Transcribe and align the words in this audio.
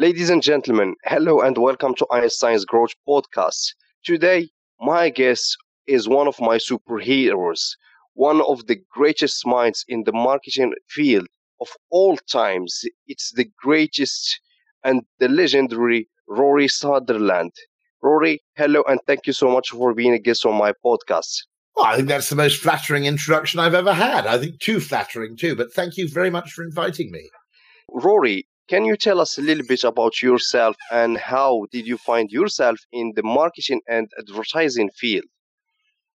Ladies 0.00 0.30
and 0.30 0.42
gentlemen, 0.42 0.94
hello 1.04 1.42
and 1.42 1.58
welcome 1.58 1.94
to 1.96 2.06
Einstein's 2.10 2.64
Growth 2.64 2.94
Podcast. 3.06 3.74
Today, 4.02 4.48
my 4.80 5.10
guest 5.10 5.58
is 5.86 6.08
one 6.08 6.26
of 6.26 6.40
my 6.40 6.56
superheroes, 6.56 7.72
one 8.14 8.40
of 8.48 8.66
the 8.66 8.78
greatest 8.90 9.46
minds 9.46 9.84
in 9.88 10.04
the 10.04 10.12
marketing 10.12 10.72
field 10.88 11.26
of 11.60 11.68
all 11.90 12.16
times. 12.32 12.80
It's 13.08 13.30
the 13.36 13.44
greatest 13.62 14.40
and 14.84 15.02
the 15.18 15.28
legendary 15.28 16.08
Rory 16.26 16.68
Sutherland. 16.68 17.52
Rory, 18.02 18.40
hello 18.56 18.82
and 18.88 19.00
thank 19.06 19.26
you 19.26 19.34
so 19.34 19.50
much 19.50 19.68
for 19.68 19.92
being 19.92 20.14
a 20.14 20.18
guest 20.18 20.46
on 20.46 20.54
my 20.54 20.72
podcast. 20.82 21.42
Well, 21.76 21.84
I 21.84 21.96
think 21.96 22.08
that's 22.08 22.30
the 22.30 22.36
most 22.36 22.62
flattering 22.62 23.04
introduction 23.04 23.60
I've 23.60 23.74
ever 23.74 23.92
had. 23.92 24.26
I 24.26 24.38
think 24.38 24.60
too 24.60 24.80
flattering 24.80 25.36
too, 25.36 25.54
but 25.54 25.74
thank 25.74 25.98
you 25.98 26.08
very 26.08 26.30
much 26.30 26.52
for 26.52 26.64
inviting 26.64 27.10
me. 27.10 27.28
Rory, 27.92 28.46
can 28.70 28.84
you 28.84 28.96
tell 28.96 29.20
us 29.20 29.36
a 29.36 29.42
little 29.42 29.66
bit 29.66 29.82
about 29.82 30.22
yourself 30.22 30.76
and 30.92 31.18
how 31.18 31.66
did 31.72 31.88
you 31.88 31.98
find 31.98 32.30
yourself 32.30 32.78
in 32.92 33.12
the 33.16 33.22
marketing 33.24 33.80
and 33.88 34.08
advertising 34.16 34.90
field? 34.90 35.24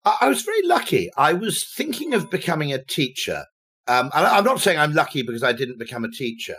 I 0.05 0.29
was 0.29 0.43
very 0.43 0.61
lucky. 0.67 1.09
I 1.17 1.33
was 1.33 1.65
thinking 1.75 2.13
of 2.13 2.29
becoming 2.29 2.71
a 2.71 2.83
teacher. 2.83 3.45
Um, 3.87 4.11
I'm 4.13 4.43
not 4.43 4.59
saying 4.59 4.77
I'm 4.77 4.93
lucky 4.93 5.23
because 5.23 5.41
I 5.41 5.51
didn't 5.51 5.79
become 5.79 6.03
a 6.03 6.11
teacher, 6.11 6.57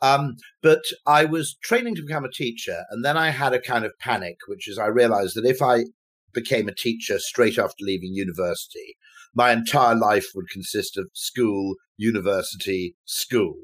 um, 0.00 0.36
but 0.62 0.82
I 1.06 1.24
was 1.24 1.56
training 1.64 1.96
to 1.96 2.02
become 2.02 2.24
a 2.24 2.30
teacher. 2.30 2.84
And 2.90 3.04
then 3.04 3.16
I 3.16 3.30
had 3.30 3.52
a 3.52 3.60
kind 3.60 3.84
of 3.84 3.98
panic, 3.98 4.36
which 4.46 4.68
is 4.68 4.78
I 4.78 4.86
realized 4.86 5.34
that 5.34 5.44
if 5.44 5.60
I 5.60 5.86
became 6.32 6.68
a 6.68 6.74
teacher 6.74 7.18
straight 7.18 7.58
after 7.58 7.84
leaving 7.84 8.14
university, 8.14 8.96
my 9.34 9.50
entire 9.50 9.96
life 9.96 10.26
would 10.36 10.50
consist 10.50 10.96
of 10.96 11.10
school, 11.14 11.74
university, 11.96 12.94
school. 13.06 13.56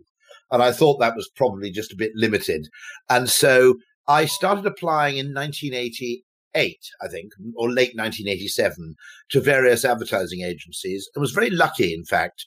And 0.51 0.63
I 0.63 0.73
thought 0.73 0.99
that 1.01 1.17
was 1.17 1.29
probably 1.37 1.71
just 1.71 1.93
a 1.93 1.97
bit 1.97 2.13
limited. 2.15 2.69
And 3.09 3.29
so 3.29 3.77
I 4.07 4.25
started 4.25 4.65
applying 4.65 5.19
in 5.19 5.35
1988, 5.35 6.79
I 7.03 7.09
think, 7.09 7.33
or 7.57 7.69
late 7.69 7.95
1987, 7.95 8.95
to 9.31 9.41
various 9.41 9.85
advertising 9.85 10.43
agencies 10.43 11.09
and 11.15 11.21
was 11.21 11.33
very 11.33 11.51
lucky, 11.51 11.93
in 11.93 12.05
fact, 12.05 12.47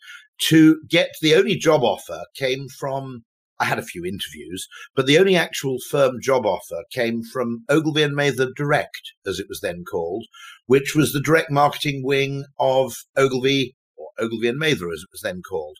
to 0.50 0.82
get 0.90 1.12
the 1.22 1.36
only 1.36 1.56
job 1.56 1.84
offer 1.84 2.24
came 2.36 2.68
from. 2.68 3.24
I 3.60 3.66
had 3.66 3.78
a 3.78 3.84
few 3.84 4.04
interviews, 4.04 4.68
but 4.96 5.06
the 5.06 5.20
only 5.20 5.36
actual 5.36 5.78
firm 5.88 6.20
job 6.20 6.48
offer 6.48 6.84
came 6.92 7.22
from 7.22 7.64
Ogilvy 7.70 8.02
and 8.02 8.16
Mather 8.16 8.48
Direct, 8.56 9.14
as 9.24 9.40
it 9.40 9.46
was 9.48 9.62
then 9.62 9.84
called, 9.84 10.26
which 10.66 10.96
was 10.96 11.14
the 11.14 11.22
direct 11.22 11.52
marketing 11.52 12.02
wing 12.04 12.46
of 12.60 12.96
Ogilvy, 13.16 13.76
or 13.98 14.08
Ogilvy 14.18 14.48
and 14.48 14.58
Mather, 14.58 14.90
as 14.92 15.04
it 15.04 15.10
was 15.12 15.22
then 15.22 15.44
called. 15.48 15.78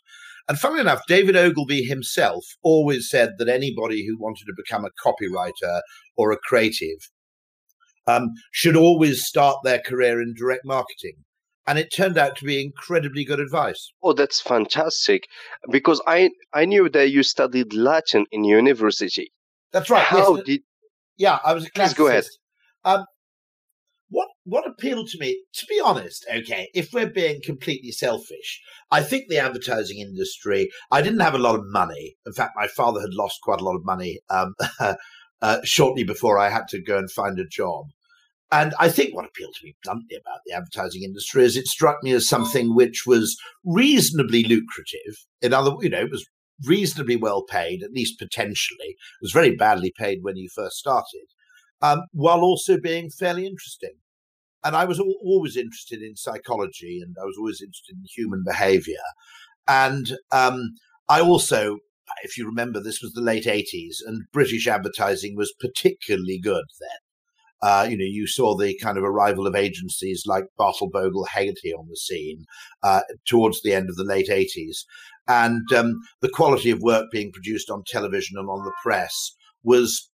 And 0.52 0.60
funnily 0.60 0.82
enough, 0.82 1.08
David 1.08 1.38
Ogilvy 1.38 1.84
himself 1.84 2.44
always 2.62 3.10
said 3.10 3.36
that 3.38 3.48
anybody 3.48 4.06
who 4.06 4.18
wanted 4.20 4.44
to 4.48 4.54
become 4.54 4.84
a 4.84 4.90
copywriter 5.02 5.80
or 6.18 6.34
a 6.34 6.38
creative 6.38 7.10
um, 8.06 8.32
should 8.52 8.76
always 8.76 9.26
start 9.26 9.60
their 9.64 9.80
career 9.80 10.22
in 10.22 10.34
direct 10.38 10.66
marketing. 10.66 11.24
And 11.66 11.80
it 11.80 11.88
turned 11.96 12.18
out 12.18 12.36
to 12.36 12.44
be 12.44 12.62
incredibly 12.62 13.24
good 13.24 13.40
advice. 13.40 13.94
Oh, 14.04 14.12
that's 14.12 14.42
fantastic! 14.42 15.24
Because 15.72 16.02
I 16.06 16.32
I 16.54 16.66
knew 16.66 16.90
that 16.90 17.12
you 17.12 17.24
studied 17.24 17.74
Latin 17.74 18.26
in 18.30 18.44
university. 18.44 19.32
That's 19.72 19.90
right. 19.90 20.04
How 20.04 20.36
yes. 20.36 20.46
did? 20.46 20.62
Yeah, 21.16 21.40
I 21.46 21.54
was 21.54 21.66
a 21.66 21.72
classicist. 21.72 21.86
Please 21.86 21.94
go 21.94 22.08
ahead. 22.08 22.26
Um, 22.84 23.06
what 24.52 24.68
appealed 24.68 25.08
to 25.08 25.18
me, 25.18 25.42
to 25.54 25.66
be 25.66 25.80
honest, 25.80 26.26
okay, 26.30 26.70
if 26.74 26.92
we're 26.92 27.10
being 27.10 27.40
completely 27.42 27.90
selfish, 27.90 28.62
I 28.92 29.02
think 29.02 29.30
the 29.30 29.38
advertising 29.38 30.00
industry. 30.00 30.70
I 30.92 31.02
didn't 31.02 31.22
have 31.22 31.36
a 31.36 31.46
lot 31.48 31.56
of 31.56 31.62
money. 31.68 32.18
In 32.26 32.34
fact, 32.34 32.52
my 32.58 32.68
father 32.68 33.00
had 33.00 33.14
lost 33.14 33.40
quite 33.42 33.62
a 33.62 33.64
lot 33.64 33.78
of 33.78 33.86
money 33.86 34.20
um, 34.30 34.54
uh, 35.42 35.60
shortly 35.64 36.04
before 36.04 36.38
I 36.38 36.50
had 36.50 36.68
to 36.72 36.84
go 36.84 36.98
and 36.98 37.10
find 37.10 37.40
a 37.40 37.48
job. 37.48 37.86
And 38.52 38.74
I 38.78 38.90
think 38.90 39.16
what 39.16 39.24
appealed 39.24 39.54
to 39.54 39.66
me 39.66 39.78
bluntly 39.86 40.18
about 40.18 40.42
the 40.46 40.54
advertising 40.54 41.04
industry 41.04 41.46
is 41.46 41.56
it 41.56 41.68
struck 41.68 42.04
me 42.04 42.12
as 42.12 42.28
something 42.28 42.76
which 42.76 43.04
was 43.08 43.38
reasonably 43.64 44.44
lucrative. 44.44 45.16
In 45.42 45.54
other, 45.54 45.72
words, 45.72 45.86
you 45.86 45.92
know, 45.92 46.02
it 46.02 46.12
was 46.12 46.28
reasonably 46.68 47.16
well 47.16 47.44
paid, 47.44 47.84
at 47.84 47.94
least 47.94 48.20
potentially. 48.20 48.90
It 48.90 49.22
was 49.22 49.32
very 49.32 49.56
badly 49.56 49.94
paid 49.98 50.24
when 50.24 50.36
you 50.36 50.50
first 50.54 50.76
started, 50.76 51.28
um, 51.82 52.02
while 52.12 52.42
also 52.42 52.78
being 52.78 53.10
fairly 53.10 53.48
interesting 53.48 53.94
and 54.64 54.76
I 54.76 54.86
was 54.86 55.00
always 55.00 55.58
interested 55.58 56.02
in 56.02 56.16
psychology 56.16 57.00
and 57.02 57.16
I 57.22 57.26
was 57.26 57.36
always 57.38 57.62
interested 57.62 57.96
in 57.96 58.04
human 58.16 58.44
behavior. 58.46 59.02
And 59.68 60.18
um, 60.32 60.72
I 61.10 61.22
also, 61.22 61.78
if 62.24 62.38
you 62.38 62.46
remember, 62.46 62.80
this 62.82 63.02
was 63.02 63.14
the 63.14 63.22
late 63.22 63.46
80s 63.46 63.98
and 64.06 64.24
British 64.32 64.68
advertising 64.68 65.36
was 65.36 65.54
particularly 65.60 66.40
good 66.40 66.66
then. 66.80 66.90
Uh, 67.64 67.88
you 67.88 67.96
know, 67.96 68.06
you 68.06 68.26
saw 68.26 68.58
the 68.58 68.78
kind 68.80 68.98
of 68.98 69.04
arrival 69.04 69.46
of 69.46 69.56
agencies 69.56 70.24
like 70.26 70.46
Bartle 70.58 70.90
Bogle 70.90 71.26
Hegarty 71.26 71.72
on 71.74 71.88
the 71.90 71.96
scene 71.96 72.46
uh, 72.82 73.02
towards 73.28 73.62
the 73.62 73.74
end 73.74 73.88
of 73.90 73.96
the 73.98 74.04
late 74.04 74.30
80s. 74.30 74.78
And 75.28 75.72
um, 75.72 76.00
the 76.22 76.30
quality 76.30 76.72
of 76.72 76.82
work 76.82 77.12
being 77.12 77.32
produced 77.32 77.70
on 77.70 77.84
television 77.86 78.38
and 78.38 78.50
on 78.50 78.66
the 78.66 78.74
press 78.82 79.36
was, 79.64 80.10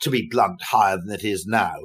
to 0.00 0.10
be 0.10 0.28
blunt, 0.28 0.60
higher 0.62 0.96
than 0.96 1.14
it 1.14 1.24
is 1.24 1.46
now. 1.46 1.76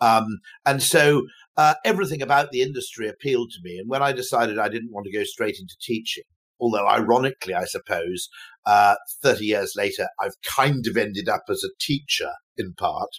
Um, 0.00 0.38
and 0.64 0.82
so 0.82 1.26
uh, 1.56 1.74
everything 1.84 2.22
about 2.22 2.50
the 2.50 2.62
industry 2.62 3.08
appealed 3.08 3.50
to 3.50 3.60
me. 3.62 3.78
And 3.78 3.88
when 3.88 4.02
I 4.02 4.12
decided 4.12 4.58
I 4.58 4.68
didn't 4.68 4.92
want 4.92 5.06
to 5.06 5.12
go 5.12 5.24
straight 5.24 5.56
into 5.58 5.76
teaching, 5.80 6.24
although 6.60 6.88
ironically, 6.88 7.54
I 7.54 7.64
suppose, 7.64 8.28
uh, 8.66 8.96
30 9.22 9.44
years 9.44 9.74
later, 9.76 10.08
I've 10.20 10.40
kind 10.46 10.86
of 10.86 10.96
ended 10.96 11.28
up 11.28 11.42
as 11.48 11.62
a 11.64 11.74
teacher 11.80 12.32
in 12.56 12.74
part. 12.74 13.10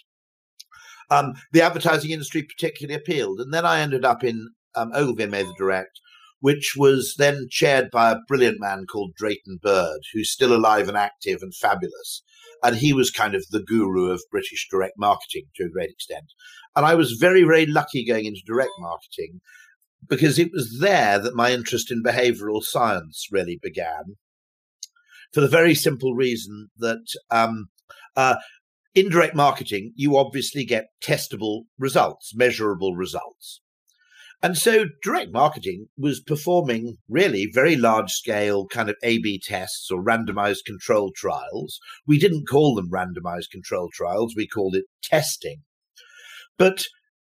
Um, 1.10 1.34
the 1.52 1.62
advertising 1.62 2.10
industry 2.10 2.42
particularly 2.42 3.00
appealed. 3.00 3.40
And 3.40 3.54
then 3.54 3.64
I 3.64 3.80
ended 3.80 4.04
up 4.04 4.24
in 4.24 4.48
um, 4.74 4.90
Ogilvy 4.92 5.26
Mather 5.26 5.52
Direct, 5.56 6.00
which 6.40 6.74
was 6.76 7.14
then 7.16 7.46
chaired 7.50 7.90
by 7.90 8.10
a 8.10 8.20
brilliant 8.28 8.60
man 8.60 8.86
called 8.90 9.14
Drayton 9.16 9.58
Bird, 9.62 10.00
who's 10.12 10.30
still 10.32 10.54
alive 10.54 10.88
and 10.88 10.96
active 10.96 11.38
and 11.42 11.54
fabulous. 11.54 12.22
And 12.62 12.76
he 12.76 12.92
was 12.92 13.10
kind 13.10 13.34
of 13.34 13.44
the 13.50 13.62
guru 13.62 14.10
of 14.10 14.22
British 14.30 14.66
direct 14.70 14.94
marketing 14.98 15.44
to 15.56 15.64
a 15.64 15.70
great 15.70 15.90
extent. 15.90 16.32
And 16.74 16.84
I 16.84 16.94
was 16.94 17.12
very, 17.12 17.42
very 17.42 17.66
lucky 17.66 18.04
going 18.04 18.26
into 18.26 18.40
direct 18.46 18.72
marketing 18.78 19.40
because 20.08 20.38
it 20.38 20.50
was 20.52 20.78
there 20.80 21.18
that 21.18 21.34
my 21.34 21.52
interest 21.52 21.90
in 21.90 22.02
behavioral 22.02 22.62
science 22.62 23.26
really 23.30 23.58
began. 23.60 24.16
For 25.32 25.40
the 25.40 25.48
very 25.48 25.74
simple 25.74 26.14
reason 26.14 26.68
that 26.78 27.04
um, 27.30 27.66
uh, 28.14 28.36
in 28.94 29.10
direct 29.10 29.34
marketing, 29.34 29.92
you 29.94 30.16
obviously 30.16 30.64
get 30.64 30.86
testable 31.02 31.64
results, 31.78 32.32
measurable 32.34 32.94
results. 32.96 33.60
And 34.42 34.56
so 34.56 34.84
direct 35.02 35.32
marketing 35.32 35.86
was 35.96 36.20
performing 36.20 36.98
really 37.08 37.50
very 37.52 37.74
large 37.74 38.12
scale 38.12 38.66
kind 38.66 38.90
of 38.90 38.96
A 39.02 39.18
B 39.18 39.40
tests 39.42 39.90
or 39.90 40.04
randomized 40.04 40.64
control 40.66 41.10
trials. 41.16 41.80
We 42.06 42.18
didn't 42.18 42.48
call 42.48 42.74
them 42.74 42.90
randomized 42.90 43.50
control 43.50 43.88
trials, 43.92 44.34
we 44.36 44.46
called 44.46 44.76
it 44.76 44.84
testing. 45.02 45.62
But 46.58 46.84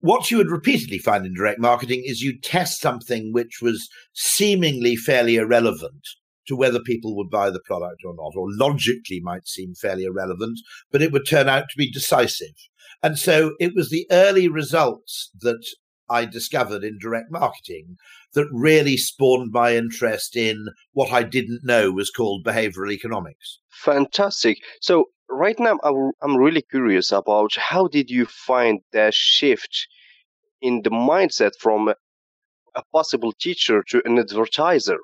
what 0.00 0.30
you 0.30 0.38
would 0.38 0.50
repeatedly 0.50 0.98
find 0.98 1.24
in 1.26 1.34
direct 1.34 1.60
marketing 1.60 2.02
is 2.04 2.22
you 2.22 2.38
test 2.40 2.80
something 2.80 3.32
which 3.32 3.58
was 3.62 3.88
seemingly 4.12 4.96
fairly 4.96 5.36
irrelevant 5.36 6.02
to 6.48 6.56
whether 6.56 6.80
people 6.80 7.16
would 7.16 7.30
buy 7.30 7.50
the 7.50 7.62
product 7.64 8.02
or 8.04 8.14
not, 8.14 8.32
or 8.36 8.46
logically 8.48 9.20
might 9.22 9.48
seem 9.48 9.74
fairly 9.74 10.04
irrelevant, 10.04 10.58
but 10.92 11.02
it 11.02 11.12
would 11.12 11.26
turn 11.26 11.48
out 11.48 11.64
to 11.68 11.76
be 11.76 11.90
decisive. 11.90 12.54
And 13.02 13.18
so 13.18 13.52
it 13.58 13.72
was 13.74 13.90
the 13.90 14.06
early 14.10 14.48
results 14.48 15.30
that 15.40 15.64
I 16.08 16.24
discovered 16.24 16.84
in 16.84 16.98
direct 16.98 17.30
marketing 17.30 17.96
that 18.34 18.48
really 18.52 18.96
spawned 18.96 19.52
my 19.52 19.76
interest 19.76 20.36
in 20.36 20.68
what 20.92 21.12
I 21.12 21.22
didn't 21.22 21.64
know 21.64 21.90
was 21.90 22.10
called 22.10 22.44
behavioral 22.44 22.92
economics. 22.92 23.58
Fantastic. 23.70 24.58
So 24.80 25.06
right 25.28 25.58
now, 25.58 25.78
I'm 25.82 26.36
really 26.36 26.62
curious 26.62 27.12
about 27.12 27.52
how 27.56 27.88
did 27.88 28.10
you 28.10 28.26
find 28.26 28.80
that 28.92 29.14
shift 29.14 29.86
in 30.60 30.82
the 30.82 30.90
mindset 30.90 31.52
from 31.58 31.88
a 32.74 32.82
possible 32.92 33.32
teacher 33.32 33.82
to 33.88 34.02
an 34.04 34.18
advertiser? 34.18 34.98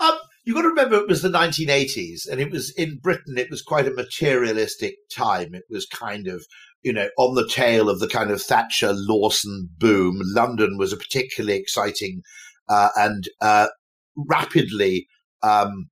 Um, 0.00 0.18
you've 0.44 0.56
got 0.56 0.62
to 0.62 0.68
remember 0.68 0.96
it 0.96 1.08
was 1.08 1.22
the 1.22 1.28
1980s, 1.28 2.28
and 2.30 2.40
it 2.40 2.50
was 2.50 2.70
in 2.70 2.98
Britain. 2.98 3.36
It 3.36 3.50
was 3.50 3.62
quite 3.62 3.86
a 3.86 3.92
materialistic 3.92 4.96
time. 5.10 5.54
It 5.54 5.64
was 5.68 5.86
kind 5.86 6.28
of 6.28 6.46
you 6.82 6.92
know, 6.92 7.08
on 7.18 7.34
the 7.34 7.48
tail 7.48 7.88
of 7.88 8.00
the 8.00 8.08
kind 8.08 8.30
of 8.30 8.40
Thatcher 8.40 8.92
Lawson 8.94 9.68
boom, 9.78 10.20
London 10.22 10.78
was 10.78 10.92
a 10.92 10.96
particularly 10.96 11.58
exciting 11.58 12.22
uh, 12.68 12.90
and 12.96 13.24
uh, 13.40 13.68
rapidly 14.16 15.06
um, 15.42 15.88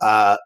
uh, 0.00 0.36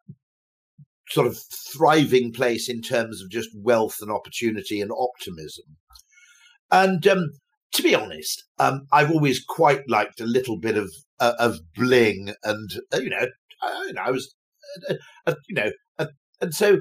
sort 1.09 1.27
of 1.27 1.39
thriving 1.73 2.33
place 2.33 2.69
in 2.69 2.83
terms 2.83 3.23
of 3.23 3.31
just 3.31 3.51
wealth 3.55 3.97
and 4.01 4.11
opportunity 4.11 4.81
and 4.81 4.91
optimism. 4.93 5.77
And 6.71 7.05
um, 7.07 7.31
to 7.75 7.83
be 7.83 7.95
honest, 7.95 8.45
um, 8.59 8.87
I've 8.93 9.11
always 9.11 9.43
quite 9.43 9.89
liked 9.89 10.21
a 10.21 10.27
little 10.27 10.59
bit 10.59 10.77
of 10.77 10.91
uh, 11.19 11.35
of 11.39 11.59
bling, 11.75 12.33
and 12.45 12.71
uh, 12.95 12.99
you 12.99 13.11
know, 13.11 13.27
I, 13.63 13.85
you 13.87 13.93
know, 13.93 14.03
I 14.03 14.11
was, 14.11 14.35
uh, 15.27 15.35
you 15.49 15.55
know, 15.55 15.71
and 16.41 16.55
so 16.55 16.79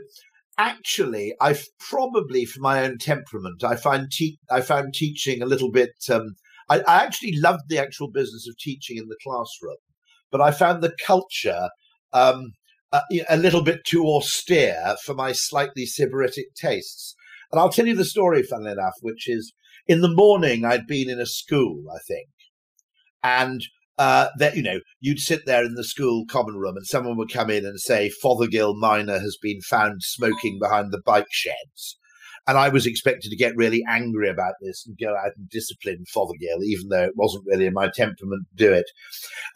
actually, 0.59 1.33
I've 1.39 1.65
probably, 1.79 2.45
for 2.45 2.59
my 2.59 2.83
own 2.83 2.97
temperament, 2.97 3.63
I 3.63 3.75
find 3.77 4.11
te- 4.11 4.39
I 4.51 4.61
found 4.61 4.93
teaching 4.93 5.41
a 5.41 5.45
little 5.45 5.71
bit. 5.71 5.93
Um, 6.11 6.35
I, 6.69 6.81
I 6.81 7.03
actually 7.03 7.35
loved 7.37 7.63
the 7.69 7.79
actual 7.79 8.11
business 8.11 8.47
of 8.47 8.57
teaching 8.57 8.97
in 8.97 9.07
the 9.07 9.17
classroom, 9.23 9.77
but 10.31 10.41
I 10.41 10.51
found 10.51 10.83
the 10.83 10.95
culture 11.05 11.69
um, 12.11 12.51
a, 12.91 13.01
a, 13.29 13.37
little 13.37 13.63
bit 13.63 13.85
too 13.85 14.05
austere 14.05 14.95
for 15.03 15.15
my 15.15 15.31
slightly 15.31 15.85
sybaritic 15.85 16.53
tastes. 16.55 17.15
And 17.51 17.59
I'll 17.59 17.71
tell 17.71 17.87
you 17.87 17.95
the 17.95 18.05
story, 18.05 18.43
funnily 18.43 18.73
enough, 18.73 18.95
which 19.01 19.29
is 19.29 19.53
in 19.87 20.01
the 20.01 20.13
morning 20.13 20.65
I'd 20.65 20.87
been 20.87 21.09
in 21.09 21.19
a 21.19 21.25
school, 21.25 21.85
I 21.89 21.99
think, 22.05 22.29
and 23.23 23.63
uh, 23.99 24.29
that 24.37 24.55
you 24.55 24.63
know 24.63 24.79
you'd 25.01 25.19
sit 25.19 25.45
there 25.45 25.63
in 25.63 25.75
the 25.75 25.83
school 25.83 26.23
common 26.31 26.55
room 26.55 26.77
and 26.77 26.87
someone 26.87 27.17
would 27.17 27.31
come 27.31 27.49
in 27.49 27.65
and 27.65 27.79
say 27.79 28.09
Fothergill 28.23 28.73
minor 28.75 29.19
has 29.19 29.37
been 29.41 29.59
found 29.61 30.01
smoking 30.01 30.57
behind 30.59 30.91
the 30.91 31.01
bike 31.05 31.27
sheds. 31.29 31.97
And 32.47 32.57
I 32.57 32.69
was 32.69 32.87
expected 32.87 33.29
to 33.29 33.35
get 33.35 33.57
really 33.57 33.83
angry 33.87 34.29
about 34.29 34.53
this 34.61 34.83
and 34.87 34.97
go 34.97 35.15
out 35.15 35.33
and 35.35 35.49
discipline 35.49 36.05
Fothergill, 36.15 36.63
even 36.63 36.87
though 36.87 37.03
it 37.03 37.17
wasn't 37.17 37.43
really 37.45 37.65
in 37.65 37.73
my 37.73 37.91
temperament 37.93 38.47
to 38.49 38.65
do 38.65 38.73
it. 38.73 38.89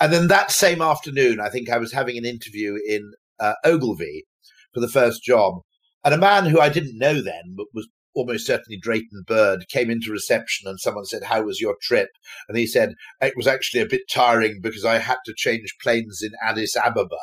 And 0.01 0.11
then 0.11 0.27
that 0.27 0.51
same 0.51 0.81
afternoon, 0.81 1.39
I 1.39 1.49
think 1.49 1.69
I 1.69 1.77
was 1.77 1.93
having 1.93 2.17
an 2.17 2.25
interview 2.25 2.77
in 2.85 3.13
uh, 3.39 3.53
Ogilvy 3.63 4.25
for 4.73 4.81
the 4.81 4.89
first 4.89 5.23
job. 5.23 5.61
And 6.03 6.13
a 6.13 6.17
man 6.17 6.45
who 6.45 6.59
I 6.59 6.67
didn't 6.67 6.99
know 6.99 7.21
then, 7.21 7.55
but 7.55 7.67
was 7.73 7.87
almost 8.15 8.45
certainly 8.45 8.77
Drayton 8.77 9.23
Bird, 9.27 9.65
came 9.69 9.89
into 9.89 10.11
reception 10.11 10.67
and 10.67 10.79
someone 10.79 11.05
said, 11.05 11.23
How 11.23 11.43
was 11.43 11.59
your 11.59 11.75
trip? 11.81 12.09
And 12.47 12.57
he 12.57 12.67
said, 12.67 12.93
It 13.21 13.33
was 13.35 13.47
actually 13.47 13.81
a 13.81 13.87
bit 13.87 14.01
tiring 14.11 14.59
because 14.61 14.85
I 14.85 14.99
had 14.99 15.17
to 15.25 15.33
change 15.35 15.75
planes 15.81 16.21
in 16.21 16.31
Addis 16.45 16.75
Ababa. 16.75 17.17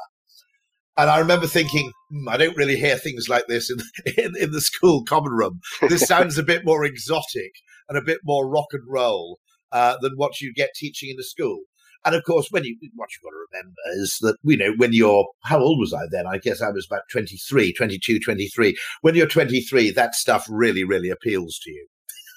And 0.97 1.09
I 1.09 1.19
remember 1.19 1.47
thinking, 1.47 1.93
hmm, 2.11 2.29
I 2.29 2.37
don't 2.37 2.57
really 2.57 2.77
hear 2.77 2.97
things 2.97 3.29
like 3.29 3.47
this 3.49 3.71
in, 3.71 3.79
in, 4.23 4.33
in 4.39 4.51
the 4.51 4.61
school 4.61 5.05
common 5.05 5.33
room. 5.33 5.61
This 5.89 6.07
sounds 6.07 6.37
a 6.37 6.43
bit 6.43 6.65
more 6.65 6.85
exotic 6.85 7.53
and 7.89 7.97
a 7.97 8.03
bit 8.03 8.19
more 8.25 8.49
rock 8.49 8.69
and 8.73 8.83
roll 8.87 9.39
uh, 9.73 9.97
than 10.01 10.13
what 10.17 10.41
you 10.41 10.53
get 10.53 10.71
teaching 10.75 11.11
in 11.11 11.17
a 11.19 11.23
school. 11.23 11.61
And 12.05 12.15
of 12.15 12.25
course, 12.25 12.49
when 12.51 12.65
you 12.65 12.77
what 12.95 13.09
you've 13.13 13.23
got 13.23 13.31
to 13.37 13.47
remember 13.53 14.03
is 14.03 14.19
that 14.23 14.37
you 14.43 14.57
know 14.57 14.73
when 14.79 14.93
you're 14.93 15.27
how 15.45 15.59
old 15.61 15.79
was 15.79 15.93
I 15.93 16.07
then? 16.11 16.27
I 16.27 16.39
guess 16.39 16.63
I 16.63 16.71
was 16.71 16.87
about 16.87 17.03
23, 17.11 17.73
22, 17.73 18.21
23. 18.21 18.77
When 19.03 19.15
you're 19.15 19.27
23, 19.27 19.91
that 19.91 20.15
stuff 20.15 20.47
really, 20.49 20.85
really 20.85 21.11
appeals 21.11 21.59
to 21.63 21.71
you. 21.71 21.87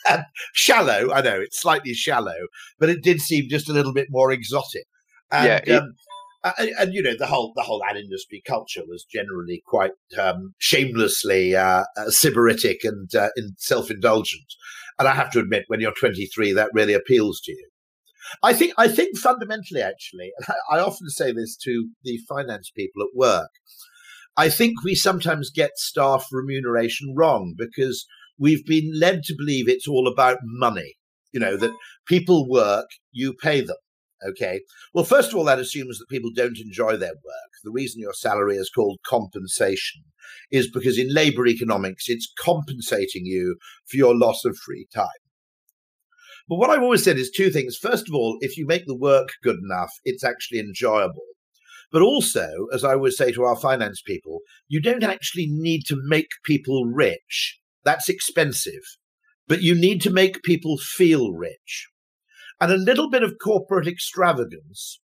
And 0.09 0.23
shallow, 0.53 1.11
I 1.13 1.21
know 1.21 1.39
it's 1.39 1.61
slightly 1.61 1.93
shallow, 1.93 2.35
but 2.79 2.89
it 2.89 3.03
did 3.03 3.21
seem 3.21 3.47
just 3.49 3.69
a 3.69 3.73
little 3.73 3.93
bit 3.93 4.07
more 4.09 4.31
exotic. 4.31 4.85
And, 5.31 5.45
yeah, 5.47 5.61
it- 5.65 5.81
um, 5.81 5.93
and, 6.57 6.69
and, 6.77 6.93
you 6.93 7.01
know 7.01 7.15
the 7.17 7.25
whole 7.25 7.53
the 7.55 7.61
whole 7.61 7.81
ad 7.85 7.95
industry 7.95 8.43
culture 8.45 8.81
was 8.85 9.05
generally 9.05 9.63
quite 9.65 9.91
um, 10.19 10.53
shamelessly 10.57 11.55
uh, 11.55 11.85
uh, 11.95 12.07
sybaritic 12.09 12.79
and 12.83 13.15
uh, 13.15 13.29
self 13.57 13.89
indulgent. 13.89 14.43
And 14.99 15.07
I 15.07 15.15
have 15.15 15.31
to 15.31 15.39
admit, 15.39 15.63
when 15.67 15.79
you're 15.79 15.93
23, 15.97 16.51
that 16.53 16.69
really 16.73 16.93
appeals 16.93 17.39
to 17.45 17.51
you. 17.53 17.67
I 18.41 18.53
think 18.53 18.73
I 18.77 18.87
think 18.87 19.17
fundamentally, 19.17 19.81
actually, 19.81 20.31
I 20.71 20.79
often 20.79 21.09
say 21.09 21.31
this 21.31 21.55
to 21.63 21.89
the 22.03 22.19
finance 22.27 22.71
people 22.75 23.03
at 23.03 23.15
work. 23.15 23.49
I 24.35 24.49
think 24.49 24.83
we 24.83 24.95
sometimes 24.95 25.51
get 25.51 25.77
staff 25.77 26.27
remuneration 26.31 27.13
wrong 27.15 27.53
because 27.57 28.05
we've 28.39 28.65
been 28.65 28.91
led 28.99 29.23
to 29.23 29.35
believe 29.37 29.69
it's 29.69 29.87
all 29.87 30.07
about 30.07 30.39
money. 30.43 30.95
You 31.31 31.39
know 31.39 31.57
that 31.57 31.71
people 32.07 32.49
work, 32.49 32.87
you 33.11 33.33
pay 33.33 33.61
them. 33.61 33.77
Okay. 34.25 34.61
Well, 34.93 35.03
first 35.03 35.31
of 35.31 35.35
all, 35.35 35.43
that 35.45 35.59
assumes 35.59 35.99
that 35.99 36.09
people 36.09 36.29
don't 36.33 36.57
enjoy 36.57 36.95
their 36.95 37.09
work. 37.09 37.51
The 37.63 37.71
reason 37.71 38.01
your 38.01 38.13
salary 38.13 38.55
is 38.55 38.71
called 38.73 38.99
compensation 39.05 40.03
is 40.49 40.71
because 40.71 40.97
in 40.97 41.13
labor 41.13 41.45
economics, 41.45 42.05
it's 42.07 42.31
compensating 42.39 43.25
you 43.25 43.57
for 43.89 43.97
your 43.97 44.15
loss 44.15 44.45
of 44.45 44.57
free 44.57 44.87
time. 44.93 45.07
But 46.47 46.57
what 46.57 46.69
I've 46.69 46.81
always 46.81 47.03
said 47.03 47.17
is 47.17 47.31
two 47.31 47.49
things. 47.49 47.77
First 47.77 48.07
of 48.07 48.15
all, 48.15 48.37
if 48.41 48.57
you 48.57 48.65
make 48.65 48.85
the 48.85 48.97
work 48.97 49.29
good 49.43 49.57
enough, 49.63 49.91
it's 50.03 50.23
actually 50.23 50.59
enjoyable. 50.59 51.23
But 51.91 52.01
also, 52.01 52.47
as 52.73 52.83
I 52.83 52.93
always 52.93 53.15
say 53.15 53.31
to 53.31 53.43
our 53.43 53.55
finance 53.55 54.01
people, 54.01 54.39
you 54.67 54.81
don't 54.81 55.03
actually 55.03 55.47
need 55.47 55.83
to 55.87 56.01
make 56.03 56.29
people 56.43 56.85
rich. 56.85 57.59
That's 57.85 58.09
expensive. 58.09 58.81
But 59.47 59.61
you 59.61 59.75
need 59.75 60.01
to 60.01 60.09
make 60.09 60.43
people 60.43 60.77
feel 60.77 61.31
rich. 61.31 61.89
And 62.59 62.71
a 62.71 62.77
little 62.77 63.09
bit 63.09 63.23
of 63.23 63.35
corporate 63.43 63.87
extravagance 63.87 64.99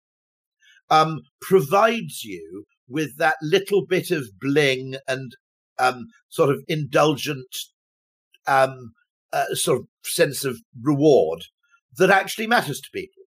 um, 0.89 1.21
provides 1.41 2.23
you 2.23 2.65
with 2.87 3.17
that 3.17 3.35
little 3.41 3.85
bit 3.85 4.11
of 4.11 4.29
bling 4.39 4.95
and 5.07 5.35
um, 5.79 6.05
sort 6.29 6.49
of 6.49 6.63
indulgent 6.67 7.47
um, 8.47 8.93
uh, 9.33 9.53
sort 9.53 9.79
of 9.79 9.87
sense 10.09 10.43
of 10.45 10.59
reward 10.81 11.45
that 11.97 12.09
actually 12.09 12.47
matters 12.47 12.81
to 12.81 12.89
people. 12.93 13.23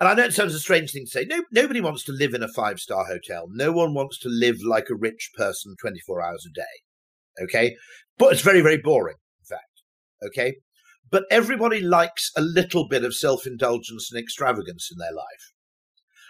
And 0.00 0.08
I 0.08 0.14
know 0.14 0.24
it 0.24 0.34
sounds 0.34 0.54
a 0.54 0.60
strange 0.60 0.92
thing 0.92 1.06
to 1.06 1.10
say. 1.10 1.26
No, 1.28 1.44
nobody 1.50 1.80
wants 1.80 2.04
to 2.04 2.12
live 2.12 2.32
in 2.32 2.42
a 2.42 2.48
five 2.48 2.78
star 2.78 3.04
hotel. 3.06 3.46
No 3.50 3.72
one 3.72 3.94
wants 3.94 4.18
to 4.20 4.28
live 4.28 4.56
like 4.64 4.86
a 4.90 4.96
rich 4.96 5.30
person 5.36 5.74
24 5.80 6.22
hours 6.22 6.46
a 6.48 6.52
day. 6.54 7.44
Okay. 7.44 7.74
But 8.16 8.32
it's 8.32 8.42
very, 8.42 8.60
very 8.60 8.78
boring, 8.78 9.16
in 9.40 9.56
fact. 9.56 9.82
Okay. 10.24 10.56
But 11.10 11.24
everybody 11.30 11.80
likes 11.80 12.30
a 12.36 12.42
little 12.42 12.86
bit 12.86 13.04
of 13.04 13.14
self 13.14 13.46
indulgence 13.46 14.10
and 14.12 14.20
extravagance 14.20 14.88
in 14.92 14.98
their 14.98 15.12
life. 15.12 15.52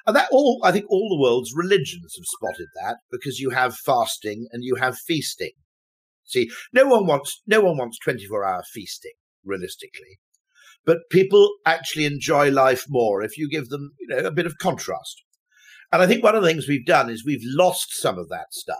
And 0.06 0.16
that 0.16 0.28
all, 0.32 0.60
I 0.64 0.72
think 0.72 0.86
all 0.88 1.10
the 1.10 1.20
world's 1.20 1.52
religions 1.54 2.14
have 2.16 2.24
spotted 2.24 2.68
that 2.76 2.96
because 3.10 3.40
you 3.40 3.50
have 3.50 3.76
fasting 3.76 4.48
and 4.52 4.64
you 4.64 4.76
have 4.76 4.96
feasting. 4.96 5.52
See, 6.24 6.48
no 6.72 6.86
one 6.86 7.06
wants 7.06 7.42
no 7.46 7.60
one 7.60 7.76
wants 7.76 7.98
24 7.98 8.44
hour 8.44 8.62
feasting, 8.72 9.12
realistically. 9.44 10.18
But 10.84 11.10
people 11.10 11.50
actually 11.66 12.06
enjoy 12.06 12.50
life 12.50 12.84
more 12.88 13.22
if 13.22 13.36
you 13.36 13.48
give 13.48 13.68
them, 13.68 13.92
you 13.98 14.08
know, 14.08 14.18
a 14.18 14.30
bit 14.30 14.46
of 14.46 14.58
contrast. 14.58 15.22
And 15.92 16.02
I 16.02 16.06
think 16.06 16.22
one 16.22 16.34
of 16.34 16.42
the 16.42 16.48
things 16.48 16.68
we've 16.68 16.86
done 16.86 17.10
is 17.10 17.24
we've 17.24 17.42
lost 17.42 17.92
some 17.92 18.18
of 18.18 18.28
that 18.28 18.52
stuff. 18.52 18.76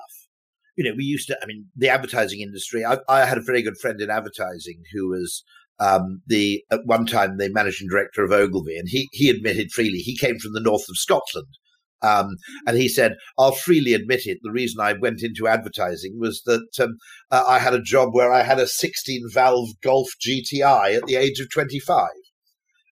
You 0.77 0.85
know, 0.85 0.97
we 0.97 1.05
used 1.05 1.27
to, 1.29 1.39
I 1.43 1.47
mean, 1.47 1.67
the 1.75 1.89
advertising 1.89 2.41
industry, 2.41 2.85
I, 2.85 2.99
I 3.09 3.25
had 3.25 3.39
a 3.39 3.43
very 3.43 3.63
good 3.63 3.79
friend 3.79 4.01
in 4.01 4.11
advertising 4.11 4.83
who 4.93 5.09
was 5.09 5.43
um, 5.81 6.23
the 6.27 6.65
at 6.71 6.81
one 6.85 7.07
time 7.07 7.37
the 7.37 7.51
managing 7.51 7.89
director 7.89 8.25
of 8.25 8.33
Ogilvy, 8.33 8.77
and 8.77 8.89
he 8.89 9.09
he 9.13 9.31
admitted 9.31 9.71
freely 9.71 9.99
he 9.99 10.17
came 10.17 10.39
from 10.39 10.53
the 10.53 10.61
north 10.61 10.89
of 10.89 10.97
Scotland, 10.97 11.47
um, 12.03 12.37
and 12.67 12.77
he 12.77 12.89
said, 12.89 13.17
I'll 13.39 13.53
freely 13.53 13.95
admit 13.95 14.27
it. 14.27 14.39
The 14.43 14.53
reason 14.53 14.81
I 14.81 14.93
went 14.93 15.23
into 15.23 15.49
advertising 15.49 16.19
was 16.19 16.43
that 16.47 16.69
um, 16.81 16.99
uh, 17.31 17.45
I 17.49 17.59
had 17.59 17.75
a 17.75 17.83
job 17.83 18.11
where 18.13 18.33
I 18.33 18.43
had 18.43 18.59
a 18.59 18.67
16 18.67 19.29
valve 19.33 19.69
Golf 19.83 20.09
GTI 20.27 20.97
at 20.97 21.07
the 21.07 21.17
age 21.17 21.41
of 21.41 21.51
25. 21.51 22.09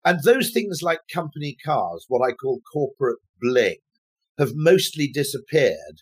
And 0.03 0.19
those 0.24 0.51
things 0.51 0.81
like 0.83 1.00
company 1.12 1.57
cars, 1.65 2.05
what 2.07 2.27
I 2.27 2.31
call 2.31 2.62
corporate 2.71 3.19
bling, 3.41 3.77
have 4.38 4.51
mostly 4.53 5.07
disappeared. 5.07 6.01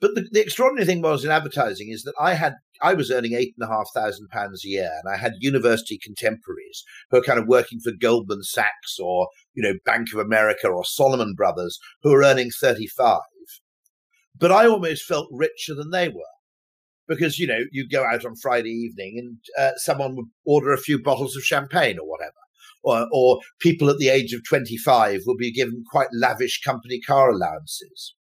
But 0.00 0.14
the, 0.14 0.28
the 0.30 0.40
extraordinary 0.40 0.86
thing 0.86 1.02
was 1.02 1.24
in 1.24 1.30
advertising 1.30 1.88
is 1.90 2.02
that 2.02 2.14
I 2.20 2.34
had 2.34 2.54
I 2.82 2.94
was 2.94 3.10
earning 3.10 3.34
eight 3.34 3.54
and 3.58 3.68
a 3.68 3.72
half 3.72 3.86
thousand 3.94 4.28
pounds 4.28 4.64
a 4.64 4.68
year, 4.68 4.90
and 5.02 5.12
I 5.12 5.16
had 5.16 5.34
university 5.40 5.98
contemporaries 6.02 6.84
who 7.10 7.18
were 7.18 7.22
kind 7.22 7.38
of 7.38 7.46
working 7.46 7.80
for 7.80 7.92
Goldman 7.98 8.42
Sachs 8.42 8.98
or 9.00 9.28
you 9.54 9.62
know 9.62 9.74
Bank 9.84 10.08
of 10.12 10.20
America 10.20 10.68
or 10.68 10.84
Salomon 10.84 11.34
Brothers 11.34 11.78
who 12.02 12.12
are 12.12 12.24
earning 12.24 12.50
thirty 12.50 12.86
five. 12.86 13.20
But 14.36 14.52
I 14.52 14.66
almost 14.66 15.04
felt 15.04 15.28
richer 15.30 15.74
than 15.74 15.90
they 15.90 16.08
were 16.08 16.22
because 17.06 17.38
you 17.38 17.46
know 17.46 17.60
you 17.70 17.88
go 17.88 18.04
out 18.04 18.24
on 18.24 18.36
Friday 18.36 18.70
evening 18.70 19.16
and 19.18 19.38
uh, 19.58 19.72
someone 19.76 20.16
would 20.16 20.26
order 20.44 20.72
a 20.72 20.78
few 20.78 21.02
bottles 21.02 21.36
of 21.36 21.44
champagne 21.44 21.98
or 21.98 22.08
whatever. 22.08 22.32
Or, 22.86 23.08
or 23.12 23.40
people 23.60 23.88
at 23.88 23.96
the 23.96 24.10
age 24.10 24.34
of 24.34 24.44
25 24.46 25.22
will 25.24 25.38
be 25.38 25.50
given 25.50 25.84
quite 25.90 26.08
lavish 26.12 26.60
company 26.60 27.00
car 27.00 27.30
allowances. 27.30 28.14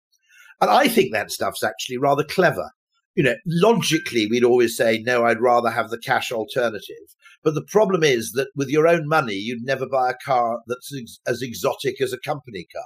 And 0.60 0.70
I 0.70 0.86
think 0.86 1.12
that 1.12 1.32
stuff's 1.32 1.64
actually 1.64 1.98
rather 1.98 2.22
clever 2.22 2.70
you 3.14 3.22
know, 3.22 3.34
logically, 3.46 4.26
we'd 4.26 4.44
always 4.44 4.76
say, 4.76 5.02
no, 5.04 5.24
I'd 5.24 5.40
rather 5.40 5.70
have 5.70 5.90
the 5.90 5.98
cash 5.98 6.32
alternative. 6.32 7.14
But 7.44 7.54
the 7.54 7.64
problem 7.64 8.02
is 8.02 8.32
that 8.32 8.48
with 8.54 8.68
your 8.68 8.86
own 8.86 9.08
money, 9.08 9.34
you'd 9.34 9.64
never 9.64 9.86
buy 9.86 10.10
a 10.10 10.24
car 10.24 10.60
that's 10.66 10.92
ex- 10.96 11.20
as 11.26 11.42
exotic 11.42 12.00
as 12.00 12.12
a 12.12 12.18
company 12.18 12.66
car. 12.72 12.84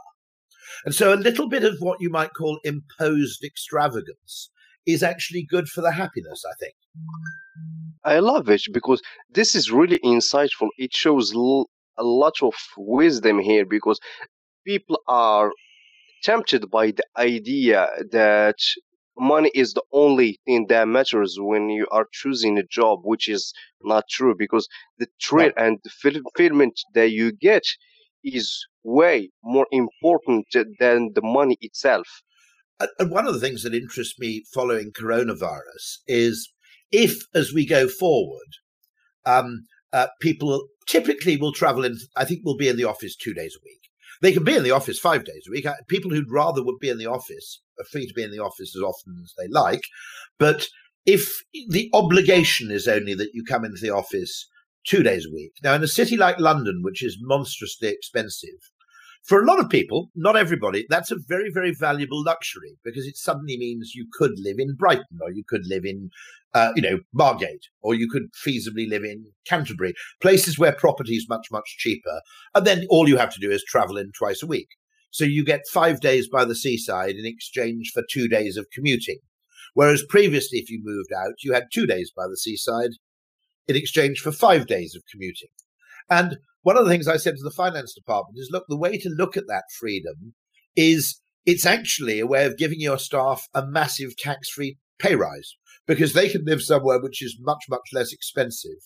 And 0.84 0.94
so 0.94 1.12
a 1.12 1.16
little 1.16 1.48
bit 1.48 1.64
of 1.64 1.76
what 1.78 2.00
you 2.00 2.10
might 2.10 2.34
call 2.34 2.58
imposed 2.64 3.44
extravagance 3.44 4.50
is 4.86 5.02
actually 5.02 5.46
good 5.48 5.68
for 5.68 5.80
the 5.80 5.92
happiness, 5.92 6.42
I 6.44 6.54
think. 6.58 6.74
I 8.04 8.18
love 8.20 8.48
it 8.48 8.62
because 8.72 9.02
this 9.30 9.54
is 9.54 9.70
really 9.70 9.98
insightful. 10.04 10.68
It 10.78 10.94
shows 10.94 11.34
l- 11.34 11.68
a 11.98 12.04
lot 12.04 12.34
of 12.42 12.54
wisdom 12.76 13.38
here 13.40 13.64
because 13.64 13.98
people 14.66 15.00
are 15.08 15.50
tempted 16.22 16.70
by 16.70 16.92
the 16.92 17.04
idea 17.16 17.88
that 18.10 18.56
money 19.18 19.50
is 19.54 19.72
the 19.72 19.82
only 19.92 20.38
thing 20.44 20.66
that 20.68 20.88
matters 20.88 21.36
when 21.38 21.68
you 21.70 21.86
are 21.90 22.06
choosing 22.12 22.58
a 22.58 22.62
job, 22.62 23.00
which 23.04 23.28
is 23.28 23.52
not 23.82 24.04
true 24.10 24.34
because 24.36 24.68
the 24.98 25.06
thrill 25.22 25.52
and 25.56 25.78
the 25.84 25.90
fulfillment 25.90 26.80
that 26.94 27.10
you 27.10 27.32
get 27.32 27.64
is 28.24 28.66
way 28.82 29.30
more 29.42 29.66
important 29.72 30.46
than 30.78 31.12
the 31.14 31.22
money 31.22 31.56
itself. 31.60 32.06
and 32.98 33.10
one 33.10 33.26
of 33.26 33.32
the 33.32 33.40
things 33.40 33.62
that 33.62 33.74
interests 33.74 34.18
me 34.18 34.44
following 34.52 34.92
coronavirus 34.92 35.98
is 36.06 36.52
if, 36.92 37.22
as 37.34 37.52
we 37.52 37.66
go 37.66 37.88
forward, 37.88 38.48
um, 39.24 39.66
uh, 39.92 40.08
people 40.20 40.68
typically 40.86 41.36
will 41.36 41.52
travel 41.52 41.84
in, 41.84 41.96
I 42.16 42.24
think 42.24 42.42
we'll 42.44 42.56
be 42.56 42.68
in 42.68 42.76
the 42.76 42.84
office 42.84 43.16
two 43.16 43.34
days 43.34 43.56
a 43.56 43.64
week. 43.64 43.85
They 44.22 44.32
can 44.32 44.44
be 44.44 44.56
in 44.56 44.62
the 44.62 44.70
office 44.70 44.98
five 44.98 45.24
days 45.24 45.44
a 45.46 45.50
week. 45.50 45.66
Uh, 45.66 45.74
people 45.88 46.10
who'd 46.10 46.30
rather 46.30 46.62
would 46.62 46.78
be 46.80 46.88
in 46.88 46.98
the 46.98 47.06
office 47.06 47.60
are 47.78 47.84
free 47.84 48.06
to 48.06 48.14
be 48.14 48.22
in 48.22 48.30
the 48.30 48.42
office 48.42 48.74
as 48.76 48.82
often 48.82 49.20
as 49.22 49.34
they 49.38 49.48
like. 49.48 49.82
But 50.38 50.68
if 51.04 51.42
the 51.68 51.90
obligation 51.92 52.70
is 52.70 52.88
only 52.88 53.14
that 53.14 53.30
you 53.32 53.44
come 53.44 53.64
into 53.64 53.80
the 53.80 53.90
office 53.90 54.48
two 54.84 55.02
days 55.02 55.26
a 55.26 55.34
week, 55.34 55.52
now 55.62 55.74
in 55.74 55.82
a 55.82 55.88
city 55.88 56.16
like 56.16 56.38
London, 56.38 56.80
which 56.82 57.02
is 57.02 57.18
monstrously 57.20 57.88
expensive, 57.88 58.70
for 59.26 59.42
a 59.42 59.44
lot 59.44 59.58
of 59.58 59.68
people, 59.68 60.10
not 60.14 60.36
everybody, 60.36 60.86
that's 60.88 61.10
a 61.10 61.16
very, 61.26 61.50
very 61.52 61.74
valuable 61.74 62.22
luxury 62.22 62.76
because 62.84 63.06
it 63.06 63.16
suddenly 63.16 63.58
means 63.58 63.92
you 63.94 64.06
could 64.12 64.32
live 64.38 64.58
in 64.58 64.76
Brighton 64.76 65.18
or 65.20 65.32
you 65.32 65.42
could 65.46 65.66
live 65.66 65.84
in, 65.84 66.10
uh, 66.54 66.72
you 66.76 66.82
know, 66.82 67.00
Margate 67.12 67.66
or 67.82 67.94
you 67.94 68.08
could 68.08 68.32
feasibly 68.34 68.88
live 68.88 69.02
in 69.02 69.32
Canterbury, 69.44 69.94
places 70.22 70.60
where 70.60 70.72
property 70.72 71.14
is 71.14 71.28
much, 71.28 71.48
much 71.50 71.76
cheaper. 71.76 72.20
And 72.54 72.64
then 72.64 72.86
all 72.88 73.08
you 73.08 73.16
have 73.16 73.34
to 73.34 73.40
do 73.40 73.50
is 73.50 73.64
travel 73.64 73.96
in 73.96 74.12
twice 74.12 74.44
a 74.44 74.46
week. 74.46 74.68
So 75.10 75.24
you 75.24 75.44
get 75.44 75.62
five 75.72 76.00
days 76.00 76.28
by 76.28 76.44
the 76.44 76.54
seaside 76.54 77.16
in 77.16 77.26
exchange 77.26 77.90
for 77.92 78.04
two 78.08 78.28
days 78.28 78.56
of 78.56 78.66
commuting. 78.72 79.18
Whereas 79.74 80.04
previously, 80.08 80.60
if 80.60 80.70
you 80.70 80.80
moved 80.82 81.10
out, 81.12 81.34
you 81.42 81.52
had 81.52 81.66
two 81.72 81.86
days 81.86 82.12
by 82.16 82.28
the 82.28 82.36
seaside 82.36 82.92
in 83.66 83.74
exchange 83.74 84.20
for 84.20 84.30
five 84.30 84.68
days 84.68 84.94
of 84.94 85.02
commuting. 85.10 85.48
And 86.08 86.38
one 86.66 86.76
of 86.76 86.84
the 86.84 86.90
things 86.90 87.06
I 87.06 87.16
said 87.16 87.36
to 87.36 87.44
the 87.44 87.52
finance 87.52 87.94
department 87.94 88.40
is 88.40 88.50
look, 88.50 88.64
the 88.68 88.76
way 88.76 88.98
to 88.98 89.08
look 89.08 89.36
at 89.36 89.46
that 89.46 89.66
freedom 89.78 90.34
is 90.74 91.20
it's 91.44 91.64
actually 91.64 92.18
a 92.18 92.26
way 92.26 92.44
of 92.44 92.56
giving 92.56 92.80
your 92.80 92.98
staff 92.98 93.46
a 93.54 93.64
massive 93.64 94.16
tax 94.16 94.48
free 94.50 94.76
pay 94.98 95.14
rise 95.14 95.54
because 95.86 96.12
they 96.12 96.28
can 96.28 96.44
live 96.44 96.60
somewhere 96.60 97.00
which 97.00 97.22
is 97.22 97.38
much, 97.40 97.66
much 97.70 97.88
less 97.92 98.12
expensive. 98.12 98.78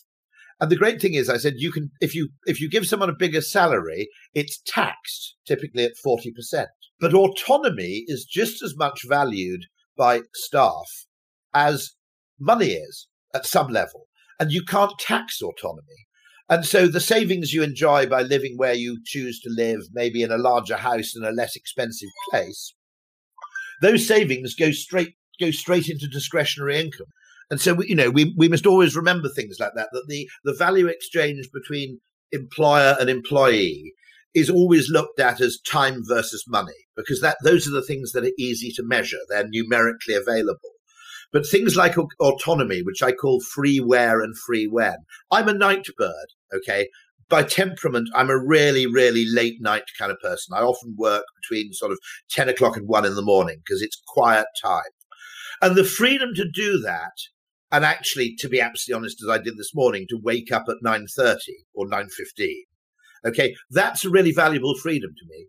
And 0.60 0.70
the 0.70 0.76
great 0.76 1.00
thing 1.00 1.14
is, 1.14 1.30
I 1.30 1.38
said, 1.38 1.54
you 1.56 1.72
can 1.72 1.90
if 2.02 2.14
you 2.14 2.28
if 2.44 2.60
you 2.60 2.68
give 2.68 2.87
someone 2.87 3.08
a 3.08 3.14
bigger 3.18 3.40
salary, 3.40 4.10
it's 4.34 4.60
taxed 4.66 5.37
typically 5.46 5.84
at 5.84 5.96
forty 6.04 6.32
percent. 6.32 6.68
But 7.00 7.14
autonomy 7.14 8.04
is 8.08 8.26
just 8.26 8.62
as 8.62 8.76
much 8.76 9.06
valued 9.08 9.62
by 9.96 10.20
staff 10.34 10.84
as 11.54 11.92
money 12.38 12.72
is 12.72 13.08
at 13.32 13.46
some 13.46 13.68
level, 13.68 14.06
and 14.38 14.52
you 14.52 14.64
can't 14.66 14.99
tax 14.99 15.40
autonomy. 15.40 16.04
And 16.50 16.66
so 16.66 16.88
the 16.88 17.00
savings 17.00 17.52
you 17.52 17.62
enjoy 17.62 18.07
by 18.07 18.23
living 18.23 18.57
where 18.57 18.75
you 18.75 18.99
choose 19.04 19.40
to 19.40 19.50
live, 19.50 19.83
maybe 19.92 20.23
in 20.25 20.33
a 20.33 20.37
larger 20.37 20.76
house 20.76 21.14
in 21.16 21.25
a 21.25 21.30
less 21.30 21.54
expensive 21.54 22.11
place, 22.28 22.75
those 23.80 24.07
savings 24.07 24.54
go 24.54 24.73
straight 24.73 25.14
go 25.38 25.52
straight 25.52 25.88
into 25.88 26.09
discretionary 26.09 26.78
income. 26.78 27.07
And 27.50 27.61
so, 27.61 27.80
you 27.83 27.95
know, 27.95 28.11
we, 28.11 28.35
we 28.37 28.49
must 28.49 28.66
always 28.66 28.95
remember 28.95 29.28
things 29.28 29.57
like 29.59 29.73
that, 29.75 29.88
that 29.92 30.04
the, 30.07 30.28
the 30.45 30.54
value 30.54 30.87
exchange 30.87 31.49
between 31.52 32.00
employer 32.30 32.97
and 33.00 33.09
employee 33.09 33.95
is 34.35 34.50
always 34.50 34.90
looked 34.90 35.19
at 35.19 35.40
as 35.40 35.59
time 35.66 36.02
versus 36.07 36.45
money, 36.47 36.75
because 36.97 37.21
that 37.21 37.38
those 37.42 37.66
are 37.66 37.73
the 37.73 37.83
things 37.83 38.12
that 38.12 38.25
are 38.25 38.33
easy 38.38 38.71
to 38.73 38.83
measure. 38.85 39.16
They're 39.28 39.49
numerically 39.49 40.14
available. 40.14 40.71
But 41.32 41.46
things 41.46 41.76
like 41.76 41.96
autonomy, 41.96 42.82
which 42.82 43.02
I 43.02 43.12
call 43.12 43.40
free 43.40 43.78
where 43.78 44.20
and 44.20 44.37
free 44.37 44.66
when. 44.66 44.96
I'm 45.30 45.49
a 45.49 45.54
night 45.54 45.87
bird, 45.96 46.26
okay? 46.52 46.88
By 47.28 47.44
temperament, 47.44 48.08
I'm 48.14 48.30
a 48.30 48.38
really, 48.38 48.87
really 48.87 49.25
late 49.25 49.60
night 49.60 49.84
kind 49.96 50.10
of 50.10 50.18
person. 50.18 50.56
I 50.56 50.62
often 50.62 50.96
work 50.99 51.25
between 51.40 51.72
sort 51.72 51.92
of 51.92 51.99
10 52.30 52.49
o'clock 52.49 52.76
and 52.76 52.88
1 52.88 53.04
in 53.04 53.14
the 53.14 53.22
morning 53.22 53.58
because 53.64 53.80
it's 53.80 54.02
quiet 54.08 54.46
time. 54.60 54.82
And 55.62 55.76
the 55.76 55.84
freedom 55.84 56.30
to 56.34 56.50
do 56.52 56.80
that, 56.80 57.12
and 57.70 57.84
actually, 57.84 58.34
to 58.40 58.49
be 58.49 58.60
absolutely 58.60 58.99
honest, 58.99 59.22
as 59.22 59.28
I 59.28 59.38
did 59.38 59.56
this 59.56 59.75
morning, 59.75 60.06
to 60.08 60.18
wake 60.20 60.50
up 60.50 60.64
at 60.68 60.84
9.30 60.84 61.37
or 61.75 61.87
9.15, 61.87 62.49
okay, 63.26 63.54
that's 63.70 64.04
a 64.04 64.10
really 64.10 64.32
valuable 64.32 64.75
freedom 64.75 65.10
to 65.16 65.26
me 65.28 65.46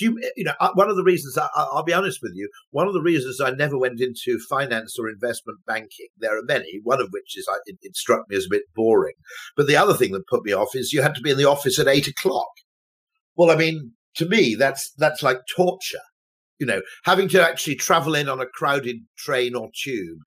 you 0.00 0.18
you 0.36 0.44
know 0.44 0.54
uh, 0.60 0.70
one 0.74 0.88
of 0.88 0.96
the 0.96 1.04
reasons 1.04 1.36
I, 1.36 1.48
will 1.72 1.82
be 1.82 1.92
honest 1.92 2.20
with 2.22 2.32
you 2.34 2.48
one 2.70 2.86
of 2.86 2.94
the 2.94 3.02
reasons 3.02 3.40
i 3.40 3.50
never 3.50 3.78
went 3.78 4.00
into 4.00 4.38
finance 4.48 4.98
or 4.98 5.08
investment 5.08 5.58
banking 5.66 6.08
there 6.16 6.38
are 6.38 6.42
many 6.42 6.80
one 6.82 7.00
of 7.00 7.08
which 7.10 7.36
is 7.36 7.46
I, 7.50 7.56
it, 7.66 7.78
it, 7.82 7.96
struck 7.96 8.28
me 8.28 8.36
as 8.36 8.46
a 8.46 8.50
bit 8.50 8.62
boring. 8.74 9.14
But 9.56 9.66
the 9.66 9.76
other 9.76 9.94
thing 9.94 10.12
that 10.12 10.26
put 10.26 10.44
me 10.44 10.52
off 10.52 10.74
is 10.74 10.92
you 10.92 11.02
had 11.02 11.14
to 11.14 11.20
be 11.20 11.30
in 11.30 11.38
the 11.38 11.48
office 11.48 11.78
at 11.78 11.88
eight 11.88 12.08
o'clock. 12.08 12.50
Well 13.36 13.50
i 13.50 13.56
mean 13.56 13.92
to 14.16 14.28
me 14.28 14.54
that's 14.54 14.92
that's 14.98 15.22
like 15.22 15.38
torture. 15.54 15.98
You 16.58 16.66
know 16.66 16.82
having 17.04 17.28
to 17.30 17.42
actually 17.42 17.76
travel 17.76 18.14
in 18.14 18.28
on 18.28 18.40
a 18.40 18.46
crowded 18.46 18.96
train 19.16 19.54
or 19.54 19.70
tube 19.74 20.18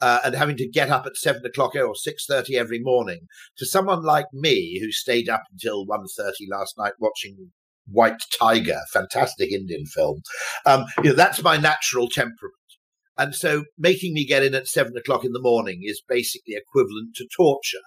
uh, 0.00 0.20
and 0.24 0.34
having 0.34 0.56
to 0.56 0.68
get 0.68 0.90
up 0.90 1.06
at 1.06 1.16
seven 1.16 1.44
o'clock 1.44 1.74
or 1.74 1.94
six 1.94 2.24
thirty 2.26 2.56
every 2.56 2.78
morning, 2.80 3.26
to 3.58 3.66
someone 3.66 4.02
like 4.02 4.26
me 4.32 4.78
who 4.80 4.90
stayed 4.90 5.28
up 5.28 5.42
until 5.52 5.86
1.30 5.86 6.32
last 6.50 6.74
night 6.78 6.94
watching 6.98 7.50
White 7.90 8.20
Tiger, 8.38 8.78
fantastic 8.92 9.52
Indian 9.52 9.86
film. 9.86 10.22
Um, 10.66 10.84
you 11.02 11.10
know, 11.10 11.16
that's 11.16 11.42
my 11.42 11.56
natural 11.56 12.08
temperament. 12.08 12.54
And 13.18 13.34
so 13.34 13.64
making 13.78 14.14
me 14.14 14.24
get 14.24 14.42
in 14.42 14.54
at 14.54 14.66
seven 14.66 14.96
o'clock 14.96 15.24
in 15.24 15.32
the 15.32 15.42
morning 15.42 15.80
is 15.82 16.02
basically 16.08 16.54
equivalent 16.54 17.14
to 17.16 17.28
torture. 17.36 17.78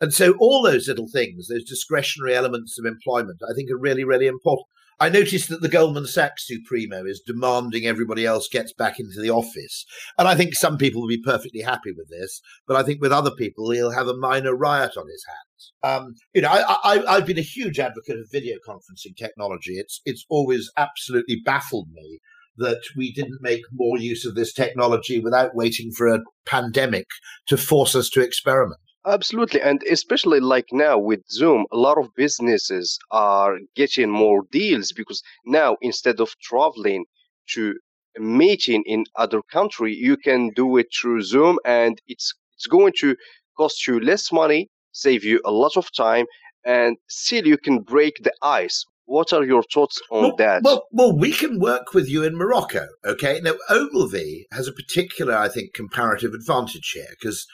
And 0.00 0.12
so 0.12 0.34
all 0.38 0.62
those 0.62 0.88
little 0.88 1.08
things, 1.12 1.48
those 1.48 1.64
discretionary 1.64 2.34
elements 2.34 2.78
of 2.78 2.84
employment, 2.84 3.40
I 3.48 3.54
think 3.54 3.70
are 3.70 3.78
really, 3.78 4.04
really 4.04 4.26
important. 4.26 4.66
I 5.00 5.08
noticed 5.08 5.48
that 5.48 5.60
the 5.60 5.68
Goldman 5.68 6.06
Sachs 6.06 6.46
Supremo 6.46 7.04
is 7.04 7.22
demanding 7.24 7.86
everybody 7.86 8.26
else 8.26 8.48
gets 8.48 8.72
back 8.72 8.98
into 8.98 9.20
the 9.20 9.30
office. 9.30 9.84
And 10.18 10.26
I 10.26 10.34
think 10.34 10.54
some 10.54 10.76
people 10.76 11.00
will 11.00 11.08
be 11.08 11.22
perfectly 11.22 11.60
happy 11.60 11.92
with 11.96 12.08
this, 12.08 12.40
but 12.66 12.76
I 12.76 12.82
think 12.82 13.00
with 13.00 13.12
other 13.12 13.30
people, 13.30 13.70
he'll 13.70 13.92
have 13.92 14.08
a 14.08 14.16
minor 14.16 14.56
riot 14.56 14.96
on 14.96 15.06
his 15.08 15.24
hands. 15.24 15.72
Um, 15.84 16.14
you 16.34 16.42
know, 16.42 16.48
I, 16.50 16.76
I, 16.82 17.04
I've 17.16 17.26
been 17.26 17.38
a 17.38 17.42
huge 17.42 17.78
advocate 17.78 18.18
of 18.18 18.30
video 18.30 18.56
conferencing 18.66 19.16
technology. 19.16 19.74
It's, 19.74 20.00
it's 20.04 20.24
always 20.28 20.70
absolutely 20.76 21.40
baffled 21.44 21.88
me 21.92 22.18
that 22.56 22.82
we 22.96 23.12
didn't 23.12 23.40
make 23.40 23.62
more 23.72 23.98
use 23.98 24.26
of 24.26 24.34
this 24.34 24.52
technology 24.52 25.20
without 25.20 25.54
waiting 25.54 25.92
for 25.92 26.08
a 26.08 26.24
pandemic 26.44 27.06
to 27.46 27.56
force 27.56 27.94
us 27.94 28.10
to 28.10 28.20
experiment. 28.20 28.80
Absolutely. 29.06 29.62
And 29.62 29.82
especially 29.90 30.40
like 30.40 30.66
now 30.72 30.98
with 30.98 31.20
Zoom, 31.30 31.66
a 31.72 31.76
lot 31.76 31.98
of 31.98 32.14
businesses 32.14 32.98
are 33.10 33.58
getting 33.74 34.10
more 34.10 34.42
deals 34.50 34.92
because 34.92 35.22
now 35.46 35.76
instead 35.80 36.20
of 36.20 36.38
traveling 36.40 37.04
to 37.50 37.74
a 38.16 38.20
meeting 38.20 38.82
in 38.86 39.04
other 39.16 39.40
country, 39.50 39.94
you 39.94 40.16
can 40.16 40.50
do 40.54 40.76
it 40.76 40.88
through 40.92 41.22
Zoom 41.22 41.58
and 41.64 42.00
it's 42.06 42.34
it's 42.54 42.66
going 42.66 42.92
to 42.98 43.14
cost 43.56 43.86
you 43.86 44.00
less 44.00 44.32
money, 44.32 44.68
save 44.90 45.22
you 45.22 45.40
a 45.44 45.52
lot 45.52 45.76
of 45.76 45.92
time, 45.92 46.26
and 46.64 46.96
still 47.08 47.46
you 47.46 47.56
can 47.56 47.80
break 47.80 48.14
the 48.22 48.32
ice. 48.42 48.84
What 49.04 49.32
are 49.32 49.44
your 49.44 49.62
thoughts 49.62 50.02
on 50.10 50.22
well, 50.22 50.36
that? 50.36 50.62
Well, 50.64 50.86
well, 50.92 51.16
we 51.16 51.32
can 51.32 51.60
work 51.60 51.94
with 51.94 52.08
you 52.08 52.24
in 52.24 52.36
Morocco, 52.36 52.88
okay? 53.06 53.40
Now, 53.40 53.54
Ogilvy 53.70 54.46
has 54.52 54.66
a 54.68 54.72
particular, 54.72 55.34
I 55.34 55.48
think, 55.48 55.72
comparative 55.72 56.34
advantage 56.34 56.90
here 56.90 57.06
because 57.10 57.46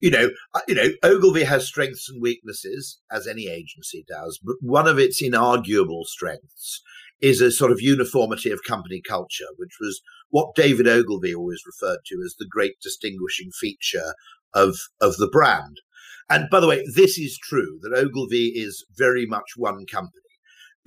you 0.00 0.10
know, 0.10 0.30
uh, 0.54 0.60
you 0.66 0.74
know, 0.74 0.88
Ogilvy 1.02 1.44
has 1.44 1.66
strengths 1.66 2.08
and 2.08 2.20
weaknesses, 2.20 3.00
as 3.10 3.26
any 3.26 3.48
agency 3.48 4.04
does, 4.08 4.40
but 4.42 4.56
one 4.60 4.88
of 4.88 4.98
its 4.98 5.22
inarguable 5.22 6.04
strengths 6.04 6.82
is 7.20 7.40
a 7.40 7.50
sort 7.50 7.70
of 7.70 7.82
uniformity 7.82 8.50
of 8.50 8.62
company 8.66 9.02
culture, 9.06 9.48
which 9.56 9.76
was 9.80 10.00
what 10.30 10.54
David 10.54 10.88
Ogilvy 10.88 11.34
always 11.34 11.62
referred 11.66 12.00
to 12.06 12.22
as 12.24 12.34
the 12.38 12.48
great 12.50 12.80
distinguishing 12.82 13.50
feature 13.52 14.14
of 14.54 14.76
of 15.00 15.16
the 15.16 15.28
brand. 15.28 15.80
And 16.28 16.48
by 16.48 16.60
the 16.60 16.68
way, 16.68 16.84
this 16.94 17.18
is 17.18 17.38
true 17.38 17.78
that 17.82 17.96
Ogilvy 17.96 18.52
is 18.54 18.84
very 18.96 19.26
much 19.26 19.56
one 19.56 19.84
company. 19.86 20.22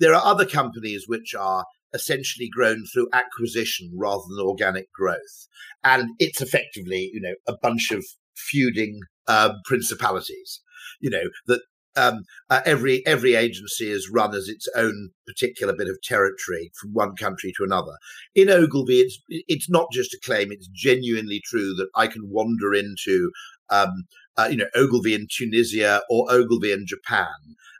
There 0.00 0.14
are 0.14 0.24
other 0.24 0.46
companies 0.46 1.04
which 1.06 1.34
are 1.38 1.66
essentially 1.92 2.48
grown 2.48 2.84
through 2.86 3.08
acquisition 3.12 3.92
rather 3.94 4.24
than 4.28 4.44
organic 4.44 4.92
growth. 4.92 5.46
And 5.84 6.10
it's 6.18 6.40
effectively, 6.40 7.10
you 7.12 7.20
know, 7.20 7.34
a 7.46 7.56
bunch 7.56 7.92
of 7.92 8.04
feuding 8.36 9.00
um, 9.28 9.60
principalities. 9.64 10.60
You 11.00 11.10
know 11.10 11.24
that 11.46 11.60
um, 11.96 12.24
uh, 12.50 12.60
every 12.64 13.06
every 13.06 13.34
agency 13.34 13.90
is 13.90 14.10
run 14.10 14.34
as 14.34 14.48
its 14.48 14.68
own 14.76 15.10
particular 15.26 15.74
bit 15.76 15.88
of 15.88 16.00
territory 16.02 16.70
from 16.74 16.92
one 16.92 17.14
country 17.16 17.52
to 17.56 17.64
another. 17.64 17.96
In 18.34 18.50
Ogilvy, 18.50 19.00
it's 19.00 19.18
it's 19.28 19.70
not 19.70 19.88
just 19.92 20.14
a 20.14 20.20
claim; 20.24 20.50
it's 20.50 20.68
genuinely 20.68 21.40
true 21.44 21.74
that 21.74 21.88
I 21.94 22.06
can 22.06 22.28
wander 22.30 22.74
into 22.74 23.30
um, 23.70 24.04
uh, 24.36 24.48
you 24.50 24.56
know 24.56 24.68
Ogilvy 24.74 25.14
in 25.14 25.26
Tunisia 25.30 26.02
or 26.10 26.26
Ogilvy 26.30 26.72
in 26.72 26.86
Japan, 26.86 27.26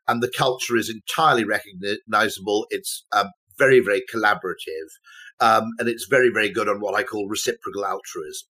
and 0.06 0.22
the 0.22 0.32
culture 0.36 0.76
is 0.76 0.90
entirely 0.90 1.44
recognizable. 1.44 2.66
It's 2.70 3.04
um, 3.12 3.30
very 3.58 3.80
very 3.80 4.02
collaborative, 4.12 4.88
um, 5.40 5.70
and 5.78 5.88
it's 5.88 6.06
very 6.08 6.30
very 6.30 6.50
good 6.50 6.68
on 6.68 6.80
what 6.80 6.94
I 6.94 7.02
call 7.02 7.28
reciprocal 7.28 7.84
altruism. 7.84 8.48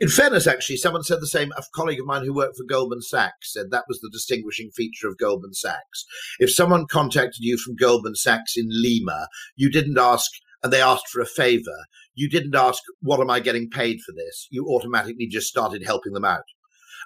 In 0.00 0.08
fairness, 0.08 0.46
actually, 0.46 0.76
someone 0.76 1.04
said 1.04 1.20
the 1.20 1.26
same. 1.26 1.52
A 1.52 1.62
colleague 1.74 2.00
of 2.00 2.06
mine 2.06 2.24
who 2.24 2.34
worked 2.34 2.56
for 2.56 2.64
Goldman 2.64 3.02
Sachs 3.02 3.52
said 3.52 3.66
that 3.70 3.84
was 3.88 4.00
the 4.00 4.10
distinguishing 4.12 4.70
feature 4.74 5.08
of 5.08 5.18
Goldman 5.18 5.54
Sachs. 5.54 6.04
If 6.38 6.52
someone 6.52 6.86
contacted 6.90 7.40
you 7.40 7.56
from 7.56 7.76
Goldman 7.76 8.16
Sachs 8.16 8.56
in 8.56 8.66
Lima, 8.68 9.28
you 9.56 9.70
didn't 9.70 9.98
ask, 9.98 10.30
and 10.62 10.72
they 10.72 10.82
asked 10.82 11.08
for 11.08 11.20
a 11.20 11.26
favor, 11.26 11.84
you 12.14 12.28
didn't 12.28 12.54
ask, 12.54 12.82
what 13.00 13.20
am 13.20 13.30
I 13.30 13.40
getting 13.40 13.70
paid 13.70 13.98
for 14.04 14.12
this? 14.12 14.48
You 14.50 14.66
automatically 14.66 15.26
just 15.26 15.48
started 15.48 15.84
helping 15.84 16.12
them 16.12 16.24
out. 16.24 16.44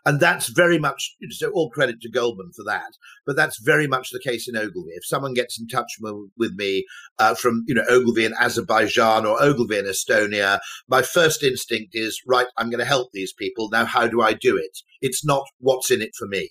And 0.06 0.20
that's 0.20 0.48
very 0.48 0.78
much, 0.78 1.16
so 1.30 1.50
all 1.50 1.70
credit 1.70 2.00
to 2.02 2.10
Goldman 2.10 2.52
for 2.56 2.64
that. 2.64 2.92
But 3.26 3.36
that's 3.36 3.60
very 3.60 3.86
much 3.86 4.10
the 4.10 4.20
case 4.20 4.48
in 4.48 4.56
Ogilvy. 4.56 4.90
If 4.94 5.04
someone 5.04 5.34
gets 5.34 5.60
in 5.60 5.68
touch 5.68 5.92
with 6.36 6.54
me 6.56 6.84
uh, 7.18 7.34
from, 7.34 7.64
you 7.66 7.74
know, 7.74 7.84
Ogilvy 7.88 8.24
in 8.24 8.34
Azerbaijan 8.40 9.26
or 9.26 9.42
Ogilvy 9.42 9.78
in 9.78 9.84
Estonia, 9.84 10.60
my 10.88 11.02
first 11.02 11.42
instinct 11.42 11.94
is, 11.94 12.20
right, 12.26 12.46
I'm 12.56 12.70
going 12.70 12.78
to 12.78 12.84
help 12.84 13.10
these 13.12 13.32
people. 13.32 13.68
Now, 13.70 13.84
how 13.84 14.06
do 14.06 14.22
I 14.22 14.32
do 14.32 14.56
it? 14.56 14.78
It's 15.00 15.24
not 15.24 15.44
what's 15.58 15.90
in 15.90 16.02
it 16.02 16.12
for 16.16 16.26
me. 16.26 16.50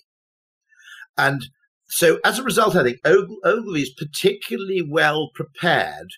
And 1.16 1.46
so 1.88 2.18
as 2.24 2.38
a 2.38 2.44
result, 2.44 2.76
I 2.76 2.82
think 2.82 2.98
Ogilvy 3.04 3.82
is 3.82 3.94
particularly 3.96 4.86
well 4.88 5.30
prepared 5.34 6.08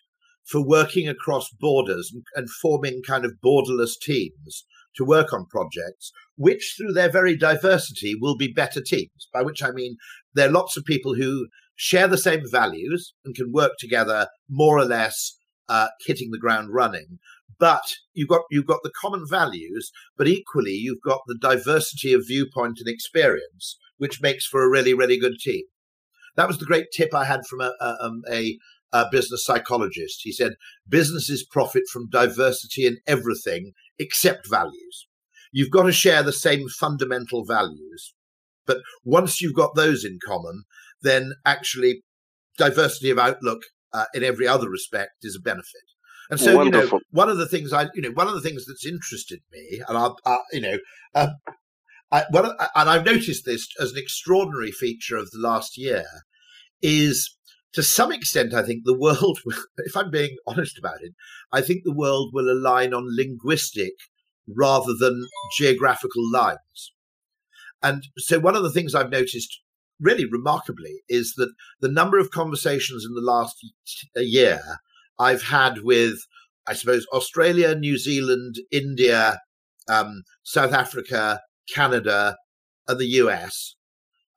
for 0.45 0.67
working 0.67 1.09
across 1.09 1.49
borders 1.49 2.11
and, 2.13 2.25
and 2.35 2.51
forming 2.51 3.03
kind 3.07 3.25
of 3.25 3.35
borderless 3.43 3.99
teams 4.01 4.65
to 4.97 5.05
work 5.05 5.33
on 5.33 5.47
projects, 5.47 6.13
which 6.37 6.75
through 6.77 6.93
their 6.93 7.11
very 7.11 7.37
diversity 7.37 8.15
will 8.15 8.37
be 8.37 8.53
better 8.53 8.81
teams. 8.81 9.29
By 9.33 9.43
which 9.43 9.63
I 9.63 9.71
mean 9.71 9.97
there 10.35 10.49
are 10.49 10.53
lots 10.53 10.77
of 10.77 10.85
people 10.85 11.15
who 11.15 11.49
share 11.77 12.09
the 12.09 12.19
same 12.19 12.43
values 12.51 13.15
and 13.25 13.35
can 13.35 13.53
work 13.53 13.73
together 13.79 14.29
more 14.49 14.79
or 14.79 14.85
less 14.85 15.37
uh, 15.69 15.89
hitting 16.07 16.31
the 16.31 16.39
ground 16.39 16.69
running. 16.73 17.19
But 17.59 17.83
you've 18.15 18.29
got 18.29 18.43
you've 18.51 18.67
got 18.67 18.81
the 18.83 18.93
common 19.01 19.25
values, 19.29 19.91
but 20.17 20.29
equally 20.29 20.73
you've 20.73 21.03
got 21.05 21.21
the 21.27 21.39
diversity 21.41 22.13
of 22.13 22.27
viewpoint 22.27 22.79
and 22.79 22.89
experience, 22.89 23.79
which 23.99 24.23
makes 24.23 24.47
for 24.47 24.63
a 24.63 24.69
really 24.69 24.95
really 24.95 25.19
good 25.19 25.39
team. 25.39 25.65
That 26.37 26.49
was 26.49 26.59
the 26.59 26.67
great 26.67 26.87
tip 26.93 27.15
I 27.15 27.25
had 27.25 27.45
from 27.47 27.61
a, 27.61 27.73
a, 27.81 27.97
um, 28.01 28.23
a 28.31 28.59
a 28.93 29.07
business 29.11 29.45
psychologist. 29.45 30.21
He 30.23 30.33
said 30.33 30.55
businesses 30.89 31.45
profit 31.45 31.85
from 31.93 32.11
diversity 32.11 32.87
in 32.87 32.99
everything 33.07 33.73
except 33.99 34.49
values. 34.49 35.07
You've 35.53 35.71
got 35.71 35.85
to 35.85 35.93
share 35.93 36.23
the 36.23 36.33
same 36.33 36.69
fundamental 36.69 37.45
values. 37.45 38.15
But 38.67 38.79
once 39.05 39.41
you've 39.41 39.57
got 39.57 39.75
those 39.75 40.05
in 40.05 40.19
common, 40.25 40.65
then 41.03 41.33
actually 41.45 42.03
diversity 42.57 43.11
of 43.11 43.19
outlook 43.19 43.63
uh, 43.93 44.05
in 44.15 44.23
every 44.23 44.47
other 44.47 44.69
respect 44.69 45.13
is 45.23 45.37
a 45.37 45.41
benefit. 45.41 45.83
And 46.31 46.39
so, 46.39 46.57
Wonderful. 46.57 46.85
you 46.85 46.93
know, 46.93 47.01
one 47.11 47.29
of 47.29 47.39
the 47.39 47.49
things 47.49 47.73
I, 47.73 47.89
you 47.95 48.03
know, 48.03 48.11
one 48.11 48.29
of 48.29 48.35
the 48.35 48.41
things 48.41 48.65
that's 48.67 48.87
interested 48.87 49.41
me, 49.51 49.83
and 49.89 49.99
I, 49.99 50.11
I 50.25 50.39
you 50.53 50.61
know, 50.61 50.79
uh, 51.15 51.31
I, 52.13 52.25
well, 52.33 52.55
and 52.77 52.89
I've 52.89 53.05
noticed 53.05 53.45
this 53.45 53.67
as 53.81 53.93
an 53.93 53.99
extraordinary 53.99 54.71
feature 54.71 55.17
of 55.17 55.31
the 55.31 55.39
last 55.41 55.77
year, 55.77 56.05
is 56.83 57.37
to 57.75 57.83
some 57.83 58.13
extent, 58.13 58.55
I 58.55 58.63
think 58.63 58.83
the 58.85 58.99
world, 58.99 59.39
if 59.79 59.97
I'm 59.97 60.11
being 60.11 60.37
honest 60.47 60.79
about 60.79 61.03
it, 61.03 61.13
I 61.53 61.61
think 61.61 61.83
the 61.85 61.95
world 61.95 62.31
will 62.33 62.51
align 62.51 62.93
on 62.93 63.17
linguistic 63.17 63.93
rather 64.49 64.93
than 64.99 65.27
geographical 65.57 66.23
lines. 66.33 66.93
And 67.83 68.03
so, 68.19 68.39
one 68.39 68.57
of 68.57 68.63
the 68.63 68.73
things 68.73 68.95
I've 68.95 69.11
noticed 69.11 69.61
really 70.01 70.25
remarkably 70.25 71.03
is 71.09 71.35
that 71.37 71.53
the 71.81 71.91
number 71.91 72.19
of 72.19 72.31
conversations 72.31 73.05
in 73.05 73.15
the 73.15 73.21
last 73.21 73.57
year 74.17 74.61
I've 75.19 75.43
had 75.43 75.83
with, 75.83 76.19
I 76.67 76.75
suppose, 76.75 77.07
Australia, 77.13 77.75
New 77.75 77.99
Zealand, 77.99 78.57
India, 78.71 79.41
um, 79.89 80.23
South 80.43 80.73
Africa, 80.73 81.41
Canada, 81.73 82.37
and 82.89 82.99
the 82.99 83.07
US 83.07 83.77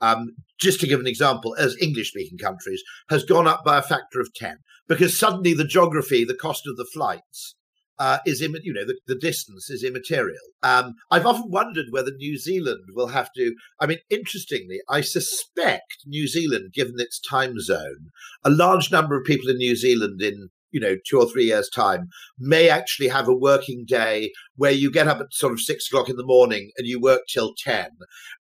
um, 0.04 0.36
just 0.64 0.80
to 0.80 0.88
give 0.88 1.00
an 1.00 1.08
example, 1.08 1.56
as 1.60 1.78
English 1.82 2.10
speaking 2.10 2.38
countries, 2.38 2.82
has 3.10 3.24
gone 3.24 3.48
up 3.48 3.64
by 3.64 3.78
a 3.78 3.82
factor 3.82 4.20
of 4.20 4.34
10 4.34 4.58
because 4.88 5.18
suddenly 5.18 5.54
the 5.54 5.66
geography, 5.66 6.26
the 6.26 6.34
cost 6.34 6.66
of 6.68 6.78
the 6.78 6.88
flights, 6.94 7.56
uh, 8.00 8.18
is 8.26 8.42
Im- 8.42 8.56
you 8.64 8.74
know 8.74 8.86
the, 8.86 8.98
the 9.06 9.16
distance 9.16 9.70
is 9.70 9.84
immaterial. 9.84 10.42
Um, 10.64 10.96
I've 11.12 11.28
often 11.28 11.52
wondered 11.52 11.88
whether 11.92 12.12
New 12.18 12.38
Zealand 12.38 12.86
will 12.96 13.08
have 13.08 13.30
to. 13.38 13.54
I 13.80 13.86
mean, 13.86 14.00
interestingly, 14.10 14.80
I 14.90 15.02
suspect 15.02 15.98
New 16.08 16.28
Zealand, 16.28 16.74
given 16.74 16.96
its 16.98 17.20
time 17.20 17.60
zone, 17.60 18.10
a 18.44 18.50
large 18.50 18.92
number 18.92 19.16
of 19.16 19.26
people 19.26 19.50
in 19.50 19.58
New 19.58 19.76
Zealand 19.76 20.22
in 20.22 20.50
you 20.74 20.80
know, 20.80 20.98
two 21.08 21.20
or 21.20 21.30
three 21.30 21.46
years' 21.46 21.70
time, 21.70 22.10
may 22.40 22.68
actually 22.68 23.08
have 23.08 23.28
a 23.28 23.34
working 23.34 23.86
day 23.88 24.32
where 24.56 24.72
you 24.72 24.92
get 24.92 25.08
up 25.08 25.20
at 25.20 25.32
sort 25.32 25.54
of 25.54 25.62
six 25.62 25.88
o'clock 25.88 26.10
in 26.10 26.18
the 26.18 26.26
morning 26.26 26.72
and 26.78 26.88
you 26.88 27.00
work 27.00 27.22
till 27.32 27.54
10, 27.64 27.90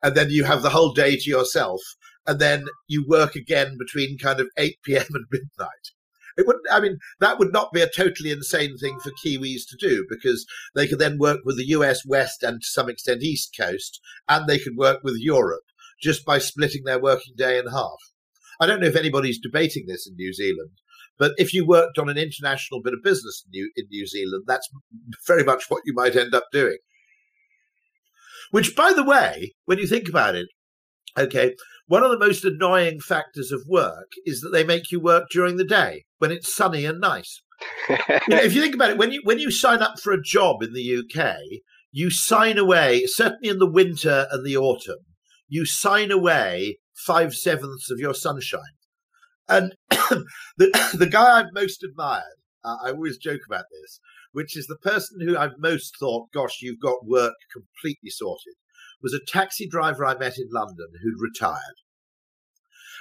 and 0.01 0.15
then 0.15 0.31
you 0.31 0.43
have 0.43 0.63
the 0.63 0.71
whole 0.71 0.93
day 0.93 1.15
to 1.15 1.29
yourself, 1.29 1.79
and 2.25 2.39
then 2.39 2.65
you 2.87 3.05
work 3.07 3.35
again 3.35 3.77
between 3.77 4.17
kind 4.17 4.39
of 4.39 4.49
8 4.57 4.77
p.m. 4.83 5.05
and 5.13 5.25
midnight. 5.31 5.91
It 6.35 6.47
wouldn't, 6.47 6.65
I 6.71 6.79
mean, 6.79 6.97
that 7.19 7.37
would 7.37 7.53
not 7.53 7.71
be 7.71 7.81
a 7.81 7.89
totally 7.89 8.31
insane 8.31 8.77
thing 8.77 8.99
for 8.99 9.11
Kiwis 9.23 9.67
to 9.69 9.77
do 9.79 10.05
because 10.09 10.47
they 10.73 10.87
could 10.87 10.97
then 10.97 11.19
work 11.19 11.41
with 11.45 11.57
the 11.57 11.67
US 11.67 12.05
West 12.05 12.41
and 12.41 12.59
to 12.59 12.67
some 12.67 12.89
extent 12.89 13.21
East 13.21 13.55
Coast, 13.55 13.99
and 14.27 14.47
they 14.47 14.57
could 14.57 14.75
work 14.75 15.01
with 15.03 15.15
Europe 15.19 15.63
just 16.01 16.25
by 16.25 16.39
splitting 16.39 16.83
their 16.85 16.99
working 16.99 17.33
day 17.37 17.59
in 17.59 17.67
half. 17.67 17.99
I 18.59 18.65
don't 18.65 18.79
know 18.79 18.87
if 18.87 18.95
anybody's 18.95 19.39
debating 19.39 19.85
this 19.87 20.07
in 20.07 20.15
New 20.15 20.33
Zealand, 20.33 20.71
but 21.17 21.33
if 21.37 21.53
you 21.53 21.65
worked 21.65 21.99
on 21.99 22.09
an 22.09 22.17
international 22.17 22.81
bit 22.81 22.93
of 22.93 23.03
business 23.03 23.43
in 23.45 23.51
New, 23.51 23.71
in 23.75 23.85
New 23.89 24.07
Zealand, 24.07 24.45
that's 24.47 24.67
very 25.27 25.43
much 25.43 25.65
what 25.69 25.83
you 25.85 25.93
might 25.93 26.15
end 26.15 26.33
up 26.33 26.45
doing. 26.51 26.77
Which, 28.51 28.75
by 28.75 28.93
the 28.93 29.03
way, 29.03 29.53
when 29.65 29.79
you 29.79 29.87
think 29.87 30.07
about 30.09 30.35
it, 30.35 30.47
okay, 31.17 31.55
one 31.87 32.03
of 32.03 32.11
the 32.11 32.19
most 32.19 32.45
annoying 32.45 32.99
factors 32.99 33.51
of 33.51 33.63
work 33.67 34.11
is 34.25 34.41
that 34.41 34.49
they 34.49 34.63
make 34.63 34.91
you 34.91 34.99
work 34.99 35.25
during 35.29 35.57
the 35.57 35.65
day 35.65 36.05
when 36.17 36.31
it's 36.31 36.55
sunny 36.55 36.85
and 36.85 36.99
nice. 36.99 37.41
you 37.89 37.97
know, 38.29 38.37
if 38.37 38.53
you 38.53 38.61
think 38.61 38.75
about 38.75 38.91
it, 38.91 38.97
when 38.97 39.11
you 39.11 39.21
when 39.23 39.39
you 39.39 39.51
sign 39.51 39.81
up 39.81 39.99
for 39.99 40.11
a 40.11 40.21
job 40.21 40.61
in 40.63 40.73
the 40.73 40.97
UK, 40.97 41.37
you 41.91 42.09
sign 42.09 42.57
away, 42.57 43.05
certainly 43.05 43.49
in 43.49 43.59
the 43.59 43.69
winter 43.69 44.27
and 44.31 44.45
the 44.45 44.57
autumn, 44.57 45.05
you 45.47 45.65
sign 45.65 46.11
away 46.11 46.79
five 46.93 47.33
sevenths 47.33 47.91
of 47.91 47.99
your 47.99 48.13
sunshine. 48.13 48.61
And 49.47 49.75
the 49.89 50.93
the 50.97 51.07
guy 51.09 51.39
I've 51.39 51.53
most 51.53 51.83
admired, 51.83 52.23
uh, 52.63 52.77
I 52.83 52.91
always 52.91 53.17
joke 53.17 53.41
about 53.45 53.65
this, 53.71 53.99
which 54.31 54.57
is 54.57 54.67
the 54.67 54.77
person 54.77 55.19
who 55.21 55.37
I've 55.37 55.59
most 55.59 55.95
thought, 55.99 56.31
"Gosh, 56.33 56.61
you've 56.61 56.79
got 56.79 57.05
work 57.05 57.35
completely 57.51 58.09
sorted," 58.09 58.55
was 59.03 59.13
a 59.13 59.19
taxi 59.19 59.67
driver 59.67 60.05
I 60.05 60.17
met 60.17 60.37
in 60.37 60.47
London 60.49 60.87
who'd 61.01 61.21
retired. 61.21 61.75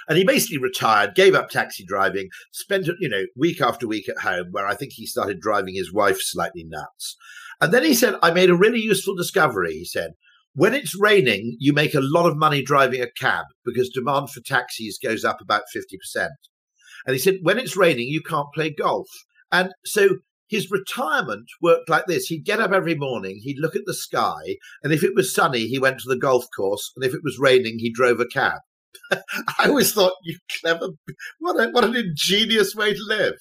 And 0.07 0.17
he 0.17 0.25
basically 0.25 0.57
retired, 0.57 1.15
gave 1.15 1.33
up 1.33 1.49
taxi 1.49 1.85
driving, 1.85 2.27
spent 2.51 2.87
you 2.99 3.07
know 3.07 3.23
week 3.37 3.61
after 3.61 3.87
week 3.87 4.09
at 4.09 4.19
home, 4.19 4.47
where 4.51 4.67
I 4.67 4.75
think 4.75 4.91
he 4.93 5.05
started 5.05 5.39
driving 5.39 5.75
his 5.75 5.93
wife 5.93 6.17
slightly 6.19 6.65
nuts. 6.65 7.15
And 7.61 7.73
then 7.73 7.83
he 7.83 7.93
said, 7.93 8.15
"I 8.21 8.31
made 8.31 8.49
a 8.49 8.57
really 8.57 8.81
useful 8.81 9.15
discovery." 9.15 9.73
He 9.73 9.85
said, 9.85 10.11
when 10.55 10.75
it's 10.75 10.99
raining, 10.99 11.57
you 11.59 11.73
make 11.73 11.95
a 11.95 12.01
lot 12.01 12.27
of 12.27 12.37
money 12.37 12.61
driving 12.61 13.01
a 13.01 13.09
cab 13.19 13.45
because 13.65 13.89
demand 13.89 14.29
for 14.29 14.39
taxis 14.41 14.99
goes 15.03 15.25
up 15.25 15.41
about 15.41 15.63
50%. 15.75 16.27
And 17.05 17.13
he 17.13 17.17
said, 17.17 17.39
when 17.41 17.57
it's 17.57 17.75
raining, 17.75 18.07
you 18.07 18.21
can't 18.21 18.53
play 18.53 18.69
golf. 18.69 19.07
And 19.51 19.73
so 19.83 20.17
his 20.53 20.71
retirement 20.71 21.45
worked 21.61 21.89
like 21.89 22.05
this. 22.05 22.27
He'd 22.27 22.45
get 22.45 22.59
up 22.59 22.71
every 22.71 22.95
morning, 22.95 23.39
he'd 23.41 23.59
look 23.59 23.75
at 23.75 23.85
the 23.85 23.93
sky, 23.93 24.57
and 24.83 24.93
if 24.93 25.03
it 25.03 25.15
was 25.15 25.33
sunny, 25.33 25.67
he 25.67 25.79
went 25.79 25.99
to 25.99 26.09
the 26.09 26.17
golf 26.17 26.45
course, 26.55 26.91
and 26.95 27.03
if 27.03 27.13
it 27.13 27.23
was 27.23 27.39
raining, 27.39 27.79
he 27.79 27.91
drove 27.91 28.19
a 28.19 28.25
cab. 28.25 28.59
I 29.11 29.67
always 29.67 29.93
thought, 29.93 30.13
you 30.23 30.37
clever, 30.61 30.89
what, 31.39 31.59
a, 31.59 31.69
what 31.71 31.83
an 31.83 31.95
ingenious 31.95 32.75
way 32.75 32.93
to 32.93 33.03
live. 33.07 33.35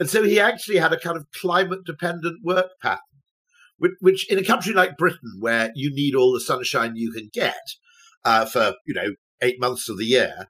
And 0.00 0.08
so 0.08 0.22
he 0.22 0.40
actually 0.40 0.78
had 0.78 0.92
a 0.92 0.98
kind 0.98 1.16
of 1.16 1.26
climate 1.40 1.84
dependent 1.84 2.38
work 2.42 2.70
pattern 2.80 3.00
which, 3.82 3.92
which 4.00 4.30
in 4.30 4.38
a 4.38 4.44
country 4.44 4.72
like 4.72 4.96
Britain, 4.96 5.38
where 5.40 5.72
you 5.74 5.92
need 5.92 6.14
all 6.14 6.32
the 6.32 6.40
sunshine 6.40 6.94
you 6.94 7.10
can 7.10 7.28
get 7.32 7.60
uh, 8.24 8.44
for 8.44 8.74
you 8.86 8.94
know 8.94 9.14
eight 9.42 9.60
months 9.60 9.88
of 9.88 9.98
the 9.98 10.04
year, 10.04 10.46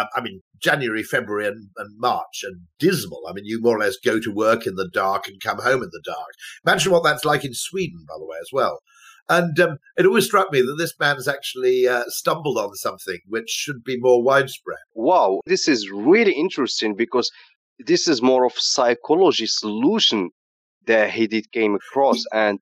um, 0.00 0.06
I 0.14 0.20
mean 0.20 0.40
January, 0.60 1.02
February, 1.02 1.46
and, 1.46 1.68
and, 1.76 1.98
March 1.98 2.44
are 2.44 2.56
dismal. 2.78 3.22
I 3.28 3.32
mean 3.32 3.44
you 3.44 3.60
more 3.60 3.76
or 3.76 3.80
less 3.80 3.96
go 4.04 4.18
to 4.20 4.32
work 4.32 4.66
in 4.66 4.74
the 4.76 4.88
dark 4.92 5.26
and 5.28 5.40
come 5.40 5.58
home 5.58 5.82
in 5.82 5.90
the 5.92 6.02
dark. 6.04 6.30
Imagine 6.66 6.92
what 6.92 7.04
that's 7.04 7.24
like 7.24 7.44
in 7.44 7.54
Sweden, 7.54 8.04
by 8.08 8.14
the 8.18 8.26
way, 8.26 8.36
as 8.40 8.50
well. 8.52 8.80
And 9.28 9.58
um, 9.58 9.78
it 9.96 10.04
always 10.04 10.26
struck 10.26 10.52
me 10.52 10.60
that 10.60 10.76
this 10.78 10.94
man 11.00 11.16
has 11.16 11.28
actually 11.28 11.88
uh, 11.88 12.04
stumbled 12.08 12.58
on 12.58 12.74
something 12.74 13.18
which 13.26 13.48
should 13.48 13.82
be 13.82 13.98
more 13.98 14.22
widespread. 14.22 14.78
Wow, 14.94 15.40
this 15.46 15.66
is 15.66 15.90
really 15.90 16.32
interesting 16.32 16.94
because 16.94 17.30
this 17.78 18.06
is 18.06 18.20
more 18.20 18.44
of 18.44 18.52
psychology 18.56 19.46
solution 19.46 20.30
that 20.86 21.10
he 21.10 21.26
did 21.26 21.50
came 21.52 21.74
across 21.74 22.22
and 22.32 22.58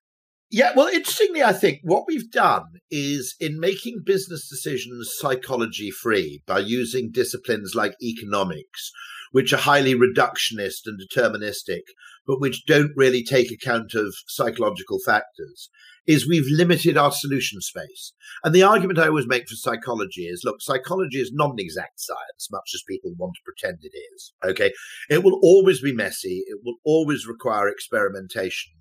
yeah, 0.52 0.72
well, 0.76 0.88
interestingly, 0.88 1.42
I 1.42 1.54
think 1.54 1.80
what 1.82 2.04
we've 2.06 2.30
done 2.30 2.66
is 2.90 3.34
in 3.40 3.58
making 3.58 4.02
business 4.04 4.46
decisions 4.50 5.10
psychology 5.18 5.90
free 5.90 6.42
by 6.46 6.58
using 6.58 7.10
disciplines 7.10 7.74
like 7.74 7.94
economics, 8.02 8.92
which 9.30 9.54
are 9.54 9.58
highly 9.58 9.94
reductionist 9.94 10.82
and 10.84 11.00
deterministic, 11.00 11.80
but 12.26 12.38
which 12.38 12.66
don't 12.66 12.92
really 12.96 13.24
take 13.24 13.50
account 13.50 13.94
of 13.94 14.14
psychological 14.26 14.98
factors, 15.06 15.70
is 16.06 16.28
we've 16.28 16.50
limited 16.50 16.98
our 16.98 17.12
solution 17.12 17.62
space. 17.62 18.12
And 18.44 18.54
the 18.54 18.62
argument 18.62 18.98
I 18.98 19.08
always 19.08 19.26
make 19.26 19.48
for 19.48 19.54
psychology 19.54 20.26
is 20.26 20.42
look, 20.44 20.60
psychology 20.60 21.18
is 21.18 21.32
not 21.32 21.52
an 21.52 21.60
exact 21.60 21.98
science, 21.98 22.48
much 22.50 22.72
as 22.74 22.82
people 22.86 23.12
want 23.16 23.32
to 23.36 23.42
pretend 23.42 23.78
it 23.82 23.96
is. 24.14 24.34
Okay. 24.44 24.72
It 25.08 25.24
will 25.24 25.40
always 25.42 25.80
be 25.80 25.94
messy, 25.94 26.44
it 26.46 26.58
will 26.62 26.76
always 26.84 27.26
require 27.26 27.68
experimentation. 27.68 28.74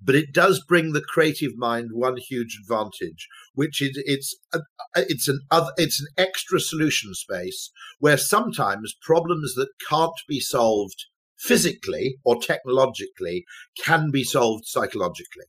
But 0.00 0.14
it 0.14 0.32
does 0.32 0.62
bring 0.62 0.92
the 0.92 1.00
creative 1.00 1.56
mind 1.56 1.90
one 1.92 2.16
huge 2.16 2.58
advantage, 2.60 3.28
which 3.54 3.80
is 3.80 4.00
it's 4.04 4.36
a, 4.52 4.60
it's 4.94 5.26
an 5.26 5.40
other, 5.50 5.72
it's 5.76 6.00
an 6.00 6.08
extra 6.16 6.60
solution 6.60 7.14
space 7.14 7.70
where 7.98 8.18
sometimes 8.18 8.94
problems 9.00 9.54
that 9.54 9.70
can't 9.88 10.20
be 10.28 10.38
solved 10.38 11.06
physically 11.38 12.16
or 12.24 12.40
technologically 12.40 13.44
can 13.82 14.10
be 14.10 14.24
solved 14.24 14.66
psychologically. 14.66 15.44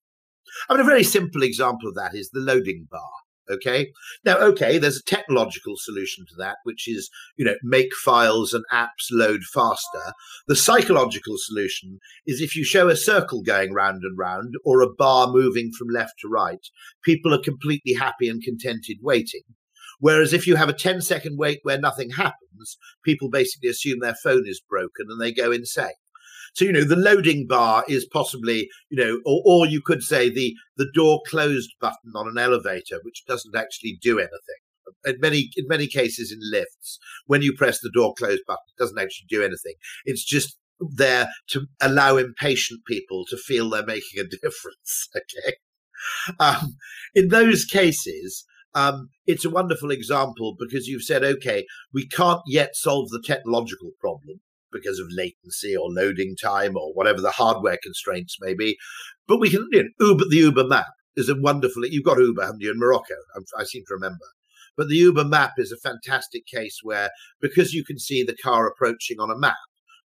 I 0.70 0.74
mean, 0.74 0.82
a 0.82 0.86
very 0.86 1.04
simple 1.04 1.44
example 1.44 1.90
of 1.90 1.96
that 1.96 2.16
is 2.16 2.30
the 2.30 2.40
loading 2.40 2.88
bar. 2.90 3.10
Okay. 3.50 3.92
Now, 4.26 4.38
okay, 4.38 4.78
there's 4.78 4.98
a 4.98 5.04
technological 5.04 5.76
solution 5.78 6.26
to 6.30 6.36
that, 6.38 6.58
which 6.64 6.88
is, 6.88 7.10
you 7.38 7.46
know, 7.46 7.56
make 7.64 7.96
files 7.96 8.54
and 8.54 8.66
apps 8.74 9.10
load 9.12 9.44
faster. 9.44 10.14
The 10.48 10.56
psychological 10.56 11.36
solution 11.38 12.00
is 12.26 12.42
if 12.42 12.56
you 12.56 12.64
show 12.64 12.90
a 12.90 12.96
circle 12.96 13.42
going 13.42 13.74
round 13.74 14.04
and 14.04 14.18
round 14.18 14.56
or 14.66 14.82
a 14.82 14.94
bar 14.94 15.28
moving 15.28 15.72
from 15.78 15.88
left 15.90 16.20
to 16.22 16.28
right, 16.28 16.60
people 17.04 17.34
are 17.34 17.42
completely 17.42 17.94
happy 17.94 18.28
and 18.28 18.44
contented 18.44 18.98
waiting. 19.02 19.44
Whereas 20.00 20.34
if 20.34 20.46
you 20.46 20.56
have 20.56 20.70
a 20.70 20.74
10 20.74 21.02
second 21.02 21.38
wait 21.38 21.60
where 21.64 21.80
nothing 21.80 22.12
happens, 22.12 22.78
people 23.04 23.30
basically 23.30 23.70
assume 23.70 24.00
their 24.00 24.16
phone 24.16 24.44
is 24.46 24.62
broken 24.62 25.08
and 25.10 25.20
they 25.20 25.32
go 25.32 25.52
insane. 25.52 25.92
So, 26.58 26.66
you 26.66 26.74
know, 26.74 26.84
the 26.84 26.96
loading 26.96 27.46
bar 27.46 27.86
is 27.88 28.08
possibly, 28.12 28.68
you 28.90 28.98
know, 28.98 29.22
or, 29.28 29.44
or 29.46 29.68
you 29.68 29.80
could 29.80 30.02
say 30.02 30.28
the, 30.28 30.56
the 30.76 30.90
door 30.92 31.22
closed 31.28 31.70
button 31.80 32.14
on 32.16 32.28
an 32.28 32.40
elevator, 32.40 33.00
which 33.04 33.24
doesn't 33.28 33.56
actually 33.56 34.00
do 34.02 34.18
anything. 34.18 34.32
In 35.06 35.20
many, 35.20 35.52
in 35.56 35.68
many 35.68 35.86
cases 35.86 36.32
in 36.32 36.40
lifts, 36.42 36.98
when 37.28 37.44
you 37.44 37.54
press 37.56 37.80
the 37.80 37.92
door 37.94 38.16
close 38.18 38.40
button, 38.48 38.64
it 38.76 38.82
doesn't 38.82 38.98
actually 38.98 39.28
do 39.30 39.44
anything. 39.44 39.76
It's 40.06 40.26
just 40.26 40.58
there 40.80 41.30
to 41.50 41.68
allow 41.80 42.18
impatient 42.18 42.82
people 42.88 43.24
to 43.30 43.38
feel 43.38 43.70
they're 43.70 43.86
making 43.86 44.20
a 44.20 44.24
difference. 44.42 45.10
Okay. 45.16 45.58
Um, 46.40 46.76
in 47.14 47.28
those 47.28 47.66
cases, 47.66 48.46
um, 48.74 49.10
it's 49.28 49.46
a 49.46 49.52
wonderful 49.52 49.92
example 49.92 50.56
because 50.58 50.88
you've 50.88 51.04
said, 51.04 51.24
okay, 51.24 51.68
we 51.94 52.08
can't 52.08 52.42
yet 52.48 52.76
solve 52.76 53.10
the 53.10 53.22
technological 53.24 53.92
problem 54.00 54.40
because 54.72 55.00
of 55.00 55.08
latency 55.12 55.76
or 55.76 55.90
loading 55.90 56.36
time 56.42 56.76
or 56.76 56.94
whatever 56.94 57.22
the 57.22 57.32
hardware 57.32 57.78
constraints 57.82 58.38
may 58.42 58.54
be. 58.54 58.78
But 59.28 59.40
we 59.40 59.50
can, 59.50 59.68
you 59.72 59.84
know, 59.84 60.08
Uber, 60.08 60.26
the 60.30 60.38
Uber 60.38 60.68
map 60.68 60.88
is 61.16 61.30
a 61.30 61.36
wonderful, 61.36 61.86
you've 61.86 62.06
got 62.06 62.20
Uber, 62.20 62.44
haven't 62.44 62.62
you, 62.62 62.72
in 62.72 62.80
Morocco? 62.80 63.16
I, 63.36 63.62
I 63.62 63.64
seem 63.64 63.84
to 63.88 63.94
remember. 63.94 64.26
But 64.76 64.90
the 64.90 64.96
Uber 64.96 65.26
map 65.26 65.54
is 65.58 65.72
a 65.72 65.78
fantastic 65.78 66.46
case 66.46 66.80
where, 66.84 67.10
because 67.42 67.74
you 67.74 67.84
can 67.84 67.98
see 67.98 68.24
the 68.24 68.38
car 68.38 68.68
approaching 68.68 69.20
on 69.20 69.32
a 69.32 69.38
map, 69.38 69.56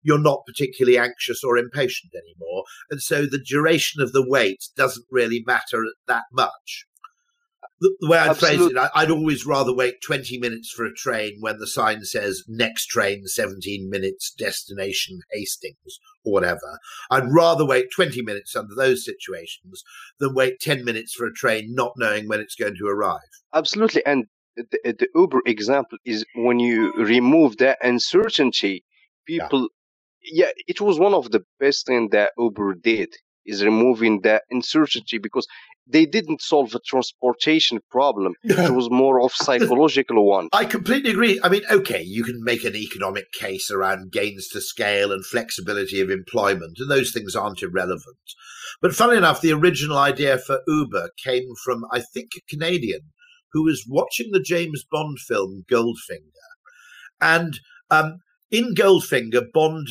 you're 0.01 0.17
not 0.17 0.45
particularly 0.47 0.97
anxious 0.97 1.43
or 1.43 1.57
impatient 1.57 2.13
anymore. 2.15 2.63
And 2.89 3.01
so 3.01 3.25
the 3.25 3.43
duration 3.45 4.01
of 4.01 4.13
the 4.13 4.25
wait 4.25 4.63
doesn't 4.75 5.05
really 5.11 5.43
matter 5.45 5.83
that 6.07 6.23
much 6.31 6.85
the, 7.81 7.95
the 7.99 8.09
way 8.09 8.19
I'd 8.19 8.37
phrase 8.37 8.61
it, 8.61 8.77
I, 8.77 9.03
would 9.03 9.11
always 9.11 9.45
rather 9.45 9.73
wait 9.73 10.01
20 10.01 10.37
minutes 10.37 10.71
for 10.71 10.85
a 10.85 10.93
train 10.93 11.37
when 11.39 11.57
the 11.57 11.65
sign 11.65 12.05
says 12.05 12.43
next 12.47 12.85
train 12.85 13.25
17 13.25 13.89
minutes, 13.89 14.31
destination 14.31 15.21
Hastings, 15.31 15.99
or 16.23 16.31
whatever. 16.31 16.79
I'd 17.09 17.31
rather 17.31 17.65
wait 17.65 17.87
20 17.93 18.21
minutes 18.21 18.55
under 18.55 18.75
those 18.75 19.03
situations 19.03 19.83
than 20.19 20.35
wait 20.35 20.59
10 20.61 20.85
minutes 20.85 21.13
for 21.13 21.25
a 21.25 21.33
train 21.33 21.73
not 21.73 21.93
knowing 21.97 22.27
when 22.27 22.39
it's 22.39 22.55
going 22.55 22.75
to 22.77 22.87
arrive. 22.87 23.19
Absolutely. 23.53 24.05
And 24.05 24.25
the, 24.55 24.67
the 24.83 25.07
Uber 25.15 25.41
example 25.47 25.97
is 26.05 26.23
when 26.35 26.59
you 26.59 26.93
remove 26.93 27.57
that 27.57 27.79
uncertainty, 27.81 28.85
people, 29.25 29.69
yeah. 30.21 30.45
yeah, 30.45 30.51
it 30.67 30.79
was 30.79 30.99
one 30.99 31.15
of 31.15 31.31
the 31.31 31.43
best 31.59 31.87
things 31.87 32.11
that 32.11 32.33
Uber 32.37 32.75
did 32.75 33.09
is 33.43 33.65
removing 33.65 34.21
that 34.21 34.43
uncertainty 34.51 35.17
because 35.17 35.47
they 35.87 36.05
didn't 36.05 36.41
solve 36.41 36.73
a 36.75 36.79
transportation 36.79 37.79
problem. 37.89 38.33
it 38.43 38.73
was 38.73 38.89
more 38.89 39.21
of 39.21 39.31
psychological 39.35 40.25
one. 40.25 40.49
I 40.53 40.65
completely 40.65 41.11
agree. 41.11 41.39
I 41.43 41.49
mean, 41.49 41.63
okay, 41.69 42.01
you 42.01 42.23
can 42.23 42.43
make 42.43 42.63
an 42.63 42.75
economic 42.75 43.31
case 43.33 43.69
around 43.71 44.11
gains 44.11 44.47
to 44.49 44.61
scale 44.61 45.11
and 45.11 45.25
flexibility 45.25 46.01
of 46.01 46.09
employment, 46.09 46.77
and 46.79 46.89
those 46.89 47.11
things 47.11 47.35
aren't 47.35 47.61
irrelevant. 47.61 48.17
But 48.81 48.95
funnily 48.95 49.17
enough, 49.17 49.41
the 49.41 49.53
original 49.53 49.97
idea 49.97 50.37
for 50.37 50.61
Uber 50.67 51.11
came 51.23 51.49
from, 51.63 51.83
I 51.91 51.99
think, 51.99 52.31
a 52.35 52.41
Canadian 52.49 53.11
who 53.53 53.63
was 53.63 53.85
watching 53.87 54.31
the 54.31 54.39
James 54.39 54.83
Bond 54.89 55.19
film 55.19 55.65
Goldfinger. 55.69 56.31
And 57.19 57.59
um, 57.89 58.19
in 58.49 58.73
Goldfinger, 58.73 59.51
Bond 59.53 59.89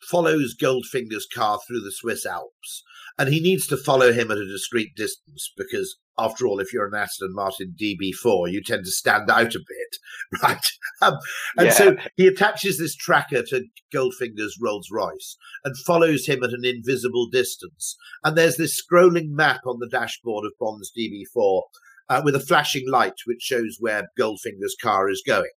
follows 0.00 0.56
Goldfinger's 0.60 1.26
car 1.32 1.58
through 1.66 1.80
the 1.80 1.92
Swiss 1.92 2.24
Alps, 2.24 2.82
and 3.18 3.28
he 3.28 3.40
needs 3.40 3.66
to 3.66 3.76
follow 3.76 4.12
him 4.12 4.30
at 4.30 4.38
a 4.38 4.46
discreet 4.46 4.94
distance 4.94 5.52
because, 5.56 5.96
after 6.16 6.46
all, 6.46 6.60
if 6.60 6.72
you're 6.72 6.86
an 6.86 6.94
Aston 6.94 7.34
Martin 7.34 7.74
DB4, 7.80 8.50
you 8.50 8.62
tend 8.62 8.84
to 8.84 8.90
stand 8.90 9.28
out 9.28 9.54
a 9.54 9.58
bit, 9.58 10.40
right? 10.42 10.66
Um, 11.02 11.18
and 11.56 11.66
yeah. 11.66 11.72
so 11.72 11.96
he 12.16 12.26
attaches 12.26 12.78
this 12.78 12.94
tracker 12.94 13.42
to 13.42 13.64
Goldfinger's 13.92 14.56
Rolls 14.60 14.88
Royce 14.92 15.36
and 15.64 15.76
follows 15.78 16.26
him 16.26 16.44
at 16.44 16.50
an 16.50 16.64
invisible 16.64 17.28
distance. 17.28 17.96
And 18.22 18.36
there's 18.36 18.56
this 18.56 18.80
scrolling 18.80 19.30
map 19.30 19.62
on 19.66 19.80
the 19.80 19.88
dashboard 19.88 20.46
of 20.46 20.52
Bond's 20.60 20.92
DB4 20.96 21.62
uh, 22.08 22.22
with 22.24 22.36
a 22.36 22.40
flashing 22.40 22.88
light 22.88 23.14
which 23.26 23.42
shows 23.42 23.78
where 23.80 24.10
Goldfinger's 24.16 24.76
car 24.80 25.10
is 25.10 25.22
going. 25.26 25.50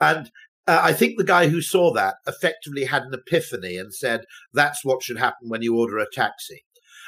And 0.00 0.30
uh, 0.66 0.80
I 0.82 0.92
think 0.92 1.18
the 1.18 1.24
guy 1.24 1.48
who 1.48 1.60
saw 1.60 1.92
that 1.92 2.16
effectively 2.26 2.84
had 2.84 3.02
an 3.02 3.14
epiphany 3.14 3.76
and 3.76 3.92
said, 3.92 4.22
that's 4.52 4.84
what 4.84 5.02
should 5.02 5.18
happen 5.18 5.48
when 5.48 5.62
you 5.62 5.78
order 5.78 5.98
a 5.98 6.06
taxi. 6.10 6.64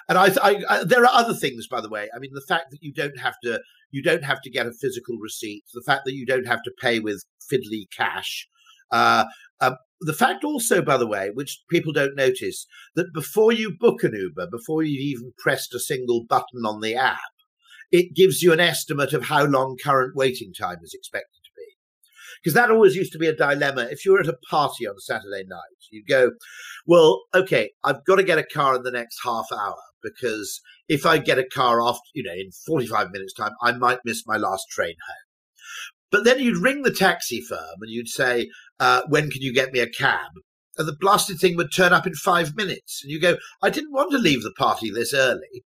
And 0.09 0.19
I, 0.19 0.27
I, 0.43 0.63
I, 0.69 0.85
there 0.85 1.03
are 1.03 1.13
other 1.13 1.35
things, 1.35 1.67
by 1.67 1.81
the 1.81 1.89
way. 1.89 2.09
I 2.15 2.19
mean, 2.19 2.31
the 2.33 2.45
fact 2.47 2.71
that 2.71 2.83
you 2.83 2.93
don't 2.93 3.19
have 3.19 3.35
to, 3.43 3.61
you 3.91 4.03
don't 4.03 4.25
have 4.25 4.41
to 4.43 4.51
get 4.51 4.67
a 4.67 4.73
physical 4.73 5.17
receipt. 5.19 5.65
The 5.75 5.83
fact 5.85 6.03
that 6.05 6.15
you 6.15 6.25
don't 6.25 6.47
have 6.47 6.63
to 6.63 6.73
pay 6.81 7.01
with 7.01 7.25
fiddly 7.53 7.87
cash. 7.97 8.47
Uh, 8.91 9.25
um, 9.61 9.77
the 10.01 10.13
fact 10.13 10.45
also, 10.45 10.83
by 10.83 10.97
the 10.97 11.07
way, 11.07 11.31
which 11.33 11.63
people 11.71 11.93
don't 11.93 12.15
notice, 12.15 12.67
that 12.95 13.13
before 13.15 13.53
you 13.53 13.75
book 13.77 14.05
an 14.05 14.13
Uber, 14.15 14.49
before 14.51 14.83
you've 14.83 15.01
even 15.01 15.33
pressed 15.39 15.75
a 15.75 15.81
single 15.81 16.25
button 16.25 16.65
on 16.67 16.81
the 16.81 16.95
app, 16.95 17.19
it 17.91 18.15
gives 18.15 18.43
you 18.43 18.53
an 18.53 18.61
estimate 18.61 19.13
of 19.13 19.25
how 19.25 19.45
long 19.45 19.77
current 19.83 20.15
waiting 20.15 20.53
time 20.53 20.79
is 20.83 20.95
expected 20.95 21.41
to 21.45 21.51
be. 21.57 21.77
because 22.43 22.55
that 22.55 22.71
always 22.71 22.95
used 22.95 23.13
to 23.13 23.19
be 23.19 23.27
a 23.27 23.35
dilemma. 23.35 23.89
If 23.91 24.05
you 24.05 24.13
were 24.13 24.21
at 24.21 24.29
a 24.29 24.39
party 24.51 24.87
on 24.87 24.99
Saturday 24.99 25.45
night, 25.49 25.61
you'd 25.91 26.07
go, 26.07 26.33
well, 26.87 27.23
okay, 27.35 27.71
I've 27.85 28.05
got 28.05 28.17
to 28.17 28.23
get 28.23 28.39
a 28.39 28.45
car 28.45 28.77
in 28.77 28.83
the 28.83 28.91
next 28.91 29.19
half 29.25 29.47
hour 29.53 29.77
because 30.15 30.61
if 30.89 31.05
I 31.05 31.19
get 31.19 31.39
a 31.39 31.45
car 31.45 31.83
after, 31.83 32.01
you 32.15 32.23
know, 32.23 32.33
in 32.33 32.51
45 32.67 33.11
minutes 33.11 33.33
time, 33.33 33.53
I 33.63 33.73
might 33.73 33.99
miss 34.05 34.27
my 34.27 34.37
last 34.37 34.67
train 34.71 34.95
home. 35.07 35.27
But 36.11 36.25
then 36.25 36.39
you'd 36.39 36.63
ring 36.63 36.83
the 36.83 36.93
taxi 36.93 37.41
firm 37.41 37.81
and 37.81 37.91
you'd 37.91 38.09
say, 38.09 38.49
uh, 38.79 39.03
when 39.09 39.31
can 39.31 39.43
you 39.43 39.53
get 39.53 39.73
me 39.73 39.81
a 39.81 39.89
cab? 39.89 40.33
And 40.79 40.87
the 40.87 40.97
blasted 40.99 41.39
thing 41.39 41.57
would 41.57 41.73
turn 41.73 41.93
up 41.93 42.07
in 42.07 42.15
five 42.15 42.55
minutes. 42.55 43.03
And 43.03 43.11
you 43.11 43.21
go, 43.21 43.37
I 43.63 43.71
didn't 43.71 43.93
want 43.93 44.13
to 44.13 44.19
leave 44.19 44.43
the 44.43 44.53
party 44.57 44.91
this 44.91 45.13
early. 45.13 45.65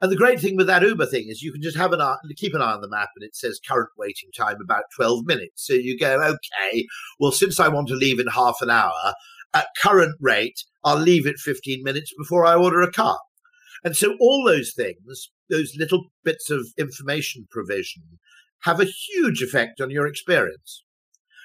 And 0.00 0.12
the 0.12 0.16
great 0.16 0.40
thing 0.40 0.56
with 0.56 0.66
that 0.66 0.82
Uber 0.82 1.06
thing 1.06 1.26
is 1.28 1.42
you 1.42 1.52
can 1.52 1.62
just 1.62 1.76
have 1.76 1.92
an 1.92 2.02
eye, 2.02 2.16
keep 2.36 2.54
an 2.54 2.60
eye 2.60 2.72
on 2.72 2.82
the 2.82 2.88
map 2.88 3.08
and 3.16 3.24
it 3.24 3.34
says 3.34 3.58
current 3.66 3.88
waiting 3.96 4.28
time 4.36 4.58
about 4.62 4.84
12 4.94 5.24
minutes. 5.24 5.66
So 5.66 5.72
you 5.72 5.98
go, 5.98 6.22
okay, 6.22 6.86
well, 7.18 7.32
since 7.32 7.58
I 7.58 7.68
want 7.68 7.88
to 7.88 7.94
leave 7.94 8.20
in 8.20 8.26
half 8.26 8.58
an 8.60 8.70
hour, 8.70 9.14
at 9.54 9.68
current 9.80 10.16
rate, 10.20 10.64
I'll 10.84 10.98
leave 10.98 11.26
it 11.26 11.38
15 11.38 11.82
minutes 11.82 12.12
before 12.16 12.44
I 12.44 12.54
order 12.54 12.82
a 12.82 12.92
car. 12.92 13.18
And 13.84 13.96
so 13.96 14.16
all 14.20 14.44
those 14.44 14.72
things, 14.74 15.30
those 15.50 15.74
little 15.78 16.06
bits 16.24 16.50
of 16.50 16.66
information 16.78 17.46
provision, 17.50 18.02
have 18.62 18.80
a 18.80 18.84
huge 18.84 19.42
effect 19.42 19.80
on 19.80 19.90
your 19.90 20.06
experience. 20.06 20.84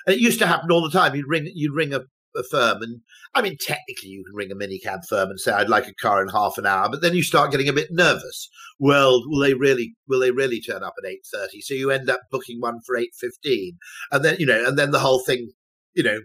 And 0.06 0.16
it 0.16 0.22
used 0.22 0.40
to 0.40 0.48
happen 0.48 0.72
all 0.72 0.82
the 0.82 0.98
time. 0.98 1.16
You'd 1.16 1.28
ring, 1.28 1.52
you'd 1.54 1.76
ring 1.76 1.94
a 1.94 2.02
a 2.36 2.44
firm, 2.44 2.82
and 2.82 3.02
I 3.34 3.42
mean, 3.42 3.58
technically, 3.60 4.10
you 4.10 4.24
can 4.24 4.36
ring 4.36 4.52
a 4.52 4.56
minicab 4.56 5.06
firm 5.08 5.30
and 5.30 5.40
say, 5.40 5.52
"I'd 5.52 5.70
like 5.70 5.88
a 5.88 5.94
car 5.94 6.22
in 6.22 6.30
half 6.30 6.58
an 6.58 6.66
hour," 6.66 6.90
but 6.90 7.02
then 7.02 7.14
you 7.14 7.24
start 7.24 7.52
getting 7.52 7.70
a 7.70 7.74
bit 7.74 7.90
nervous. 7.92 8.50
Well, 8.80 9.22
will 9.26 9.42
they 9.42 9.54
really? 9.54 9.96
Will 10.08 10.20
they 10.20 10.32
really 10.32 10.62
turn 10.62 10.84
up 10.84 10.94
at 10.98 11.10
eight 11.10 11.26
thirty? 11.32 11.62
So 11.62 11.74
you 11.74 11.92
end 11.92 12.10
up 12.10 12.22
booking 12.32 12.60
one 12.60 12.80
for 12.86 12.96
eight 12.96 13.14
fifteen, 13.20 13.78
and 14.12 14.24
then 14.24 14.38
you 14.40 14.46
know, 14.46 14.66
and 14.66 14.78
then 14.78 14.92
the 14.92 15.00
whole 15.00 15.20
thing, 15.20 15.52
you 15.94 16.04
know, 16.04 16.20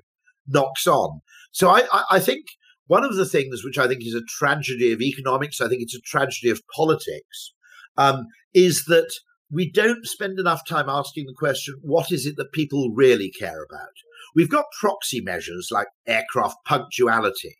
knocks 0.47 0.87
on. 0.87 1.21
So 1.53 1.69
I, 1.71 1.83
I, 1.92 2.05
I 2.12 2.21
think 2.21 2.47
one 2.87 3.05
of 3.05 3.16
the 3.16 3.27
things 3.27 3.62
which 3.64 3.79
I 3.79 3.88
think 3.88 4.03
is 4.03 4.14
a 4.14 4.22
tragedy 4.38 4.92
of 4.92 5.01
economics, 5.01 5.61
I 5.61 5.68
think 5.68 5.83
it's 5.83 5.96
a 5.96 6.01
tragedy 6.01 6.51
of 6.51 6.62
politics, 6.75 7.53
um, 7.96 8.27
is 8.55 8.85
that 8.85 9.11
we 9.51 9.70
don't 9.70 10.07
spend 10.07 10.38
enough 10.38 10.66
time 10.66 10.88
asking 10.88 11.27
the 11.27 11.35
question, 11.37 11.75
what 11.83 12.11
is 12.11 12.27
it 12.27 12.37
that 12.37 12.53
people 12.53 12.90
really 12.94 13.31
care 13.31 13.64
about? 13.64 13.92
We've 14.35 14.51
got 14.51 14.66
proxy 14.81 15.20
measures 15.20 15.68
like 15.70 15.87
aircraft 16.07 16.57
punctuality. 16.66 17.57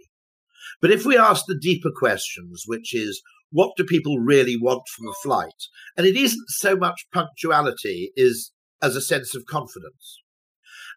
But 0.81 0.91
if 0.91 1.07
we 1.07 1.17
ask 1.17 1.45
the 1.47 1.59
deeper 1.59 1.91
questions, 1.95 2.65
which 2.67 2.95
is 2.95 3.23
what 3.51 3.77
do 3.77 3.85
people 3.85 4.19
really 4.19 4.57
want 4.57 4.83
from 4.95 5.09
a 5.09 5.15
flight? 5.23 5.69
And 5.97 6.07
it 6.07 6.17
isn't 6.17 6.49
so 6.49 6.77
much 6.77 7.07
punctuality 7.13 8.11
is 8.17 8.53
as 8.83 8.97
a 8.97 9.01
sense 9.01 9.35
of 9.35 9.47
confidence. 9.47 10.21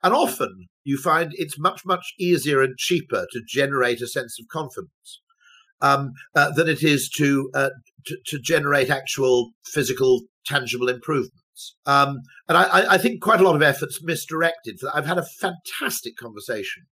And 0.03 0.13
often 0.13 0.67
you 0.83 0.97
find 0.97 1.31
it's 1.33 1.59
much, 1.59 1.85
much 1.85 2.13
easier 2.19 2.62
and 2.62 2.77
cheaper 2.77 3.27
to 3.31 3.41
generate 3.47 4.01
a 4.01 4.07
sense 4.07 4.39
of 4.39 4.47
confidence 4.47 5.21
um, 5.81 6.13
uh, 6.35 6.51
than 6.51 6.67
it 6.67 6.83
is 6.83 7.09
to, 7.17 7.49
uh, 7.53 7.69
to, 8.05 8.17
to 8.27 8.39
generate 8.39 8.89
actual 8.89 9.51
physical, 9.65 10.21
tangible 10.45 10.89
improvements. 10.89 11.75
Um, 11.85 12.19
and 12.47 12.57
I, 12.57 12.93
I, 12.93 12.97
think 12.97 13.21
quite 13.21 13.41
a 13.41 13.43
lot 13.43 13.55
of 13.55 13.62
efforts 13.62 14.01
misdirected. 14.01 14.79
I've 14.93 15.05
had 15.05 15.17
a 15.17 15.25
fantastic 15.25 16.15
conversation 16.15 16.83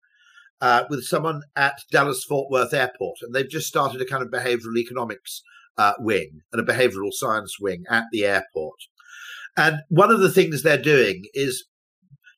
uh, 0.60 0.84
with 0.90 1.04
someone 1.04 1.42
at 1.54 1.78
Dallas 1.92 2.24
Fort 2.24 2.50
Worth 2.50 2.74
Airport, 2.74 3.18
and 3.22 3.32
they've 3.32 3.48
just 3.48 3.68
started 3.68 4.00
a 4.00 4.06
kind 4.06 4.24
of 4.24 4.30
behavioral 4.30 4.76
economics 4.76 5.42
uh, 5.78 5.92
wing 5.98 6.40
and 6.52 6.60
a 6.60 6.72
behavioral 6.72 7.12
science 7.12 7.58
wing 7.60 7.84
at 7.88 8.04
the 8.10 8.24
airport. 8.24 8.78
And 9.56 9.80
one 9.88 10.10
of 10.10 10.20
the 10.20 10.32
things 10.32 10.62
they're 10.62 10.76
doing 10.76 11.24
is 11.32 11.64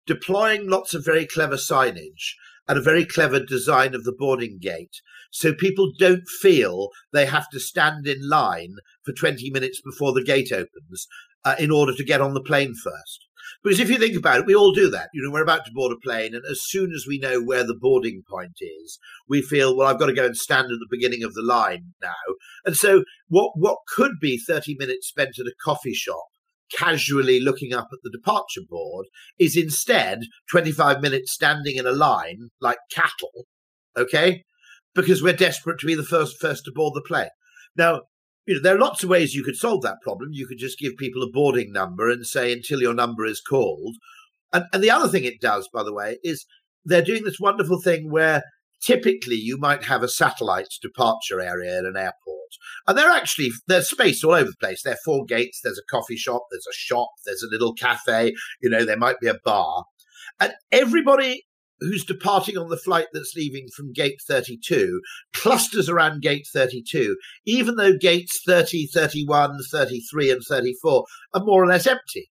deploying 0.09 0.68
lots 0.68 0.94
of 0.94 1.05
very 1.05 1.27
clever 1.27 1.55
signage 1.55 2.35
and 2.66 2.77
a 2.77 2.83
very 2.83 3.05
clever 3.05 3.38
design 3.38 3.94
of 3.94 4.03
the 4.03 4.12
boarding 4.12 4.59
gate 4.61 4.97
so 5.31 5.55
people 5.55 5.92
don't 5.99 6.27
feel 6.40 6.88
they 7.12 7.27
have 7.27 7.49
to 7.51 7.61
stand 7.61 8.07
in 8.07 8.29
line 8.29 8.77
for 9.05 9.12
20 9.12 9.51
minutes 9.51 9.81
before 9.81 10.12
the 10.12 10.25
gate 10.25 10.51
opens 10.53 11.07
uh, 11.44 11.55
in 11.59 11.71
order 11.71 11.94
to 11.94 12.05
get 12.05 12.21
on 12.21 12.35
the 12.35 12.42
plane 12.42 12.75
first. 12.75 13.27
Because 13.62 13.81
if 13.81 13.88
you 13.88 13.99
think 13.99 14.16
about 14.16 14.40
it, 14.40 14.47
we 14.47 14.55
all 14.55 14.73
do 14.73 14.90
that. 14.90 15.09
You 15.14 15.23
know, 15.23 15.31
we're 15.31 15.42
about 15.42 15.64
to 15.64 15.73
board 15.73 15.92
a 15.92 15.97
plane, 15.97 16.35
and 16.35 16.44
as 16.51 16.61
soon 16.62 16.92
as 16.92 17.07
we 17.09 17.18
know 17.18 17.42
where 17.42 17.64
the 17.64 17.79
boarding 17.79 18.23
point 18.29 18.59
is, 18.61 18.99
we 19.29 19.40
feel, 19.40 19.77
well, 19.77 19.88
I've 19.88 19.99
got 19.99 20.07
to 20.07 20.12
go 20.12 20.27
and 20.27 20.37
stand 20.37 20.66
at 20.66 20.79
the 20.79 20.87
beginning 20.90 21.23
of 21.25 21.35
the 21.35 21.42
line 21.42 21.94
now. 22.03 22.12
And 22.66 22.77
so, 22.77 23.05
what 23.29 23.53
what 23.57 23.79
could 23.88 24.21
be 24.21 24.38
thirty 24.38 24.77
minutes 24.79 25.09
spent 25.09 25.38
at 25.38 25.47
a 25.47 25.55
coffee 25.64 25.94
shop, 25.94 26.27
casually 26.76 27.40
looking 27.40 27.72
up 27.72 27.88
at 27.92 27.98
the 28.02 28.11
departure 28.11 28.62
board, 28.68 29.07
is 29.38 29.57
instead 29.57 30.20
twenty 30.50 30.72
five 30.72 31.00
minutes 31.00 31.33
standing 31.33 31.76
in 31.76 31.87
a 31.87 31.92
line 31.92 32.48
like 32.61 32.78
cattle. 32.92 33.46
Okay, 33.96 34.44
because 34.94 35.22
we're 35.22 35.33
desperate 35.33 35.78
to 35.81 35.87
be 35.87 35.94
the 35.94 36.02
first 36.02 36.40
first 36.40 36.64
to 36.64 36.72
board 36.74 36.94
the 36.94 37.02
plane. 37.02 37.31
Now, 37.76 38.02
you 38.46 38.54
know, 38.54 38.61
there 38.62 38.76
are 38.76 38.81
lots 38.81 39.02
of 39.02 39.11
ways 39.11 39.35
you 39.35 39.44
could 39.44 39.57
solve 39.57 39.83
that 39.83 40.00
problem. 40.02 40.31
You 40.33 40.46
could 40.46 40.59
just 40.59 40.78
give 40.78 40.96
people 40.96 41.22
a 41.22 41.31
boarding 41.31 41.72
number 41.72 42.09
and 42.09 42.26
say 42.26 42.52
until 42.52 42.81
your 42.81 42.94
number 42.94 43.26
is 43.26 43.40
called. 43.40 43.96
And, 44.52 44.64
and 44.72 44.83
the 44.83 44.90
other 44.90 45.09
thing 45.09 45.24
it 45.24 45.40
does, 45.40 45.68
by 45.72 45.83
the 45.83 45.92
way, 45.92 46.18
is 46.22 46.46
they're 46.85 47.02
doing 47.02 47.24
this 47.24 47.38
wonderful 47.38 47.81
thing 47.83 48.11
where 48.11 48.42
typically 48.83 49.37
you 49.37 49.59
might 49.59 49.85
have 49.85 50.02
a 50.02 50.09
satellite 50.09 50.68
departure 50.81 51.40
area 51.40 51.78
at 51.78 51.85
an 51.85 51.96
airport. 51.96 52.38
And 52.87 52.96
they're 52.96 53.11
actually, 53.11 53.50
there's 53.66 53.90
space 53.90 54.24
all 54.24 54.34
over 54.34 54.50
the 54.50 54.56
place. 54.61 54.82
There 54.82 54.94
are 54.94 55.04
four 55.04 55.24
gates, 55.24 55.61
there's 55.62 55.78
a 55.78 55.90
coffee 55.90 56.16
shop, 56.16 56.42
there's 56.50 56.66
a 56.68 56.74
shop, 56.74 57.11
there's 57.24 57.42
a 57.42 57.50
little 57.50 57.74
cafe, 57.74 58.34
you 58.61 58.70
know, 58.70 58.84
there 58.84 58.96
might 58.96 59.20
be 59.20 59.28
a 59.28 59.38
bar. 59.44 59.84
And 60.40 60.52
everybody 60.72 61.44
who's 61.80 62.04
departing 62.04 62.58
on 62.58 62.68
the 62.68 62.76
flight 62.76 63.06
that's 63.12 63.34
leaving 63.37 63.68
from 63.74 63.92
gate 63.92 64.20
32 64.26 65.00
clusters 65.32 65.88
around 65.88 66.22
gate 66.22 66.46
32, 66.52 67.16
even 67.44 67.76
though 67.76 67.96
gates 67.96 68.40
30, 68.44 68.88
31, 68.88 69.58
33, 69.70 70.30
and 70.30 70.42
34 70.48 71.04
are 71.34 71.44
more 71.44 71.62
or 71.62 71.66
less 71.66 71.87
empty. 71.87 72.30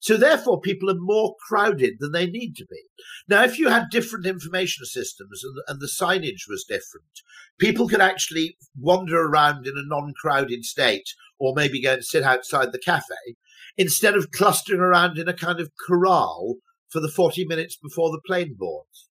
So 0.00 0.16
therefore, 0.16 0.60
people 0.60 0.90
are 0.90 0.96
more 0.96 1.34
crowded 1.48 1.94
than 1.98 2.12
they 2.12 2.26
need 2.26 2.54
to 2.56 2.66
be. 2.70 2.82
Now, 3.28 3.42
if 3.42 3.58
you 3.58 3.68
had 3.68 3.90
different 3.90 4.26
information 4.26 4.84
systems 4.84 5.42
and, 5.42 5.56
and 5.66 5.80
the 5.80 5.86
signage 5.86 6.48
was 6.48 6.64
different, 6.68 7.22
people 7.58 7.88
could 7.88 8.00
actually 8.00 8.56
wander 8.78 9.20
around 9.20 9.66
in 9.66 9.74
a 9.76 9.86
non-crowded 9.86 10.64
state, 10.64 11.08
or 11.38 11.52
maybe 11.54 11.82
go 11.82 11.94
and 11.94 12.04
sit 12.04 12.22
outside 12.22 12.70
the 12.70 12.78
cafe, 12.78 13.36
instead 13.76 14.14
of 14.14 14.30
clustering 14.30 14.80
around 14.80 15.18
in 15.18 15.28
a 15.28 15.34
kind 15.34 15.60
of 15.60 15.70
corral 15.86 16.56
for 16.88 17.00
the 17.00 17.08
40 17.08 17.44
minutes 17.46 17.76
before 17.76 18.10
the 18.10 18.20
plane 18.24 18.54
boards. 18.56 19.08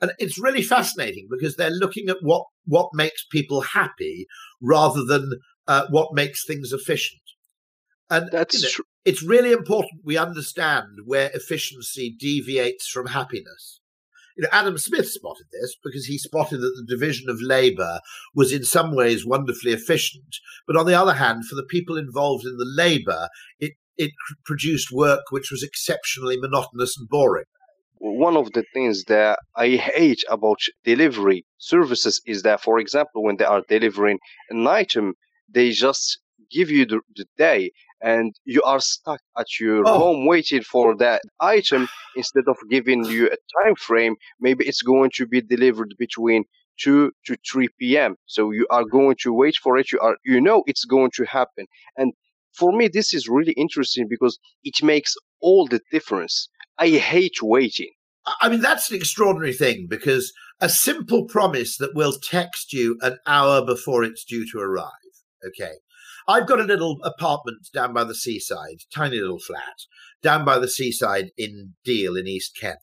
And 0.00 0.12
it's 0.18 0.38
really 0.38 0.62
fascinating 0.62 1.28
because 1.28 1.56
they're 1.56 1.70
looking 1.70 2.08
at 2.08 2.18
what, 2.22 2.46
what 2.66 2.88
makes 2.94 3.26
people 3.26 3.60
happy 3.60 4.26
rather 4.62 5.04
than 5.04 5.32
uh, 5.66 5.86
what 5.90 6.14
makes 6.14 6.44
things 6.46 6.72
efficient. 6.72 7.20
And 8.10 8.28
that's 8.30 8.54
you 8.54 8.62
know, 8.62 8.70
tr- 8.70 8.82
it's 9.04 9.22
really 9.22 9.52
important 9.52 10.02
we 10.04 10.16
understand 10.18 10.88
where 11.04 11.30
efficiency 11.32 12.14
deviates 12.18 12.88
from 12.88 13.06
happiness. 13.06 13.80
You 14.36 14.44
know, 14.44 14.48
Adam 14.52 14.78
Smith 14.78 15.08
spotted 15.08 15.46
this 15.52 15.76
because 15.84 16.06
he 16.06 16.16
spotted 16.16 16.60
that 16.60 16.74
the 16.76 16.86
division 16.88 17.28
of 17.28 17.42
labor 17.42 18.00
was 18.34 18.52
in 18.52 18.64
some 18.64 18.94
ways 18.94 19.26
wonderfully 19.26 19.72
efficient. 19.72 20.36
But 20.66 20.76
on 20.76 20.86
the 20.86 20.94
other 20.94 21.14
hand, 21.14 21.46
for 21.46 21.56
the 21.56 21.64
people 21.64 21.96
involved 21.96 22.44
in 22.46 22.56
the 22.56 22.64
labor, 22.64 23.28
it 23.58 23.72
it 23.98 24.12
produced 24.46 24.90
work 24.90 25.20
which 25.30 25.50
was 25.50 25.62
exceptionally 25.62 26.38
monotonous 26.38 26.96
and 26.96 27.08
boring. 27.08 27.44
One 27.98 28.34
of 28.34 28.52
the 28.52 28.64
things 28.72 29.04
that 29.04 29.38
I 29.56 29.76
hate 29.76 30.24
about 30.30 30.60
delivery 30.84 31.44
services 31.58 32.22
is 32.24 32.42
that, 32.42 32.62
for 32.62 32.78
example, 32.78 33.22
when 33.22 33.36
they 33.36 33.44
are 33.44 33.62
delivering 33.68 34.18
an 34.48 34.66
item, 34.66 35.14
they 35.52 35.70
just 35.70 36.18
give 36.50 36.70
you 36.70 36.86
the, 36.86 37.00
the 37.14 37.26
day 37.36 37.72
and 38.02 38.34
you 38.44 38.62
are 38.62 38.80
stuck 38.80 39.20
at 39.38 39.58
your 39.58 39.82
oh. 39.86 39.98
home 39.98 40.26
waiting 40.26 40.62
for 40.62 40.96
that 40.96 41.22
item 41.40 41.88
instead 42.16 42.44
of 42.48 42.56
giving 42.70 43.04
you 43.04 43.26
a 43.26 43.62
time 43.62 43.74
frame 43.76 44.16
maybe 44.40 44.64
it's 44.66 44.82
going 44.82 45.10
to 45.14 45.26
be 45.26 45.40
delivered 45.40 45.94
between 45.98 46.44
2 46.80 47.12
to 47.26 47.36
3 47.50 47.68
p.m 47.78 48.16
so 48.26 48.50
you 48.50 48.66
are 48.70 48.84
going 48.84 49.16
to 49.20 49.32
wait 49.32 49.56
for 49.62 49.76
it 49.76 49.92
you 49.92 49.98
are 50.00 50.16
you 50.24 50.40
know 50.40 50.62
it's 50.66 50.84
going 50.84 51.10
to 51.14 51.24
happen 51.24 51.66
and 51.96 52.12
for 52.52 52.72
me, 52.72 52.88
this 52.88 53.14
is 53.14 53.28
really 53.28 53.52
interesting 53.52 54.06
because 54.08 54.38
it 54.64 54.82
makes 54.82 55.14
all 55.40 55.66
the 55.66 55.80
difference. 55.90 56.48
I 56.78 56.88
hate 56.88 57.42
waiting. 57.42 57.90
I 58.40 58.48
mean, 58.48 58.60
that's 58.60 58.90
an 58.90 58.96
extraordinary 58.96 59.52
thing 59.52 59.86
because 59.88 60.32
a 60.60 60.68
simple 60.68 61.24
promise 61.24 61.78
that 61.78 61.94
we'll 61.94 62.18
text 62.18 62.72
you 62.72 62.98
an 63.00 63.18
hour 63.26 63.64
before 63.64 64.04
it's 64.04 64.24
due 64.24 64.46
to 64.52 64.58
arrive. 64.58 64.90
Okay. 65.46 65.72
I've 66.30 66.46
got 66.46 66.60
a 66.60 66.64
little 66.64 66.98
apartment 67.02 67.66
down 67.74 67.92
by 67.92 68.04
the 68.04 68.14
seaside, 68.14 68.82
tiny 68.94 69.16
little 69.16 69.40
flat, 69.40 69.80
down 70.22 70.44
by 70.44 70.60
the 70.60 70.68
seaside 70.68 71.32
in 71.36 71.74
Deal 71.84 72.16
in 72.16 72.28
East 72.28 72.56
Kent. 72.58 72.78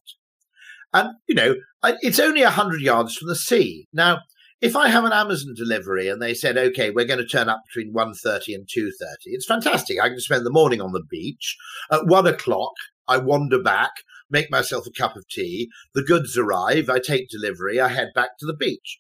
And, 0.94 1.12
you 1.30 1.36
know, 1.36 1.56
it's 2.02 2.20
only 2.20 2.44
100 2.44 2.82
yards 2.82 3.16
from 3.16 3.30
the 3.30 3.38
sea. 3.38 3.88
Now, 3.94 4.20
if 4.60 4.76
I 4.76 4.90
have 4.90 5.06
an 5.06 5.14
Amazon 5.14 5.54
delivery 5.56 6.10
and 6.10 6.22
they 6.22 6.34
said, 6.34 6.58
okay, 6.58 6.90
we're 6.90 7.06
going 7.06 7.20
to 7.20 7.26
turn 7.26 7.48
up 7.48 7.62
between 7.68 7.94
1.30 7.94 8.54
and 8.54 8.68
2.30, 8.68 8.90
it's 9.26 9.46
fantastic. 9.46 10.02
I 10.02 10.10
can 10.10 10.20
spend 10.20 10.46
the 10.46 10.52
morning 10.52 10.82
on 10.82 10.92
the 10.92 11.04
beach. 11.10 11.56
At 11.90 12.08
one 12.08 12.28
o'clock, 12.28 12.74
I 13.08 13.18
wander 13.18 13.64
back, 13.64 13.92
make 14.30 14.52
myself 14.52 14.86
a 14.88 14.92
cup 14.92 15.16
of 15.16 15.26
tea. 15.30 15.70
The 15.96 16.04
goods 16.04 16.38
arrive. 16.38 16.90
I 16.90 17.00
take 17.00 17.30
delivery. 17.30 17.80
I 17.80 17.88
head 17.88 18.10
back 18.14 18.32
to 18.40 18.46
the 18.46 18.56
beach. 18.56 19.00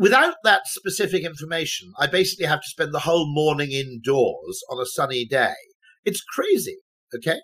Without 0.00 0.36
that 0.44 0.62
specific 0.64 1.26
information, 1.26 1.92
I 1.98 2.06
basically 2.06 2.46
have 2.46 2.62
to 2.62 2.68
spend 2.68 2.94
the 2.94 3.00
whole 3.00 3.30
morning 3.30 3.72
indoors 3.72 4.64
on 4.70 4.80
a 4.80 4.86
sunny 4.86 5.26
day. 5.26 5.52
It's 6.06 6.22
crazy. 6.22 6.78
Okay. 7.14 7.38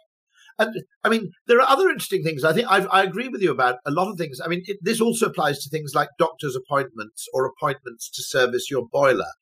And 0.58 0.74
I 1.04 1.10
mean, 1.10 1.32
there 1.46 1.60
are 1.60 1.68
other 1.68 1.90
interesting 1.90 2.22
things. 2.22 2.44
I 2.44 2.54
think 2.54 2.66
I've, 2.70 2.88
i 2.90 3.02
agree 3.02 3.28
with 3.28 3.42
you 3.42 3.50
about 3.50 3.76
a 3.84 3.90
lot 3.90 4.10
of 4.10 4.16
things. 4.16 4.40
I 4.42 4.48
mean, 4.48 4.62
it, 4.64 4.78
this 4.80 5.02
also 5.02 5.26
applies 5.26 5.58
to 5.58 5.68
things 5.68 5.92
like 5.94 6.08
doctor's 6.18 6.56
appointments 6.56 7.26
or 7.34 7.44
appointments 7.44 8.08
to 8.12 8.22
service 8.22 8.70
your 8.70 8.86
boiler. 8.90 9.32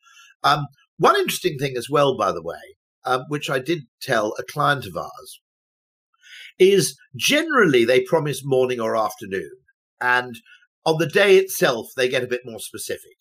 Um, 0.42 0.66
one 0.98 1.14
interesting 1.14 1.56
thing 1.56 1.76
as 1.76 1.88
well, 1.88 2.18
by 2.18 2.32
the 2.32 2.42
way, 2.42 2.74
um, 3.04 3.26
which 3.28 3.48
I 3.48 3.60
did 3.60 3.82
tell 4.02 4.34
a 4.40 4.42
client 4.42 4.86
of 4.86 4.96
ours, 4.96 5.40
is 6.58 6.98
generally 7.14 7.84
they 7.84 8.00
promise 8.00 8.42
morning 8.44 8.80
or 8.80 8.96
afternoon. 8.96 9.52
And 10.00 10.34
on 10.84 10.98
the 10.98 11.06
day 11.06 11.36
itself, 11.36 11.88
they 11.96 12.08
get 12.08 12.22
a 12.22 12.28
bit 12.28 12.42
more 12.44 12.58
specific. 12.58 13.16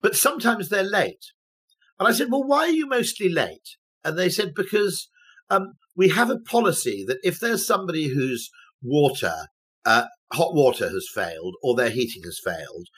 But 0.00 0.16
sometimes 0.16 0.68
they're 0.68 0.82
late. 0.82 1.24
And 1.98 2.08
I 2.08 2.12
said, 2.12 2.28
Well, 2.30 2.44
why 2.44 2.60
are 2.60 2.70
you 2.70 2.86
mostly 2.86 3.28
late? 3.28 3.76
And 4.04 4.18
they 4.18 4.28
said, 4.28 4.52
Because 4.54 5.08
um, 5.50 5.74
we 5.96 6.08
have 6.08 6.30
a 6.30 6.40
policy 6.40 7.04
that 7.06 7.18
if 7.22 7.38
there's 7.38 7.66
somebody 7.66 8.08
whose 8.08 8.50
water, 8.82 9.34
uh, 9.84 10.06
hot 10.32 10.54
water 10.54 10.88
has 10.88 11.08
failed 11.14 11.54
or 11.62 11.74
their 11.74 11.90
heating 11.90 12.22
has 12.24 12.40
failed, 12.42 12.88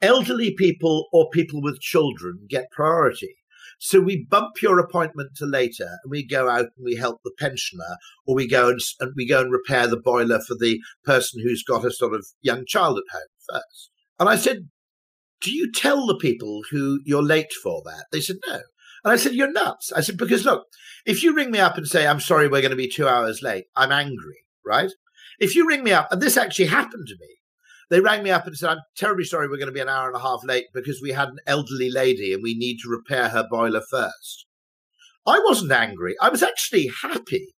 elderly 0.00 0.54
people 0.54 1.08
or 1.12 1.28
people 1.30 1.62
with 1.62 1.80
children 1.80 2.46
get 2.48 2.70
priority. 2.70 3.36
So 3.78 4.00
we 4.00 4.26
bump 4.28 4.62
your 4.62 4.78
appointment 4.78 5.30
to 5.36 5.46
later, 5.46 5.98
and 6.02 6.10
we 6.10 6.26
go 6.26 6.48
out 6.48 6.66
and 6.76 6.84
we 6.84 6.96
help 6.96 7.20
the 7.24 7.32
pensioner, 7.38 7.96
or 8.26 8.34
we 8.34 8.48
go 8.48 8.68
and, 8.68 8.80
and 9.00 9.12
we 9.16 9.28
go 9.28 9.40
and 9.40 9.52
repair 9.52 9.86
the 9.86 10.00
boiler 10.00 10.40
for 10.40 10.54
the 10.54 10.80
person 11.04 11.40
who's 11.42 11.62
got 11.62 11.84
a 11.84 11.90
sort 11.90 12.14
of 12.14 12.26
young 12.42 12.64
child 12.66 12.98
at 12.98 13.16
home 13.16 13.22
first. 13.50 13.90
And 14.18 14.28
I 14.28 14.36
said, 14.36 14.68
"Do 15.40 15.52
you 15.52 15.70
tell 15.72 16.06
the 16.06 16.16
people 16.16 16.62
who 16.70 17.00
you're 17.04 17.22
late 17.22 17.52
for 17.62 17.82
that?" 17.84 18.06
They 18.12 18.20
said, 18.20 18.36
"No." 18.46 18.60
And 19.04 19.12
I 19.12 19.16
said, 19.16 19.34
You're 19.34 19.52
nuts. 19.52 19.92
I 19.92 20.00
said, 20.00 20.16
Because 20.16 20.44
look, 20.44 20.64
if 21.04 21.22
you 21.22 21.34
ring 21.34 21.50
me 21.50 21.58
up 21.58 21.76
and 21.76 21.86
say, 21.86 22.06
I'm 22.06 22.20
sorry, 22.20 22.48
we're 22.48 22.62
going 22.62 22.70
to 22.70 22.76
be 22.76 22.88
two 22.88 23.06
hours 23.06 23.42
late, 23.42 23.66
I'm 23.76 23.92
angry, 23.92 24.46
right? 24.64 24.90
If 25.38 25.54
you 25.54 25.66
ring 25.66 25.84
me 25.84 25.92
up, 25.92 26.10
and 26.10 26.22
this 26.22 26.36
actually 26.36 26.66
happened 26.66 27.06
to 27.08 27.16
me, 27.20 27.36
they 27.90 28.00
rang 28.00 28.22
me 28.22 28.30
up 28.30 28.46
and 28.46 28.56
said, 28.56 28.70
I'm 28.70 28.80
terribly 28.96 29.24
sorry 29.24 29.48
we're 29.48 29.56
going 29.56 29.66
to 29.66 29.72
be 29.72 29.80
an 29.80 29.88
hour 29.88 30.06
and 30.06 30.16
a 30.16 30.20
half 30.20 30.44
late 30.44 30.66
because 30.72 31.00
we 31.02 31.12
had 31.12 31.28
an 31.28 31.38
elderly 31.46 31.90
lady 31.90 32.32
and 32.32 32.42
we 32.42 32.54
need 32.54 32.78
to 32.78 32.88
repair 32.88 33.28
her 33.28 33.46
boiler 33.50 33.82
first. 33.90 34.46
I 35.26 35.38
wasn't 35.40 35.72
angry. 35.72 36.14
I 36.20 36.28
was 36.28 36.42
actually 36.42 36.90
happy 37.02 37.54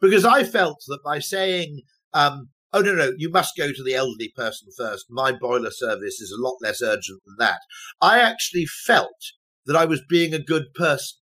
because 0.00 0.24
I 0.24 0.44
felt 0.44 0.82
that 0.88 1.00
by 1.04 1.18
saying, 1.18 1.82
um, 2.14 2.48
oh, 2.72 2.80
no, 2.80 2.94
no, 2.94 3.12
you 3.16 3.30
must 3.30 3.56
go 3.56 3.72
to 3.72 3.82
the 3.82 3.94
elderly 3.94 4.32
person 4.34 4.68
first, 4.76 5.06
my 5.10 5.32
boiler 5.32 5.70
service 5.70 6.20
is 6.20 6.32
a 6.32 6.42
lot 6.42 6.56
less 6.62 6.80
urgent 6.82 7.20
than 7.26 7.36
that, 7.38 7.60
I 8.00 8.20
actually 8.20 8.66
felt 8.66 9.32
that 9.66 9.76
I 9.76 9.84
was 9.84 10.02
being 10.08 10.32
a 10.32 10.42
good 10.42 10.72
person. 10.74 11.18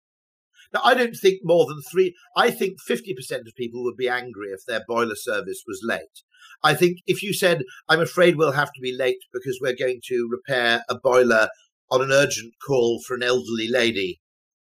Now, 0.73 0.81
I 0.85 0.95
don't 0.95 1.17
think 1.17 1.41
more 1.43 1.67
than 1.67 1.81
three, 1.91 2.15
I 2.37 2.51
think 2.51 2.77
50% 2.89 3.01
of 3.41 3.55
people 3.57 3.83
would 3.85 3.97
be 3.97 4.09
angry 4.09 4.49
if 4.49 4.61
their 4.67 4.85
boiler 4.87 5.15
service 5.17 5.63
was 5.67 5.81
late. 5.83 6.23
I 6.63 6.75
think 6.75 6.99
if 7.07 7.23
you 7.23 7.33
said, 7.33 7.63
I'm 7.89 8.01
afraid 8.01 8.37
we'll 8.37 8.53
have 8.53 8.73
to 8.73 8.81
be 8.81 8.97
late 8.97 9.19
because 9.33 9.59
we're 9.61 9.77
going 9.77 10.01
to 10.07 10.29
repair 10.31 10.83
a 10.89 10.99
boiler 10.99 11.49
on 11.91 12.03
an 12.03 12.13
urgent 12.13 12.55
call 12.67 13.01
for 13.01 13.15
an 13.15 13.23
elderly 13.23 13.69
lady 13.69 14.21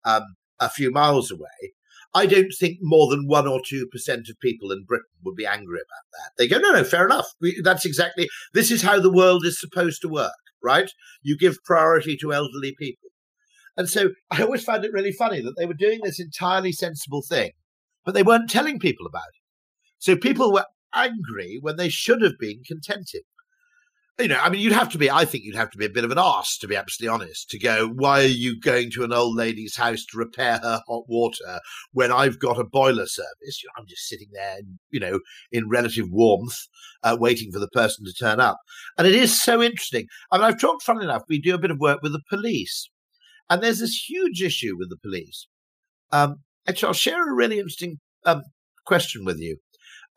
um, 0.05 0.23
a 0.61 0.69
few 0.69 0.91
miles 0.91 1.31
away, 1.31 1.73
I 2.15 2.27
don't 2.27 2.53
think 2.59 2.79
more 2.81 3.09
than 3.09 3.27
one 3.27 3.47
or 3.47 3.61
two 3.65 3.87
percent 3.87 4.29
of 4.29 4.41
people 4.41 4.73
in 4.73 4.85
Britain 4.85 5.07
would 5.25 5.37
be 5.37 5.47
angry 5.47 5.79
about 5.79 6.07
that. 6.13 6.31
They 6.39 6.49
go, 6.49 6.59
no, 6.59 6.73
no, 6.73 6.85
fair 6.85 7.05
enough. 7.05 7.27
We, 7.41 7.61
that's 7.63 7.85
exactly, 7.85 8.29
this 8.55 8.71
is 8.71 8.83
how 8.83 8.99
the 8.99 9.13
world 9.13 9.45
is 9.45 9.61
supposed 9.61 10.01
to 10.03 10.09
work, 10.09 10.33
right? 10.63 10.91
You 11.23 11.37
give 11.37 11.57
priority 11.65 12.17
to 12.19 12.33
elderly 12.33 12.75
people. 12.79 13.11
And 13.77 13.89
so 13.89 14.11
I 14.31 14.43
always 14.43 14.65
found 14.65 14.85
it 14.85 14.93
really 14.93 15.13
funny 15.13 15.41
that 15.43 15.55
they 15.57 15.67
were 15.67 15.75
doing 15.75 16.01
this 16.03 16.21
entirely 16.21 16.73
sensible 16.73 17.23
thing, 17.29 17.53
but 18.05 18.15
they 18.15 18.23
weren't 18.23 18.51
telling 18.51 18.79
people 18.79 19.07
about 19.07 19.29
it. 19.29 19.43
So 19.99 20.17
people 20.17 20.53
were 20.53 20.65
angry 20.95 21.59
when 21.61 21.77
they 21.77 21.89
should 21.89 22.23
have 22.23 22.39
been 22.39 22.63
contented. 22.65 23.23
You 24.21 24.27
know, 24.27 24.41
I 24.43 24.49
mean, 24.49 24.61
you'd 24.61 24.73
have 24.73 24.91
to 24.91 24.99
be, 24.99 25.09
I 25.09 25.25
think 25.25 25.45
you'd 25.45 25.55
have 25.55 25.71
to 25.71 25.79
be 25.79 25.85
a 25.85 25.91
bit 25.91 26.03
of 26.03 26.11
an 26.11 26.19
arse, 26.19 26.59
to 26.59 26.67
be 26.67 26.75
absolutely 26.75 27.15
honest, 27.15 27.49
to 27.51 27.59
go, 27.59 27.87
why 27.87 28.23
are 28.23 28.27
you 28.27 28.59
going 28.59 28.91
to 28.91 29.05
an 29.05 29.13
old 29.13 29.37
lady's 29.37 29.77
house 29.77 30.05
to 30.07 30.19
repair 30.19 30.59
her 30.59 30.83
hot 30.89 31.05
water 31.07 31.61
when 31.93 32.11
I've 32.11 32.41
got 32.41 32.59
a 32.59 32.65
boiler 32.65 33.07
service? 33.07 33.63
I'm 33.79 33.87
just 33.87 34.09
sitting 34.09 34.27
there, 34.33 34.59
you 34.91 34.99
know, 34.99 35.21
in 35.53 35.69
relative 35.69 36.07
warmth, 36.11 36.57
uh, 37.05 37.17
waiting 37.21 37.53
for 37.53 37.61
the 37.61 37.69
person 37.69 38.05
to 38.07 38.13
turn 38.13 38.41
up. 38.41 38.59
And 38.97 39.07
it 39.07 39.15
is 39.15 39.41
so 39.41 39.63
interesting. 39.63 40.09
I 40.33 40.39
mean, 40.39 40.47
I've 40.47 40.61
talked, 40.61 40.83
funnily 40.83 41.05
enough, 41.05 41.23
we 41.29 41.41
do 41.41 41.55
a 41.55 41.59
bit 41.59 41.71
of 41.71 41.79
work 41.79 42.01
with 42.03 42.11
the 42.11 42.23
police. 42.29 42.91
And 43.49 43.63
there's 43.63 43.79
this 43.79 44.05
huge 44.09 44.43
issue 44.43 44.77
with 44.77 44.91
the 44.91 44.99
police. 44.99 45.47
Um, 46.11 46.39
actually, 46.67 46.89
I'll 46.89 46.95
share 46.95 47.31
a 47.31 47.35
really 47.37 47.59
interesting 47.59 48.01
um, 48.25 48.43
question 48.85 49.25
with 49.25 49.39
you. 49.39 49.59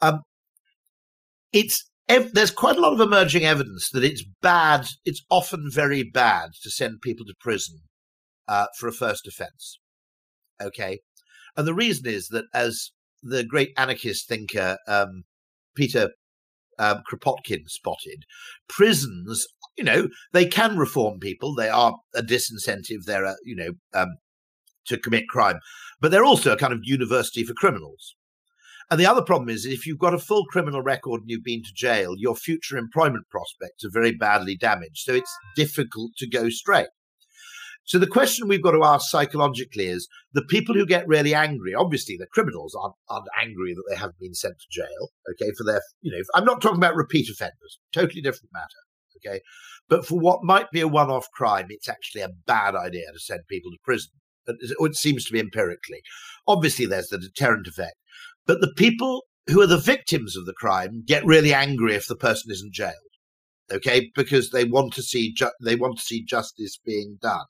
Um, 0.02 0.22
it's 1.54 1.90
ev- 2.08 2.34
there's 2.34 2.52
quite 2.52 2.78
a 2.78 2.82
lot 2.82 2.94
of 2.94 3.02
emerging 3.02 3.46
evidence 3.46 3.90
that 3.92 4.04
it's 4.04 4.24
bad. 4.42 4.88
It's 5.06 5.24
often 5.30 5.70
very 5.72 6.04
bad 6.04 6.52
to 6.64 6.70
send 6.70 7.02
people 7.02 7.26
to 7.26 7.34
prison 7.40 7.82
uh, 8.48 8.68
for 8.78 8.88
a 8.88 8.94
first 8.94 9.28
offence. 9.28 9.80
Okay, 10.62 11.00
and 11.56 11.68
the 11.68 11.74
reason 11.74 12.08
is 12.08 12.28
that 12.30 12.46
as 12.54 12.92
the 13.24 13.44
great 13.44 13.72
anarchist 13.78 14.28
thinker 14.28 14.78
um, 14.88 15.24
Peter 15.76 16.10
um, 16.80 17.04
Kropotkin 17.10 17.68
spotted, 17.68 18.24
prisons, 18.68 19.46
you 19.78 19.84
know, 19.84 20.10
they 20.34 20.46
can 20.46 20.78
reform 20.78 21.20
people. 21.20 21.54
They 21.54 21.70
are 21.70 21.96
a 22.16 22.24
disincentive. 22.24 23.04
They're, 23.06 23.26
a, 23.26 23.36
you 23.44 23.56
know, 23.56 23.72
um, 23.94 24.18
to 24.88 24.98
commit 24.98 25.28
crime, 25.30 25.60
but 26.00 26.10
they're 26.10 26.26
also 26.26 26.54
a 26.54 26.58
kind 26.58 26.74
of 26.74 26.80
university 26.84 27.44
for 27.44 27.54
criminals. 27.54 28.16
And 28.92 29.00
the 29.00 29.06
other 29.06 29.22
problem 29.22 29.48
is 29.48 29.66
if 29.66 29.88
you've 29.88 29.98
got 29.98 30.14
a 30.14 30.20
full 30.20 30.46
criminal 30.46 30.82
record 30.82 31.22
and 31.22 31.30
you've 31.30 31.46
been 31.46 31.64
to 31.64 31.74
jail, 31.74 32.14
your 32.18 32.36
future 32.36 32.78
employment 32.78 33.30
prospects 33.30 33.86
are 33.86 33.90
very 33.90 34.12
badly 34.12 34.58
damaged. 34.58 35.06
So 35.06 35.14
it's 35.14 35.34
difficult 35.56 36.12
to 36.18 36.30
go 36.30 36.50
straight. 36.50 36.90
So 37.86 37.98
the 37.98 38.06
question 38.06 38.48
we've 38.48 38.62
got 38.62 38.72
to 38.72 38.84
ask 38.84 39.10
psychologically 39.10 39.88
is 39.88 40.08
the 40.34 40.44
people 40.44 40.76
who 40.76 40.86
get 40.86 41.08
really 41.08 41.34
angry, 41.34 41.74
obviously 41.74 42.18
the 42.18 42.28
criminals 42.28 42.76
aren't, 42.80 42.96
aren't 43.10 43.28
angry 43.42 43.74
that 43.74 43.84
they 43.90 43.96
haven't 43.96 44.20
been 44.20 44.36
sent 44.36 44.56
to 44.60 44.68
jail, 44.70 45.10
okay, 45.32 45.52
for 45.58 45.64
their, 45.64 45.82
you 46.02 46.12
know, 46.12 46.24
I'm 46.36 46.46
not 46.46 46.62
talking 46.62 46.78
about 46.78 46.96
repeat 46.96 47.30
offenders, 47.30 47.80
totally 47.92 48.22
different 48.22 48.52
matter, 48.54 48.68
okay. 49.18 49.42
But 49.90 50.06
for 50.06 50.20
what 50.20 50.44
might 50.44 50.70
be 50.70 50.82
a 50.82 50.88
one 50.88 51.10
off 51.10 51.32
crime, 51.32 51.68
it's 51.70 51.90
actually 51.90 52.22
a 52.22 52.30
bad 52.46 52.76
idea 52.76 53.12
to 53.12 53.20
send 53.20 53.42
people 53.50 53.72
to 53.72 53.78
prison. 53.84 54.12
It 54.48 54.96
seems 54.96 55.26
to 55.26 55.34
be 55.34 55.40
empirically. 55.40 56.02
Obviously, 56.48 56.86
there's 56.86 57.08
the 57.08 57.18
deterrent 57.18 57.68
effect. 57.68 57.96
But 58.46 58.62
the 58.62 58.74
people 58.76 59.24
who 59.48 59.62
are 59.62 59.68
the 59.68 59.78
victims 59.78 60.36
of 60.36 60.46
the 60.46 60.54
crime 60.54 61.04
get 61.06 61.26
really 61.26 61.54
angry 61.54 61.96
if 61.96 62.08
the 62.08 62.16
person 62.16 62.52
isn't 62.52 62.74
jailed. 62.74 62.96
Okay, 63.72 64.12
because 64.16 64.50
they 64.50 64.66
want 64.66 64.94
to 64.94 65.04
see 65.04 65.34
ju- 65.34 65.52
they 65.64 65.76
want 65.76 65.98
to 65.98 66.04
see 66.04 66.26
justice 66.26 66.78
being 66.86 67.18
done. 67.22 67.46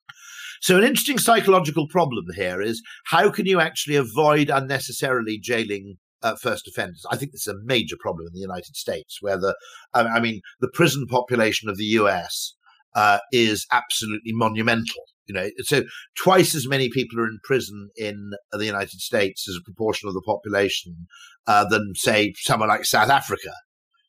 So 0.62 0.78
an 0.78 0.84
interesting 0.84 1.18
psychological 1.18 1.88
problem 1.88 2.26
here 2.36 2.62
is 2.62 2.84
how 3.06 3.32
can 3.32 3.48
you 3.48 3.60
actually 3.60 3.96
avoid 3.96 4.52
unnecessarily 4.52 5.40
jailing 5.40 5.98
uh, 6.24 6.36
first 6.36 6.68
offenders. 6.68 7.06
I 7.10 7.18
think 7.18 7.32
this 7.32 7.48
is 7.48 7.54
a 7.54 7.64
major 7.64 7.96
problem 8.00 8.28
in 8.28 8.34
the 8.34 8.40
United 8.40 8.76
States, 8.76 9.18
where 9.22 9.38
the, 9.38 9.56
I 9.94 10.20
mean, 10.20 10.42
the 10.60 10.70
prison 10.74 11.08
population 11.08 11.70
of 11.70 11.78
the 11.78 11.86
US 11.86 12.56
uh, 12.96 13.20
is 13.32 13.66
absolutely 13.72 14.32
monumental. 14.34 15.04
You 15.32 15.40
know, 15.40 15.50
so 15.60 15.84
twice 16.18 16.54
as 16.54 16.68
many 16.68 16.90
people 16.90 17.18
are 17.22 17.26
in 17.26 17.40
prison 17.46 17.90
in 17.96 18.32
the 18.52 18.66
United 18.66 19.00
States 19.00 19.48
as 19.48 19.56
a 19.56 19.64
proportion 19.64 20.10
of 20.10 20.14
the 20.14 20.22
population 20.26 21.08
uh, 21.48 21.64
than, 21.70 21.94
say, 21.96 22.34
somewhere 22.38 22.68
like 22.68 22.84
South 22.84 23.10
Africa, 23.10 23.54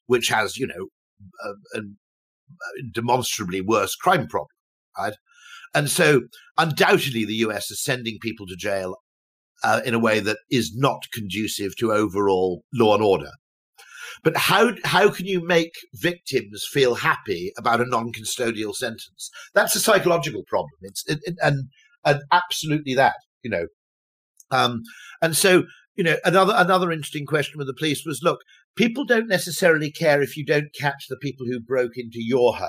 which 0.06 0.28
has, 0.28 0.56
you 0.56 0.66
know, 0.66 0.88
a, 1.44 1.78
a 1.78 1.82
demonstrably 2.92 3.60
worse 3.60 3.94
crime 3.94 4.26
problem, 4.26 4.48
right? 4.98 5.14
And 5.72 5.88
so, 5.88 6.22
undoubtedly, 6.58 7.24
the 7.24 7.46
US 7.46 7.70
is 7.70 7.84
sending 7.84 8.18
people 8.20 8.48
to 8.48 8.56
jail 8.56 8.96
uh, 9.62 9.80
in 9.84 9.94
a 9.94 10.00
way 10.00 10.18
that 10.18 10.38
is 10.50 10.72
not 10.74 11.04
conducive 11.12 11.76
to 11.76 11.92
overall 11.92 12.64
law 12.74 12.94
and 12.94 13.04
order. 13.04 13.30
But 14.22 14.36
how 14.36 14.72
how 14.84 15.10
can 15.10 15.26
you 15.26 15.44
make 15.44 15.72
victims 15.94 16.64
feel 16.70 16.94
happy 16.94 17.52
about 17.58 17.80
a 17.80 17.86
non-custodial 17.86 18.74
sentence? 18.74 19.30
That's 19.54 19.74
a 19.74 19.80
psychological 19.80 20.44
problem. 20.46 20.78
It's 20.82 21.04
it, 21.08 21.18
it, 21.24 21.36
and 21.42 21.68
and 22.04 22.20
absolutely 22.30 22.94
that 22.94 23.16
you 23.42 23.50
know. 23.50 23.66
Um, 24.50 24.82
and 25.20 25.36
so 25.36 25.64
you 25.96 26.04
know 26.04 26.16
another 26.24 26.54
another 26.56 26.92
interesting 26.92 27.26
question 27.26 27.58
with 27.58 27.66
the 27.66 27.74
police 27.74 28.04
was: 28.06 28.20
look, 28.22 28.40
people 28.76 29.04
don't 29.04 29.28
necessarily 29.28 29.90
care 29.90 30.22
if 30.22 30.36
you 30.36 30.44
don't 30.44 30.74
catch 30.78 31.06
the 31.08 31.16
people 31.16 31.46
who 31.46 31.60
broke 31.60 31.96
into 31.96 32.18
your 32.22 32.56
home. 32.56 32.68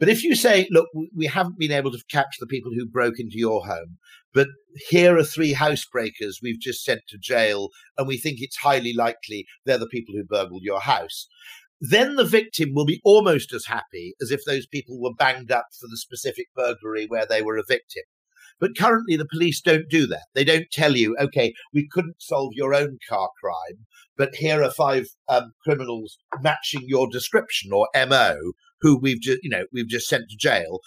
But 0.00 0.08
if 0.08 0.24
you 0.24 0.34
say, 0.34 0.66
look, 0.70 0.88
we 1.14 1.26
haven't 1.26 1.58
been 1.58 1.72
able 1.72 1.92
to 1.92 2.02
catch 2.10 2.36
the 2.38 2.46
people 2.46 2.72
who 2.74 2.86
broke 2.86 3.18
into 3.18 3.38
your 3.38 3.64
home, 3.64 3.98
but 4.32 4.48
here 4.88 5.16
are 5.16 5.22
three 5.22 5.54
housebreakers 5.54 6.42
we've 6.42 6.60
just 6.60 6.84
sent 6.84 7.02
to 7.08 7.18
jail, 7.18 7.68
and 7.96 8.08
we 8.08 8.18
think 8.18 8.38
it's 8.40 8.56
highly 8.56 8.92
likely 8.92 9.46
they're 9.64 9.78
the 9.78 9.86
people 9.86 10.14
who 10.14 10.24
burgled 10.24 10.62
your 10.62 10.80
house. 10.80 11.28
Then 11.80 12.16
the 12.16 12.24
victim 12.24 12.70
will 12.72 12.86
be 12.86 13.00
almost 13.04 13.52
as 13.52 13.66
happy 13.66 14.14
as 14.20 14.30
if 14.30 14.44
those 14.44 14.66
people 14.66 15.00
were 15.00 15.14
banged 15.14 15.52
up 15.52 15.66
for 15.78 15.86
the 15.88 15.96
specific 15.96 16.46
burglary 16.56 17.06
where 17.06 17.26
they 17.26 17.42
were 17.42 17.58
a 17.58 17.64
victim. 17.66 18.02
But 18.60 18.76
currently, 18.76 19.16
the 19.16 19.26
police 19.26 19.60
don't 19.60 19.88
do 19.88 20.06
that. 20.06 20.26
They 20.34 20.44
don't 20.44 20.70
tell 20.70 20.96
you, 20.96 21.16
okay, 21.18 21.52
we 21.72 21.88
couldn't 21.88 22.22
solve 22.22 22.52
your 22.54 22.74
own 22.74 22.98
car 23.08 23.28
crime, 23.40 23.86
but 24.16 24.36
here 24.36 24.62
are 24.62 24.70
five 24.70 25.08
um, 25.28 25.52
criminals 25.62 26.18
matching 26.40 26.82
your 26.86 27.08
description 27.10 27.72
or 27.72 27.88
MO 27.94 28.52
who 28.84 28.96
we've 28.96 29.20
just, 29.20 29.40
you 29.42 29.50
know, 29.50 29.64
we've 29.72 29.88
just 29.88 30.06
sent 30.06 30.30
to 30.30 30.36
jail 30.36 30.78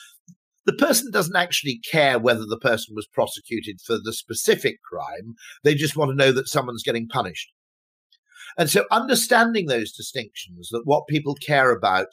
the 0.68 0.74
person 0.74 1.10
doesn't 1.10 1.36
actually 1.36 1.80
care 1.90 2.20
whether 2.20 2.46
the 2.46 2.60
person 2.60 2.94
was 2.94 3.08
prosecuted 3.08 3.80
for 3.80 3.98
the 3.98 4.12
specific 4.12 4.80
crime. 4.84 5.36
They 5.64 5.74
just 5.74 5.96
want 5.96 6.12
to 6.12 6.16
know 6.16 6.34
that 6.34 6.50
someone's 6.50 6.84
getting 6.84 7.08
punished. 7.08 7.54
And 8.58 8.70
so 8.70 8.84
understanding 8.92 9.68
those 9.68 9.94
distinctions, 9.94 10.68
that 10.72 10.82
what 10.84 11.08
people 11.08 11.36
care 11.36 11.72
about 11.72 12.08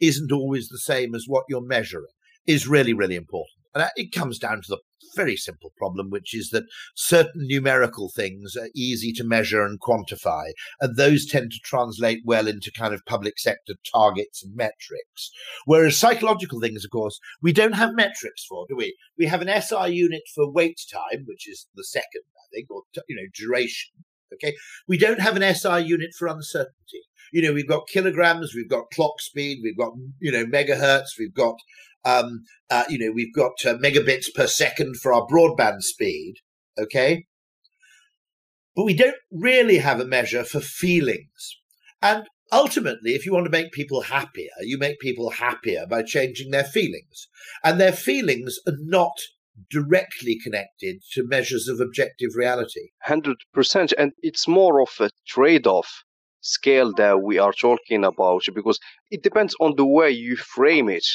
isn't 0.00 0.32
always 0.32 0.68
the 0.68 0.78
same 0.78 1.14
as 1.14 1.26
what 1.28 1.44
you're 1.48 1.64
measuring, 1.64 2.06
is 2.48 2.66
really, 2.66 2.92
really 2.92 3.14
important. 3.14 3.60
And 3.76 3.88
it 3.94 4.12
comes 4.12 4.40
down 4.40 4.56
to 4.56 4.68
the 4.68 4.78
very 5.14 5.36
simple 5.36 5.72
problem, 5.76 6.10
which 6.10 6.34
is 6.34 6.50
that 6.50 6.64
certain 6.94 7.46
numerical 7.46 8.10
things 8.10 8.56
are 8.56 8.68
easy 8.74 9.12
to 9.12 9.24
measure 9.24 9.64
and 9.64 9.80
quantify, 9.80 10.50
and 10.80 10.96
those 10.96 11.26
tend 11.26 11.52
to 11.52 11.58
translate 11.62 12.20
well 12.24 12.46
into 12.46 12.72
kind 12.72 12.94
of 12.94 13.04
public 13.06 13.38
sector 13.38 13.74
targets 13.92 14.42
and 14.42 14.54
metrics. 14.54 15.30
Whereas 15.64 15.98
psychological 15.98 16.60
things, 16.60 16.84
of 16.84 16.90
course, 16.90 17.18
we 17.42 17.52
don't 17.52 17.72
have 17.72 17.94
metrics 17.94 18.44
for, 18.44 18.66
do 18.68 18.76
we? 18.76 18.96
We 19.18 19.26
have 19.26 19.42
an 19.42 19.62
SI 19.62 19.92
unit 19.92 20.22
for 20.34 20.50
wait 20.50 20.80
time, 20.92 21.24
which 21.26 21.48
is 21.48 21.66
the 21.74 21.84
second, 21.84 22.22
I 22.36 22.46
think, 22.54 22.70
or 22.70 22.82
you 23.08 23.16
know, 23.16 23.28
duration. 23.34 23.92
Okay, 24.34 24.54
we 24.88 24.98
don't 24.98 25.20
have 25.20 25.36
an 25.36 25.54
SI 25.54 25.80
unit 25.80 26.10
for 26.18 26.28
uncertainty 26.28 27.02
you 27.32 27.42
know, 27.42 27.52
we've 27.52 27.68
got 27.68 27.86
kilograms, 27.86 28.56
we've 28.56 28.68
got 28.68 28.90
clock 28.92 29.20
speed, 29.20 29.60
we've 29.62 29.78
got, 29.78 29.92
you 30.18 30.32
know, 30.32 30.44
megahertz, 30.44 31.10
we've 31.16 31.32
got 31.32 31.54
um, 32.04 32.44
uh, 32.70 32.84
you 32.88 32.98
know, 32.98 33.12
we've 33.12 33.34
got 33.34 33.52
uh, 33.66 33.74
megabits 33.74 34.32
per 34.34 34.46
second 34.46 34.96
for 34.96 35.12
our 35.12 35.26
broadband 35.26 35.82
speed, 35.82 36.36
okay? 36.78 37.26
But 38.74 38.84
we 38.84 38.94
don't 38.94 39.16
really 39.30 39.78
have 39.78 40.00
a 40.00 40.06
measure 40.06 40.44
for 40.44 40.60
feelings. 40.60 41.58
And 42.00 42.24
ultimately, 42.52 43.14
if 43.14 43.26
you 43.26 43.32
want 43.32 43.44
to 43.44 43.50
make 43.50 43.72
people 43.72 44.02
happier, 44.02 44.50
you 44.62 44.78
make 44.78 44.98
people 45.00 45.30
happier 45.30 45.86
by 45.86 46.02
changing 46.02 46.50
their 46.50 46.64
feelings. 46.64 47.28
And 47.62 47.78
their 47.78 47.92
feelings 47.92 48.58
are 48.66 48.76
not 48.78 49.18
directly 49.70 50.38
connected 50.42 51.02
to 51.12 51.26
measures 51.26 51.68
of 51.68 51.80
objective 51.80 52.30
reality. 52.34 52.90
100%. 53.06 53.92
And 53.98 54.12
it's 54.22 54.48
more 54.48 54.80
of 54.80 54.90
a 55.00 55.10
trade 55.26 55.66
off 55.66 56.04
scale 56.40 56.92
that 56.94 57.22
we 57.22 57.38
are 57.38 57.52
talking 57.52 58.04
about 58.04 58.42
because 58.54 58.78
it 59.10 59.22
depends 59.22 59.54
on 59.60 59.76
the 59.76 59.86
way 59.86 60.10
you 60.10 60.36
frame 60.36 60.88
it. 60.88 61.06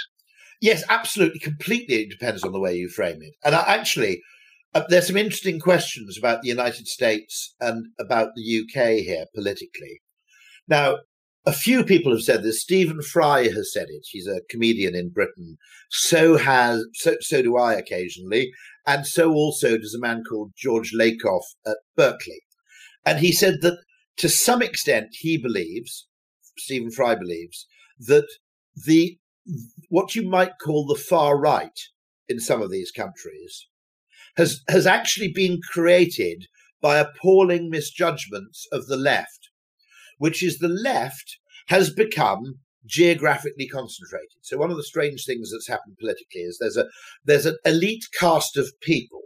Yes, 0.61 0.83
absolutely. 0.89 1.39
Completely 1.39 2.03
it 2.03 2.09
depends 2.09 2.43
on 2.43 2.51
the 2.51 2.59
way 2.59 2.75
you 2.75 2.89
frame 2.89 3.21
it. 3.21 3.33
And 3.43 3.55
I 3.55 3.61
actually, 3.61 4.21
uh, 4.73 4.83
there's 4.89 5.07
some 5.07 5.17
interesting 5.17 5.59
questions 5.59 6.17
about 6.17 6.41
the 6.41 6.49
United 6.49 6.87
States 6.87 7.55
and 7.59 7.87
about 7.99 8.29
the 8.35 8.61
UK 8.61 8.99
here 8.99 9.25
politically. 9.33 10.01
Now, 10.67 10.97
a 11.45 11.53
few 11.53 11.83
people 11.83 12.11
have 12.11 12.23
said 12.23 12.43
this. 12.43 12.61
Stephen 12.61 13.01
Fry 13.01 13.43
has 13.47 13.71
said 13.71 13.87
it. 13.89 14.07
He's 14.09 14.27
a 14.27 14.41
comedian 14.49 14.95
in 14.95 15.09
Britain. 15.09 15.57
So 15.89 16.37
has 16.37 16.85
so 16.93 17.15
so 17.21 17.41
do 17.41 17.57
I 17.57 17.75
occasionally, 17.75 18.51
and 18.87 19.05
so 19.05 19.31
also 19.31 19.77
does 19.77 19.93
a 19.93 19.99
man 19.99 20.23
called 20.23 20.53
George 20.57 20.91
Lakoff 20.93 21.43
at 21.65 21.77
Berkeley. 21.95 22.41
And 23.05 23.19
he 23.19 23.31
said 23.31 23.61
that 23.61 23.77
to 24.17 24.29
some 24.29 24.61
extent 24.61 25.09
he 25.11 25.37
believes, 25.37 26.07
Stephen 26.57 26.91
Fry 26.91 27.15
believes, 27.15 27.67
that 27.99 28.27
the 28.85 29.17
what 29.89 30.15
you 30.15 30.27
might 30.27 30.53
call 30.63 30.87
the 30.87 30.95
far 30.95 31.37
right 31.37 31.79
in 32.27 32.39
some 32.39 32.61
of 32.61 32.71
these 32.71 32.91
countries 32.91 33.67
has 34.37 34.61
has 34.67 34.87
actually 34.87 35.31
been 35.31 35.59
created 35.71 36.47
by 36.81 36.97
appalling 36.97 37.69
misjudgments 37.69 38.67
of 38.71 38.87
the 38.87 38.97
left 38.97 39.44
which 40.17 40.43
is 40.43 40.57
the 40.57 40.67
left 40.67 41.37
has 41.67 41.91
become 41.91 42.59
geographically 42.85 43.67
concentrated. 43.67 44.37
So 44.41 44.57
one 44.57 44.71
of 44.71 44.77
the 44.77 44.83
strange 44.83 45.25
things 45.25 45.51
that's 45.51 45.67
happened 45.67 45.97
politically 45.99 46.41
is 46.41 46.57
there's 46.59 46.77
a 46.77 46.85
there's 47.23 47.45
an 47.45 47.57
elite 47.65 48.05
caste 48.17 48.57
of 48.57 48.79
people 48.81 49.21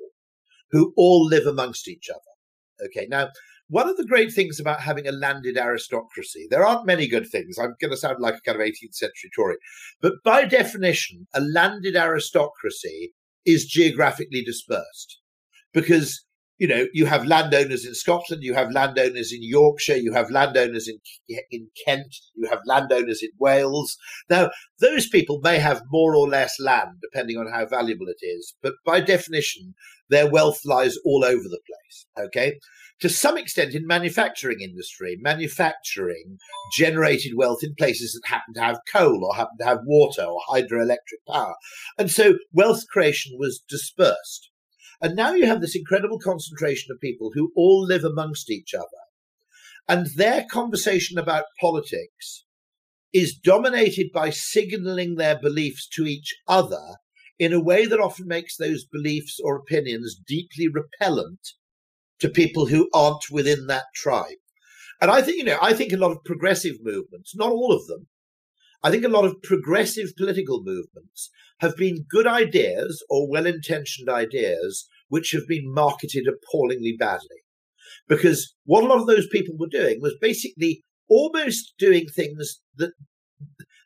who 0.71 0.93
all 0.95 1.25
live 1.25 1.45
amongst 1.45 1.87
each 1.87 2.09
other. 2.09 2.87
Okay, 2.87 3.07
now 3.09 3.29
one 3.67 3.87
of 3.87 3.97
the 3.97 4.05
great 4.05 4.33
things 4.33 4.59
about 4.59 4.81
having 4.81 5.07
a 5.07 5.11
landed 5.11 5.57
aristocracy, 5.57 6.47
there 6.49 6.65
aren't 6.65 6.87
many 6.87 7.07
good 7.07 7.27
things. 7.29 7.57
I'm 7.59 7.75
going 7.79 7.91
to 7.91 7.97
sound 7.97 8.19
like 8.19 8.35
a 8.35 8.41
kind 8.41 8.59
of 8.59 8.65
18th 8.65 8.95
century 8.95 9.29
Tory, 9.35 9.57
but 10.01 10.13
by 10.23 10.45
definition, 10.45 11.27
a 11.35 11.41
landed 11.41 11.95
aristocracy 11.95 13.13
is 13.45 13.65
geographically 13.65 14.43
dispersed 14.43 15.19
because 15.73 16.25
you 16.59 16.67
know, 16.67 16.87
you 16.93 17.05
have 17.05 17.25
landowners 17.25 17.85
in 17.85 17.95
Scotland, 17.95 18.43
you 18.43 18.53
have 18.53 18.71
landowners 18.71 19.31
in 19.31 19.41
Yorkshire, 19.41 19.95
you 19.95 20.13
have 20.13 20.29
landowners 20.29 20.87
in 20.87 20.99
in 21.49 21.69
Kent, 21.85 22.15
you 22.35 22.49
have 22.49 22.59
landowners 22.65 23.23
in 23.23 23.29
Wales. 23.39 23.97
Now, 24.29 24.51
those 24.79 25.07
people 25.07 25.39
may 25.41 25.57
have 25.57 25.81
more 25.89 26.15
or 26.15 26.27
less 26.27 26.59
land, 26.59 26.97
depending 27.01 27.37
on 27.37 27.47
how 27.47 27.65
valuable 27.65 28.07
it 28.07 28.23
is, 28.23 28.55
but 28.61 28.73
by 28.85 28.99
definition, 28.99 29.73
their 30.09 30.29
wealth 30.29 30.59
lies 30.65 30.97
all 31.05 31.23
over 31.23 31.43
the 31.43 31.61
place. 31.65 32.27
Okay, 32.27 32.59
to 32.99 33.07
some 33.07 33.37
extent, 33.37 33.73
in 33.73 33.87
manufacturing 33.87 34.59
industry, 34.59 35.17
manufacturing 35.21 36.39
generated 36.73 37.33
wealth 37.37 37.59
in 37.63 37.73
places 37.75 38.11
that 38.11 38.29
happen 38.29 38.53
to 38.55 38.61
have 38.61 38.81
coal 38.91 39.23
or 39.23 39.35
happen 39.35 39.57
to 39.59 39.65
have 39.65 39.79
water 39.85 40.23
or 40.23 40.41
hydroelectric 40.49 41.23
power, 41.25 41.55
and 41.97 42.11
so 42.11 42.35
wealth 42.51 42.83
creation 42.91 43.37
was 43.39 43.63
dispersed. 43.69 44.49
And 45.01 45.15
now 45.15 45.33
you 45.33 45.45
have 45.45 45.61
this 45.61 45.75
incredible 45.75 46.19
concentration 46.19 46.91
of 46.91 46.99
people 46.99 47.31
who 47.33 47.51
all 47.55 47.83
live 47.83 48.03
amongst 48.03 48.49
each 48.49 48.73
other. 48.73 48.85
And 49.87 50.07
their 50.15 50.45
conversation 50.51 51.17
about 51.17 51.45
politics 51.59 52.45
is 53.13 53.33
dominated 53.33 54.11
by 54.13 54.29
signaling 54.29 55.15
their 55.15 55.39
beliefs 55.39 55.87
to 55.95 56.05
each 56.05 56.35
other 56.47 56.97
in 57.39 57.53
a 57.53 57.63
way 57.63 57.85
that 57.85 57.99
often 57.99 58.27
makes 58.27 58.57
those 58.57 58.85
beliefs 58.85 59.39
or 59.41 59.55
opinions 59.55 60.19
deeply 60.27 60.67
repellent 60.67 61.53
to 62.19 62.29
people 62.29 62.67
who 62.67 62.89
aren't 62.93 63.31
within 63.31 63.67
that 63.67 63.85
tribe. 63.95 64.37
And 65.01 65.09
I 65.09 65.21
think, 65.21 65.37
you 65.37 65.45
know, 65.45 65.57
I 65.61 65.73
think 65.73 65.93
a 65.93 65.97
lot 65.97 66.11
of 66.11 66.23
progressive 66.25 66.75
movements, 66.81 67.33
not 67.35 67.51
all 67.51 67.71
of 67.71 67.87
them, 67.87 68.07
I 68.83 68.91
think 68.91 69.03
a 69.03 69.09
lot 69.09 69.25
of 69.25 69.41
progressive 69.41 70.15
political 70.17 70.61
movements 70.63 71.29
have 71.59 71.75
been 71.75 72.05
good 72.09 72.27
ideas 72.27 73.03
or 73.09 73.29
well 73.29 73.45
intentioned 73.45 74.09
ideas 74.09 74.87
which 75.09 75.31
have 75.31 75.47
been 75.47 75.73
marketed 75.73 76.27
appallingly 76.27 76.95
badly. 76.97 77.43
Because 78.07 78.55
what 78.65 78.83
a 78.83 78.87
lot 78.87 78.99
of 78.99 79.07
those 79.07 79.27
people 79.27 79.55
were 79.57 79.67
doing 79.67 79.99
was 80.01 80.15
basically 80.21 80.83
almost 81.09 81.73
doing 81.77 82.07
things 82.07 82.61
that 82.77 82.91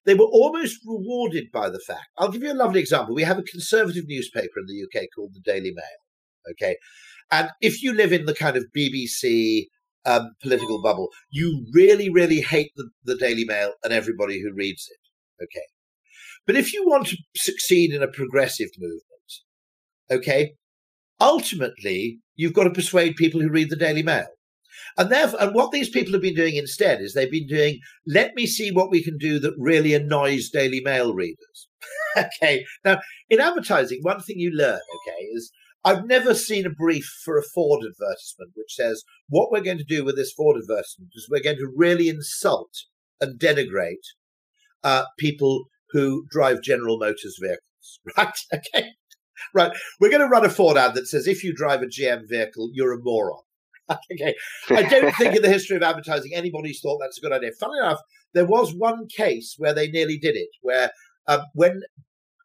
they 0.06 0.14
were 0.14 0.26
almost 0.26 0.80
rewarded 0.86 1.46
by 1.52 1.70
the 1.70 1.80
fact. 1.80 2.08
I'll 2.18 2.30
give 2.30 2.44
you 2.44 2.52
a 2.52 2.54
lovely 2.54 2.82
example. 2.82 3.16
We 3.16 3.24
have 3.24 3.40
a 3.40 3.44
conservative 3.44 4.04
newspaper 4.08 4.60
in 4.60 4.66
the 4.68 4.84
UK 4.84 5.08
called 5.16 5.34
the 5.34 5.40
Daily 5.40 5.72
Mail. 5.74 6.52
Okay. 6.52 6.76
And 7.32 7.50
if 7.62 7.82
you 7.82 7.94
live 7.94 8.12
in 8.12 8.26
the 8.26 8.36
kind 8.36 8.58
of 8.58 8.66
BBC 8.78 9.68
um, 10.06 10.32
political 10.42 10.82
bubble, 10.82 11.10
you 11.30 11.66
really, 11.74 12.10
really 12.10 12.42
hate 12.42 12.72
the, 12.76 12.90
the 13.04 13.16
Daily 13.16 13.46
Mail 13.46 13.74
and 13.84 13.94
everybody 13.94 14.42
who 14.42 14.54
reads 14.54 14.88
it. 14.90 15.44
Okay. 15.44 15.66
But 16.46 16.56
if 16.56 16.74
you 16.74 16.84
want 16.86 17.08
to 17.08 17.18
succeed 17.36 17.94
in 17.94 18.04
a 18.04 18.08
progressive 18.08 18.70
movement, 18.78 19.02
okay, 20.12 20.54
ultimately 21.20 22.20
you've 22.36 22.54
got 22.54 22.66
to 22.66 22.70
persuade 22.72 23.16
people 23.16 23.42
who 23.42 23.50
read 23.50 23.70
the 23.70 23.76
Daily 23.76 24.04
Mail. 24.04 24.28
And 24.98 25.12
and 25.12 25.56
what 25.56 25.72
these 25.72 25.90
people 25.90 26.14
have 26.14 26.22
been 26.22 26.36
doing 26.36 26.56
instead 26.56 27.02
is 27.02 27.14
they've 27.14 27.32
been 27.32 27.48
doing, 27.48 27.80
let 28.06 28.36
me 28.36 28.46
see 28.46 28.72
what 28.72 28.92
we 28.92 29.04
can 29.04 29.18
do 29.18 29.40
that 29.40 29.56
really 29.58 29.94
annoys 29.94 30.50
Daily 30.50 30.82
Mail 30.82 31.14
readers. 31.14 31.68
okay. 32.18 32.66
Now, 32.84 33.00
in 33.30 33.40
advertising, 33.40 34.00
one 34.02 34.20
thing 34.20 34.40
you 34.40 34.52
learn, 34.52 34.80
okay, 34.80 35.24
is 35.34 35.52
I've 35.86 36.06
never 36.06 36.34
seen 36.34 36.66
a 36.66 36.70
brief 36.70 37.06
for 37.24 37.38
a 37.38 37.44
Ford 37.44 37.84
advertisement 37.84 38.52
which 38.56 38.74
says 38.74 39.04
what 39.28 39.52
we're 39.52 39.62
going 39.62 39.78
to 39.78 39.84
do 39.84 40.04
with 40.04 40.16
this 40.16 40.32
Ford 40.32 40.58
advertisement 40.58 41.12
is 41.14 41.28
we're 41.30 41.44
going 41.44 41.58
to 41.58 41.72
really 41.76 42.08
insult 42.08 42.72
and 43.20 43.40
denigrate 43.40 44.06
uh, 44.84 45.06
people 45.18 45.66
who 45.92 46.26
drive 46.30 46.62
General 46.62 46.98
Motors 46.98 47.38
vehicles, 47.42 48.00
right? 48.18 48.38
Okay. 48.54 48.90
Right. 49.54 49.72
We're 50.00 50.10
going 50.10 50.22
to 50.22 50.28
run 50.28 50.46
a 50.46 50.50
Ford 50.50 50.78
ad 50.78 50.94
that 50.96 51.08
says 51.08 51.28
if 51.28 51.44
you 51.44 51.54
drive 51.54 51.82
a 51.82 51.88
GM 51.88 52.30
vehicle, 52.30 52.70
you're 52.74 52.94
a 52.94 53.00
moron. 53.02 53.42
okay. 53.92 54.36
I 54.70 54.84
don't 54.84 55.16
think 55.18 55.36
in 55.36 55.42
the 55.42 55.50
history 55.50 55.76
of 55.76 55.84
advertising 55.84 56.32
anybody's 56.34 56.80
thought 56.82 57.00
that's 57.02 57.18
a 57.18 57.22
good 57.22 57.34
idea. 57.34 57.52
Funnily 57.60 57.80
enough, 57.80 58.00
there 58.34 58.46
was 58.46 58.74
one 58.74 59.08
case 59.08 59.56
where 59.58 59.74
they 59.74 59.90
nearly 59.90 60.18
did 60.18 60.36
it, 60.36 60.50
where 60.62 60.92
um, 61.28 61.42
when 61.54 61.82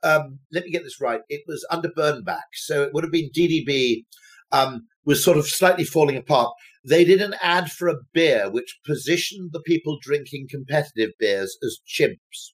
um, 0.03 0.39
let 0.53 0.65
me 0.65 0.71
get 0.71 0.85
this 0.85 1.01
right, 1.01 1.21
it 1.29 1.43
was 1.47 1.67
under 1.71 1.89
Bernbach, 1.89 2.55
so 2.55 2.83
it 2.83 2.93
would 2.93 3.05
have 3.05 3.13
been 3.13 3.31
DDB 3.31 4.05
um, 4.53 4.87
was 5.05 5.25
sort 5.25 5.39
of 5.39 5.47
slightly 5.47 5.85
falling 5.85 6.17
apart. 6.17 6.53
They 6.85 7.05
did 7.05 7.21
an 7.21 7.35
ad 7.43 7.71
for 7.71 7.89
a 7.89 8.01
beer 8.13 8.51
which 8.51 8.79
positioned 8.87 9.51
the 9.53 9.61
people 9.61 9.99
drinking 10.01 10.49
competitive 10.51 11.11
beers 11.19 11.59
as 11.63 11.81
chimps. 11.87 12.53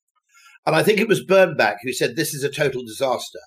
And 0.67 0.75
I 0.75 0.83
think 0.83 0.99
it 0.99 1.09
was 1.09 1.25
Bernbach 1.25 1.77
who 1.83 1.93
said, 1.93 2.17
This 2.17 2.35
is 2.35 2.43
a 2.43 2.51
total 2.51 2.83
disaster. 2.83 3.41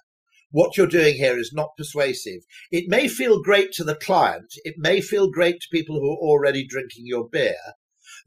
What 0.52 0.78
you're 0.78 0.88
doing 0.88 1.16
here 1.16 1.38
is 1.38 1.52
not 1.54 1.76
persuasive. 1.78 2.41
It 2.72 2.86
may 2.88 3.08
feel 3.08 3.41
great 3.41 3.74
to 3.74 3.84
the 3.84 3.95
client, 3.95 4.54
it 4.64 4.76
may 4.78 5.02
feel 5.02 5.30
great 5.30 5.60
to 5.60 5.68
people 5.72 6.00
who 6.00 6.12
are 6.12 6.30
already 6.30 6.66
drinking 6.66 7.04
your 7.06 7.28
beer, 7.28 7.58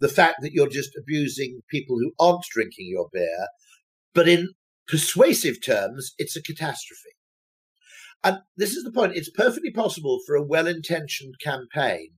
the 0.01 0.09
fact 0.09 0.37
that 0.43 0.53
you're 0.53 0.69
just 0.69 0.91
abusing 0.99 1.63
people 1.71 1.97
who 1.99 2.13
aren't 2.19 2.45
drinking 2.53 2.89
your 2.89 3.09
beer, 3.13 3.49
but 4.13 4.29
in 4.29 4.51
persuasive 4.91 5.65
terms, 5.65 6.15
it's 6.19 6.37
a 6.37 6.43
catastrophe. 6.43 7.11
And 8.23 8.39
this 8.57 8.73
is 8.73 8.85
the 8.85 8.93
point 8.93 9.17
it's 9.17 9.31
perfectly 9.31 9.71
possible 9.71 10.19
for 10.27 10.35
a 10.35 10.45
well 10.45 10.67
intentioned 10.67 11.35
campaign 11.43 12.11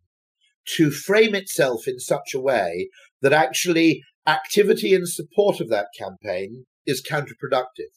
to 0.76 0.90
frame 0.90 1.34
itself 1.34 1.86
in 1.86 1.98
such 1.98 2.34
a 2.34 2.40
way 2.40 2.88
that 3.20 3.32
actually 3.32 4.02
activity 4.26 4.94
in 4.94 5.06
support 5.06 5.60
of 5.60 5.68
that 5.68 5.88
campaign 5.96 6.66
is 6.86 7.02
counterproductive. 7.02 7.92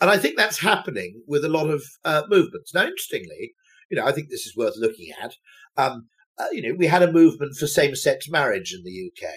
And 0.00 0.10
I 0.10 0.18
think 0.18 0.36
that's 0.36 0.60
happening 0.60 1.22
with 1.26 1.44
a 1.44 1.48
lot 1.48 1.70
of 1.70 1.82
uh, 2.04 2.22
movements. 2.28 2.74
Now, 2.74 2.84
interestingly, 2.84 3.54
you 3.90 3.96
know, 3.96 4.04
I 4.04 4.12
think 4.12 4.28
this 4.28 4.46
is 4.46 4.56
worth 4.56 4.74
looking 4.76 5.10
at. 5.22 5.34
Um, 5.76 6.08
uh, 6.38 6.46
you 6.52 6.62
know, 6.62 6.74
we 6.76 6.86
had 6.86 7.02
a 7.02 7.12
movement 7.12 7.56
for 7.56 7.66
same 7.66 7.94
sex 7.94 8.28
marriage 8.28 8.72
in 8.72 8.82
the 8.84 9.10
UK, 9.10 9.30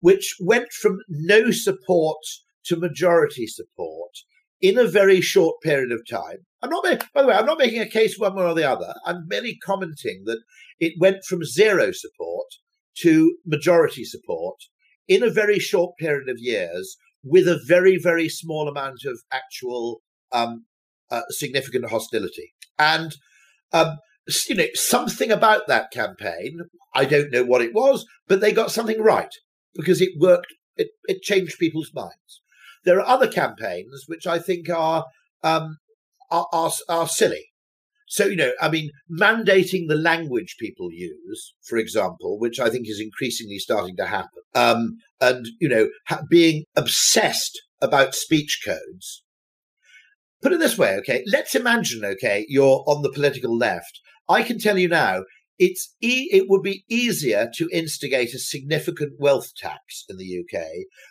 which 0.00 0.36
went 0.40 0.72
from 0.72 0.98
no 1.08 1.50
support 1.50 2.18
to 2.66 2.76
majority 2.76 3.46
support 3.46 4.10
in 4.60 4.78
a 4.78 4.86
very 4.86 5.20
short 5.20 5.56
period 5.62 5.92
of 5.92 6.08
time. 6.08 6.38
I'm 6.62 6.70
not, 6.70 6.84
by 7.12 7.22
the 7.22 7.28
way, 7.28 7.34
I'm 7.34 7.46
not 7.46 7.58
making 7.58 7.80
a 7.80 7.88
case 7.88 8.18
one 8.18 8.34
way 8.34 8.44
or 8.44 8.54
the 8.54 8.68
other. 8.68 8.94
I'm 9.04 9.26
merely 9.28 9.56
commenting 9.56 10.22
that 10.26 10.40
it 10.80 10.94
went 10.98 11.24
from 11.24 11.44
zero 11.44 11.92
support 11.92 12.46
to 12.98 13.36
majority 13.44 14.04
support 14.04 14.56
in 15.06 15.22
a 15.22 15.30
very 15.30 15.58
short 15.58 15.96
period 15.98 16.28
of 16.28 16.38
years 16.38 16.96
with 17.22 17.46
a 17.46 17.60
very, 17.66 17.98
very 18.02 18.28
small 18.28 18.68
amount 18.68 19.04
of 19.04 19.20
actual 19.30 20.00
um, 20.32 20.64
uh, 21.10 21.22
significant 21.28 21.90
hostility. 21.90 22.54
And, 22.78 23.14
um, 23.72 23.98
you 24.48 24.54
know, 24.54 24.66
something 24.74 25.30
about 25.30 25.66
that 25.66 25.90
campaign, 25.90 26.60
I 26.94 27.04
don't 27.04 27.30
know 27.30 27.44
what 27.44 27.60
it 27.60 27.74
was, 27.74 28.06
but 28.26 28.40
they 28.40 28.52
got 28.52 28.70
something 28.70 29.00
right 29.02 29.34
because 29.74 30.00
it 30.00 30.10
worked 30.18 30.52
It, 30.76 30.88
it 31.06 31.22
changed 31.22 31.58
people's 31.58 31.92
minds. 31.94 32.42
There 32.84 33.00
are 33.00 33.06
other 33.06 33.28
campaigns 33.28 34.04
which 34.06 34.26
I 34.26 34.38
think 34.38 34.68
are, 34.70 35.04
um, 35.42 35.78
are, 36.30 36.46
are, 36.52 36.70
are 36.88 37.08
silly. 37.08 37.46
So, 38.06 38.26
you 38.26 38.36
know, 38.36 38.52
I 38.60 38.68
mean, 38.68 38.90
mandating 39.10 39.88
the 39.88 39.96
language 39.96 40.56
people 40.60 40.90
use, 40.92 41.54
for 41.66 41.78
example, 41.78 42.38
which 42.38 42.60
I 42.60 42.68
think 42.68 42.86
is 42.86 43.00
increasingly 43.00 43.58
starting 43.58 43.96
to 43.96 44.06
happen, 44.06 44.42
um, 44.54 44.98
and, 45.20 45.46
you 45.60 45.68
know, 45.68 45.88
ha- 46.08 46.22
being 46.28 46.64
obsessed 46.76 47.60
about 47.80 48.14
speech 48.14 48.60
codes. 48.64 49.24
Put 50.42 50.52
it 50.52 50.60
this 50.60 50.76
way, 50.76 50.94
okay? 50.96 51.24
Let's 51.26 51.54
imagine, 51.54 52.04
okay, 52.04 52.44
you're 52.48 52.84
on 52.86 53.02
the 53.02 53.10
political 53.10 53.56
left. 53.56 54.00
I 54.28 54.42
can 54.42 54.58
tell 54.58 54.78
you 54.78 54.88
now, 54.88 55.24
it's 55.58 55.94
e- 56.00 56.28
it 56.32 56.46
would 56.48 56.62
be 56.62 56.84
easier 56.88 57.50
to 57.54 57.68
instigate 57.72 58.34
a 58.34 58.38
significant 58.38 59.14
wealth 59.18 59.54
tax 59.56 60.04
in 60.08 60.16
the 60.16 60.44
UK 60.44 60.62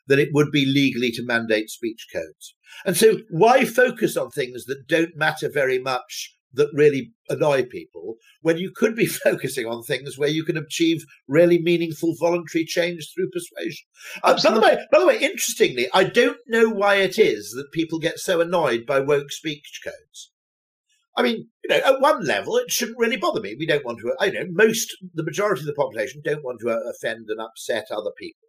than 0.08 0.20
it 0.20 0.30
would 0.34 0.52
be 0.52 0.66
legally 0.66 1.12
to 1.12 1.26
mandate 1.26 1.70
speech 1.70 2.08
codes. 2.12 2.56
And 2.86 2.98
so, 2.98 3.20
why 3.30 3.66
focus 3.66 4.18
on 4.18 4.30
things 4.30 4.66
that 4.66 4.88
don't 4.88 5.16
matter 5.16 5.50
very 5.50 5.80
much 5.80 6.36
that 6.54 6.70
really 6.74 7.12
annoy 7.30 7.64
people 7.64 8.16
when 8.42 8.58
you 8.58 8.72
could 8.76 8.96
be 8.96 9.06
focusing 9.24 9.66
on 9.66 9.84
things 9.84 10.18
where 10.18 10.30
you 10.30 10.44
can 10.44 10.58
achieve 10.58 11.04
really 11.28 11.60
meaningful 11.62 12.16
voluntary 12.20 12.66
change 12.66 13.12
through 13.14 13.30
persuasion. 13.32 13.86
Uh, 14.24 14.40
by 14.44 14.54
the 14.54 14.62
way, 14.62 14.78
by 14.92 15.00
the 15.00 15.08
way, 15.08 15.20
interestingly, 15.20 15.88
I 15.94 16.04
don't 16.04 16.38
know 16.48 16.70
why 16.70 16.96
it 16.96 17.18
is 17.18 17.52
that 17.52 17.72
people 17.72 18.00
get 18.00 18.20
so 18.20 18.42
annoyed 18.42 18.86
by 18.86 19.00
woke 19.00 19.32
speech 19.32 19.82
codes. 19.84 20.33
I 21.16 21.22
mean, 21.22 21.48
you 21.64 21.70
know, 21.70 21.82
at 21.86 22.02
one 22.02 22.26
level, 22.26 22.58
it 22.58 22.72
shouldn't 22.72 22.98
really 22.98 23.18
bother 23.18 23.40
me. 23.40 23.56
We 23.58 23.68
don't 23.68 23.86
want 23.86 24.00
to, 24.00 24.16
I 24.20 24.30
know, 24.30 24.46
most, 24.50 24.96
the 25.14 25.24
majority 25.24 25.62
of 25.62 25.68
the 25.68 25.74
population 25.74 26.22
don't 26.24 26.44
want 26.44 26.60
to 26.62 26.72
uh, 26.72 26.80
offend 26.90 27.26
and 27.30 27.40
upset 27.40 27.86
other 27.92 28.12
people. 28.18 28.40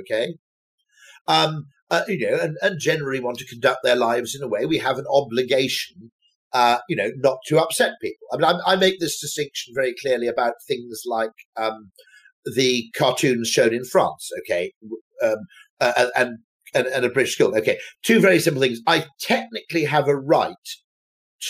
Okay. 0.00 0.34
Um, 1.28 1.66
uh, 1.90 2.02
you 2.08 2.28
know, 2.28 2.38
and, 2.40 2.56
and 2.62 2.80
generally 2.80 3.20
want 3.20 3.38
to 3.38 3.46
conduct 3.46 3.80
their 3.84 3.96
lives 3.96 4.34
in 4.34 4.42
a 4.42 4.48
way 4.48 4.64
we 4.64 4.78
have 4.78 4.98
an 4.98 5.06
obligation 5.10 6.10
uh, 6.52 6.78
you 6.88 6.96
know, 6.96 7.10
not 7.16 7.38
to 7.46 7.58
upset 7.58 7.92
people. 8.00 8.26
I 8.32 8.36
mean, 8.36 8.44
I, 8.44 8.72
I, 8.72 8.76
make 8.76 8.98
this 8.98 9.20
distinction 9.20 9.74
very 9.76 9.94
clearly 10.00 10.26
about 10.26 10.54
things 10.66 11.02
like 11.04 11.32
um, 11.56 11.90
the 12.54 12.90
cartoons 12.96 13.48
shown 13.48 13.74
in 13.74 13.84
France, 13.84 14.30
okay, 14.40 14.72
um, 15.22 15.36
uh, 15.80 16.06
and, 16.16 16.38
and, 16.74 16.86
and 16.86 17.04
a 17.04 17.10
British 17.10 17.34
school. 17.34 17.54
Okay, 17.56 17.78
two 18.02 18.20
very 18.20 18.38
simple 18.38 18.62
things. 18.62 18.80
I 18.86 19.04
technically 19.20 19.84
have 19.84 20.08
a 20.08 20.16
right 20.16 20.54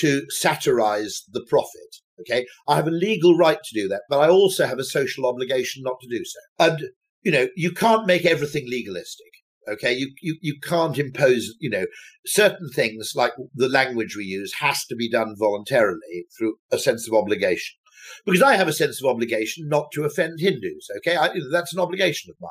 to 0.01 0.23
satirize 0.31 1.23
the 1.33 1.45
prophet. 1.49 1.97
Okay, 2.21 2.47
I 2.67 2.77
have 2.77 2.89
a 2.89 2.93
legal 2.93 3.37
right 3.37 3.59
to 3.63 3.81
do 3.81 3.89
that, 3.89 4.03
but 4.09 4.21
I 4.21 4.29
also 4.29 4.67
have 4.67 4.79
a 4.79 4.85
social 4.85 5.27
obligation 5.27 5.83
not 5.83 6.01
to 6.01 6.09
do 6.09 6.25
so. 6.25 6.41
And 6.59 6.91
you 7.23 7.33
know, 7.33 7.49
you 7.57 7.73
can't 7.73 8.07
make 8.07 8.25
everything 8.25 8.67
legalistic. 8.69 9.27
Okay, 9.69 9.95
you, 9.95 10.13
you 10.23 10.37
you 10.41 10.55
can't 10.63 10.97
impose, 10.97 11.55
you 11.59 11.69
know, 11.69 11.87
certain 12.25 12.69
things 12.71 13.13
like 13.17 13.33
the 13.55 13.69
language 13.69 14.17
we 14.17 14.25
use 14.25 14.55
has 14.61 14.85
to 14.87 14.95
be 14.95 15.11
done 15.11 15.35
voluntarily 15.37 16.27
through 16.39 16.55
a 16.71 16.79
sense 16.79 17.09
of 17.09 17.15
obligation. 17.15 17.77
Because 18.25 18.43
I 18.43 18.55
have 18.57 18.69
a 18.69 18.73
sense 18.73 19.03
of 19.03 19.11
obligation 19.11 19.69
not 19.69 19.91
to 19.93 20.05
offend 20.05 20.39
Hindus. 20.39 20.89
Okay, 20.99 21.17
I, 21.17 21.31
that's 21.51 21.75
an 21.75 21.81
obligation 21.81 22.31
of 22.31 22.37
mine. 22.41 22.51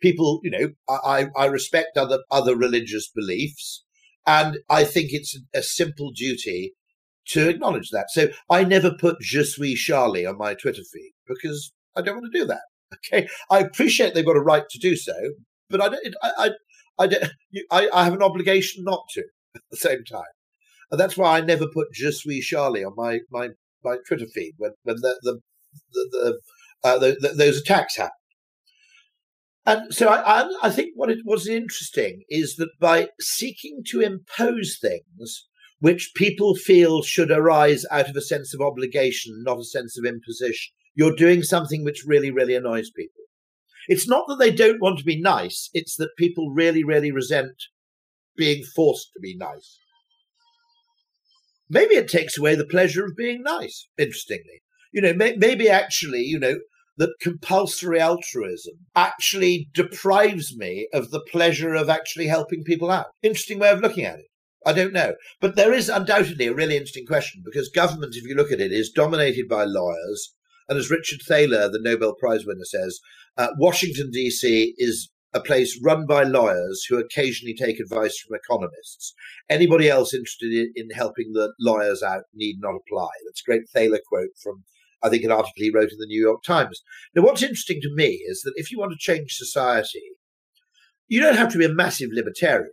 People, 0.00 0.40
you 0.42 0.50
know, 0.50 0.68
I, 0.88 1.26
I 1.36 1.46
respect 1.46 1.98
other 1.98 2.20
other 2.30 2.56
religious 2.56 3.10
beliefs, 3.14 3.84
and 4.26 4.58
I 4.68 4.84
think 4.84 5.12
it's 5.12 5.38
a 5.54 5.62
simple 5.62 6.10
duty 6.10 6.74
to 7.28 7.48
acknowledge 7.48 7.90
that. 7.90 8.10
So 8.10 8.28
I 8.50 8.64
never 8.64 8.92
put 8.92 9.20
"Je 9.20 9.44
suis 9.44 9.74
Charlie" 9.74 10.26
on 10.26 10.38
my 10.38 10.54
Twitter 10.54 10.82
feed 10.92 11.12
because 11.26 11.72
I 11.96 12.02
don't 12.02 12.16
want 12.16 12.32
to 12.32 12.38
do 12.38 12.46
that. 12.46 12.62
Okay, 13.12 13.26
I 13.50 13.58
appreciate 13.58 14.14
they've 14.14 14.24
got 14.24 14.36
a 14.36 14.40
right 14.40 14.62
to 14.70 14.78
do 14.78 14.94
so, 14.94 15.14
but 15.68 15.80
I 15.80 15.88
don't, 15.88 16.14
I, 16.22 16.30
I, 16.38 16.50
I, 16.96 17.06
don't, 17.08 17.24
I, 17.72 17.88
I 17.92 18.04
have 18.04 18.12
an 18.12 18.22
obligation 18.22 18.84
not 18.84 19.02
to 19.14 19.20
at 19.56 19.62
the 19.68 19.76
same 19.76 20.04
time. 20.04 20.22
And 20.92 21.00
that's 21.00 21.16
why 21.16 21.36
I 21.36 21.40
never 21.40 21.66
put 21.66 21.92
Je 21.92 22.12
suis 22.12 22.46
Charlie 22.46 22.84
on 22.84 22.92
my, 22.96 23.18
my, 23.32 23.48
my 23.82 23.96
Twitter 24.06 24.26
feed 24.32 24.52
when, 24.58 24.72
when 24.84 24.96
the, 24.96 25.18
the, 25.22 25.40
the, 25.92 26.08
the, 26.12 26.88
uh, 26.88 26.98
the, 26.98 27.16
the 27.20 27.28
those 27.30 27.58
attacks 27.58 27.96
happened. 27.96 28.12
And 29.66 29.94
so 29.94 30.08
I, 30.08 30.46
I, 30.62 30.70
think 30.70 30.90
what 30.94 31.10
it 31.10 31.20
was 31.24 31.48
interesting 31.48 32.24
is 32.28 32.56
that 32.56 32.68
by 32.80 33.08
seeking 33.18 33.82
to 33.86 34.02
impose 34.02 34.78
things 34.78 35.46
which 35.80 36.12
people 36.14 36.54
feel 36.54 37.02
should 37.02 37.30
arise 37.30 37.86
out 37.90 38.10
of 38.10 38.16
a 38.16 38.20
sense 38.20 38.52
of 38.52 38.60
obligation, 38.60 39.42
not 39.42 39.58
a 39.58 39.64
sense 39.64 39.98
of 39.98 40.04
imposition, 40.04 40.72
you're 40.94 41.16
doing 41.16 41.42
something 41.42 41.82
which 41.82 42.04
really, 42.06 42.30
really 42.30 42.54
annoys 42.54 42.90
people. 42.90 43.22
It's 43.88 44.08
not 44.08 44.26
that 44.28 44.38
they 44.38 44.50
don't 44.50 44.80
want 44.80 44.98
to 44.98 45.04
be 45.04 45.20
nice, 45.20 45.70
it's 45.72 45.96
that 45.96 46.16
people 46.18 46.50
really, 46.50 46.84
really 46.84 47.10
resent 47.10 47.54
being 48.36 48.64
forced 48.76 49.10
to 49.14 49.20
be 49.20 49.36
nice. 49.36 49.78
Maybe 51.70 51.94
it 51.94 52.08
takes 52.08 52.38
away 52.38 52.54
the 52.54 52.66
pleasure 52.66 53.04
of 53.04 53.16
being 53.16 53.42
nice, 53.42 53.88
interestingly. 53.96 54.62
You 54.92 55.02
know, 55.02 55.14
may, 55.14 55.36
maybe 55.36 55.68
actually, 55.68 56.20
you 56.20 56.38
know, 56.38 56.58
that 56.96 57.14
compulsory 57.20 58.00
altruism 58.00 58.74
actually 58.94 59.68
deprives 59.74 60.56
me 60.56 60.88
of 60.92 61.10
the 61.10 61.20
pleasure 61.20 61.74
of 61.74 61.88
actually 61.88 62.26
helping 62.26 62.62
people 62.64 62.90
out. 62.90 63.06
Interesting 63.22 63.58
way 63.58 63.70
of 63.70 63.80
looking 63.80 64.04
at 64.04 64.20
it. 64.20 64.26
I 64.66 64.72
don't 64.72 64.92
know. 64.92 65.14
But 65.40 65.56
there 65.56 65.74
is 65.74 65.88
undoubtedly 65.88 66.46
a 66.46 66.54
really 66.54 66.76
interesting 66.76 67.06
question 67.06 67.42
because 67.44 67.68
government, 67.68 68.14
if 68.16 68.24
you 68.24 68.34
look 68.34 68.50
at 68.50 68.60
it, 68.60 68.72
is 68.72 68.90
dominated 68.90 69.48
by 69.48 69.64
lawyers. 69.64 70.34
And 70.68 70.78
as 70.78 70.90
Richard 70.90 71.20
Thaler, 71.26 71.68
the 71.68 71.80
Nobel 71.80 72.14
Prize 72.14 72.46
winner, 72.46 72.64
says, 72.64 73.00
uh, 73.36 73.48
Washington, 73.58 74.10
D.C. 74.10 74.74
is 74.78 75.10
a 75.34 75.40
place 75.40 75.78
run 75.82 76.06
by 76.06 76.22
lawyers 76.22 76.86
who 76.88 76.96
occasionally 76.96 77.54
take 77.54 77.80
advice 77.80 78.16
from 78.18 78.38
economists. 78.38 79.12
Anybody 79.50 79.90
else 79.90 80.14
interested 80.14 80.52
in, 80.52 80.72
in 80.76 80.90
helping 80.90 81.32
the 81.32 81.52
lawyers 81.58 82.02
out 82.02 82.22
need 82.32 82.56
not 82.60 82.76
apply. 82.76 83.08
That's 83.26 83.42
a 83.42 83.50
great 83.50 83.68
Thaler 83.68 83.98
quote 84.08 84.30
from, 84.42 84.64
I 85.04 85.10
think, 85.10 85.22
an 85.22 85.30
article 85.30 85.52
he 85.56 85.70
wrote 85.70 85.92
in 85.92 85.98
the 85.98 86.06
New 86.06 86.20
York 86.20 86.42
Times. 86.42 86.82
Now, 87.14 87.22
what's 87.22 87.42
interesting 87.42 87.80
to 87.82 87.94
me 87.94 88.22
is 88.26 88.40
that 88.42 88.54
if 88.56 88.72
you 88.72 88.78
want 88.78 88.92
to 88.92 88.98
change 88.98 89.34
society, 89.34 90.02
you 91.06 91.20
don't 91.20 91.36
have 91.36 91.52
to 91.52 91.58
be 91.58 91.66
a 91.66 91.72
massive 91.72 92.08
libertarian 92.12 92.70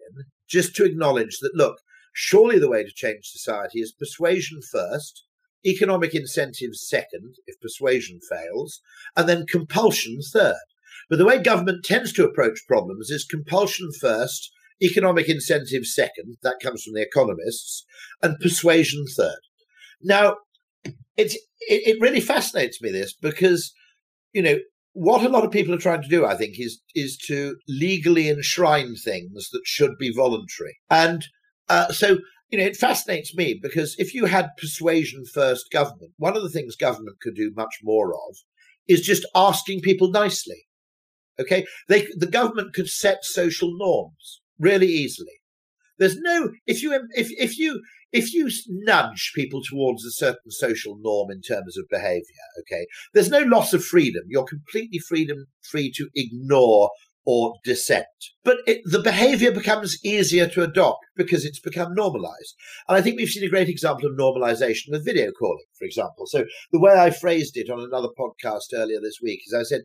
just 0.47 0.75
to 0.75 0.85
acknowledge 0.85 1.39
that, 1.41 1.51
look, 1.53 1.77
surely 2.13 2.57
the 2.57 2.69
way 2.69 2.83
to 2.83 2.91
change 2.93 3.25
society 3.25 3.79
is 3.79 3.91
persuasion 3.91 4.61
first, 4.71 5.25
economic 5.65 6.15
incentives 6.15 6.87
second, 6.87 7.35
if 7.47 7.59
persuasion 7.59 8.19
fails, 8.29 8.81
and 9.15 9.27
then 9.27 9.45
compulsion 9.45 10.19
third. 10.33 10.55
But 11.09 11.17
the 11.17 11.25
way 11.25 11.39
government 11.39 11.83
tends 11.83 12.13
to 12.13 12.25
approach 12.25 12.59
problems 12.67 13.09
is 13.09 13.25
compulsion 13.25 13.89
first, 13.99 14.51
economic 14.81 15.29
incentives 15.29 15.93
second, 15.93 16.37
that 16.41 16.61
comes 16.63 16.83
from 16.83 16.93
the 16.93 17.01
economists, 17.01 17.85
and 18.21 18.39
persuasion 18.39 19.05
third. 19.15 19.39
Now, 20.01 20.37
it's, 21.17 21.35
it, 21.35 21.41
it 21.87 22.01
really 22.01 22.21
fascinates 22.21 22.81
me 22.81 22.91
this 22.91 23.13
because, 23.13 23.73
you 24.33 24.41
know, 24.41 24.57
what 24.93 25.23
a 25.23 25.29
lot 25.29 25.45
of 25.45 25.51
people 25.51 25.73
are 25.73 25.79
trying 25.79 26.01
to 26.01 26.09
do, 26.09 26.25
I 26.25 26.35
think, 26.35 26.59
is 26.59 26.81
is 26.95 27.17
to 27.27 27.55
legally 27.67 28.29
enshrine 28.29 28.95
things 28.95 29.49
that 29.51 29.61
should 29.63 29.97
be 29.97 30.13
voluntary. 30.13 30.77
And 30.89 31.25
uh, 31.69 31.93
so 31.93 32.17
you 32.51 32.57
know, 32.59 32.65
it 32.65 32.75
fascinates 32.75 33.33
me 33.33 33.57
because 33.61 33.95
if 33.97 34.13
you 34.13 34.25
had 34.25 34.49
persuasion 34.57 35.23
first 35.25 35.71
government, 35.71 36.11
one 36.17 36.35
of 36.35 36.43
the 36.43 36.49
things 36.49 36.75
government 36.75 37.21
could 37.21 37.35
do 37.35 37.51
much 37.55 37.79
more 37.81 38.13
of 38.13 38.35
is 38.87 39.01
just 39.01 39.25
asking 39.33 39.79
people 39.79 40.11
nicely. 40.11 40.65
Okay, 41.39 41.65
they 41.87 42.07
the 42.17 42.27
government 42.27 42.73
could 42.73 42.89
set 42.89 43.23
social 43.23 43.75
norms 43.77 44.41
really 44.59 44.87
easily. 44.87 45.40
There's 46.01 46.17
no 46.17 46.49
if 46.65 46.81
you 46.81 46.99
if 47.11 47.29
if 47.37 47.59
you 47.59 47.79
if 48.11 48.33
you 48.33 48.49
nudge 48.67 49.33
people 49.35 49.61
towards 49.61 50.03
a 50.03 50.09
certain 50.09 50.49
social 50.49 50.97
norm 50.99 51.29
in 51.29 51.41
terms 51.41 51.77
of 51.77 51.85
behavior, 51.91 52.47
okay, 52.61 52.87
there's 53.13 53.29
no 53.29 53.41
loss 53.41 53.71
of 53.71 53.85
freedom. 53.85 54.23
You're 54.27 54.43
completely 54.43 54.97
freedom 54.97 55.45
free 55.61 55.91
to 55.97 56.09
ignore 56.15 56.89
or 57.23 57.53
dissent. 57.63 58.07
But 58.43 58.57
it, 58.65 58.81
the 58.83 59.03
behavior 59.03 59.51
becomes 59.51 60.03
easier 60.03 60.47
to 60.47 60.63
adopt 60.63 61.05
because 61.15 61.45
it's 61.45 61.59
become 61.59 61.93
normalized. 61.93 62.55
And 62.89 62.97
I 62.97 63.01
think 63.01 63.17
we've 63.17 63.29
seen 63.29 63.43
a 63.43 63.49
great 63.49 63.69
example 63.69 64.09
of 64.09 64.17
normalization 64.17 64.89
with 64.89 65.05
video 65.05 65.31
calling, 65.31 65.65
for 65.77 65.85
example. 65.85 66.25
So 66.25 66.45
the 66.71 66.79
way 66.79 66.93
I 66.93 67.11
phrased 67.11 67.57
it 67.57 67.69
on 67.69 67.79
another 67.79 68.09
podcast 68.19 68.73
earlier 68.73 68.99
this 68.99 69.19
week 69.21 69.41
is 69.45 69.53
I 69.53 69.61
said, 69.61 69.81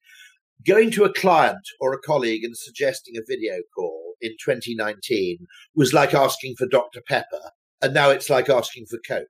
going 0.67 0.91
to 0.93 1.05
a 1.05 1.13
client 1.13 1.69
or 1.79 1.93
a 1.93 2.01
colleague 2.01 2.43
and 2.43 2.57
suggesting 2.57 3.19
a 3.19 3.29
video 3.29 3.57
call 3.77 4.06
in 4.21 4.33
2019 4.45 5.47
was 5.75 5.93
like 5.93 6.15
asking 6.15 6.55
for 6.57 6.67
Dr. 6.67 7.01
Pepper. 7.07 7.51
And 7.83 7.95
now 7.95 8.11
it's 8.11 8.31
like 8.31 8.49
asking 8.49 8.87
for 8.87 8.99
Coke. 9.07 9.29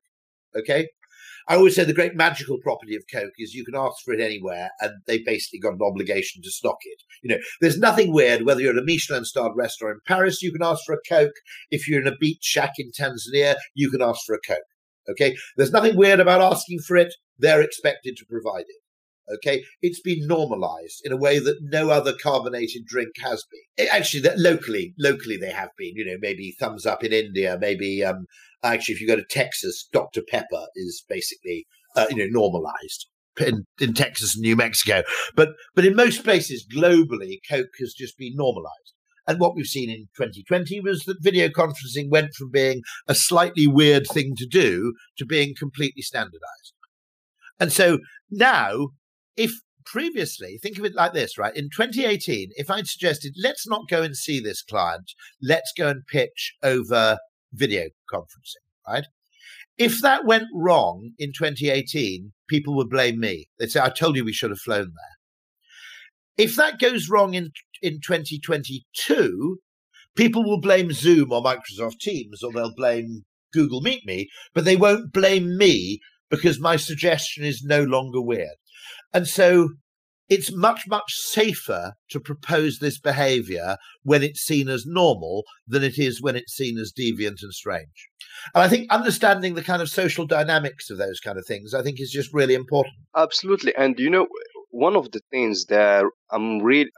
Okay. 0.57 0.89
I 1.49 1.55
always 1.55 1.77
say 1.77 1.85
the 1.85 1.93
great 1.93 2.17
magical 2.17 2.59
property 2.59 2.97
of 2.97 3.05
Coke 3.13 3.35
is 3.39 3.55
you 3.55 3.65
can 3.65 3.77
ask 3.77 4.03
for 4.05 4.13
it 4.13 4.21
anywhere 4.21 4.71
and 4.81 4.95
they 5.07 5.19
basically 5.19 5.61
got 5.61 5.75
an 5.75 5.83
obligation 5.83 6.43
to 6.43 6.51
stock 6.51 6.79
it. 6.83 7.03
You 7.23 7.31
know, 7.31 7.43
there's 7.61 7.79
nothing 7.79 8.13
weird 8.13 8.45
whether 8.45 8.61
you're 8.61 8.73
at 8.73 8.83
a 8.83 8.85
Michelin 8.85 9.25
starred 9.25 9.57
restaurant 9.57 9.95
in 9.95 10.01
Paris, 10.07 10.43
you 10.43 10.51
can 10.51 10.63
ask 10.63 10.85
for 10.85 10.95
a 10.95 11.09
Coke. 11.09 11.37
If 11.71 11.87
you're 11.87 12.01
in 12.01 12.09
a 12.09 12.17
beach 12.17 12.43
shack 12.43 12.73
in 12.79 12.91
Tanzania, 12.91 13.55
you 13.75 13.91
can 13.91 14.03
ask 14.03 14.21
for 14.27 14.35
a 14.35 14.41
Coke. 14.41 14.59
Okay. 15.09 15.37
There's 15.57 15.71
nothing 15.71 15.97
weird 15.97 16.19
about 16.19 16.41
asking 16.41 16.81
for 16.81 16.97
it. 16.97 17.15
They're 17.39 17.63
expected 17.63 18.17
to 18.17 18.27
provide 18.27 18.65
it. 18.69 18.83
Okay, 19.35 19.65
it's 19.83 20.01
been 20.01 20.27
normalised 20.27 21.03
in 21.05 21.13
a 21.13 21.17
way 21.17 21.39
that 21.39 21.59
no 21.61 21.91
other 21.91 22.13
carbonated 22.13 22.87
drink 22.87 23.11
has 23.19 23.45
been. 23.51 23.87
It, 23.87 23.93
actually, 23.93 24.21
that 24.21 24.39
locally, 24.39 24.95
locally 24.99 25.37
they 25.37 25.51
have 25.51 25.71
been. 25.77 25.95
You 25.97 26.05
know, 26.05 26.17
maybe 26.21 26.55
Thums 26.59 26.87
Up 26.87 27.03
in 27.03 27.13
India. 27.13 27.59
Maybe 27.61 28.05
um, 28.05 28.27
actually, 28.63 28.95
if 28.95 29.01
you 29.01 29.07
go 29.07 29.17
to 29.17 29.25
Texas, 29.29 29.89
Dr 29.93 30.23
Pepper 30.29 30.67
is 30.77 31.05
basically 31.09 31.67
uh, 31.97 32.07
you 32.11 32.17
know 32.17 32.29
normalised 32.29 33.09
in, 33.41 33.65
in 33.81 33.95
Texas 33.95 34.35
and 34.35 34.43
New 34.43 34.57
Mexico. 34.57 35.03
But 35.35 35.51
but 35.75 35.85
in 35.85 35.97
most 35.97 36.25
places 36.25 36.67
globally, 36.67 37.39
Coke 37.49 37.75
has 37.81 37.95
just 37.95 38.17
been 38.19 38.35
normalised. 38.37 38.95
And 39.29 39.41
what 39.41 39.57
we've 39.57 39.67
seen 39.67 39.91
in 39.91 40.09
2020 40.17 40.81
was 40.81 41.03
that 41.05 41.17
video 41.21 41.49
conferencing 41.49 42.11
went 42.11 42.35
from 42.35 42.51
being 42.53 42.83
a 43.09 43.15
slightly 43.15 43.67
weird 43.67 44.07
thing 44.07 44.35
to 44.37 44.47
do 44.47 44.95
to 45.19 45.27
being 45.27 45.55
completely 45.59 46.03
standardized. 46.03 46.75
And 47.59 47.73
so 47.73 47.99
now, 48.31 48.89
if 49.37 49.53
previously, 49.85 50.59
think 50.61 50.79
of 50.79 50.85
it 50.85 50.95
like 50.95 51.13
this, 51.13 51.39
right? 51.39 51.55
In 51.55 51.71
2018, 51.75 52.51
if 52.57 52.71
I'd 52.71 52.89
suggested, 52.89 53.35
let's 53.43 53.67
not 53.67 53.89
go 53.89 54.03
and 54.03 54.17
see 54.17 54.41
this 54.41 54.63
client, 54.63 55.13
let's 55.41 55.73
go 55.77 55.89
and 55.89 56.07
pitch 56.07 56.55
over 56.63 57.19
video 57.53 57.85
conferencing, 58.13 58.67
right? 58.87 59.07
If 59.79 60.01
that 60.01 60.25
went 60.25 60.49
wrong 60.55 61.13
in 61.19 61.33
2018, 61.33 62.33
people 62.49 62.75
would 62.77 62.89
blame 62.91 63.21
me. 63.21 63.49
They'd 63.59 63.71
say, 63.71 63.81
I 63.81 63.91
told 63.91 64.17
you 64.17 64.25
we 64.25 64.33
should 64.33 64.51
have 64.51 64.61
flown 64.61 64.93
there. 64.97 66.47
If 66.47 66.57
that 66.57 66.81
goes 66.81 67.09
wrong 67.09 67.35
in 67.35 67.53
in 67.83 68.01
2022, 68.01 69.59
people 70.17 70.45
will 70.45 70.61
blame 70.61 70.93
Zoom 70.93 71.33
or 71.33 71.43
Microsoft 71.43 71.99
Teams 72.01 72.43
or 72.43 72.53
they'll 72.53 72.75
blame 72.75 73.25
Google 73.53 73.81
Meet 73.81 74.07
Me, 74.07 74.29
but 74.55 74.65
they 74.65 74.77
won't 74.77 75.13
blame 75.13 75.57
me 75.57 76.01
because 76.31 76.61
my 76.61 76.77
suggestion 76.77 77.45
is 77.45 77.63
no 77.63 77.83
longer 77.83 78.21
weird. 78.21 78.57
And 79.17 79.27
so 79.27 79.71
it's 80.29 80.55
much, 80.55 80.83
much 80.87 81.11
safer 81.15 81.95
to 82.11 82.21
propose 82.21 82.81
this 82.81 83.01
behavior 83.01 83.79
when 84.03 84.23
it's 84.23 84.43
seen 84.43 84.69
as 84.69 84.85
normal 84.85 85.45
than 85.67 85.83
it 85.83 85.99
is 85.99 86.21
when 86.21 86.37
it's 86.37 86.55
seen 86.55 86.77
as 86.77 86.93
deviant 86.93 87.39
and 87.41 87.55
strange. 87.55 88.11
And 88.55 88.63
I 88.63 88.69
think 88.69 88.93
understanding 88.93 89.55
the 89.55 89.63
kind 89.63 89.81
of 89.81 89.89
social 89.89 90.27
dynamics 90.27 90.91
of 90.91 90.99
those 90.99 91.19
kind 91.19 91.39
of 91.39 91.47
things, 91.47 91.73
I 91.73 91.83
think, 91.83 91.99
is 91.99 92.11
just 92.11 92.35
really 92.35 92.53
important. 92.53 92.95
Absolutely. 93.17 93.75
And 93.75 93.99
you 93.99 94.11
know, 94.11 94.27
one 94.69 94.97
of 94.97 95.13
the 95.13 95.23
things 95.31 95.65
that 95.71 96.05
I'm 96.31 96.59
really 96.59 96.91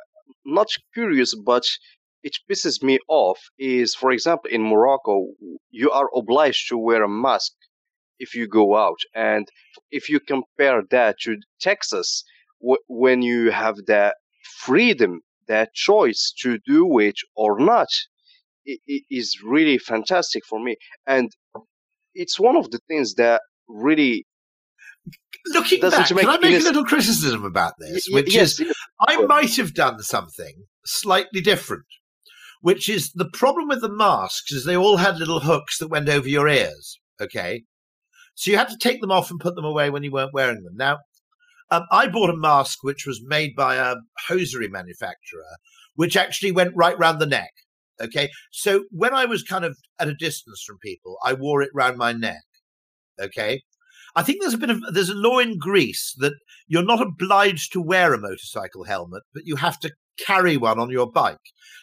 not 0.44 0.66
curious, 0.92 1.36
but 1.36 1.62
it 2.24 2.36
pisses 2.50 2.82
me 2.82 2.98
off 3.06 3.38
is, 3.60 3.94
for 3.94 4.10
example, 4.10 4.50
in 4.50 4.64
Morocco, 4.64 5.28
you 5.70 5.88
are 5.92 6.08
obliged 6.16 6.68
to 6.70 6.78
wear 6.78 7.04
a 7.04 7.08
mask 7.08 7.52
if 8.18 8.34
you 8.34 8.46
go 8.48 8.76
out. 8.76 8.98
And 9.14 9.48
if 9.90 10.08
you 10.08 10.20
compare 10.20 10.82
that 10.90 11.16
to 11.22 11.36
Texas, 11.60 12.24
w- 12.60 12.82
when 12.88 13.22
you 13.22 13.50
have 13.50 13.76
that 13.86 14.16
freedom, 14.60 15.20
that 15.46 15.74
choice 15.74 16.32
to 16.42 16.58
do 16.66 16.98
it 16.98 17.16
or 17.36 17.58
not, 17.58 17.88
it, 18.64 18.80
it 18.86 19.04
is 19.10 19.38
really 19.44 19.78
fantastic 19.78 20.44
for 20.44 20.60
me. 20.60 20.76
And 21.06 21.30
it's 22.14 22.38
one 22.38 22.56
of 22.56 22.70
the 22.70 22.80
things 22.88 23.14
that 23.14 23.42
really 23.68 24.26
looking 25.46 25.80
back, 25.80 26.08
can 26.08 26.28
I 26.28 26.38
make 26.38 26.60
a 26.60 26.64
little 26.64 26.84
criticism 26.84 27.44
about 27.44 27.74
this? 27.78 28.06
which 28.10 28.34
yes, 28.34 28.52
is, 28.52 28.60
yes. 28.60 28.74
I 29.06 29.24
might 29.24 29.56
have 29.56 29.74
done 29.74 30.00
something 30.02 30.64
slightly 30.84 31.40
different. 31.40 31.84
Which 32.60 32.88
is 32.88 33.12
the 33.12 33.30
problem 33.32 33.68
with 33.68 33.82
the 33.82 33.88
masks 33.88 34.50
is 34.50 34.64
they 34.64 34.76
all 34.76 34.96
had 34.96 35.18
little 35.18 35.38
hooks 35.40 35.78
that 35.78 35.88
went 35.88 36.08
over 36.08 36.28
your 36.28 36.48
ears. 36.48 36.98
Okay, 37.20 37.62
so 38.38 38.52
you 38.52 38.56
had 38.56 38.68
to 38.68 38.76
take 38.76 39.00
them 39.00 39.10
off 39.10 39.32
and 39.32 39.40
put 39.40 39.56
them 39.56 39.64
away 39.64 39.90
when 39.90 40.04
you 40.04 40.12
weren't 40.12 40.32
wearing 40.32 40.62
them. 40.62 40.76
Now, 40.76 40.98
um, 41.72 41.86
I 41.90 42.06
bought 42.06 42.30
a 42.30 42.36
mask 42.36 42.84
which 42.84 43.04
was 43.04 43.20
made 43.20 43.56
by 43.56 43.74
a 43.74 43.96
hosiery 44.28 44.68
manufacturer, 44.68 45.56
which 45.96 46.16
actually 46.16 46.52
went 46.52 46.76
right 46.76 46.96
round 46.96 47.20
the 47.20 47.26
neck. 47.26 47.50
Okay, 48.00 48.30
so 48.52 48.84
when 48.92 49.12
I 49.12 49.24
was 49.24 49.42
kind 49.42 49.64
of 49.64 49.76
at 49.98 50.06
a 50.06 50.14
distance 50.14 50.62
from 50.64 50.78
people, 50.78 51.16
I 51.24 51.32
wore 51.32 51.62
it 51.62 51.70
round 51.74 51.98
my 51.98 52.12
neck. 52.12 52.44
Okay, 53.20 53.62
I 54.14 54.22
think 54.22 54.40
there's 54.40 54.54
a 54.54 54.58
bit 54.58 54.70
of 54.70 54.80
there's 54.92 55.08
a 55.08 55.16
law 55.16 55.40
in 55.40 55.58
Greece 55.58 56.14
that 56.18 56.34
you're 56.68 56.84
not 56.84 57.02
obliged 57.02 57.72
to 57.72 57.82
wear 57.82 58.14
a 58.14 58.20
motorcycle 58.20 58.84
helmet, 58.84 59.24
but 59.34 59.46
you 59.46 59.56
have 59.56 59.80
to 59.80 59.90
carry 60.24 60.56
one 60.56 60.78
on 60.78 60.90
your 60.90 61.10
bike. 61.10 61.36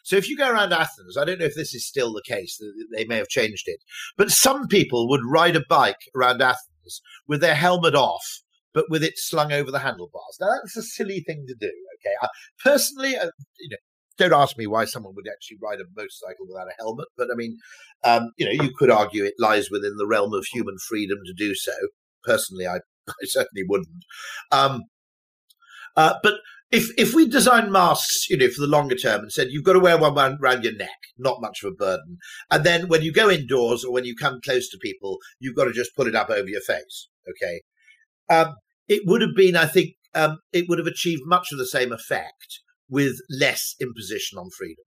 So 0.04 0.16
if 0.16 0.30
you 0.30 0.38
go 0.38 0.50
around 0.50 0.72
Athens, 0.74 1.18
I 1.20 1.26
don't 1.26 1.40
know 1.40 1.46
if 1.46 1.56
this 1.56 1.74
is 1.74 1.88
still 1.88 2.14
the 2.14 2.22
case, 2.28 2.60
they 2.96 3.06
may 3.06 3.18
have 3.18 3.28
changed 3.28 3.64
it, 3.68 3.80
but 4.18 4.30
some 4.30 4.68
people 4.68 5.10
would 5.10 5.22
ride 5.26 5.56
a 5.56 5.64
bike 5.68 6.10
around 6.16 6.42
Athens 6.42 7.02
with 7.28 7.42
their 7.42 7.56
helmet 7.56 7.96
off, 7.96 8.42
but 8.74 8.86
with 8.90 9.04
it 9.04 9.18
slung 9.18 9.52
over 9.52 9.72
the 9.72 9.80
handlebars. 9.80 10.38
Now 10.40 10.48
that's 10.62 10.78
a 10.78 10.84
silly 10.84 11.22
thing 11.22 11.46
to 11.48 11.56
do. 11.60 11.72
Okay, 11.96 12.16
I, 12.22 12.28
personally, 12.64 13.16
uh, 13.16 13.32
you 13.60 13.70
know, 13.70 13.78
don't 14.18 14.40
ask 14.40 14.58
me 14.58 14.68
why 14.68 14.86
someone 14.86 15.16
would 15.16 15.28
actually 15.28 15.58
ride 15.62 15.80
a 15.82 15.86
motorcycle 15.96 16.46
without 16.48 16.68
a 16.68 16.76
helmet, 16.78 17.08
but 17.18 17.30
I 17.32 17.36
mean, 17.36 17.58
um, 18.04 18.32
you 18.38 18.46
know, 18.46 18.64
you 18.64 18.72
could 18.78 18.92
argue 18.92 19.24
it 19.24 19.34
lies 19.40 19.70
within 19.72 19.96
the 19.98 20.08
realm 20.08 20.34
of 20.34 20.46
human 20.46 20.78
freedom 20.88 21.18
to 21.26 21.34
do 21.34 21.56
so 21.56 21.74
personally, 22.26 22.68
I, 22.68 22.78
I 23.10 23.24
certainly 23.24 23.64
wouldn't. 23.68 24.04
Um, 24.52 24.84
uh, 25.96 26.16
but 26.24 26.36
if 26.76 26.92
if 26.98 27.14
we 27.14 27.28
designed 27.28 27.72
masks, 27.72 28.30
you 28.30 28.38
know, 28.38 28.50
for 28.50 28.62
the 28.62 28.68
longer 28.68 28.96
term 28.96 29.22
and 29.22 29.32
said 29.32 29.48
you've 29.50 29.64
got 29.64 29.74
to 29.74 29.80
wear 29.80 29.98
one 29.98 30.38
around 30.42 30.64
your 30.64 30.76
neck, 30.76 31.00
not 31.18 31.42
much 31.42 31.64
of 31.64 31.72
a 31.72 31.76
burden, 31.76 32.18
and 32.52 32.64
then 32.64 32.88
when 32.88 33.02
you 33.02 33.14
go 33.14 33.30
indoors 33.30 33.84
or 33.86 33.94
when 33.94 34.06
you 34.06 34.16
come 34.16 34.40
close 34.44 34.70
to 34.70 34.78
people, 34.78 35.18
you've 35.40 35.56
got 35.56 35.66
to 35.66 35.74
just 35.74 35.96
put 35.96 36.08
it 36.08 36.16
up 36.16 36.30
over 36.30 36.48
your 36.48 36.62
face. 36.62 37.10
Okay, 37.30 37.62
um, 38.30 38.56
it 38.88 39.04
would 39.06 39.22
have 39.22 39.36
been, 39.36 39.56
I 39.56 39.66
think, 39.66 39.96
um, 40.14 40.40
it 40.52 40.66
would 40.68 40.78
have 40.78 40.88
achieved 40.88 41.24
much 41.26 41.48
of 41.52 41.58
the 41.58 41.66
same 41.66 41.92
effect 41.92 42.60
with 42.90 43.20
less 43.30 43.76
imposition 43.80 44.38
on 44.38 44.50
freedom. 44.58 44.84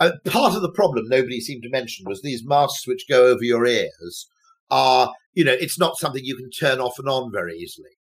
Uh, 0.00 0.12
part 0.26 0.54
of 0.54 0.62
the 0.62 0.70
problem 0.70 1.08
nobody 1.08 1.40
seemed 1.40 1.62
to 1.62 1.70
mention 1.70 2.04
was 2.06 2.22
these 2.22 2.46
masks 2.46 2.86
which 2.86 3.08
go 3.08 3.26
over 3.26 3.42
your 3.42 3.66
ears 3.66 4.28
are, 4.70 5.12
you 5.32 5.42
know, 5.42 5.56
it's 5.58 5.78
not 5.78 5.96
something 5.96 6.24
you 6.24 6.36
can 6.36 6.50
turn 6.50 6.78
off 6.78 6.98
and 6.98 7.08
on 7.08 7.32
very 7.32 7.56
easily. 7.56 7.97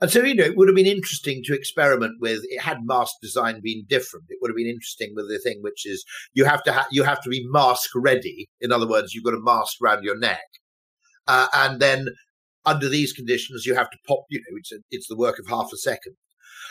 And 0.00 0.10
so, 0.10 0.22
you 0.22 0.34
know, 0.34 0.44
it 0.44 0.56
would 0.56 0.68
have 0.68 0.76
been 0.76 0.86
interesting 0.86 1.42
to 1.44 1.54
experiment 1.54 2.14
with. 2.20 2.40
It 2.44 2.60
had 2.60 2.78
mask 2.84 3.14
design 3.20 3.60
been 3.62 3.84
different. 3.86 4.26
It 4.30 4.38
would 4.40 4.50
have 4.50 4.56
been 4.56 4.66
interesting 4.66 5.12
with 5.14 5.28
the 5.28 5.38
thing 5.38 5.58
which 5.60 5.84
is 5.84 6.04
you 6.32 6.44
have 6.46 6.62
to 6.64 6.72
ha- 6.72 6.86
you 6.90 7.02
have 7.02 7.20
to 7.22 7.28
be 7.28 7.46
mask 7.46 7.90
ready. 7.94 8.48
In 8.60 8.72
other 8.72 8.88
words, 8.88 9.12
you've 9.12 9.24
got 9.24 9.34
a 9.34 9.40
mask 9.40 9.74
around 9.82 10.04
your 10.04 10.18
neck, 10.18 10.46
uh, 11.28 11.48
and 11.52 11.80
then 11.80 12.08
under 12.64 12.88
these 12.88 13.12
conditions, 13.12 13.66
you 13.66 13.74
have 13.74 13.90
to 13.90 13.98
pop. 14.06 14.24
You 14.30 14.38
know, 14.38 14.56
it's 14.56 14.72
a, 14.72 14.78
it's 14.90 15.08
the 15.08 15.16
work 15.16 15.38
of 15.38 15.46
half 15.48 15.70
a 15.72 15.76
second. 15.76 16.14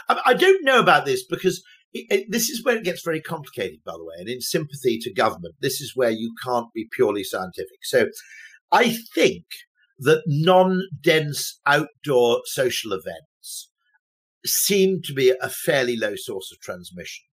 I, 0.07 0.21
I 0.27 0.34
don't 0.34 0.65
know 0.65 0.80
about 0.80 1.05
this 1.05 1.23
because 1.23 1.61
it, 1.93 2.05
it, 2.09 2.32
this 2.32 2.49
is 2.49 2.63
where 2.63 2.77
it 2.77 2.84
gets 2.84 3.03
very 3.03 3.21
complicated, 3.21 3.80
by 3.86 3.93
the 3.93 4.05
way. 4.05 4.15
And 4.19 4.30
in 4.30 4.41
sympathy 4.41 4.97
to 4.99 5.13
government, 5.13 5.55
this 5.61 5.82
is 5.82 5.93
where 5.95 6.11
you 6.11 6.34
can't 6.43 6.73
be 6.73 6.88
purely 6.91 7.23
scientific. 7.23 7.80
So 7.84 8.07
I 8.71 8.97
think 9.13 9.45
that 10.00 10.24
non 10.26 10.84
dense 11.02 11.60
outdoor 11.66 12.41
social 12.45 12.93
events 12.93 13.70
seem 14.45 15.02
to 15.04 15.14
be 15.14 15.34
a 15.41 15.50
fairly 15.50 15.97
low 15.97 16.16
source 16.16 16.52
of 16.52 16.60
transmission. 16.60 17.26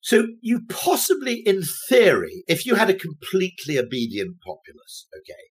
So, 0.00 0.28
you 0.40 0.60
possibly, 0.68 1.42
in 1.44 1.62
theory, 1.88 2.44
if 2.46 2.64
you 2.64 2.76
had 2.76 2.90
a 2.90 2.94
completely 2.94 3.78
obedient 3.78 4.36
populace, 4.40 5.06
okay, 5.18 5.44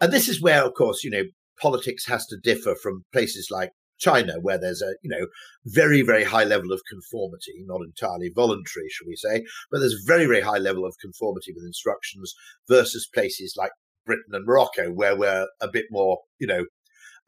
and 0.00 0.12
this 0.12 0.28
is 0.28 0.42
where, 0.42 0.62
of 0.64 0.74
course, 0.74 1.02
you 1.02 1.10
know, 1.10 1.22
politics 1.60 2.06
has 2.06 2.26
to 2.26 2.36
differ 2.42 2.74
from 2.74 3.04
places 3.12 3.48
like 3.50 3.70
China, 3.98 4.34
where 4.40 4.58
there's 4.58 4.82
a 4.82 4.94
you 5.02 5.08
know 5.08 5.26
very 5.64 6.02
very 6.02 6.24
high 6.24 6.44
level 6.44 6.72
of 6.72 6.82
conformity, 6.88 7.64
not 7.64 7.80
entirely 7.82 8.30
voluntary, 8.34 8.88
shall 8.90 9.08
we 9.08 9.16
say, 9.16 9.44
but 9.70 9.78
there's 9.80 10.04
very 10.06 10.26
very 10.26 10.42
high 10.42 10.58
level 10.58 10.84
of 10.84 10.94
conformity 11.00 11.52
with 11.54 11.64
instructions 11.64 12.34
versus 12.68 13.08
places 13.12 13.54
like 13.56 13.70
Britain 14.06 14.32
and 14.32 14.46
Morocco, 14.46 14.90
where 14.90 15.16
we're 15.16 15.46
a 15.60 15.68
bit 15.68 15.86
more, 15.90 16.18
you 16.38 16.46
know, 16.46 16.64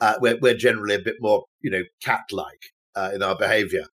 uh, 0.01 0.15
we're, 0.21 0.39
we're 0.41 0.57
generally 0.57 0.95
a 0.95 1.01
bit 1.01 1.17
more, 1.21 1.45
you 1.61 1.71
know, 1.71 1.83
cat-like 2.03 2.73
uh, 2.95 3.11
in 3.13 3.23
our 3.23 3.37
behaviour. 3.37 3.85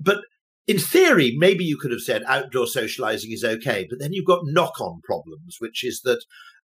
But 0.00 0.18
in 0.66 0.78
theory, 0.78 1.34
maybe 1.36 1.64
you 1.64 1.78
could 1.78 1.92
have 1.92 2.00
said 2.00 2.24
outdoor 2.26 2.66
socializing 2.66 3.32
is 3.32 3.44
okay, 3.44 3.86
but 3.88 4.00
then 4.00 4.12
you've 4.12 4.26
got 4.26 4.44
knock-on 4.44 5.00
problems, 5.04 5.56
which 5.58 5.84
is 5.84 6.00
that 6.04 6.24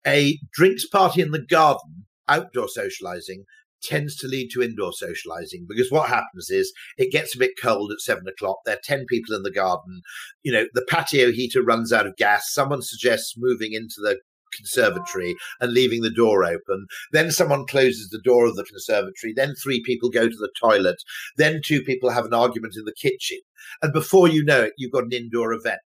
a 0.07 0.39
drinks 0.53 0.87
party 0.87 1.21
in 1.21 1.33
the 1.33 1.45
garden, 1.45 2.07
outdoor 2.29 2.69
socializing, 2.69 3.45
tends 3.83 4.17
to 4.17 4.27
lead 4.27 4.49
to 4.53 4.63
indoor 4.63 4.93
socializing 4.93 5.65
because 5.69 5.91
what 5.91 6.09
happens 6.09 6.51
is 6.51 6.73
it 6.97 7.13
gets 7.13 7.35
a 7.35 7.39
bit 7.39 7.53
cold 7.61 7.93
at 7.93 8.01
seven 8.01 8.27
o'clock. 8.27 8.59
There 8.65 8.75
are 8.75 8.81
10 8.83 9.07
people 9.09 9.35
in 9.35 9.43
the 9.43 9.53
garden. 9.53 10.03
You 10.43 10.53
know, 10.53 10.65
the 10.75 10.87
patio 10.89 11.31
heater 11.31 11.63
runs 11.63 11.93
out 11.93 12.07
of 12.07 12.17
gas. 12.17 12.53
Someone 12.53 12.83
suggests 12.83 13.35
moving 13.37 13.73
into 13.73 13.97
the 13.99 14.19
conservatory 14.57 15.35
and 15.61 15.73
leaving 15.73 16.03
the 16.03 16.11
door 16.11 16.45
open. 16.45 16.87
Then 17.13 17.31
someone 17.31 17.67
closes 17.67 18.09
the 18.09 18.21
door 18.21 18.47
of 18.47 18.57
the 18.57 18.65
conservatory. 18.65 19.33
Then 19.35 19.55
three 19.55 19.83
people 19.85 20.11
go 20.11 20.29
to 20.29 20.37
the 20.37 20.51
toilet. 20.61 21.03
Then 21.37 21.61
two 21.65 21.83
people 21.83 22.11
have 22.11 22.25
an 22.25 22.35
argument 22.35 22.75
in 22.77 22.85
the 22.85 22.95
kitchen. 23.01 23.39
And 23.83 23.93
before 23.93 24.29
you 24.29 24.45
know 24.45 24.63
it, 24.63 24.73
you've 24.77 24.93
got 24.93 25.05
an 25.05 25.13
indoor 25.13 25.53
event. 25.53 25.81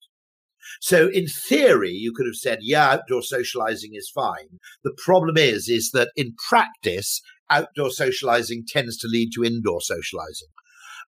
So 0.81 1.09
in 1.09 1.27
theory, 1.27 1.93
you 1.93 2.13
could 2.13 2.27
have 2.27 2.37
said, 2.37 2.59
yeah, 2.63 2.91
outdoor 2.91 3.23
socializing 3.23 3.93
is 3.95 4.11
fine. 4.15 4.59
The 4.85 4.97
problem 4.97 5.37
is, 5.37 5.69
is 5.69 5.91
that 5.93 6.11
in 6.17 6.35
practice, 6.49 7.23
outdoor 7.51 7.91
socializing 7.91 8.65
tends 8.67 8.97
to 8.99 9.09
lead 9.09 9.31
to 9.35 9.45
indoor 9.45 9.81
socializing. 9.81 10.49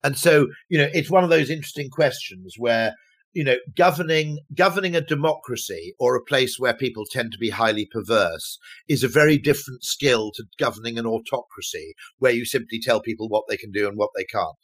And 0.03 0.17
so, 0.17 0.49
you 0.69 0.79
know, 0.79 0.89
it's 0.95 1.11
one 1.11 1.25
of 1.25 1.31
those 1.31 1.51
interesting 1.51 1.91
questions 1.91 2.55
where, 2.57 2.95
you 3.33 3.45
know, 3.45 3.57
governing 3.77 4.39
governing 4.55 4.97
a 4.97 5.01
democracy 5.01 5.95
or 5.99 6.17
a 6.17 6.25
place 6.25 6.59
where 6.59 6.75
people 6.75 7.05
tend 7.11 7.33
to 7.33 7.39
be 7.39 7.51
highly 7.51 7.87
perverse 7.87 8.59
is 8.89 9.05
a 9.05 9.09
very 9.09 9.39
different 9.39 9.85
skill 9.85 10.33
to 10.35 10.45
governing 10.59 10.99
an 10.99 11.07
autocracy 11.07 11.95
where 12.19 12.33
you 12.33 12.45
simply 12.45 12.81
tell 12.81 13.01
people 13.01 13.29
what 13.29 13.45
they 13.49 13.57
can 13.57 13.71
do 13.71 13.87
and 13.89 13.97
what 13.97 14.11
they 14.17 14.25
can't 14.25 14.57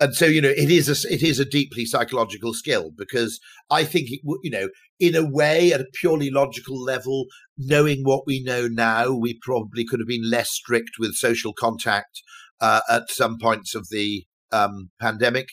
and 0.00 0.14
so 0.14 0.24
you 0.24 0.40
know 0.40 0.48
it 0.48 0.70
is 0.70 0.88
a 0.88 1.12
it 1.12 1.22
is 1.22 1.38
a 1.38 1.44
deeply 1.44 1.84
psychological 1.84 2.54
skill 2.54 2.90
because 2.96 3.38
I 3.70 3.84
think 3.84 4.10
it 4.10 4.20
you 4.42 4.50
know 4.50 4.68
in 5.00 5.14
a 5.14 5.28
way 5.28 5.72
at 5.72 5.80
a 5.80 5.86
purely 5.94 6.30
logical 6.30 6.80
level, 6.80 7.24
knowing 7.56 8.02
what 8.02 8.26
we 8.26 8.42
know 8.42 8.68
now, 8.68 9.12
we 9.12 9.38
probably 9.42 9.84
could 9.84 9.98
have 9.98 10.06
been 10.06 10.30
less 10.30 10.50
strict 10.50 10.92
with 10.98 11.14
social 11.14 11.54
contact 11.54 12.22
uh, 12.60 12.82
at 12.88 13.10
some 13.10 13.38
points 13.38 13.74
of 13.74 13.88
the 13.90 14.24
um, 14.52 14.90
pandemic. 15.00 15.48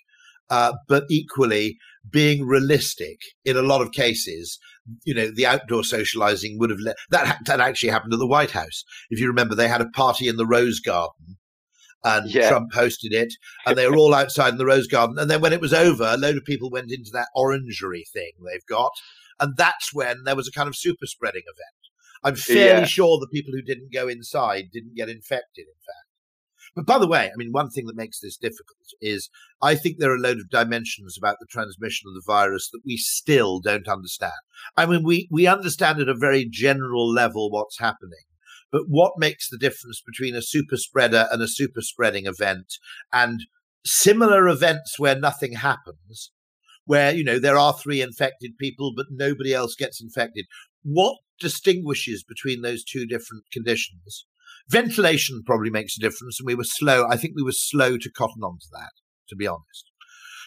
Uh, 0.49 0.73
but 0.87 1.03
equally, 1.09 1.77
being 2.09 2.45
realistic 2.45 3.19
in 3.45 3.57
a 3.57 3.61
lot 3.61 3.81
of 3.81 3.91
cases, 3.91 4.59
you 5.05 5.13
know, 5.13 5.29
the 5.33 5.45
outdoor 5.45 5.83
socializing 5.83 6.57
would 6.59 6.69
have 6.69 6.79
let 6.79 6.95
that 7.09 7.39
that 7.45 7.59
actually 7.59 7.89
happened 7.89 8.13
at 8.13 8.19
the 8.19 8.27
White 8.27 8.51
House. 8.51 8.83
If 9.09 9.19
you 9.19 9.27
remember, 9.27 9.55
they 9.55 9.67
had 9.67 9.81
a 9.81 9.89
party 9.89 10.27
in 10.27 10.37
the 10.37 10.45
Rose 10.45 10.79
Garden 10.79 11.37
and 12.03 12.29
yeah. 12.29 12.49
Trump 12.49 12.71
hosted 12.73 13.11
it, 13.11 13.33
and 13.65 13.77
they 13.77 13.87
were 13.87 13.97
all 13.97 14.13
outside 14.13 14.49
in 14.49 14.57
the 14.57 14.65
Rose 14.65 14.87
Garden. 14.87 15.17
And 15.17 15.29
then 15.29 15.41
when 15.41 15.53
it 15.53 15.61
was 15.61 15.73
over, 15.73 16.03
a 16.03 16.17
load 16.17 16.37
of 16.37 16.45
people 16.45 16.69
went 16.69 16.91
into 16.91 17.09
that 17.13 17.27
orangery 17.35 18.05
thing 18.13 18.31
they've 18.45 18.65
got, 18.67 18.91
and 19.39 19.55
that's 19.57 19.93
when 19.93 20.23
there 20.23 20.35
was 20.35 20.47
a 20.47 20.51
kind 20.51 20.67
of 20.67 20.75
super 20.75 21.05
spreading 21.05 21.43
event. 21.43 21.77
I'm 22.23 22.35
fairly 22.35 22.81
yeah. 22.81 22.85
sure 22.85 23.19
the 23.19 23.27
people 23.27 23.53
who 23.53 23.61
didn't 23.61 23.93
go 23.93 24.07
inside 24.07 24.65
didn't 24.71 24.95
get 24.95 25.09
infected, 25.09 25.65
in 25.67 25.79
fact. 25.85 26.06
But 26.77 26.85
by 26.85 26.99
the 26.99 27.07
way, 27.07 27.25
I 27.25 27.35
mean, 27.37 27.51
one 27.51 27.71
thing 27.71 27.87
that 27.87 27.95
makes 27.95 28.19
this 28.19 28.37
difficult 28.37 28.85
is 29.01 29.31
I 29.63 29.73
think 29.73 29.97
there 29.97 30.11
are 30.11 30.15
a 30.15 30.19
load 30.19 30.37
of 30.37 30.51
dimensions 30.51 31.17
about 31.17 31.37
the 31.39 31.47
transmission 31.49 32.07
of 32.07 32.13
the 32.13 32.31
virus 32.31 32.69
that 32.69 32.81
we 32.85 32.97
still 32.97 33.59
don't 33.59 33.87
understand. 33.87 34.33
I 34.77 34.85
mean, 34.85 35.03
we, 35.03 35.27
we 35.31 35.47
understand 35.47 35.99
at 35.99 36.07
a 36.07 36.13
very 36.13 36.47
general 36.47 37.11
level 37.11 37.49
what's 37.49 37.79
happening. 37.79 38.21
But 38.71 38.83
what 38.87 39.13
makes 39.17 39.49
the 39.49 39.57
difference 39.57 40.03
between 40.05 40.35
a 40.35 40.41
super 40.43 40.77
spreader 40.77 41.27
and 41.31 41.41
a 41.41 41.47
super 41.47 41.81
spreading 41.81 42.27
event 42.27 42.75
and 43.11 43.39
similar 43.83 44.47
events 44.47 44.99
where 44.99 45.15
nothing 45.15 45.53
happens, 45.53 46.31
where, 46.85 47.11
you 47.11 47.23
know, 47.23 47.39
there 47.39 47.57
are 47.57 47.73
three 47.73 48.01
infected 48.01 48.51
people, 48.59 48.93
but 48.95 49.07
nobody 49.09 49.51
else 49.51 49.73
gets 49.73 49.99
infected? 49.99 50.45
What 50.83 51.17
distinguishes 51.39 52.23
between 52.23 52.61
those 52.61 52.83
two 52.83 53.07
different 53.07 53.45
conditions? 53.51 54.27
Ventilation 54.69 55.43
probably 55.45 55.69
makes 55.69 55.97
a 55.97 56.01
difference, 56.01 56.39
and 56.39 56.47
we 56.47 56.55
were 56.55 56.63
slow. 56.63 57.05
I 57.09 57.17
think 57.17 57.33
we 57.35 57.43
were 57.43 57.53
slow 57.53 57.97
to 57.97 58.11
cotton 58.11 58.43
on 58.43 58.57
to 58.59 58.67
that, 58.73 58.91
to 59.29 59.35
be 59.35 59.47
honest. 59.47 59.85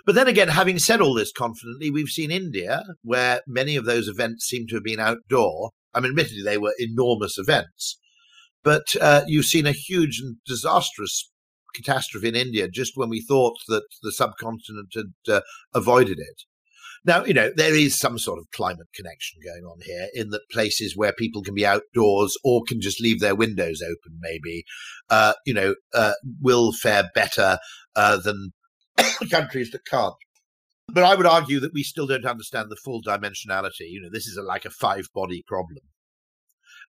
But 0.07 0.15
then 0.15 0.29
again, 0.29 0.49
having 0.49 0.79
said 0.79 1.01
all 1.01 1.15
this 1.15 1.33
confidently, 1.33 1.91
we've 1.91 2.09
seen 2.09 2.31
India, 2.31 2.83
where 3.03 3.41
many 3.47 3.77
of 3.77 3.85
those 3.85 4.09
events 4.09 4.47
seem 4.47 4.67
to 4.69 4.77
have 4.77 4.85
been 4.85 5.01
outdoor. 5.01 5.71
I 5.95 6.01
mean, 6.01 6.11
admittedly, 6.11 6.43
they 6.43 6.59
were 6.59 6.75
enormous 6.79 7.37
events, 7.37 7.99
but 8.63 8.85
uh, 9.01 9.23
you've 9.27 9.47
seen 9.47 9.67
a 9.67 9.73
huge 9.73 10.21
and 10.23 10.37
disastrous 10.47 11.31
catastrophe 11.75 12.29
in 12.29 12.35
India 12.37 12.69
just 12.69 12.93
when 12.97 13.09
we 13.09 13.23
thought 13.23 13.57
that 13.69 13.85
the 14.03 14.13
subcontinent 14.13 14.93
had 14.95 15.33
uh, 15.33 15.41
avoided 15.75 16.19
it. 16.19 16.43
Now, 17.05 17.25
you 17.25 17.33
know, 17.33 17.51
there 17.55 17.75
is 17.75 17.99
some 17.99 18.19
sort 18.19 18.39
of 18.39 18.51
climate 18.51 18.89
connection 18.95 19.41
going 19.43 19.65
on 19.65 19.79
here 19.83 20.09
in 20.13 20.31
that 20.31 20.43
places 20.51 20.95
where 20.97 21.13
people 21.13 21.43
can 21.43 21.55
be 21.55 21.65
outdoors 21.65 22.37
or 22.45 22.63
can 22.67 22.81
just 22.81 23.01
leave 23.01 23.21
their 23.21 23.35
windows 23.35 23.81
open, 23.83 24.19
maybe, 24.21 24.65
uh, 25.09 25.33
you 25.47 25.55
know, 25.55 25.75
uh, 25.95 26.13
will 26.43 26.73
fare 26.73 27.11
better 27.15 27.59
uh, 27.97 28.19
than 28.19 28.53
countries 29.31 29.71
that 29.71 29.87
can't. 29.87 30.15
But 30.89 31.05
I 31.05 31.15
would 31.15 31.27
argue 31.27 31.61
that 31.61 31.73
we 31.73 31.85
still 31.85 32.07
don't 32.07 32.27
understand 32.27 32.69
the 32.69 32.77
full 32.85 33.01
dimensionality. 33.01 33.89
You 33.89 34.03
know, 34.03 34.11
this 34.13 34.27
is 34.27 34.37
a, 34.37 34.43
like 34.43 34.67
a 34.67 34.71
five 34.71 35.07
body 35.15 35.43
problem 35.47 35.79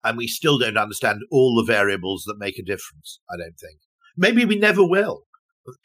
and 0.03 0.17
we 0.17 0.27
still 0.27 0.57
don't 0.57 0.77
understand 0.77 1.21
all 1.31 1.55
the 1.55 1.71
variables 1.71 2.23
that 2.25 2.39
make 2.39 2.57
a 2.57 2.63
difference. 2.63 3.19
I 3.29 3.37
don't 3.37 3.57
think. 3.59 3.79
Maybe 4.17 4.45
we 4.45 4.57
never 4.57 4.85
will. 4.85 5.23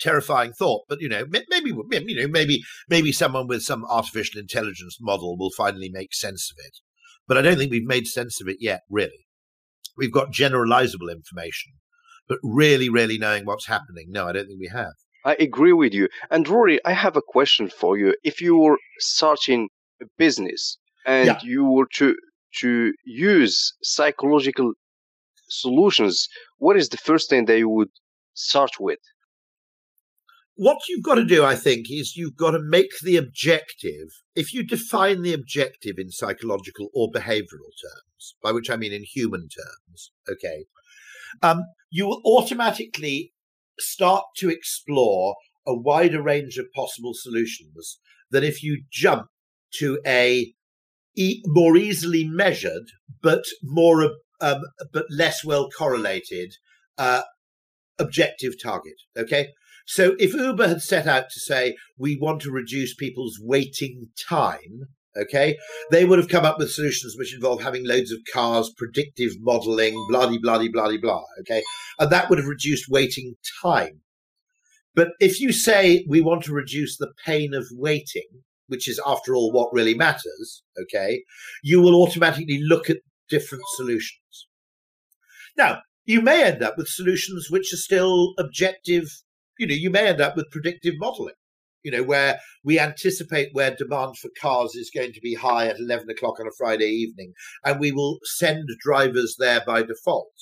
Terrifying 0.01 0.53
thought, 0.53 0.85
but 0.89 1.01
you 1.01 1.09
know, 1.09 1.27
maybe 1.29 1.71
you 1.71 2.23
know, 2.23 2.29
maybe 2.29 2.63
maybe 2.89 3.13
someone 3.13 3.47
with 3.47 3.63
some 3.63 3.85
artificial 3.85 4.41
intelligence 4.41 4.97
model 5.01 5.37
will 5.37 5.51
finally 5.51 5.91
make 5.91 6.15
sense 6.15 6.51
of 6.51 6.57
it. 6.65 6.79
But 7.29 7.37
I 7.37 7.43
don't 7.43 7.59
think 7.59 7.71
we've 7.71 7.85
made 7.87 8.07
sense 8.07 8.41
of 8.41 8.49
it 8.49 8.57
yet. 8.59 8.83
Really, 8.89 9.27
we've 9.97 10.13
got 10.13 10.33
generalizable 10.33 11.13
information, 11.13 11.73
but 12.27 12.39
really, 12.43 12.89
really 12.89 13.19
knowing 13.19 13.45
what's 13.45 13.67
happening, 13.67 14.07
no, 14.09 14.27
I 14.27 14.33
don't 14.33 14.47
think 14.47 14.61
we 14.61 14.71
have. 14.73 14.95
I 15.27 15.37
agree 15.41 15.73
with 15.73 15.93
you. 15.93 16.09
And 16.31 16.49
Rory, 16.49 16.79
I 16.85 16.93
have 16.93 17.17
a 17.17 17.23
question 17.23 17.69
for 17.69 17.99
you. 17.99 18.15
If 18.23 18.41
you 18.41 18.57
were 18.57 18.79
starting 19.01 19.69
a 20.01 20.07
business 20.17 20.79
and 21.05 21.27
yeah. 21.27 21.39
you 21.43 21.65
were 21.65 21.89
to 21.95 22.15
to 22.61 22.93
use 23.05 23.75
psychological 23.83 24.73
solutions, 25.49 26.29
what 26.59 26.77
is 26.77 26.89
the 26.89 26.97
first 26.97 27.29
thing 27.29 27.45
that 27.47 27.59
you 27.59 27.69
would 27.69 27.91
start 28.35 28.71
with? 28.81 29.01
What 30.59 30.79
you've 30.89 31.05
got 31.05 31.17
to 31.17 31.25
do, 31.25 31.45
I 31.45 31.55
think, 31.55 31.91
is 31.91 32.17
you've 32.17 32.37
got 32.37 32.53
to 32.53 32.59
make 32.63 32.91
the 33.03 33.19
objective. 33.19 34.09
If 34.35 34.55
you 34.55 34.63
define 34.63 35.21
the 35.21 35.35
objective 35.35 35.97
in 35.99 36.11
psychological 36.11 36.89
or 36.95 37.11
behavioral 37.11 37.73
terms, 37.83 38.35
by 38.43 38.53
which 38.53 38.71
I 38.71 38.77
mean 38.77 38.93
in 38.93 39.05
human 39.05 39.49
terms, 39.49 40.13
okay, 40.29 40.65
um, 41.43 41.61
you 41.91 42.07
will 42.07 42.23
automatically 42.25 43.35
start 43.79 44.25
to 44.39 44.49
explore 44.49 45.37
a 45.67 45.75
wider 45.75 46.23
range 46.23 46.57
of 46.57 46.73
possible 46.75 47.13
solutions 47.13 47.99
than 48.31 48.43
if 48.43 48.63
you 48.63 48.83
jump 48.91 49.27
to 49.75 50.01
a 50.07 50.55
e- 51.17 51.43
more 51.45 51.77
easily 51.77 52.25
measured, 52.27 52.89
but 53.23 53.45
more 53.63 54.11
um, 54.41 54.63
but 54.93 55.05
less 55.11 55.45
well 55.45 55.69
correlated 55.69 56.55
uh, 56.97 57.23
objective 57.99 58.55
target. 58.63 58.95
Okay, 59.17 59.49
so 59.87 60.15
if 60.19 60.35
Uber 60.35 60.69
had 60.69 60.83
set 60.83 61.07
out 61.07 61.31
to 61.31 61.41
say 61.41 61.77
we 61.99 62.17
want 62.17 62.43
to 62.43 62.51
reduce 62.51 62.95
people's 62.95 63.39
waiting 63.41 64.09
time, 64.29 64.89
okay, 65.17 65.57
they 65.91 66.05
would 66.05 66.19
have 66.19 66.29
come 66.29 66.45
up 66.45 66.59
with 66.59 66.71
solutions 66.71 67.15
which 67.17 67.35
involve 67.35 67.63
having 67.63 67.87
loads 67.87 68.13
of 68.13 68.19
cars, 68.33 68.71
predictive 68.77 69.33
modeling, 69.41 69.95
blah 70.11 70.27
blah 70.27 70.39
blah 70.39 70.59
blah 70.59 70.97
blah. 71.01 71.23
Okay, 71.41 71.63
and 71.99 72.11
that 72.11 72.29
would 72.29 72.39
have 72.39 72.49
reduced 72.49 72.89
waiting 72.89 73.37
time. 73.63 74.03
But 74.95 75.09
if 75.21 75.41
you 75.41 75.53
say 75.53 76.05
we 76.09 76.21
want 76.21 76.45
to 76.45 76.53
reduce 76.53 76.97
the 76.97 77.13
pain 77.25 77.55
of 77.55 77.67
waiting, 77.73 78.29
which 78.67 78.89
is 78.89 79.01
after 79.07 79.35
all 79.35 79.53
what 79.53 79.73
really 79.73 79.95
matters, 79.95 80.63
okay, 80.81 81.23
you 81.63 81.81
will 81.81 82.03
automatically 82.03 82.61
look 82.63 82.91
at 82.91 82.99
different 83.29 83.65
solutions. 83.77 84.49
Now, 85.57 85.81
you 86.05 86.21
may 86.21 86.45
end 86.45 86.63
up 86.63 86.77
with 86.77 86.89
solutions 86.89 87.49
which 87.51 87.73
are 87.73 87.79
still 87.79 88.35
objective. 88.39 89.23
You 89.59 89.67
know, 89.67 89.75
you 89.75 89.91
may 89.91 90.09
end 90.09 90.21
up 90.21 90.37
with 90.37 90.51
predictive 90.51 90.95
modeling, 90.99 91.35
you 91.83 91.91
know, 91.91 92.03
where 92.03 92.41
we 92.65 92.79
anticipate 92.79 93.51
where 93.53 93.75
demand 93.75 94.19
for 94.19 94.31
cars 94.41 94.75
is 94.75 94.91
going 94.95 95.13
to 95.13 95.21
be 95.21 95.35
high 95.35 95.67
at 95.67 95.79
11 95.79 96.11
o'clock 96.11 96.41
on 96.41 96.47
a 96.47 96.57
Friday 96.57 96.89
evening, 96.89 97.33
and 97.65 97.81
we 97.81 97.93
will 97.93 98.19
send 98.25 98.69
drivers 98.83 99.37
there 99.39 99.63
by 99.67 99.83
default. 99.83 100.33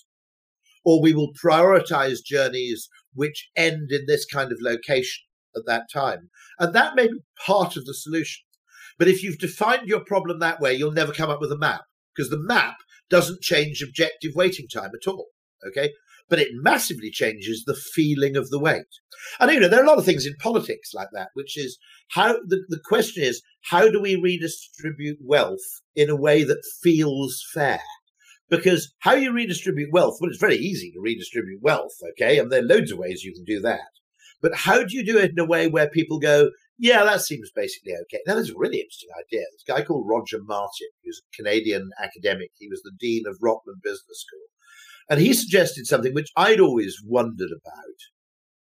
Or 0.85 1.01
we 1.01 1.15
will 1.15 1.33
prioritize 1.33 2.25
journeys 2.25 2.89
which 3.15 3.49
end 3.57 3.91
in 3.91 4.05
this 4.07 4.27
kind 4.27 4.53
of 4.53 4.59
location 4.61 5.25
at 5.57 5.67
that 5.67 5.85
time. 5.93 6.31
And 6.59 6.75
that 6.75 6.95
may 6.95 7.07
be 7.09 7.21
part 7.47 7.77
of 7.77 7.87
the 7.87 7.95
solution. 7.95 8.43
But 8.99 9.09
if 9.09 9.23
you've 9.23 9.39
defined 9.39 9.89
your 9.89 10.05
problem 10.05 10.41
that 10.41 10.61
way, 10.61 10.75
you'll 10.75 10.93
never 10.93 11.13
come 11.13 11.31
up 11.31 11.41
with 11.41 11.53
a 11.53 11.59
map 11.59 11.83
because 12.15 12.31
the 12.31 12.39
map 12.39 12.77
doesn't 13.11 13.43
change 13.43 13.83
objective 13.83 14.33
waiting 14.35 14.69
time 14.69 14.91
at 14.95 15.09
all. 15.09 15.29
Okay. 15.67 15.93
But 16.29 16.39
it 16.39 16.49
massively 16.53 17.11
changes 17.11 17.65
the 17.65 17.75
feeling 17.75 18.37
of 18.37 18.49
the 18.51 18.59
wait. 18.59 18.87
And 19.39 19.51
you 19.51 19.61
know, 19.61 19.69
there 19.69 19.81
are 19.81 19.85
a 19.85 19.89
lot 19.89 19.99
of 19.99 20.05
things 20.05 20.27
in 20.27 20.35
politics 20.41 20.95
like 20.95 21.09
that, 21.13 21.29
which 21.35 21.59
is 21.59 21.79
how 22.11 22.35
the, 22.47 22.65
the 22.69 22.81
question 22.85 23.23
is, 23.23 23.43
how 23.71 23.91
do 23.91 24.01
we 24.01 24.17
redistribute 24.17 25.19
wealth 25.23 25.83
in 25.95 26.11
a 26.11 26.17
way 26.17 26.45
that 26.45 26.63
feels 26.83 27.43
fair? 27.53 27.81
Because 28.51 28.93
how 29.01 29.15
you 29.15 29.33
redistribute 29.33 29.93
wealth, 29.93 30.19
well, 30.21 30.31
it's 30.31 30.41
very 30.41 30.57
easy 30.57 30.91
to 30.93 31.01
redistribute 31.01 31.63
wealth, 31.63 31.95
okay? 32.11 32.39
And 32.39 32.51
there 32.51 32.61
are 32.61 32.67
loads 32.67 32.93
of 32.93 32.99
ways 32.99 33.25
you 33.25 33.33
can 33.33 33.45
do 33.45 33.61
that. 33.61 33.81
But 34.41 34.55
how 34.55 34.85
do 34.85 34.95
you 34.95 35.05
do 35.05 35.19
it 35.19 35.31
in 35.31 35.39
a 35.39 35.47
way 35.47 35.69
where 35.69 35.89
people 35.89 36.19
go, 36.19 36.51
yeah, 36.79 37.05
that 37.05 37.23
seems 37.23 37.51
basically 37.55 37.95
okay. 37.95 38.21
Now, 38.27 38.35
there's 38.35 38.51
a 38.51 38.59
really 38.59 38.79
interesting 38.79 39.11
idea. 39.19 39.47
This 39.53 39.65
guy 39.67 39.83
called 39.85 40.09
Roger 40.09 40.39
Martin, 40.43 40.89
who's 41.03 41.23
a 41.23 41.37
Canadian 41.37 41.91
academic. 42.03 42.51
He 42.59 42.69
was 42.69 42.83
the 42.83 42.93
dean 42.99 43.25
of 43.27 43.39
Rotman 43.43 43.81
Business 43.83 44.25
School. 44.27 44.54
And 45.09 45.21
he 45.21 45.35
suggested 45.35 45.87
something 45.87 46.15
which 46.15 46.33
I'd 46.37 46.61
always 46.61 46.97
wondered 47.05 47.51
about, 47.51 47.97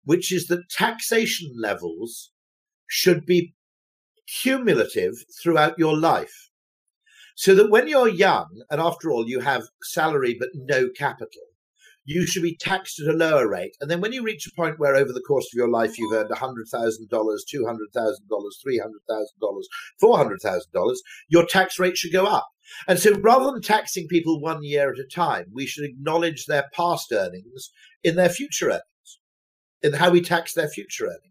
which 0.03 0.31
is 0.31 0.47
that 0.47 0.69
taxation 0.69 1.51
levels 1.57 2.31
should 2.87 3.25
be 3.25 3.55
cumulative 4.41 5.13
throughout 5.41 5.79
your 5.79 5.97
life. 5.97 6.49
So 7.35 7.55
that 7.55 7.69
when 7.69 7.87
you're 7.87 8.09
young, 8.09 8.63
and 8.69 8.81
after 8.81 9.11
all, 9.11 9.27
you 9.27 9.39
have 9.39 9.69
salary 9.81 10.35
but 10.37 10.49
no 10.53 10.89
capital, 10.89 11.48
you 12.09 12.25
should 12.25 12.41
be 12.41 12.57
taxed 12.57 12.99
at 12.99 13.13
a 13.13 13.15
lower 13.15 13.47
rate. 13.47 13.77
And 13.79 13.89
then 13.89 14.01
when 14.01 14.11
you 14.13 14.23
reach 14.23 14.47
a 14.47 14.55
point 14.55 14.79
where 14.79 14.95
over 14.95 15.13
the 15.13 15.21
course 15.21 15.45
of 15.45 15.55
your 15.55 15.69
life 15.69 15.99
you've 15.99 16.11
earned 16.11 16.31
$100,000, 16.31 17.07
$200,000, 17.11 18.17
$300,000, 18.67 19.63
$400,000, 20.03 20.95
your 21.27 21.45
tax 21.45 21.77
rate 21.77 21.97
should 21.97 22.11
go 22.11 22.25
up. 22.25 22.47
And 22.87 22.97
so 22.97 23.13
rather 23.19 23.51
than 23.51 23.61
taxing 23.61 24.07
people 24.07 24.41
one 24.41 24.63
year 24.63 24.91
at 24.91 24.97
a 24.97 25.05
time, 25.05 25.51
we 25.53 25.67
should 25.67 25.85
acknowledge 25.85 26.47
their 26.47 26.65
past 26.73 27.11
earnings 27.11 27.69
in 28.03 28.15
their 28.15 28.29
future 28.29 28.69
earnings, 28.69 29.19
in 29.83 29.93
how 29.93 30.09
we 30.09 30.21
tax 30.21 30.53
their 30.53 30.67
future 30.67 31.05
earnings. 31.05 31.23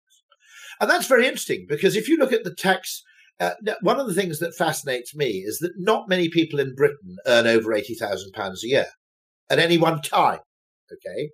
And 0.80 0.88
that's 0.88 1.08
very 1.08 1.24
interesting 1.24 1.66
because 1.68 1.96
if 1.96 2.08
you 2.08 2.18
look 2.18 2.32
at 2.32 2.44
the 2.44 2.54
tax, 2.54 3.02
uh, 3.40 3.54
one 3.80 3.98
of 3.98 4.06
the 4.06 4.14
things 4.14 4.38
that 4.38 4.54
fascinates 4.54 5.12
me 5.12 5.42
is 5.44 5.58
that 5.58 5.72
not 5.76 6.08
many 6.08 6.28
people 6.28 6.60
in 6.60 6.76
Britain 6.76 7.16
earn 7.26 7.48
over 7.48 7.72
£80,000 7.72 8.62
a 8.62 8.68
year 8.68 8.86
at 9.50 9.58
any 9.58 9.76
one 9.76 10.00
time. 10.02 10.38
Okay. 10.92 11.30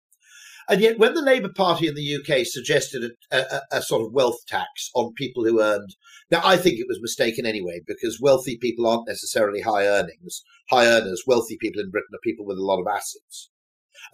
And 0.67 0.81
yet, 0.81 0.99
when 0.99 1.13
the 1.13 1.21
Labour 1.21 1.51
Party 1.55 1.87
in 1.89 1.95
the 1.95 2.17
UK 2.17 2.47
suggested 2.47 3.13
a, 3.31 3.37
a, 3.37 3.61
a, 3.71 3.83
sort 3.83 4.03
of 4.03 4.15
wealth 4.15 4.47
tax 4.47 4.91
on 4.95 5.13
people 5.13 5.45
who 5.45 5.61
earned, 5.61 5.95
now 6.31 6.41
I 6.43 6.57
think 6.57 6.79
it 6.79 6.87
was 6.89 7.03
mistaken 7.03 7.45
anyway, 7.45 7.81
because 7.87 8.19
wealthy 8.21 8.57
people 8.57 8.87
aren't 8.87 9.07
necessarily 9.07 9.61
high 9.61 9.87
earnings, 9.87 10.43
high 10.71 10.87
earners. 10.87 11.25
Wealthy 11.27 11.59
people 11.61 11.83
in 11.83 11.91
Britain 11.91 12.15
are 12.15 12.25
people 12.25 12.47
with 12.47 12.57
a 12.57 12.65
lot 12.65 12.81
of 12.81 12.87
assets, 12.87 13.51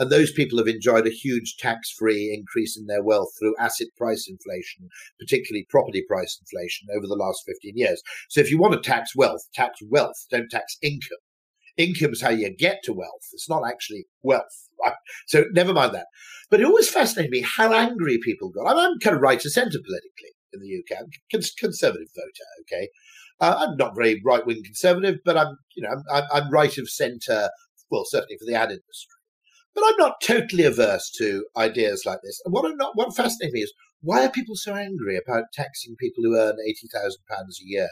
and 0.01 0.11
those 0.11 0.32
people 0.32 0.59
have 0.59 0.66
enjoyed 0.66 1.07
a 1.07 1.11
huge 1.11 1.57
tax-free 1.57 2.34
increase 2.34 2.76
in 2.76 2.86
their 2.86 3.03
wealth 3.03 3.30
through 3.38 3.55
asset 3.61 3.88
price 3.97 4.28
inflation, 4.28 4.88
particularly 5.20 5.66
property 5.70 6.03
price 6.09 6.36
inflation 6.41 6.88
over 6.97 7.07
the 7.07 7.14
last 7.14 7.45
fifteen 7.47 7.76
years. 7.76 8.03
So, 8.28 8.41
if 8.41 8.51
you 8.51 8.59
want 8.59 8.74
to 8.74 8.80
tax 8.80 9.14
wealth, 9.14 9.43
tax 9.55 9.78
wealth, 9.88 10.26
don't 10.32 10.51
tax 10.51 10.76
income. 10.82 11.18
Income 11.76 12.12
is 12.12 12.22
how 12.22 12.30
you 12.30 12.55
get 12.55 12.80
to 12.84 12.93
wealth. 12.93 13.28
It's 13.32 13.49
not 13.49 13.62
actually 13.66 14.07
wealth. 14.22 14.68
So 15.26 15.45
never 15.53 15.72
mind 15.72 15.95
that. 15.95 16.07
But 16.51 16.61
it 16.61 16.66
always 16.66 16.91
fascinated 16.91 17.31
me 17.31 17.43
how 17.43 17.72
angry 17.72 18.18
people 18.18 18.51
got. 18.51 18.76
I'm, 18.76 18.99
kind 18.99 19.14
of 19.14 19.22
right 19.22 19.45
of 19.45 19.53
centre 19.53 19.78
politically 19.78 20.35
in 20.53 20.61
the 20.61 20.78
UK. 20.78 21.01
I'm 21.01 21.41
conservative 21.59 22.09
voter. 22.14 22.49
Okay, 22.62 22.89
uh, 23.41 23.57
I'm 23.59 23.76
not 23.76 23.95
very 23.95 24.20
right 24.24 24.45
wing 24.45 24.62
conservative, 24.64 25.20
but 25.24 25.37
I'm 25.37 25.57
you 25.76 25.83
know 25.83 26.03
I'm, 26.12 26.24
I'm 26.33 26.51
right 26.51 26.76
of 26.76 26.91
centre. 26.91 27.51
Well, 27.91 28.05
certainly 28.05 28.37
for 28.39 28.47
the 28.47 28.55
ad 28.55 28.70
industry. 28.70 29.16
But 29.74 29.85
I'm 29.87 29.97
not 29.99 30.20
totally 30.22 30.64
averse 30.64 31.11
to 31.18 31.47
ideas 31.57 32.03
like 32.05 32.18
this. 32.24 32.41
And 32.45 32.53
what 32.53 32.64
I'm 32.64 32.76
not, 32.76 32.97
what 32.97 33.14
fascinates 33.14 33.53
me 33.53 33.61
is 33.61 33.72
why 34.01 34.24
are 34.24 34.31
people 34.31 34.57
so 34.57 34.74
angry 34.74 35.16
about 35.16 35.53
taxing 35.53 35.95
people 35.99 36.24
who 36.24 36.37
earn 36.37 36.57
eighty 36.66 36.89
thousand 36.93 37.22
pounds 37.31 37.61
a 37.62 37.68
year 37.68 37.89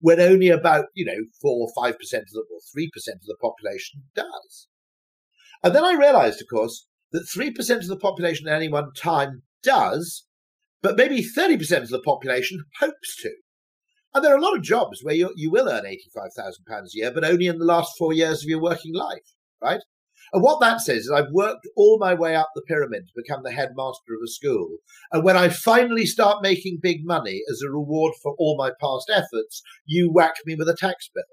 when 0.00 0.20
only 0.20 0.48
about 0.48 0.86
you 0.94 1.04
know 1.04 1.18
four 1.40 1.68
or 1.68 1.72
five 1.76 1.98
percent 1.98 2.22
of 2.22 2.32
the 2.32 2.40
or 2.40 2.60
three 2.72 2.90
percent 2.92 3.16
of 3.16 3.26
the 3.26 3.36
population 3.40 4.02
does? 4.14 4.68
And 5.64 5.74
then 5.74 5.82
I 5.82 5.94
realized, 5.94 6.42
of 6.42 6.48
course, 6.48 6.86
that 7.12 7.26
3% 7.34 7.76
of 7.76 7.86
the 7.86 7.96
population 7.96 8.46
at 8.46 8.54
any 8.54 8.68
one 8.68 8.92
time 8.92 9.42
does, 9.62 10.26
but 10.82 10.96
maybe 10.96 11.24
30% 11.24 11.78
of 11.78 11.88
the 11.88 12.02
population 12.02 12.64
hopes 12.80 13.16
to. 13.22 13.32
And 14.12 14.22
there 14.22 14.34
are 14.34 14.38
a 14.38 14.42
lot 14.42 14.56
of 14.56 14.62
jobs 14.62 15.00
where 15.02 15.14
you, 15.14 15.32
you 15.34 15.50
will 15.50 15.68
earn 15.68 15.84
£85,000 15.84 15.94
a 16.68 16.84
year, 16.92 17.10
but 17.10 17.24
only 17.24 17.46
in 17.46 17.58
the 17.58 17.64
last 17.64 17.94
four 17.98 18.12
years 18.12 18.42
of 18.42 18.48
your 18.48 18.60
working 18.60 18.94
life, 18.94 19.24
right? 19.62 19.80
And 20.34 20.42
what 20.42 20.60
that 20.60 20.82
says 20.82 21.04
is 21.04 21.10
I've 21.10 21.32
worked 21.32 21.66
all 21.76 21.98
my 21.98 22.12
way 22.12 22.36
up 22.36 22.50
the 22.54 22.62
pyramid 22.62 23.06
to 23.06 23.22
become 23.22 23.42
the 23.42 23.52
headmaster 23.52 24.14
of 24.14 24.20
a 24.22 24.28
school. 24.28 24.68
And 25.12 25.24
when 25.24 25.36
I 25.36 25.48
finally 25.48 26.04
start 26.06 26.42
making 26.42 26.80
big 26.82 27.04
money 27.04 27.40
as 27.50 27.62
a 27.62 27.70
reward 27.70 28.12
for 28.22 28.34
all 28.38 28.56
my 28.58 28.70
past 28.80 29.10
efforts, 29.10 29.62
you 29.86 30.12
whack 30.12 30.34
me 30.44 30.56
with 30.56 30.68
a 30.68 30.76
tax 30.76 31.08
bill. 31.14 31.24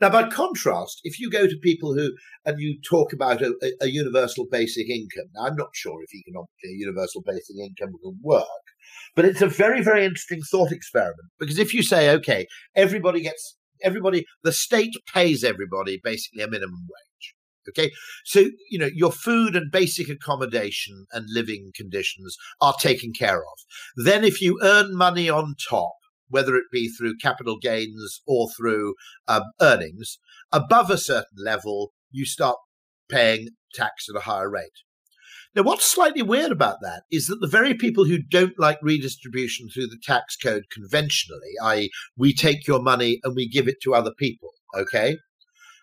Now, 0.00 0.10
by 0.10 0.28
contrast, 0.28 1.00
if 1.04 1.18
you 1.18 1.30
go 1.30 1.46
to 1.46 1.56
people 1.62 1.94
who 1.94 2.12
and 2.44 2.60
you 2.60 2.78
talk 2.88 3.12
about 3.12 3.42
a, 3.42 3.54
a, 3.80 3.88
universal 3.88 4.46
basic 4.50 4.88
income, 4.88 5.30
now 5.34 5.46
I'm 5.46 5.56
not 5.56 5.70
sure 5.74 6.02
if 6.02 6.14
economically 6.14 6.70
a 6.70 6.78
universal 6.78 7.22
basic 7.24 7.56
income 7.56 7.94
will 8.02 8.14
work, 8.22 8.44
but 9.14 9.24
it's 9.24 9.42
a 9.42 9.46
very, 9.46 9.82
very 9.82 10.04
interesting 10.04 10.40
thought 10.42 10.72
experiment 10.72 11.30
because 11.38 11.58
if 11.58 11.74
you 11.74 11.82
say, 11.82 12.10
okay, 12.10 12.46
everybody 12.74 13.22
gets 13.22 13.56
everybody, 13.82 14.26
the 14.42 14.52
state 14.52 14.94
pays 15.12 15.44
everybody 15.44 16.00
basically 16.02 16.42
a 16.42 16.48
minimum 16.48 16.86
wage. 16.88 17.34
Okay, 17.68 17.92
so 18.24 18.46
you 18.70 18.78
know 18.78 18.88
your 18.92 19.12
food 19.12 19.54
and 19.54 19.70
basic 19.70 20.08
accommodation 20.08 21.06
and 21.12 21.26
living 21.28 21.70
conditions 21.74 22.36
are 22.60 22.74
taken 22.80 23.12
care 23.12 23.38
of. 23.38 23.58
Then, 23.96 24.24
if 24.24 24.40
you 24.40 24.58
earn 24.62 24.96
money 24.96 25.28
on 25.28 25.54
top, 25.68 25.92
whether 26.30 26.56
it 26.56 26.64
be 26.72 26.88
through 26.88 27.18
capital 27.20 27.58
gains 27.58 28.22
or 28.26 28.48
through 28.56 28.94
um, 29.28 29.42
earnings, 29.60 30.18
above 30.50 30.90
a 30.90 30.98
certain 30.98 31.44
level, 31.44 31.92
you 32.10 32.24
start 32.24 32.56
paying 33.10 33.48
tax 33.74 34.06
at 34.08 34.16
a 34.16 34.24
higher 34.24 34.50
rate. 34.50 34.70
Now, 35.54 35.62
what's 35.62 35.84
slightly 35.84 36.22
weird 36.22 36.52
about 36.52 36.76
that 36.82 37.02
is 37.10 37.26
that 37.26 37.40
the 37.40 37.48
very 37.48 37.74
people 37.74 38.04
who 38.04 38.18
don't 38.22 38.58
like 38.58 38.78
redistribution 38.82 39.68
through 39.68 39.88
the 39.88 39.98
tax 40.00 40.36
code 40.36 40.64
conventionally, 40.72 41.52
i.e., 41.64 41.90
we 42.16 42.32
take 42.32 42.68
your 42.68 42.80
money 42.80 43.18
and 43.24 43.34
we 43.34 43.48
give 43.48 43.66
it 43.66 43.80
to 43.82 43.94
other 43.94 44.12
people, 44.16 44.50
okay, 44.76 45.16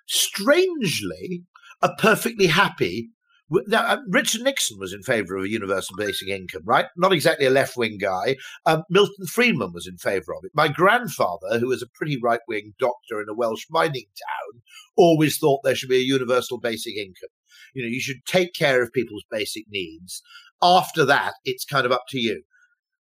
strangely 0.05 1.43
are 1.81 1.95
perfectly 1.99 2.47
happy 2.47 3.09
now, 3.49 3.81
uh, 3.85 3.97
Richard 4.09 4.41
Nixon 4.41 4.77
was 4.79 4.93
in 4.93 5.03
favour 5.03 5.37
of 5.37 5.45
a 5.45 5.49
universal 5.49 5.95
basic 5.95 6.27
income, 6.27 6.63
right? 6.65 6.87
Not 6.97 7.13
exactly 7.13 7.45
a 7.45 7.49
left 7.49 7.77
wing 7.77 7.97
guy. 7.99 8.35
Um, 8.65 8.83
Milton 8.89 9.25
Friedman 9.25 9.71
was 9.73 9.87
in 9.87 9.97
favour 9.97 10.33
of 10.33 10.43
it. 10.43 10.51
My 10.53 10.67
grandfather, 10.67 11.59
who 11.59 11.67
was 11.67 11.81
a 11.81 11.87
pretty 11.95 12.19
right 12.21 12.41
wing 12.47 12.73
doctor 12.79 13.21
in 13.21 13.29
a 13.29 13.33
Welsh 13.33 13.65
mining 13.69 14.05
town, 14.05 14.61
always 14.97 15.37
thought 15.37 15.61
there 15.63 15.75
should 15.75 15.89
be 15.89 15.97
a 15.97 15.99
universal 15.99 16.59
basic 16.59 16.97
income. 16.97 17.29
You 17.73 17.83
know, 17.83 17.89
you 17.89 18.01
should 18.01 18.25
take 18.25 18.53
care 18.53 18.81
of 18.81 18.91
people's 18.91 19.25
basic 19.31 19.65
needs. 19.69 20.21
After 20.61 21.05
that, 21.05 21.35
it's 21.45 21.65
kind 21.65 21.85
of 21.85 21.91
up 21.91 22.03
to 22.09 22.19
you. 22.19 22.43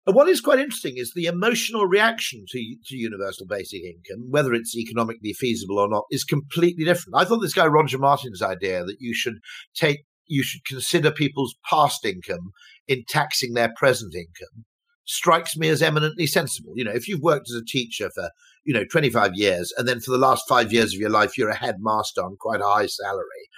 And 0.07 0.15
what 0.15 0.29
is 0.29 0.41
quite 0.41 0.59
interesting 0.59 0.97
is 0.97 1.13
the 1.15 1.27
emotional 1.27 1.87
reaction 1.87 2.45
to, 2.49 2.77
to 2.87 2.97
universal 2.97 3.47
basic 3.47 3.83
income, 3.83 4.31
whether 4.31 4.53
it's 4.53 4.77
economically 4.77 5.33
feasible 5.33 5.79
or 5.79 5.89
not, 5.89 6.05
is 6.11 6.25
completely 6.25 6.85
different. 6.85 7.17
I 7.17 7.25
thought 7.25 7.39
this 7.39 7.55
guy 7.55 7.67
Roger 7.67 7.99
Martin's 7.99 8.43
idea 8.43 8.85
that 8.85 8.97
you 9.01 9.15
should 9.15 9.39
take 9.75 10.05
you 10.27 10.43
should 10.43 10.65
consider 10.65 11.11
people's 11.11 11.55
past 11.69 12.05
income 12.05 12.53
in 12.89 13.05
taxing 13.09 13.55
their 13.55 13.73
present 13.77 14.15
income 14.15 14.65
strikes 15.07 15.57
me 15.57 15.69
as 15.69 15.83
eminently 15.83 16.27
sensible. 16.27 16.73
You 16.77 16.85
know, 16.85 16.93
if 16.93 17.09
you've 17.09 17.21
worked 17.21 17.51
as 17.51 17.57
a 17.57 17.65
teacher 17.65 18.11
for, 18.15 18.31
you 18.65 18.73
know, 18.73 18.85
25 18.85 19.35
years 19.35 19.73
and 19.77 19.87
then 19.87 20.01
for 20.01 20.11
the 20.11 20.19
last 20.19 20.49
five 20.49 20.73
years 20.73 20.95
of 20.95 21.01
your 21.01 21.11
life, 21.11 21.37
you're 21.37 21.51
a 21.51 21.57
headmaster 21.57 22.23
on 22.23 22.37
quite 22.39 22.61
a 22.61 22.67
high 22.67 22.87
salary, 22.87 23.49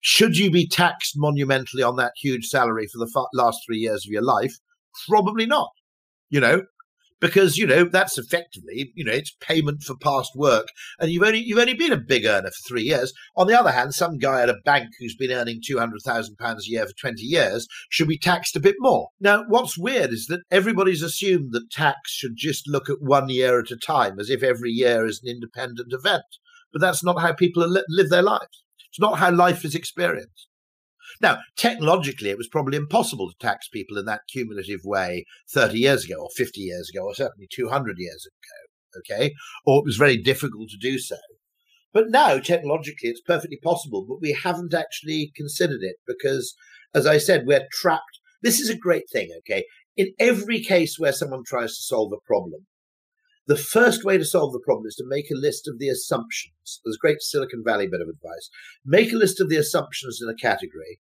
should 0.00 0.36
you 0.36 0.50
be 0.50 0.68
taxed 0.68 1.14
monumentally 1.16 1.82
on 1.82 1.96
that 1.96 2.12
huge 2.20 2.46
salary 2.46 2.86
for 2.86 2.98
the 2.98 3.10
fa- 3.12 3.26
last 3.32 3.60
three 3.64 3.78
years 3.78 4.04
of 4.06 4.12
your 4.12 4.22
life? 4.22 4.54
Probably 5.08 5.46
not. 5.46 5.70
You 6.28 6.40
know, 6.40 6.62
because 7.20 7.56
you 7.56 7.66
know 7.66 7.84
that's 7.84 8.18
effectively 8.18 8.92
you 8.94 9.04
know 9.04 9.12
it's 9.12 9.36
payment 9.40 9.82
for 9.82 9.96
past 9.96 10.30
work 10.34 10.68
and 10.98 11.10
you've 11.10 11.22
only 11.22 11.38
you've 11.38 11.58
only 11.58 11.74
been 11.74 11.92
a 11.92 11.96
big 11.96 12.24
earner 12.24 12.50
for 12.50 12.68
three 12.68 12.82
years. 12.82 13.12
On 13.36 13.46
the 13.46 13.58
other 13.58 13.72
hand 13.72 13.94
some 13.94 14.18
guy 14.18 14.42
at 14.42 14.50
a 14.50 14.56
bank 14.64 14.88
who's 14.98 15.16
been 15.16 15.32
earning 15.32 15.60
200,000 15.64 16.36
pounds 16.36 16.66
a 16.66 16.70
year 16.70 16.86
for 16.86 16.92
20 17.00 17.22
years 17.22 17.66
should 17.90 18.08
be 18.08 18.18
taxed 18.18 18.56
a 18.56 18.60
bit 18.60 18.76
more. 18.78 19.08
Now 19.20 19.44
what's 19.48 19.78
weird 19.78 20.10
is 20.10 20.26
that 20.26 20.42
everybody's 20.50 21.02
assumed 21.02 21.52
that 21.52 21.70
tax 21.70 22.10
should 22.10 22.36
just 22.36 22.68
look 22.68 22.88
at 22.90 23.00
one 23.00 23.28
year 23.28 23.58
at 23.60 23.70
a 23.70 23.76
time 23.76 24.18
as 24.18 24.30
if 24.30 24.42
every 24.42 24.70
year 24.70 25.06
is 25.06 25.20
an 25.22 25.30
independent 25.30 25.92
event. 25.92 26.24
But 26.72 26.80
that's 26.80 27.04
not 27.04 27.20
how 27.20 27.32
people 27.32 27.66
live 27.66 28.10
their 28.10 28.22
lives. 28.22 28.64
It's 28.90 29.00
not 29.00 29.18
how 29.18 29.30
life 29.30 29.64
is 29.64 29.74
experienced 29.74 30.48
now, 31.20 31.38
technologically, 31.56 32.30
it 32.30 32.38
was 32.38 32.48
probably 32.48 32.76
impossible 32.76 33.30
to 33.30 33.38
tax 33.38 33.68
people 33.68 33.98
in 33.98 34.06
that 34.06 34.22
cumulative 34.30 34.80
way 34.84 35.24
30 35.50 35.78
years 35.78 36.04
ago, 36.04 36.16
or 36.20 36.28
50 36.36 36.60
years 36.60 36.90
ago, 36.90 37.04
or 37.04 37.14
certainly 37.14 37.48
200 37.50 37.96
years 37.98 38.26
ago. 38.26 39.00
Okay. 39.00 39.34
Or 39.64 39.78
it 39.78 39.84
was 39.84 39.96
very 39.96 40.16
difficult 40.16 40.70
to 40.70 40.78
do 40.78 40.98
so. 40.98 41.16
But 41.92 42.10
now, 42.10 42.38
technologically, 42.38 43.08
it's 43.08 43.20
perfectly 43.20 43.58
possible, 43.62 44.04
but 44.06 44.20
we 44.20 44.32
haven't 44.32 44.74
actually 44.74 45.32
considered 45.34 45.80
it 45.82 45.96
because, 46.06 46.54
as 46.94 47.06
I 47.06 47.18
said, 47.18 47.46
we're 47.46 47.66
trapped. 47.72 48.20
This 48.42 48.60
is 48.60 48.68
a 48.68 48.76
great 48.76 49.08
thing. 49.10 49.30
Okay. 49.38 49.64
In 49.96 50.12
every 50.18 50.60
case 50.62 50.98
where 50.98 51.12
someone 51.12 51.42
tries 51.46 51.74
to 51.76 51.82
solve 51.82 52.12
a 52.12 52.26
problem, 52.26 52.66
the 53.46 53.56
first 53.56 54.04
way 54.04 54.18
to 54.18 54.24
solve 54.24 54.52
the 54.52 54.60
problem 54.60 54.86
is 54.86 54.96
to 54.96 55.04
make 55.06 55.30
a 55.30 55.38
list 55.38 55.68
of 55.68 55.78
the 55.78 55.88
assumptions. 55.88 56.80
There's 56.84 56.96
a 56.96 57.00
great 57.00 57.22
Silicon 57.22 57.62
Valley 57.64 57.86
bit 57.86 58.00
of 58.00 58.08
advice. 58.08 58.50
Make 58.84 59.12
a 59.12 59.16
list 59.16 59.40
of 59.40 59.48
the 59.48 59.56
assumptions 59.56 60.20
in 60.20 60.28
a 60.28 60.34
category 60.34 60.98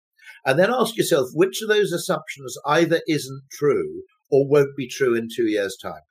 and 0.46 0.58
then 0.58 0.72
ask 0.72 0.98
yourself 0.98 1.30
which 1.34 1.62
of 1.62 1.70
those 1.70 1.92
assumptions 1.92 2.58
either 2.66 3.02
isn't 3.08 3.44
true 3.52 4.04
or 4.30 4.48
won't 4.48 4.76
be 4.76 4.88
true 4.88 5.16
in 5.16 5.28
two 5.34 5.48
years' 5.48 5.78
time. 5.82 6.02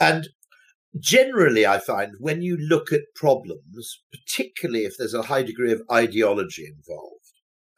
And 0.00 0.28
generally, 0.98 1.66
I 1.66 1.78
find 1.78 2.12
when 2.18 2.42
you 2.42 2.56
look 2.56 2.92
at 2.92 3.14
problems, 3.14 4.02
particularly 4.10 4.84
if 4.84 4.96
there's 4.98 5.14
a 5.14 5.22
high 5.22 5.42
degree 5.42 5.72
of 5.72 5.82
ideology 5.90 6.66
involved, 6.66 7.12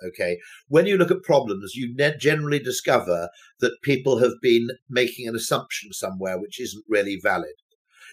okay, 0.07 0.39
when 0.69 0.87
you 0.87 0.97
look 0.97 1.11
at 1.11 1.23
problems, 1.23 1.75
you 1.75 1.95
generally 2.19 2.61
discover 2.61 3.29
that 3.61 3.83
people 3.83 4.19
have 4.19 4.41
been 4.41 4.69
making 4.89 5.29
an 5.29 5.35
assumption 5.35 5.93
somewhere 5.93 6.39
which 6.39 6.61
isn't 6.61 6.85
really 6.89 7.19
valid. 7.21 7.55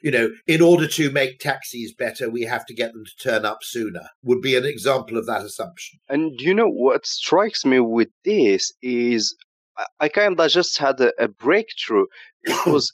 You 0.06 0.12
know, 0.12 0.30
in 0.46 0.62
order 0.62 0.88
to 0.88 1.10
make 1.10 1.40
taxis 1.40 1.92
better, 1.92 2.30
we 2.30 2.44
have 2.44 2.64
to 2.68 2.76
get 2.76 2.94
them 2.94 3.06
to 3.06 3.18
turn 3.18 3.44
up 3.44 3.64
sooner, 3.64 4.08
would 4.22 4.40
be 4.40 4.56
an 4.56 4.64
example 4.64 5.18
of 5.18 5.26
that 5.26 5.42
assumption. 5.42 6.00
And 6.08 6.40
you 6.40 6.54
know 6.54 6.70
what 6.70 7.08
strikes 7.08 7.66
me 7.66 7.80
with 7.80 8.10
this 8.24 8.72
is 8.84 9.36
I 10.00 10.10
kind 10.10 10.40
of 10.40 10.50
just 10.52 10.78
had 10.78 11.02
a, 11.02 11.12
a 11.20 11.28
breakthrough 11.28 12.06
because 12.46 12.94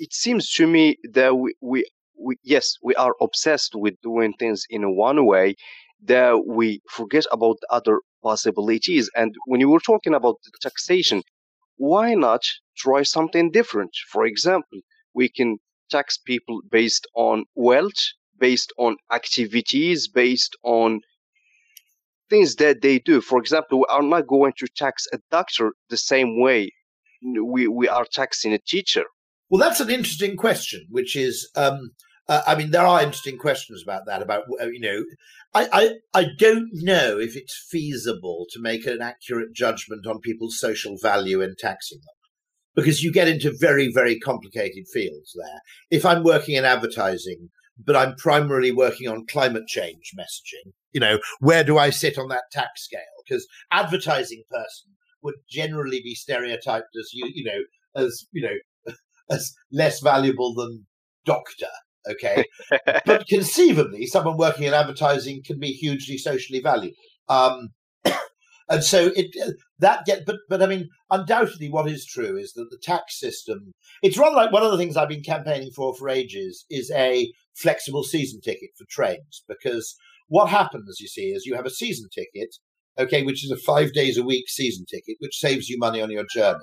it 0.00 0.12
seems 0.12 0.50
to 0.54 0.66
me 0.66 0.96
that 1.12 1.36
we, 1.36 1.54
we, 1.60 1.84
we, 2.18 2.34
yes, 2.42 2.78
we 2.82 2.96
are 2.96 3.14
obsessed 3.20 3.76
with 3.76 3.94
doing 4.02 4.32
things 4.36 4.64
in 4.68 4.96
one 4.96 5.26
way 5.26 5.54
that 6.02 6.48
we 6.48 6.80
forget 6.90 7.26
about 7.30 7.58
other 7.70 8.00
possibilities. 8.24 9.08
And 9.14 9.32
when 9.46 9.60
you 9.60 9.68
were 9.68 9.78
talking 9.78 10.14
about 10.14 10.38
taxation, 10.60 11.22
why 11.76 12.14
not 12.14 12.42
try 12.76 13.04
something 13.04 13.52
different? 13.52 13.92
For 14.10 14.26
example, 14.26 14.80
we 15.14 15.28
can 15.28 15.58
tax 15.90 16.18
people 16.18 16.60
based 16.70 17.06
on 17.14 17.44
wealth, 17.54 18.12
based 18.38 18.72
on 18.78 18.96
activities, 19.12 20.08
based 20.08 20.56
on 20.62 21.00
things 22.30 22.56
that 22.56 22.82
they 22.82 22.98
do. 22.98 23.20
For 23.20 23.38
example, 23.38 23.80
we 23.80 23.86
are 23.90 24.02
not 24.02 24.26
going 24.26 24.52
to 24.58 24.66
tax 24.76 25.06
a 25.12 25.18
doctor 25.30 25.72
the 25.90 25.96
same 25.96 26.40
way 26.40 26.72
we, 27.42 27.68
we 27.68 27.88
are 27.88 28.06
taxing 28.10 28.52
a 28.52 28.58
teacher. 28.58 29.04
Well, 29.50 29.60
that's 29.60 29.80
an 29.80 29.90
interesting 29.90 30.36
question, 30.36 30.86
which 30.90 31.16
is, 31.16 31.50
um, 31.54 31.90
uh, 32.28 32.42
I 32.46 32.54
mean, 32.54 32.70
there 32.70 32.86
are 32.86 33.02
interesting 33.02 33.38
questions 33.38 33.82
about 33.82 34.06
that. 34.06 34.22
About 34.22 34.44
uh, 34.60 34.66
you 34.66 34.80
know, 34.80 35.04
I, 35.52 35.68
I 36.14 36.20
I 36.22 36.26
don't 36.38 36.70
know 36.72 37.18
if 37.18 37.36
it's 37.36 37.66
feasible 37.70 38.46
to 38.50 38.60
make 38.60 38.86
an 38.86 39.02
accurate 39.02 39.52
judgment 39.54 40.06
on 40.06 40.20
people's 40.20 40.58
social 40.58 40.96
value 41.00 41.42
in 41.42 41.54
taxing 41.58 41.98
them, 41.98 42.14
because 42.74 43.02
you 43.02 43.12
get 43.12 43.28
into 43.28 43.56
very 43.58 43.90
very 43.92 44.18
complicated 44.18 44.86
fields 44.92 45.36
there. 45.36 45.60
If 45.90 46.04
I'm 46.04 46.24
working 46.24 46.56
in 46.56 46.64
advertising, 46.64 47.50
but 47.84 47.96
I'm 47.96 48.14
primarily 48.16 48.72
working 48.72 49.08
on 49.08 49.26
climate 49.26 49.66
change 49.66 50.12
messaging, 50.18 50.72
you 50.92 51.00
know, 51.00 51.18
where 51.40 51.64
do 51.64 51.78
I 51.78 51.90
sit 51.90 52.18
on 52.18 52.28
that 52.28 52.50
tax 52.52 52.84
scale? 52.84 53.00
Because 53.26 53.46
advertising 53.70 54.42
person 54.50 54.90
would 55.22 55.34
generally 55.48 56.00
be 56.02 56.14
stereotyped 56.14 56.96
as 56.98 57.10
you 57.12 57.30
you 57.34 57.44
know 57.44 58.02
as 58.02 58.26
you 58.32 58.42
know 58.42 58.94
as 59.30 59.54
less 59.72 60.00
valuable 60.00 60.54
than 60.54 60.86
doctor 61.24 61.68
Okay. 62.08 62.44
but 63.06 63.26
conceivably, 63.28 64.06
someone 64.06 64.36
working 64.36 64.64
in 64.64 64.74
advertising 64.74 65.42
can 65.44 65.58
be 65.58 65.72
hugely 65.72 66.18
socially 66.18 66.60
valuable. 66.60 66.96
Um, 67.28 67.70
and 68.68 68.82
so 68.82 69.10
it 69.14 69.34
uh, 69.42 69.52
that 69.78 70.04
get 70.06 70.24
but 70.26 70.36
but 70.48 70.62
I 70.62 70.66
mean 70.66 70.88
undoubtedly 71.10 71.68
what 71.68 71.88
is 71.88 72.06
true 72.06 72.36
is 72.36 72.52
that 72.54 72.68
the 72.70 72.78
tax 72.82 73.18
system 73.18 73.72
it's 74.02 74.18
rather 74.18 74.36
like 74.36 74.52
one 74.52 74.62
of 74.62 74.70
the 74.70 74.78
things 74.78 74.96
I've 74.96 75.08
been 75.08 75.22
campaigning 75.22 75.70
for 75.74 75.94
for 75.94 76.08
ages 76.08 76.64
is 76.70 76.90
a 76.94 77.32
flexible 77.54 78.02
season 78.02 78.40
ticket 78.40 78.70
for 78.76 78.84
trains 78.88 79.44
because 79.48 79.96
what 80.28 80.48
happens 80.48 80.98
you 81.00 81.08
see 81.08 81.26
is 81.26 81.46
you 81.46 81.54
have 81.54 81.66
a 81.66 81.70
season 81.70 82.08
ticket 82.14 82.54
okay 82.98 83.22
which 83.22 83.44
is 83.44 83.50
a 83.50 83.56
5 83.56 83.92
days 83.92 84.16
a 84.16 84.24
week 84.24 84.48
season 84.48 84.84
ticket 84.86 85.16
which 85.20 85.38
saves 85.38 85.68
you 85.68 85.78
money 85.78 86.00
on 86.00 86.10
your 86.10 86.24
journey 86.32 86.60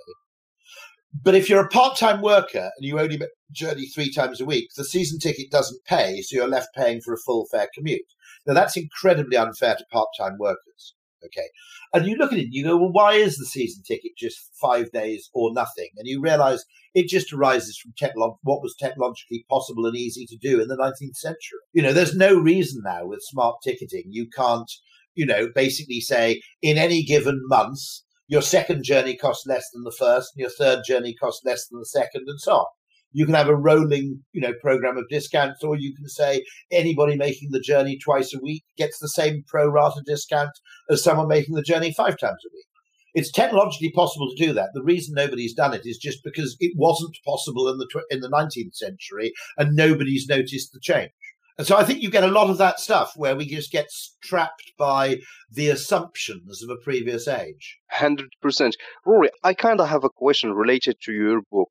but 1.23 1.35
if 1.35 1.49
you're 1.49 1.65
a 1.65 1.69
part-time 1.69 2.21
worker 2.21 2.71
and 2.77 2.85
you 2.85 2.99
only 2.99 3.19
journey 3.51 3.85
three 3.87 4.11
times 4.11 4.39
a 4.39 4.45
week, 4.45 4.69
the 4.77 4.85
season 4.85 5.19
ticket 5.19 5.51
doesn't 5.51 5.83
pay, 5.83 6.21
so 6.21 6.37
you're 6.37 6.47
left 6.47 6.73
paying 6.73 7.01
for 7.01 7.13
a 7.13 7.17
full 7.17 7.45
fare 7.51 7.67
commute. 7.73 8.13
Now 8.47 8.53
that's 8.53 8.77
incredibly 8.77 9.35
unfair 9.35 9.75
to 9.75 9.85
part-time 9.91 10.37
workers. 10.39 10.95
Okay, 11.25 11.49
and 11.93 12.05
you 12.05 12.15
look 12.15 12.31
at 12.31 12.39
it, 12.39 12.45
and 12.45 12.53
you 12.53 12.63
go, 12.63 12.77
well, 12.77 12.91
why 12.91 13.13
is 13.13 13.37
the 13.37 13.45
season 13.45 13.83
ticket 13.83 14.11
just 14.17 14.49
five 14.59 14.91
days 14.91 15.29
or 15.33 15.53
nothing? 15.53 15.89
And 15.97 16.07
you 16.07 16.21
realise 16.21 16.65
it 16.93 17.07
just 17.07 17.31
arises 17.31 17.77
from 17.77 17.93
technolo- 17.93 18.37
what 18.43 18.61
was 18.61 18.75
technologically 18.75 19.45
possible 19.49 19.85
and 19.85 19.95
easy 19.95 20.25
to 20.25 20.37
do 20.37 20.61
in 20.61 20.67
the 20.67 20.77
19th 20.77 21.15
century. 21.15 21.59
You 21.73 21.83
know, 21.83 21.93
there's 21.93 22.15
no 22.15 22.35
reason 22.35 22.81
now 22.83 23.05
with 23.05 23.21
smart 23.21 23.57
ticketing 23.63 24.05
you 24.09 24.27
can't, 24.29 24.71
you 25.15 25.25
know, 25.25 25.47
basically 25.53 26.01
say 26.01 26.41
in 26.61 26.77
any 26.77 27.03
given 27.03 27.41
month 27.47 27.79
your 28.27 28.41
second 28.41 28.83
journey 28.83 29.15
costs 29.15 29.45
less 29.45 29.69
than 29.73 29.83
the 29.83 29.91
first, 29.91 30.31
and 30.33 30.39
your 30.39 30.49
third 30.49 30.83
journey 30.87 31.13
costs 31.13 31.41
less 31.43 31.67
than 31.67 31.79
the 31.79 31.85
second, 31.85 32.23
and 32.27 32.39
so 32.39 32.53
on. 32.53 32.65
You 33.13 33.25
can 33.25 33.35
have 33.35 33.49
a 33.49 33.55
rolling, 33.55 34.23
you 34.31 34.41
know, 34.41 34.53
program 34.61 34.97
of 34.97 35.07
discounts, 35.09 35.63
or 35.63 35.75
you 35.75 35.93
can 35.95 36.07
say 36.07 36.43
anybody 36.71 37.15
making 37.15 37.49
the 37.51 37.59
journey 37.59 37.97
twice 37.97 38.33
a 38.33 38.39
week 38.39 38.63
gets 38.77 38.99
the 38.99 39.09
same 39.09 39.43
pro 39.47 39.67
rata 39.67 40.01
discount 40.05 40.51
as 40.89 41.03
someone 41.03 41.27
making 41.27 41.55
the 41.55 41.61
journey 41.61 41.93
five 41.93 42.17
times 42.17 42.43
a 42.45 42.53
week. 42.53 42.65
It's 43.13 43.31
technologically 43.31 43.91
possible 43.91 44.29
to 44.29 44.45
do 44.45 44.53
that. 44.53 44.69
The 44.73 44.83
reason 44.83 45.15
nobody's 45.15 45.53
done 45.53 45.73
it 45.73 45.81
is 45.83 45.97
just 45.97 46.23
because 46.23 46.55
it 46.59 46.73
wasn't 46.77 47.17
possible 47.25 47.67
in 47.67 47.77
the 47.77 47.87
tw- 47.87 48.09
in 48.09 48.21
the 48.21 48.29
19th 48.29 48.75
century, 48.75 49.33
and 49.57 49.75
nobody's 49.75 50.27
noticed 50.27 50.71
the 50.71 50.79
change. 50.79 51.11
And 51.57 51.67
so 51.67 51.75
I 51.77 51.83
think 51.83 52.01
you 52.01 52.09
get 52.09 52.23
a 52.23 52.27
lot 52.27 52.49
of 52.49 52.57
that 52.57 52.79
stuff 52.79 53.11
where 53.15 53.35
we 53.35 53.45
just 53.45 53.71
get 53.71 53.91
trapped 54.23 54.71
by 54.79 55.19
the 55.51 55.69
assumptions 55.69 56.63
of 56.63 56.69
a 56.69 56.81
previous 56.81 57.27
age. 57.27 57.77
100%. 57.93 58.71
Rory, 59.05 59.29
I 59.43 59.53
kind 59.53 59.81
of 59.81 59.89
have 59.89 60.03
a 60.03 60.09
question 60.09 60.53
related 60.53 60.95
to 61.03 61.11
your 61.11 61.41
book. 61.51 61.69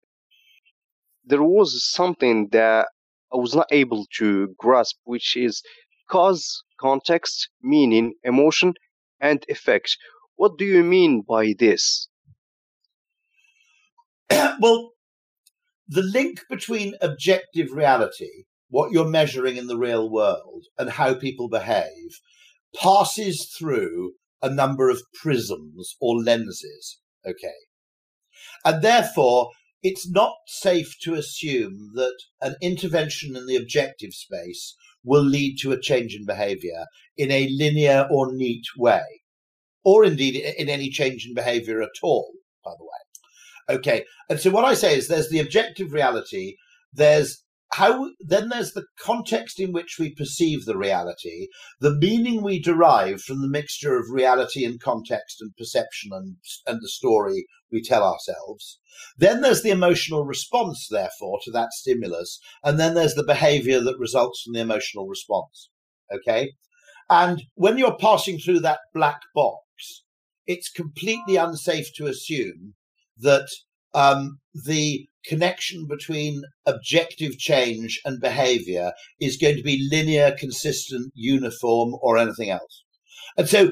There 1.24 1.42
was 1.42 1.88
something 1.90 2.48
that 2.52 2.88
I 3.32 3.36
was 3.36 3.54
not 3.54 3.68
able 3.70 4.06
to 4.18 4.54
grasp, 4.58 4.96
which 5.04 5.36
is 5.36 5.62
cause, 6.08 6.62
context, 6.80 7.48
meaning, 7.62 8.14
emotion, 8.24 8.74
and 9.20 9.44
effect. 9.48 9.96
What 10.36 10.58
do 10.58 10.64
you 10.64 10.82
mean 10.82 11.22
by 11.26 11.54
this? 11.58 12.08
well, 14.30 14.92
the 15.88 16.02
link 16.02 16.40
between 16.48 16.94
objective 17.00 17.72
reality 17.72 18.44
what 18.70 18.92
you're 18.92 19.08
measuring 19.08 19.56
in 19.56 19.66
the 19.66 19.76
real 19.76 20.08
world 20.08 20.64
and 20.78 20.90
how 20.90 21.12
people 21.12 21.48
behave 21.48 22.20
passes 22.74 23.52
through 23.58 24.12
a 24.40 24.48
number 24.48 24.88
of 24.88 25.02
prisms 25.12 25.96
or 26.00 26.22
lenses. 26.22 27.00
Okay. 27.26 27.58
And 28.64 28.80
therefore, 28.82 29.50
it's 29.82 30.10
not 30.10 30.34
safe 30.46 30.96
to 31.02 31.14
assume 31.14 31.92
that 31.94 32.16
an 32.40 32.56
intervention 32.60 33.36
in 33.36 33.46
the 33.46 33.56
objective 33.56 34.12
space 34.12 34.76
will 35.02 35.22
lead 35.22 35.56
to 35.60 35.72
a 35.72 35.80
change 35.80 36.14
in 36.14 36.26
behavior 36.26 36.84
in 37.16 37.30
a 37.30 37.48
linear 37.48 38.06
or 38.10 38.32
neat 38.32 38.64
way, 38.76 39.22
or 39.84 40.04
indeed 40.04 40.36
in 40.36 40.68
any 40.68 40.90
change 40.90 41.26
in 41.26 41.34
behavior 41.34 41.82
at 41.82 41.90
all, 42.02 42.32
by 42.64 42.72
the 42.78 42.84
way. 42.84 43.78
Okay. 43.78 44.04
And 44.28 44.40
so 44.40 44.50
what 44.50 44.64
I 44.64 44.74
say 44.74 44.96
is 44.96 45.08
there's 45.08 45.30
the 45.30 45.40
objective 45.40 45.92
reality, 45.92 46.56
there's 46.92 47.44
how 47.72 48.10
then 48.18 48.48
there's 48.48 48.72
the 48.72 48.86
context 48.98 49.60
in 49.60 49.72
which 49.72 49.96
we 49.98 50.14
perceive 50.14 50.64
the 50.64 50.76
reality, 50.76 51.46
the 51.80 51.94
meaning 51.94 52.42
we 52.42 52.60
derive 52.60 53.22
from 53.22 53.42
the 53.42 53.48
mixture 53.48 53.96
of 53.96 54.10
reality 54.10 54.64
and 54.64 54.80
context 54.80 55.40
and 55.40 55.56
perception 55.56 56.10
and, 56.12 56.36
and 56.66 56.80
the 56.82 56.88
story 56.88 57.46
we 57.70 57.80
tell 57.80 58.02
ourselves. 58.02 58.80
Then 59.16 59.40
there's 59.40 59.62
the 59.62 59.70
emotional 59.70 60.24
response, 60.24 60.88
therefore, 60.90 61.38
to 61.44 61.52
that 61.52 61.72
stimulus. 61.72 62.40
And 62.64 62.78
then 62.78 62.94
there's 62.94 63.14
the 63.14 63.22
behavior 63.22 63.80
that 63.80 63.98
results 63.98 64.42
from 64.42 64.54
the 64.54 64.60
emotional 64.60 65.06
response. 65.06 65.70
Okay. 66.12 66.52
And 67.08 67.44
when 67.54 67.78
you're 67.78 67.96
passing 67.96 68.38
through 68.38 68.60
that 68.60 68.80
black 68.92 69.20
box, 69.34 69.62
it's 70.46 70.70
completely 70.70 71.36
unsafe 71.36 71.94
to 71.94 72.06
assume 72.06 72.74
that 73.18 73.48
um, 73.94 74.38
the 74.54 75.06
connection 75.24 75.86
between 75.86 76.42
objective 76.66 77.38
change 77.38 78.00
and 78.04 78.20
behavior 78.20 78.92
is 79.20 79.36
going 79.36 79.56
to 79.56 79.62
be 79.62 79.88
linear, 79.90 80.34
consistent, 80.38 81.12
uniform, 81.14 81.94
or 82.00 82.16
anything 82.16 82.50
else. 82.50 82.84
And 83.36 83.48
so, 83.48 83.70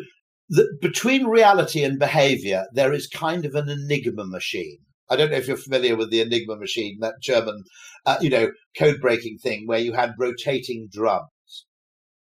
the, 0.50 0.66
between 0.80 1.26
reality 1.26 1.84
and 1.84 1.98
behavior, 1.98 2.64
there 2.72 2.92
is 2.92 3.06
kind 3.06 3.44
of 3.44 3.54
an 3.54 3.68
enigma 3.68 4.24
machine. 4.26 4.78
I 5.10 5.16
don't 5.16 5.30
know 5.30 5.36
if 5.36 5.48
you're 5.48 5.56
familiar 5.56 5.96
with 5.96 6.10
the 6.10 6.20
Enigma 6.20 6.56
machine, 6.56 6.98
that 7.00 7.14
German, 7.22 7.64
uh, 8.04 8.18
you 8.20 8.28
know, 8.28 8.50
code 8.78 9.00
breaking 9.00 9.38
thing 9.38 9.66
where 9.66 9.78
you 9.78 9.94
had 9.94 10.12
rotating 10.18 10.88
drums. 10.92 11.30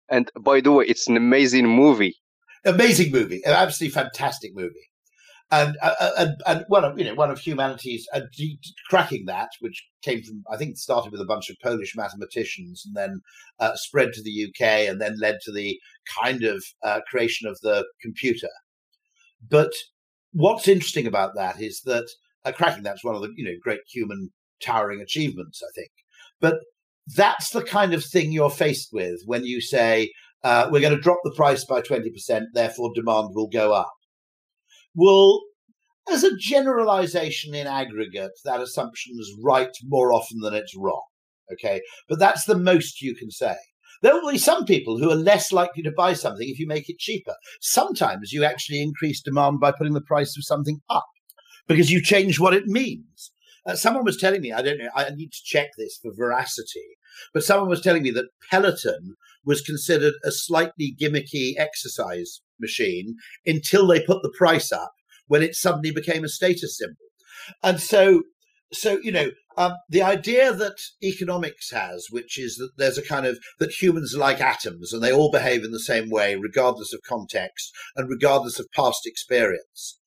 And 0.09 0.31
by 0.39 0.61
the 0.61 0.71
way, 0.71 0.85
it's 0.85 1.07
an 1.09 1.17
amazing 1.17 1.67
movie. 1.67 2.15
Amazing 2.63 3.11
movie, 3.11 3.41
an 3.45 3.51
absolutely 3.51 3.93
fantastic 3.93 4.51
movie 4.55 4.87
and 5.49 5.77
uh, 5.81 5.93
uh, 5.99 6.11
and 6.17 6.41
and 6.45 6.65
one 6.67 6.83
of 6.83 6.99
you 6.99 7.05
know 7.05 7.15
one 7.15 7.31
of 7.31 7.39
humanity's 7.39 8.07
uh, 8.13 8.21
cracking 8.89 9.25
that, 9.25 9.49
which 9.61 9.87
came 10.01 10.21
from 10.21 10.43
I 10.51 10.57
think 10.57 10.77
started 10.77 11.11
with 11.11 11.21
a 11.21 11.25
bunch 11.25 11.49
of 11.49 11.55
Polish 11.63 11.95
mathematicians 11.95 12.83
and 12.85 12.95
then 12.95 13.21
uh, 13.59 13.75
spread 13.75 14.11
to 14.13 14.21
the 14.21 14.47
UK 14.47 14.89
and 14.89 14.99
then 14.99 15.17
led 15.19 15.37
to 15.43 15.51
the 15.53 15.79
kind 16.21 16.43
of 16.43 16.63
uh, 16.83 16.99
creation 17.09 17.47
of 17.47 17.57
the 17.61 17.85
computer. 18.01 18.49
But 19.49 19.71
what's 20.33 20.67
interesting 20.67 21.07
about 21.07 21.31
that 21.35 21.61
is 21.61 21.81
that 21.85 22.07
uh, 22.43 22.51
cracking 22.51 22.83
that's 22.83 23.03
one 23.03 23.15
of 23.15 23.21
the 23.21 23.31
you 23.37 23.45
know 23.45 23.55
great 23.61 23.81
human 23.89 24.31
towering 24.61 25.01
achievements, 25.01 25.61
I 25.63 25.71
think. 25.75 25.91
But 26.41 26.59
that's 27.15 27.51
the 27.51 27.63
kind 27.63 27.93
of 27.93 28.03
thing 28.03 28.33
you're 28.33 28.49
faced 28.49 28.89
with 28.91 29.21
when 29.25 29.45
you 29.45 29.61
say 29.61 30.11
we're 30.43 30.81
going 30.81 30.95
to 30.95 31.01
drop 31.01 31.19
the 31.23 31.33
price 31.37 31.63
by 31.63 31.79
twenty 31.79 32.11
percent, 32.11 32.49
therefore 32.53 32.91
demand 32.93 33.29
will 33.33 33.47
go 33.47 33.71
up 33.71 33.93
will, 34.97 35.43
as 36.11 36.23
a 36.23 36.35
generalization 36.35 37.53
in 37.53 37.67
aggregate, 37.67 38.31
that 38.43 38.61
assumption 38.61 39.15
is 39.19 39.37
right 39.41 39.71
more 39.83 40.11
often 40.11 40.39
than 40.39 40.53
it's 40.53 40.75
wrong. 40.75 41.03
Okay. 41.53 41.81
But 42.09 42.19
that's 42.19 42.45
the 42.45 42.57
most 42.57 43.01
you 43.01 43.15
can 43.15 43.31
say. 43.31 43.55
There 44.01 44.13
will 44.13 44.31
be 44.31 44.37
some 44.37 44.65
people 44.65 44.99
who 44.99 45.09
are 45.09 45.15
less 45.15 45.51
likely 45.51 45.81
to 45.83 45.91
buy 45.91 46.13
something 46.13 46.47
if 46.47 46.59
you 46.59 46.67
make 46.67 46.89
it 46.89 46.99
cheaper. 46.99 47.33
Sometimes 47.61 48.31
you 48.31 48.43
actually 48.43 48.81
increase 48.81 49.21
demand 49.21 49.59
by 49.59 49.71
putting 49.71 49.93
the 49.93 50.01
price 50.01 50.37
of 50.37 50.43
something 50.43 50.81
up 50.89 51.07
because 51.67 51.91
you 51.91 52.01
change 52.01 52.39
what 52.39 52.53
it 52.53 52.67
means. 52.67 53.31
Uh, 53.65 53.75
someone 53.75 54.05
was 54.05 54.17
telling 54.17 54.41
me, 54.41 54.53
I 54.53 54.61
don't 54.61 54.77
know, 54.77 54.89
I 54.95 55.09
need 55.09 55.31
to 55.31 55.43
check 55.43 55.69
this 55.77 55.99
for 56.01 56.11
veracity, 56.15 56.97
but 57.33 57.43
someone 57.43 57.69
was 57.69 57.81
telling 57.81 58.03
me 58.03 58.11
that 58.11 58.29
Peloton 58.49 59.15
was 59.47 59.61
considered 59.61 60.13
a 60.23 60.31
slightly 60.31 60.95
gimmicky 60.99 61.53
exercise 61.57 62.41
machine 62.59 63.15
until 63.45 63.87
they 63.87 64.03
put 64.03 64.21
the 64.21 64.33
price 64.37 64.71
up 64.71 64.91
when 65.27 65.41
it 65.41 65.55
suddenly 65.55 65.89
became 65.89 66.23
a 66.23 66.29
status 66.29 66.77
symbol. 66.77 67.05
And 67.63 67.79
so, 67.79 68.23
so 68.73 68.99
you 69.01 69.11
know, 69.11 69.31
um, 69.55 69.73
the 69.89 70.03
idea 70.03 70.53
that 70.53 70.75
economics 71.01 71.71
has, 71.71 72.07
which 72.11 72.37
is 72.37 72.57
that 72.57 72.71
there's 72.77 72.97
a 72.97 73.05
kind 73.05 73.25
of 73.25 73.39
that 73.59 73.71
humans 73.71 74.13
are 74.13 74.19
like 74.19 74.41
atoms 74.41 74.91
and 74.91 75.01
they 75.01 75.13
all 75.13 75.31
behave 75.31 75.63
in 75.63 75.71
the 75.71 75.79
same 75.79 76.09
way, 76.09 76.35
regardless 76.35 76.93
of 76.93 76.99
context 77.07 77.71
and 77.95 78.09
regardless 78.09 78.59
of 78.59 78.67
past 78.75 79.07
experience. 79.07 79.97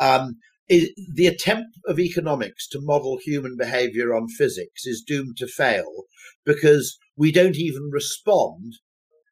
Um, 0.00 0.38
is, 0.68 0.90
the 1.14 1.26
attempt 1.26 1.78
of 1.86 1.98
economics 1.98 2.68
to 2.68 2.80
model 2.82 3.18
human 3.22 3.56
behavior 3.56 4.14
on 4.14 4.28
physics 4.28 4.84
is 4.84 5.04
doomed 5.06 5.36
to 5.38 5.46
fail 5.46 6.04
because 6.44 6.98
we 7.16 7.32
don't 7.32 7.56
even 7.56 7.90
respond 7.90 8.74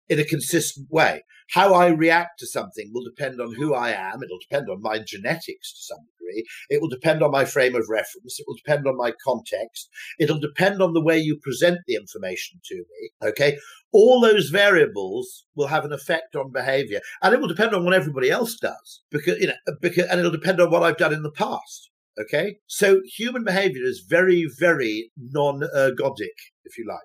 in 0.08 0.20
a 0.20 0.24
consistent 0.24 0.88
way. 0.90 1.22
How 1.50 1.74
I 1.74 1.88
react 1.88 2.40
to 2.40 2.46
something 2.46 2.90
will 2.92 3.04
depend 3.04 3.40
on 3.40 3.54
who 3.54 3.72
I 3.72 3.90
am. 3.90 4.22
It'll 4.22 4.38
depend 4.38 4.68
on 4.68 4.82
my 4.82 4.98
genetics 4.98 5.72
to 5.72 5.82
some 5.82 6.04
degree. 6.18 6.44
It 6.68 6.80
will 6.80 6.88
depend 6.88 7.22
on 7.22 7.30
my 7.30 7.44
frame 7.44 7.76
of 7.76 7.88
reference. 7.88 8.40
It 8.40 8.46
will 8.48 8.56
depend 8.56 8.86
on 8.86 8.96
my 8.96 9.12
context. 9.24 9.88
It'll 10.18 10.40
depend 10.40 10.82
on 10.82 10.92
the 10.92 11.02
way 11.02 11.18
you 11.18 11.38
present 11.40 11.78
the 11.86 11.94
information 11.94 12.60
to 12.64 12.74
me. 12.74 13.10
Okay. 13.22 13.58
All 13.92 14.20
those 14.20 14.48
variables 14.48 15.46
will 15.54 15.68
have 15.68 15.84
an 15.84 15.92
effect 15.92 16.34
on 16.34 16.52
behavior 16.52 17.00
and 17.22 17.32
it 17.32 17.40
will 17.40 17.48
depend 17.48 17.74
on 17.74 17.84
what 17.84 17.94
everybody 17.94 18.30
else 18.30 18.56
does 18.56 19.02
because, 19.10 19.38
you 19.38 19.46
know, 19.46 19.54
uh, 19.68 19.72
because, 19.80 20.06
and 20.06 20.18
it'll 20.18 20.32
depend 20.32 20.60
on 20.60 20.70
what 20.70 20.82
I've 20.82 20.98
done 20.98 21.14
in 21.14 21.22
the 21.22 21.30
past. 21.30 21.90
Okay. 22.20 22.56
So 22.66 23.02
human 23.04 23.44
behavior 23.44 23.84
is 23.84 24.04
very, 24.08 24.48
very 24.58 25.12
non 25.16 25.60
ergodic, 25.74 26.36
if 26.64 26.76
you 26.76 26.86
like. 26.88 26.98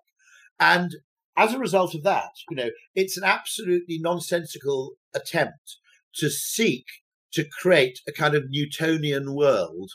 And 0.59 0.95
as 1.37 1.53
a 1.53 1.59
result 1.59 1.95
of 1.95 2.03
that, 2.03 2.31
you 2.49 2.57
know, 2.57 2.69
it's 2.95 3.17
an 3.17 3.23
absolutely 3.23 3.97
nonsensical 3.99 4.93
attempt 5.15 5.77
to 6.15 6.29
seek 6.29 6.85
to 7.33 7.45
create 7.61 7.99
a 8.07 8.11
kind 8.11 8.35
of 8.35 8.49
Newtonian 8.49 9.33
world 9.33 9.91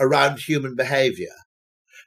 around 0.00 0.40
human 0.40 0.74
behavior 0.74 1.34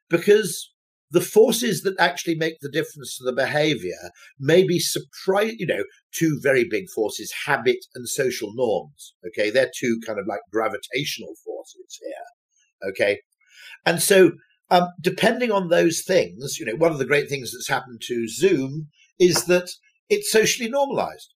because 0.09 0.71
the 1.11 1.21
forces 1.21 1.81
that 1.81 1.99
actually 1.99 2.35
make 2.35 2.59
the 2.59 2.69
difference 2.69 3.17
to 3.17 3.23
the 3.23 3.33
behavior 3.33 4.11
may 4.39 4.63
be 4.63 4.79
surprise 4.79 5.55
you 5.57 5.65
know 5.65 5.83
two 6.13 6.39
very 6.43 6.63
big 6.63 6.87
forces 6.93 7.33
habit 7.45 7.77
and 7.95 8.07
social 8.07 8.53
norms 8.53 9.15
okay? 9.25 9.49
They're 9.49 9.71
two 9.75 9.99
kind 10.05 10.19
of 10.19 10.27
like 10.27 10.41
gravitational 10.51 11.33
forces 11.43 11.99
here 11.99 12.89
okay? 12.89 13.21
And 13.85 14.01
so 14.01 14.33
um, 14.71 14.87
depending 15.01 15.51
on 15.51 15.69
those 15.69 16.01
things, 16.01 16.57
you 16.59 16.65
know, 16.65 16.75
one 16.75 16.91
of 16.91 16.99
the 16.99 17.05
great 17.05 17.29
things 17.29 17.51
that's 17.51 17.67
happened 17.67 18.01
to 18.05 18.27
Zoom 18.27 18.87
is 19.17 19.45
that 19.45 19.69
it's 20.09 20.31
socially 20.31 20.69
normalized. 20.69 21.33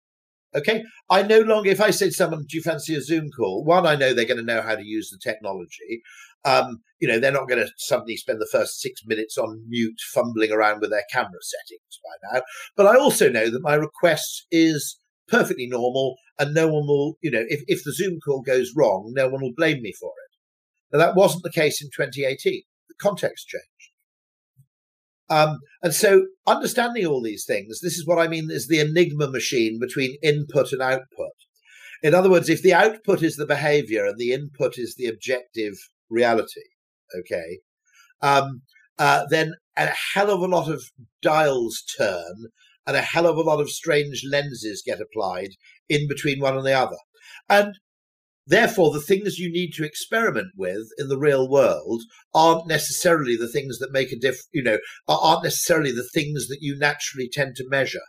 Okay. 0.56 0.84
I 1.12 1.22
no 1.22 1.42
longer, 1.42 1.70
if 1.70 1.80
I 1.82 1.92
say 1.92 2.08
to 2.08 2.12
someone, 2.12 2.46
do 2.48 2.58
you 2.58 2.64
fancy 2.64 2.96
a 2.96 3.02
Zoom 3.02 3.30
call? 3.30 3.64
One, 3.64 3.86
I 3.86 3.96
know 3.96 4.14
they're 4.14 4.26
going 4.26 4.38
to 4.38 4.44
know 4.44 4.62
how 4.62 4.76
to 4.76 4.84
use 4.84 5.12
the 5.12 5.20
technology. 5.22 6.02
Um, 6.44 6.82
you 7.00 7.08
know, 7.08 7.20
they're 7.20 7.32
not 7.32 7.48
going 7.48 7.64
to 7.64 7.72
suddenly 7.78 8.18
spend 8.18 8.42
the 8.42 8.50
first 8.52 8.82
six 8.82 9.02
minutes 9.06 9.38
on 9.38 9.64
mute, 9.68 10.00
fumbling 10.12 10.52
around 10.52 10.82
with 10.82 10.90
their 10.90 11.04
camera 11.12 11.40
settings 11.42 12.00
by 12.04 12.34
now. 12.34 12.42
But 12.76 12.88
I 12.88 12.98
also 12.98 13.30
know 13.30 13.52
that 13.52 13.62
my 13.62 13.76
request 13.76 14.48
is 14.50 15.00
perfectly 15.28 15.68
normal 15.68 16.16
and 16.40 16.56
no 16.56 16.68
one 16.68 16.88
will, 16.88 17.18
you 17.22 17.30
know, 17.30 17.44
if, 17.48 17.62
if 17.68 17.84
the 17.84 17.94
Zoom 17.94 18.20
call 18.26 18.42
goes 18.42 18.74
wrong, 18.76 19.12
no 19.16 19.30
one 19.30 19.42
will 19.42 19.54
blame 19.56 19.84
me 19.84 19.94
for 20.00 20.10
it. 20.10 20.98
Now, 20.98 21.06
that 21.06 21.16
wasn't 21.16 21.44
the 21.44 21.52
case 21.52 21.82
in 21.84 21.90
2018 21.96 22.64
context 23.02 23.48
changed. 23.48 23.92
Um, 25.30 25.60
and 25.84 25.94
so, 25.94 26.26
understanding 26.48 27.06
all 27.06 27.22
these 27.22 27.46
things, 27.46 27.82
this 27.82 27.98
is 27.98 28.08
what 28.08 28.18
I 28.18 28.28
mean 28.28 28.50
is 28.50 28.68
the 28.68 28.80
enigma 28.80 29.30
machine 29.30 29.80
between 29.80 30.18
input 30.24 30.72
and 30.72 30.82
output. 30.82 31.34
In 32.02 32.16
other 32.16 32.30
words, 32.30 32.50
if 32.50 32.64
the 32.64 32.74
output 32.74 33.22
is 33.22 33.36
the 33.36 33.46
behavior 33.46 34.06
and 34.06 34.18
the 34.18 34.34
input 34.34 34.78
is 34.78 34.96
the 34.96 35.06
objective 35.06 35.74
reality, 36.10 36.64
okay, 37.16 37.60
um, 38.22 38.62
uh, 38.98 39.26
then 39.30 39.54
a 39.78 39.88
hell 40.14 40.32
of 40.32 40.42
a 40.42 40.46
lot 40.46 40.70
of 40.70 40.84
dials 41.22 41.84
turn 41.98 42.48
and 42.88 42.98
a 42.98 43.02
hell 43.02 43.28
of 43.28 43.38
a 43.38 43.42
lot 43.42 43.62
of 43.62 43.70
strange 43.70 44.24
lenses 44.30 44.82
get 44.86 45.00
applied 45.00 45.50
in 45.90 46.08
between 46.08 46.40
one 46.40 46.58
and 46.58 46.66
the 46.66 46.74
other. 46.74 46.98
And 47.48 47.76
Therefore, 48.50 48.92
the 48.92 49.00
things 49.00 49.38
you 49.38 49.52
need 49.52 49.74
to 49.76 49.86
experiment 49.86 50.54
with 50.58 50.88
in 50.98 51.08
the 51.08 51.20
real 51.20 51.48
world 51.48 52.02
aren't 52.34 52.68
necessarily 52.68 53.36
the 53.36 53.48
things 53.48 53.78
that 53.78 53.92
make 53.92 54.12
a 54.12 54.16
diff, 54.16 54.40
you 54.52 54.64
know, 54.64 54.80
aren't 55.08 55.44
necessarily 55.44 55.92
the 55.92 56.10
things 56.16 56.48
that 56.48 56.58
you 56.60 56.76
naturally 56.76 57.30
tend 57.32 57.56
to 57.58 57.70
measure. 57.70 58.02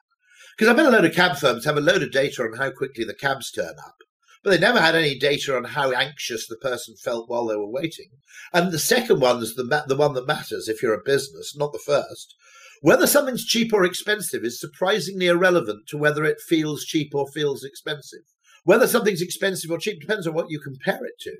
Because 0.57 0.73
I 0.73 0.77
bet 0.77 0.87
a 0.87 0.91
load 0.91 1.05
of 1.05 1.15
cab 1.15 1.37
firms 1.37 1.67
have 1.67 1.77
a 1.77 1.83
load 1.83 2.03
of 2.03 2.11
data 2.11 2.43
on 2.43 2.55
how 2.55 2.71
quickly 2.71 3.05
the 3.05 3.13
cabs 3.13 3.51
turn 3.51 3.75
up, 3.87 3.97
but 4.43 4.49
they 4.49 4.59
never 4.59 4.81
had 4.81 4.95
any 4.95 5.19
data 5.19 5.55
on 5.55 5.65
how 5.65 5.93
anxious 5.93 6.49
the 6.49 6.57
person 6.57 6.95
felt 7.05 7.29
while 7.29 7.47
they 7.47 7.57
were 7.57 7.71
waiting. 7.71 8.09
And 8.51 8.73
the 8.73 8.79
second 8.79 9.21
one 9.21 9.43
is 9.43 9.57
the, 9.57 9.85
the 9.89 9.97
one 9.97 10.15
that 10.15 10.27
matters 10.27 10.69
if 10.69 10.83
you're 10.83 10.95
a 10.95 11.05
business, 11.05 11.55
not 11.55 11.75
the 11.75 11.79
first. 11.79 12.35
Whether 12.81 13.07
something's 13.07 13.45
cheap 13.45 13.75
or 13.75 13.85
expensive 13.85 14.43
is 14.43 14.59
surprisingly 14.59 15.27
irrelevant 15.27 15.87
to 15.89 15.99
whether 15.99 16.25
it 16.25 16.41
feels 16.41 16.85
cheap 16.85 17.15
or 17.15 17.29
feels 17.31 17.63
expensive. 17.63 18.23
Whether 18.65 18.87
something's 18.87 19.23
expensive 19.23 19.71
or 19.71 19.79
cheap 19.79 20.01
depends 20.01 20.27
on 20.27 20.35
what 20.35 20.51
you 20.51 20.61
compare 20.61 21.05
it 21.05 21.19
to, 21.21 21.37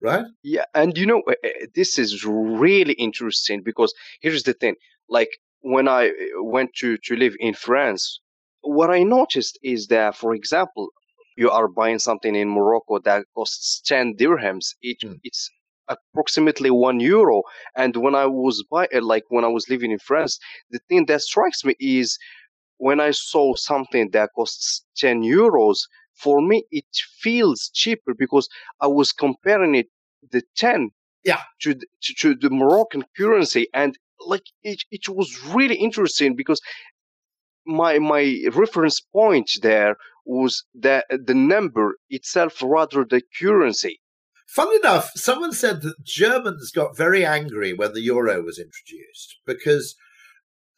right? 0.00 0.24
Yeah, 0.42 0.64
and 0.74 0.96
you 0.96 1.06
know, 1.06 1.22
eh, 1.28 1.34
eh, 1.44 1.66
this 1.74 1.98
is 1.98 2.24
really 2.24 2.94
interesting 2.94 3.62
because 3.62 3.92
here's 4.20 4.44
the 4.44 4.54
thing 4.54 4.76
like, 5.08 5.30
when 5.60 5.88
I 5.88 6.06
eh, 6.06 6.12
went 6.40 6.70
to, 6.76 6.96
to 7.04 7.16
live 7.16 7.34
in 7.38 7.54
France, 7.54 8.20
what 8.60 8.90
I 8.90 9.02
noticed 9.02 9.58
is 9.62 9.86
that, 9.88 10.16
for 10.16 10.34
example, 10.34 10.88
you 11.36 11.50
are 11.50 11.68
buying 11.68 11.98
something 11.98 12.34
in 12.34 12.48
Morocco 12.48 12.98
that 13.00 13.24
costs 13.34 13.80
10 13.86 14.16
dirhams, 14.16 14.74
it, 14.82 14.98
mm. 15.04 15.18
it's 15.22 15.48
approximately 15.88 16.70
one 16.70 17.00
euro. 17.00 17.42
And 17.76 17.96
when 17.96 18.14
I 18.14 18.26
was 18.26 18.64
by, 18.70 18.88
like 19.00 19.24
when 19.28 19.44
I 19.44 19.48
was 19.48 19.68
living 19.68 19.90
in 19.90 19.98
France, 19.98 20.38
the 20.70 20.80
thing 20.88 21.06
that 21.06 21.22
strikes 21.22 21.64
me 21.64 21.74
is 21.78 22.18
when 22.78 23.00
I 23.00 23.12
saw 23.12 23.54
something 23.54 24.10
that 24.12 24.30
costs 24.34 24.84
10 24.96 25.22
euros, 25.22 25.78
for 26.18 26.40
me 26.40 26.64
it 26.70 26.84
feels 27.20 27.70
cheaper 27.72 28.14
because 28.14 28.48
I 28.80 28.86
was 28.86 29.12
comparing 29.12 29.74
it 29.74 29.88
the 30.30 30.42
10 30.56 30.90
yeah. 31.24 31.40
to 31.62 31.74
the, 31.74 31.86
to, 32.02 32.14
to 32.14 32.34
the 32.34 32.50
Moroccan 32.50 33.04
currency 33.16 33.68
and 33.72 33.98
like 34.26 34.46
it, 34.62 34.82
it 34.90 35.08
was 35.08 35.44
really 35.54 35.76
interesting 35.76 36.34
because 36.34 36.60
my 37.66 37.98
my 37.98 38.42
reference 38.52 39.00
point 39.00 39.50
there 39.62 39.96
was 40.24 40.64
that 40.74 41.06
the 41.10 41.34
number 41.34 41.96
itself 42.10 42.62
rather 42.62 43.04
the 43.04 43.22
currency. 43.40 44.00
Fun 44.46 44.74
enough, 44.76 45.10
someone 45.14 45.52
said 45.52 45.82
that 45.82 46.02
Germans 46.02 46.70
got 46.70 46.96
very 46.96 47.24
angry 47.24 47.74
when 47.74 47.92
the 47.92 48.00
euro 48.00 48.42
was 48.42 48.58
introduced 48.58 49.36
because 49.46 49.94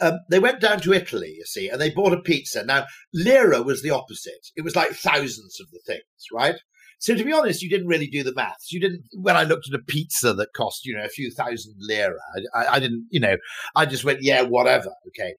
um, 0.01 0.21
they 0.29 0.39
went 0.39 0.61
down 0.61 0.81
to 0.81 0.93
Italy, 0.93 1.35
you 1.37 1.45
see, 1.45 1.69
and 1.69 1.81
they 1.81 1.91
bought 1.91 2.13
a 2.13 2.21
pizza. 2.21 2.65
Now, 2.65 2.87
lira 3.13 3.63
was 3.63 3.83
the 3.83 3.91
opposite. 3.91 4.49
It 4.57 4.63
was 4.63 4.77
like 4.77 4.93
thousands 4.93 5.59
of 5.61 5.71
the 5.71 5.81
things, 5.87 6.03
right? 6.33 6.57
So 6.99 7.15
to 7.15 7.25
be 7.25 7.33
honest, 7.33 7.63
you 7.63 7.71
didn't 7.71 7.87
really 7.87 8.09
do 8.09 8.23
the 8.23 8.35
maths. 8.35 8.73
You 8.73 8.81
didn't. 8.81 9.05
When 9.15 9.37
I 9.37 9.45
looked 9.45 9.69
at 9.69 9.79
a 9.79 9.83
pizza 9.83 10.35
that 10.35 10.53
cost, 10.55 10.85
you 10.85 10.95
know, 10.95 11.05
a 11.05 11.09
few 11.09 11.31
thousand 11.31 11.75
lira, 11.79 12.19
I, 12.55 12.67
I 12.77 12.81
didn't, 12.81 13.07
you 13.11 13.21
know, 13.21 13.37
I 13.75 13.87
just 13.87 14.05
went, 14.05 14.23
yeah, 14.23 14.43
whatever, 14.43 14.91
okay. 15.09 15.35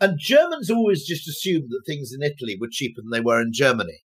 And 0.00 0.18
Germans 0.18 0.70
always 0.70 1.04
just 1.04 1.28
assumed 1.28 1.68
that 1.70 1.82
things 1.86 2.12
in 2.12 2.22
Italy 2.22 2.56
were 2.60 2.68
cheaper 2.70 3.02
than 3.02 3.10
they 3.10 3.20
were 3.20 3.40
in 3.40 3.52
Germany. 3.52 4.00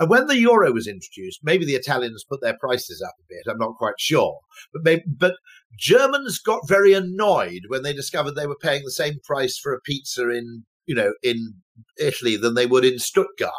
And 0.00 0.08
when 0.08 0.26
the 0.28 0.38
euro 0.38 0.72
was 0.72 0.86
introduced, 0.86 1.40
maybe 1.42 1.66
the 1.66 1.74
Italians 1.74 2.24
put 2.24 2.40
their 2.40 2.56
prices 2.58 3.02
up 3.06 3.14
a 3.20 3.24
bit. 3.28 3.42
I'm 3.46 3.58
not 3.58 3.76
quite 3.76 4.00
sure, 4.00 4.40
but 4.72 4.82
maybe, 4.82 5.02
but 5.06 5.34
Germans 5.78 6.38
got 6.38 6.66
very 6.66 6.94
annoyed 6.94 7.64
when 7.68 7.82
they 7.82 7.92
discovered 7.92 8.34
they 8.34 8.46
were 8.46 8.56
paying 8.56 8.82
the 8.82 8.90
same 8.90 9.18
price 9.22 9.58
for 9.58 9.74
a 9.74 9.80
pizza 9.80 10.30
in 10.30 10.64
you 10.86 10.94
know 10.94 11.12
in 11.22 11.54
Italy 11.98 12.36
than 12.38 12.54
they 12.54 12.64
would 12.64 12.84
in 12.84 12.98
Stuttgart 12.98 13.52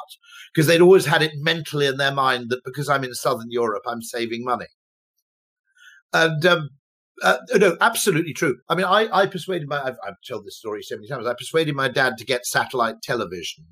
because 0.51 0.65
they'd 0.65 0.81
always 0.81 1.05
had 1.05 1.21
it 1.21 1.33
mentally 1.35 1.85
in 1.85 1.97
their 1.97 2.11
mind 2.11 2.49
that 2.49 2.65
because 2.65 2.89
I'm 2.89 3.03
in 3.03 3.13
Southern 3.13 3.51
Europe, 3.51 3.83
I'm 3.87 4.01
saving 4.01 4.43
money. 4.43 4.65
And 6.11 6.43
um, 6.45 6.69
uh, 7.21 7.37
no, 7.55 7.77
absolutely 7.79 8.33
true. 8.33 8.57
I 8.67 8.75
mean, 8.75 8.85
I, 8.85 9.07
I 9.13 9.27
persuaded 9.27 9.69
my, 9.69 9.81
I've, 9.81 9.97
I've 10.05 10.15
told 10.27 10.45
this 10.45 10.57
story 10.57 10.81
so 10.81 10.95
many 10.95 11.07
times. 11.07 11.25
I 11.25 11.33
persuaded 11.35 11.75
my 11.75 11.87
dad 11.87 12.17
to 12.17 12.25
get 12.25 12.45
satellite 12.45 13.01
television 13.01 13.65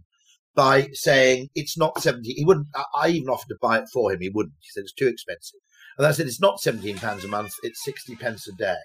by 0.56 0.88
saying 0.94 1.50
it's 1.56 1.78
not 1.78 2.02
17 2.02 2.36
he 2.36 2.46
wouldn't 2.46 2.68
i 2.96 3.08
even 3.10 3.30
offered 3.30 3.48
to 3.50 3.58
buy 3.62 3.78
it 3.78 3.88
for 3.94 4.12
him 4.12 4.20
he 4.22 4.30
wouldn't 4.30 4.56
he 4.60 4.68
said 4.72 4.82
it's 4.82 4.94
too 4.94 5.08
expensive 5.08 5.60
and 5.98 6.08
i 6.08 6.12
said 6.12 6.26
it's 6.26 6.42
not 6.42 6.60
17 6.60 6.98
pounds 6.98 7.24
a 7.24 7.28
month 7.28 7.54
it's 7.64 7.84
60 7.84 8.16
pence 8.16 8.48
a 8.48 8.54
day 8.54 8.76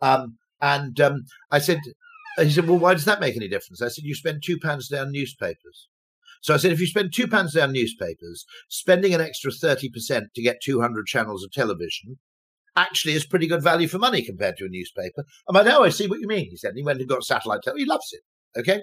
um, 0.00 0.38
And 0.60 0.98
um, 1.00 1.24
I 1.50 1.58
said, 1.58 1.78
he 2.38 2.50
said, 2.50 2.68
well, 2.68 2.78
why 2.78 2.94
does 2.94 3.04
that 3.04 3.20
make 3.20 3.36
any 3.36 3.48
difference? 3.48 3.82
I 3.82 3.88
said, 3.88 4.04
you 4.04 4.14
spend 4.14 4.42
two 4.42 4.58
pounds 4.58 4.88
down 4.88 5.12
newspapers. 5.12 5.88
So 6.42 6.52
I 6.52 6.58
said, 6.58 6.72
if 6.72 6.80
you 6.80 6.86
spend 6.86 7.12
two 7.12 7.26
pounds 7.26 7.54
down 7.54 7.72
newspapers, 7.72 8.44
spending 8.68 9.14
an 9.14 9.20
extra 9.20 9.50
30% 9.50 10.26
to 10.34 10.42
get 10.42 10.62
200 10.62 11.06
channels 11.06 11.44
of 11.44 11.52
television 11.52 12.18
actually 12.76 13.14
is 13.14 13.26
pretty 13.26 13.46
good 13.46 13.62
value 13.62 13.88
for 13.88 13.98
money 13.98 14.22
compared 14.22 14.56
to 14.56 14.64
a 14.64 14.68
newspaper. 14.68 15.24
I'm 15.48 15.54
like, 15.54 15.66
oh, 15.66 15.84
I 15.84 15.90
see 15.90 16.06
what 16.06 16.20
you 16.20 16.26
mean. 16.26 16.50
He 16.50 16.56
said, 16.56 16.70
and 16.70 16.78
he 16.78 16.84
went 16.84 17.00
and 17.00 17.08
got 17.08 17.24
satellite 17.24 17.60
television. 17.62 17.86
He 17.86 17.90
loves 17.90 18.12
it. 18.12 18.60
Okay. 18.60 18.82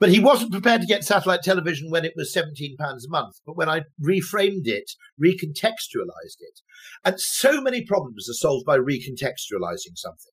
But 0.00 0.10
he 0.10 0.20
wasn't 0.20 0.52
prepared 0.52 0.80
to 0.80 0.86
get 0.86 1.04
satellite 1.04 1.42
television 1.42 1.90
when 1.90 2.04
it 2.04 2.14
was 2.16 2.34
£17 2.34 2.76
a 2.78 3.08
month. 3.08 3.36
But 3.46 3.56
when 3.56 3.68
I 3.68 3.82
reframed 4.02 4.66
it, 4.66 4.90
recontextualized 5.22 6.40
it, 6.40 6.60
and 7.04 7.20
so 7.20 7.60
many 7.60 7.84
problems 7.84 8.28
are 8.28 8.34
solved 8.34 8.66
by 8.66 8.78
recontextualizing 8.78 9.96
something. 9.96 10.32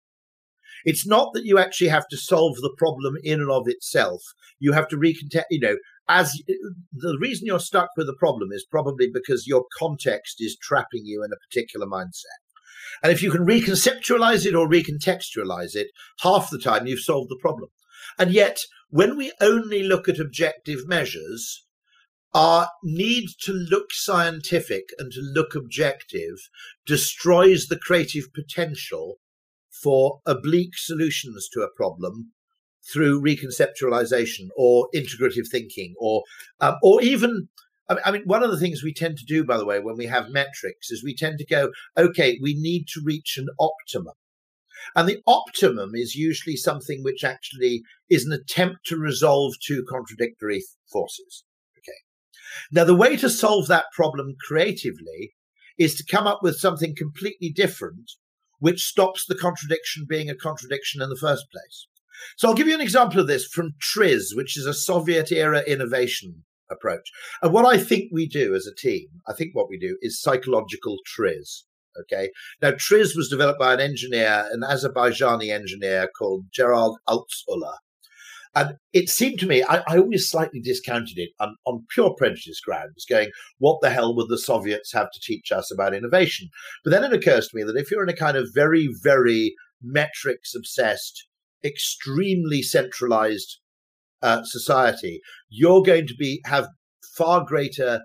It's 0.84 1.06
not 1.06 1.34
that 1.34 1.46
you 1.46 1.60
actually 1.60 1.90
have 1.90 2.08
to 2.10 2.18
solve 2.18 2.56
the 2.56 2.74
problem 2.78 3.16
in 3.24 3.40
and 3.40 3.52
of 3.52 3.68
itself. 3.68 4.22
You 4.60 4.74
have 4.74 4.88
to 4.90 4.98
recontext, 4.98 5.46
you 5.52 5.60
know, 5.60 5.78
as 6.10 6.34
the 6.92 7.18
reason 7.20 7.46
you're 7.46 7.60
stuck 7.60 7.90
with 7.96 8.10
a 8.10 8.16
problem 8.18 8.50
is 8.52 8.66
probably 8.70 9.10
because 9.12 9.48
your 9.48 9.66
context 9.78 10.38
is 10.40 10.58
trapping 10.62 11.06
you 11.06 11.24
in 11.24 11.32
a 11.32 11.38
particular 11.50 11.86
mindset. 11.86 12.42
And 13.04 13.12
if 13.12 13.22
you 13.22 13.32
can 13.32 13.46
reconceptualize 13.46 14.46
it 14.46 14.56
or 14.56 14.68
recontextualize 14.68 15.76
it, 15.76 15.88
half 16.22 16.50
the 16.50 16.60
time 16.60 16.88
you've 16.88 17.00
solved 17.00 17.30
the 17.30 17.40
problem. 17.40 17.70
And 18.18 18.32
yet, 18.32 18.58
when 18.92 19.18
we 19.18 19.32
only 19.42 19.84
look 19.84 20.08
at 20.08 20.20
objective 20.20 20.88
measures, 20.88 21.66
our 22.34 22.70
need 22.84 23.30
to 23.42 23.52
look 23.52 23.94
scientific 23.94 24.90
and 25.00 25.12
to 25.12 25.22
look 25.22 25.56
objective 25.56 26.50
destroys 26.86 27.68
the 27.68 27.80
creative 27.80 28.34
potential 28.34 29.18
for 29.70 30.20
oblique 30.26 30.78
solutions 30.78 31.50
to 31.54 31.62
a 31.62 31.72
problem 31.76 32.32
through 32.92 33.22
reconceptualization 33.22 34.50
or 34.56 34.90
integrative 34.94 35.48
thinking 35.50 35.94
or 36.00 36.24
um, 36.60 36.76
or 36.84 37.02
even 37.02 37.48
I 38.06 38.12
mean, 38.12 38.24
one 38.24 38.42
of 38.42 38.52
the 38.52 38.60
things 38.60 38.84
we 38.84 38.94
tend 38.94 39.18
to 39.18 39.26
do, 39.26 39.44
by 39.44 39.58
the 39.58 39.66
way, 39.66 39.80
when 39.80 39.98
we 39.98 40.06
have 40.06 40.30
metrics 40.30 40.92
is 40.92 41.04
we 41.04 41.14
tend 41.14 41.40
to 41.40 41.46
go, 41.46 41.72
okay, 41.98 42.40
we 42.42 42.54
need 42.54 42.88
to 42.94 43.02
reach 43.04 43.38
an 43.38 43.50
optimum. 43.60 44.14
And 44.96 45.08
the 45.08 45.22
optimum 45.28 45.92
is 45.94 46.16
usually 46.16 46.56
something 46.56 47.04
which 47.04 47.24
actually 47.24 47.84
is 48.10 48.26
an 48.26 48.32
attempt 48.32 48.86
to 48.86 48.98
resolve 48.98 49.54
two 49.66 49.86
contradictory 49.90 50.64
forces. 50.92 51.44
Okay. 51.78 51.98
Now, 52.72 52.84
the 52.84 52.96
way 52.96 53.16
to 53.18 53.30
solve 53.30 53.68
that 53.68 53.86
problem 53.94 54.36
creatively 54.48 55.34
is 55.78 55.96
to 55.96 56.06
come 56.06 56.28
up 56.28 56.40
with 56.42 56.60
something 56.60 56.96
completely 56.96 57.50
different, 57.50 58.12
which 58.60 58.84
stops 58.86 59.26
the 59.26 59.36
contradiction 59.36 60.06
being 60.08 60.30
a 60.30 60.36
contradiction 60.36 61.02
in 61.02 61.10
the 61.10 61.16
first 61.16 61.46
place. 61.52 61.88
So 62.38 62.48
I'll 62.48 62.56
give 62.56 62.68
you 62.68 62.76
an 62.76 62.82
example 62.82 63.20
of 63.20 63.28
this 63.28 63.46
from 63.46 63.74
TRIZ, 63.82 64.36
which 64.36 64.58
is 64.58 64.66
a 64.66 64.74
Soviet 64.74 65.32
era 65.32 65.64
innovation 65.66 66.44
approach. 66.70 67.12
And 67.42 67.54
what 67.54 67.66
I 67.66 67.78
think 67.78 68.12
we 68.12 68.28
do 68.28 68.54
as 68.56 68.68
a 68.68 68.76
team, 68.76 69.08
I 69.28 69.34
think 69.34 69.54
what 69.54 69.70
we 69.70 69.80
do 69.80 69.98
is 70.02 70.22
psychological 70.22 70.98
TRIZ. 71.18 71.64
Okay. 72.00 72.30
Now, 72.62 72.72
TRIZ 72.72 73.16
was 73.16 73.30
developed 73.30 73.60
by 73.60 73.74
an 73.74 73.80
engineer, 73.80 74.48
an 74.52 74.62
Azerbaijani 74.62 75.52
engineer 75.52 76.10
called 76.18 76.46
Gerald 76.52 76.98
Altshuller. 77.08 77.76
And 78.54 78.76
it 78.92 79.10
seemed 79.10 79.40
to 79.40 79.48
me, 79.48 79.64
I, 79.64 79.82
I 79.88 79.98
always 79.98 80.30
slightly 80.30 80.60
discounted 80.60 81.18
it 81.18 81.30
on, 81.40 81.56
on, 81.66 81.86
pure 81.90 82.14
prejudice 82.14 82.60
grounds, 82.60 83.06
going, 83.10 83.30
what 83.60 83.80
the 83.82 83.90
hell 83.90 84.14
would 84.16 84.28
the 84.28 84.38
Soviets 84.38 84.92
have 84.92 85.10
to 85.12 85.20
teach 85.22 85.54
us 85.54 85.72
about 85.72 85.94
innovation? 85.94 86.50
But 86.84 86.92
then 86.92 87.04
it 87.06 87.14
occurs 87.14 87.48
to 87.48 87.58
me 87.58 87.64
that 87.64 87.78
if 87.78 87.90
you're 87.90 88.04
in 88.04 88.10
a 88.10 88.16
kind 88.16 88.36
of 88.36 88.50
very, 88.54 88.90
very 89.02 89.56
metrics 89.82 90.54
obsessed, 90.54 91.28
extremely 91.64 92.62
centralized 92.62 93.60
uh, 94.22 94.44
society, 94.44 95.22
you're 95.50 95.82
going 95.82 96.08
to 96.08 96.16
be 96.16 96.42
have 96.46 96.68
far 97.16 97.46
greater 97.46 98.02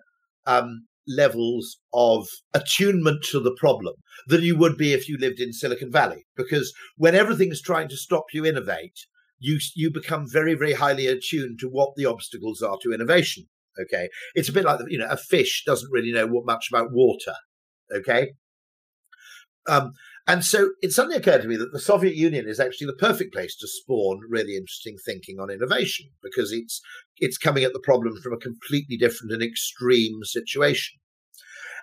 um, 0.46 0.86
levels 1.08 1.78
of 1.92 2.28
attunement 2.54 3.24
to 3.30 3.40
the 3.40 3.54
problem 3.58 3.94
than 4.26 4.42
you 4.42 4.56
would 4.56 4.76
be 4.76 4.92
if 4.92 5.08
you 5.08 5.16
lived 5.18 5.40
in 5.40 5.52
Silicon 5.52 5.90
Valley. 5.90 6.26
Because 6.36 6.72
when 6.96 7.14
everything's 7.14 7.62
trying 7.62 7.88
to 7.88 7.96
stop 7.96 8.24
you 8.32 8.44
innovate, 8.44 9.06
you 9.38 9.58
you 9.74 9.90
become 9.90 10.26
very 10.28 10.54
very 10.54 10.72
highly 10.72 11.06
attuned 11.06 11.58
to 11.60 11.68
what 11.68 11.90
the 11.96 12.06
obstacles 12.06 12.62
are 12.62 12.78
to 12.82 12.92
innovation. 12.92 13.44
Okay, 13.80 14.08
it's 14.34 14.48
a 14.48 14.52
bit 14.52 14.64
like 14.64 14.80
you 14.88 14.98
know 14.98 15.08
a 15.08 15.16
fish 15.16 15.62
doesn't 15.66 15.92
really 15.92 16.12
know 16.12 16.26
what 16.26 16.46
much 16.46 16.68
about 16.70 16.92
water. 16.92 17.34
Okay, 17.94 18.32
um, 19.68 19.92
and 20.26 20.44
so 20.44 20.70
it 20.82 20.92
suddenly 20.92 21.16
occurred 21.16 21.42
to 21.42 21.48
me 21.48 21.56
that 21.56 21.72
the 21.72 21.78
Soviet 21.78 22.16
Union 22.16 22.48
is 22.48 22.58
actually 22.58 22.88
the 22.88 22.94
perfect 22.94 23.32
place 23.32 23.56
to 23.56 23.68
spawn 23.68 24.20
really 24.28 24.56
interesting 24.56 24.96
thinking 25.04 25.38
on 25.38 25.50
innovation 25.50 26.10
because 26.22 26.52
it's 26.52 26.80
it's 27.18 27.38
coming 27.38 27.64
at 27.64 27.72
the 27.72 27.80
problem 27.80 28.14
from 28.22 28.32
a 28.32 28.38
completely 28.38 28.96
different 28.96 29.32
and 29.32 29.42
extreme 29.42 30.22
situation. 30.22 30.98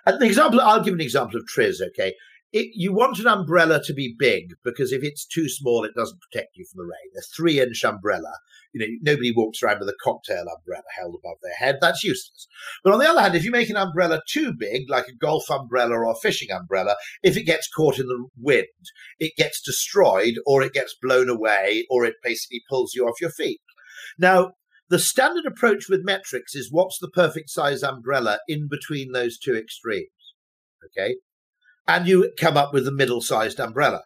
And 0.06 0.20
the 0.20 0.26
example, 0.26 0.60
I'll 0.60 0.82
give 0.82 0.94
an 0.94 1.00
example 1.00 1.38
of 1.38 1.46
TRIZ, 1.46 1.80
okay? 1.88 2.12
it, 2.54 2.70
you 2.72 2.94
want 2.94 3.18
an 3.18 3.26
umbrella 3.26 3.82
to 3.82 3.92
be 3.92 4.14
big 4.16 4.54
because 4.64 4.92
if 4.92 5.02
it's 5.02 5.26
too 5.26 5.48
small, 5.48 5.82
it 5.82 5.96
doesn't 5.96 6.20
protect 6.20 6.56
you 6.56 6.64
from 6.64 6.78
the 6.78 6.84
rain. 6.84 7.12
A 7.18 7.22
three 7.36 7.60
inch 7.60 7.82
umbrella, 7.82 8.32
you 8.72 8.80
know, 8.80 9.12
nobody 9.12 9.32
walks 9.34 9.60
around 9.60 9.80
with 9.80 9.88
a 9.88 9.96
cocktail 10.00 10.44
umbrella 10.56 10.84
held 10.96 11.16
above 11.16 11.38
their 11.42 11.56
head. 11.58 11.78
That's 11.80 12.04
useless. 12.04 12.46
But 12.84 12.92
on 12.92 13.00
the 13.00 13.10
other 13.10 13.20
hand, 13.20 13.34
if 13.34 13.44
you 13.44 13.50
make 13.50 13.70
an 13.70 13.76
umbrella 13.76 14.22
too 14.28 14.52
big, 14.56 14.88
like 14.88 15.08
a 15.08 15.16
golf 15.16 15.50
umbrella 15.50 15.94
or 15.94 16.04
a 16.04 16.14
fishing 16.14 16.52
umbrella, 16.52 16.94
if 17.24 17.36
it 17.36 17.42
gets 17.42 17.68
caught 17.68 17.98
in 17.98 18.06
the 18.06 18.28
wind, 18.40 18.68
it 19.18 19.32
gets 19.36 19.60
destroyed 19.60 20.34
or 20.46 20.62
it 20.62 20.72
gets 20.72 20.94
blown 21.02 21.28
away 21.28 21.84
or 21.90 22.04
it 22.04 22.14
basically 22.22 22.62
pulls 22.70 22.94
you 22.94 23.04
off 23.04 23.20
your 23.20 23.30
feet. 23.30 23.60
Now, 24.16 24.52
the 24.94 24.98
standard 25.00 25.44
approach 25.44 25.88
with 25.88 26.04
metrics 26.04 26.54
is 26.54 26.70
what's 26.70 26.98
the 27.00 27.10
perfect 27.10 27.50
size 27.50 27.82
umbrella 27.82 28.38
in 28.46 28.68
between 28.68 29.10
those 29.10 29.36
two 29.36 29.56
extremes. 29.56 30.08
Okay 30.86 31.16
and 31.86 32.06
you 32.06 32.30
come 32.38 32.56
up 32.56 32.72
with 32.72 32.88
a 32.88 32.92
middle 32.92 33.20
sized 33.20 33.60
umbrella. 33.60 34.02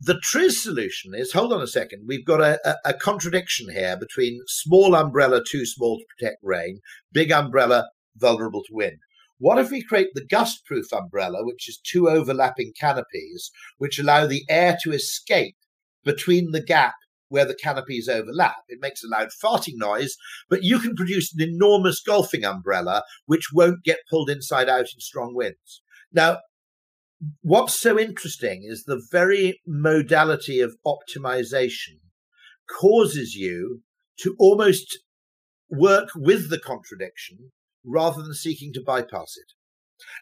The 0.00 0.20
TRIZ 0.20 0.62
solution 0.62 1.14
is 1.14 1.32
hold 1.32 1.52
on 1.52 1.62
a 1.62 1.66
second, 1.66 2.04
we've 2.06 2.24
got 2.24 2.40
a, 2.40 2.60
a, 2.68 2.90
a, 2.90 2.94
contradiction 2.94 3.72
here 3.72 3.96
between 3.96 4.42
small 4.46 4.94
umbrella 4.94 5.42
too 5.42 5.64
small 5.64 5.98
to 5.98 6.04
protect 6.16 6.38
rain, 6.42 6.80
big 7.12 7.32
umbrella 7.32 7.88
vulnerable 8.14 8.62
to 8.64 8.74
wind. 8.74 8.98
What 9.38 9.58
if 9.58 9.70
we 9.70 9.82
create 9.82 10.10
the 10.14 10.24
gust 10.24 10.64
proof 10.66 10.92
umbrella, 10.92 11.44
which 11.44 11.68
is 11.68 11.80
two 11.82 12.08
overlapping 12.08 12.72
canopies, 12.78 13.50
which 13.78 13.98
allow 13.98 14.26
the 14.26 14.44
air 14.48 14.76
to 14.82 14.92
escape 14.92 15.56
between 16.04 16.52
the 16.52 16.62
gap 16.62 16.94
where 17.28 17.44
the 17.44 17.54
canopies 17.54 18.08
overlap? 18.08 18.62
It 18.68 18.78
makes 18.80 19.02
a 19.02 19.08
loud 19.08 19.28
farting 19.42 19.74
noise, 19.76 20.16
but 20.48 20.62
you 20.62 20.78
can 20.78 20.94
produce 20.94 21.34
an 21.34 21.46
enormous 21.46 22.00
golfing 22.00 22.44
umbrella 22.44 23.02
which 23.26 23.48
won't 23.52 23.84
get 23.84 23.98
pulled 24.10 24.30
inside 24.30 24.68
out 24.68 24.86
in 24.94 25.00
strong 25.00 25.34
winds. 25.34 25.82
Now, 26.12 26.38
what's 27.42 27.78
so 27.78 27.98
interesting 27.98 28.64
is 28.64 28.84
the 28.84 29.02
very 29.10 29.60
modality 29.66 30.60
of 30.60 30.76
optimization 30.86 32.00
causes 32.80 33.34
you 33.34 33.82
to 34.20 34.34
almost 34.38 34.98
work 35.68 36.08
with 36.14 36.50
the 36.50 36.58
contradiction 36.58 37.52
rather 37.84 38.22
than 38.22 38.34
seeking 38.34 38.72
to 38.72 38.82
bypass 38.82 39.36
it. 39.36 39.52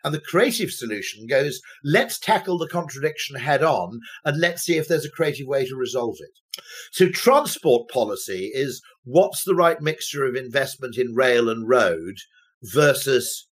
And 0.03 0.15
the 0.15 0.21
creative 0.21 0.71
solution 0.71 1.27
goes, 1.27 1.61
let's 1.83 2.19
tackle 2.19 2.59
the 2.59 2.69
contradiction 2.69 3.37
head 3.37 3.63
on 3.63 4.01
and 4.25 4.41
let's 4.41 4.63
see 4.63 4.77
if 4.77 4.87
there's 4.87 5.05
a 5.05 5.11
creative 5.11 5.47
way 5.47 5.67
to 5.67 5.77
resolve 5.77 6.17
it. 6.21 6.63
So, 6.93 7.09
transport 7.09 7.89
policy 7.91 8.51
is 8.55 8.81
what's 9.03 9.45
the 9.45 9.55
right 9.55 9.81
mixture 9.81 10.25
of 10.25 10.37
investment 10.37 10.97
in 10.97 11.15
rail 11.15 11.49
and 11.49 11.69
road 11.69 12.17
versus 12.63 13.49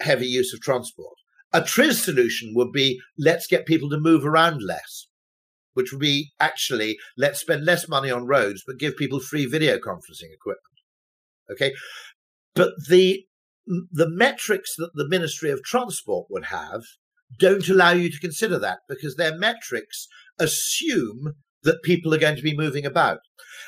heavy 0.00 0.26
use 0.26 0.52
of 0.54 0.60
transport. 0.60 1.16
A 1.52 1.60
TRIZ 1.60 2.02
solution 2.02 2.52
would 2.54 2.72
be 2.72 3.00
let's 3.18 3.46
get 3.46 3.66
people 3.66 3.90
to 3.90 3.98
move 3.98 4.24
around 4.24 4.62
less, 4.62 5.06
which 5.74 5.92
would 5.92 6.00
be 6.00 6.32
actually 6.40 6.96
let's 7.16 7.40
spend 7.40 7.64
less 7.64 7.88
money 7.88 8.10
on 8.10 8.26
roads, 8.26 8.62
but 8.66 8.78
give 8.78 8.96
people 8.96 9.20
free 9.20 9.46
video 9.46 9.78
conferencing 9.78 10.32
equipment. 10.32 10.74
Okay. 11.50 11.74
But 12.54 12.72
the 12.88 13.24
the 13.66 14.08
metrics 14.08 14.74
that 14.76 14.90
the 14.94 15.08
Ministry 15.08 15.50
of 15.50 15.62
Transport 15.62 16.26
would 16.30 16.46
have 16.46 16.82
don't 17.38 17.68
allow 17.68 17.90
you 17.90 18.10
to 18.10 18.20
consider 18.20 18.58
that 18.58 18.80
because 18.88 19.16
their 19.16 19.36
metrics 19.36 20.06
assume 20.38 21.34
that 21.62 21.82
people 21.82 22.12
are 22.14 22.18
going 22.18 22.36
to 22.36 22.42
be 22.42 22.56
moving 22.56 22.84
about. 22.84 23.20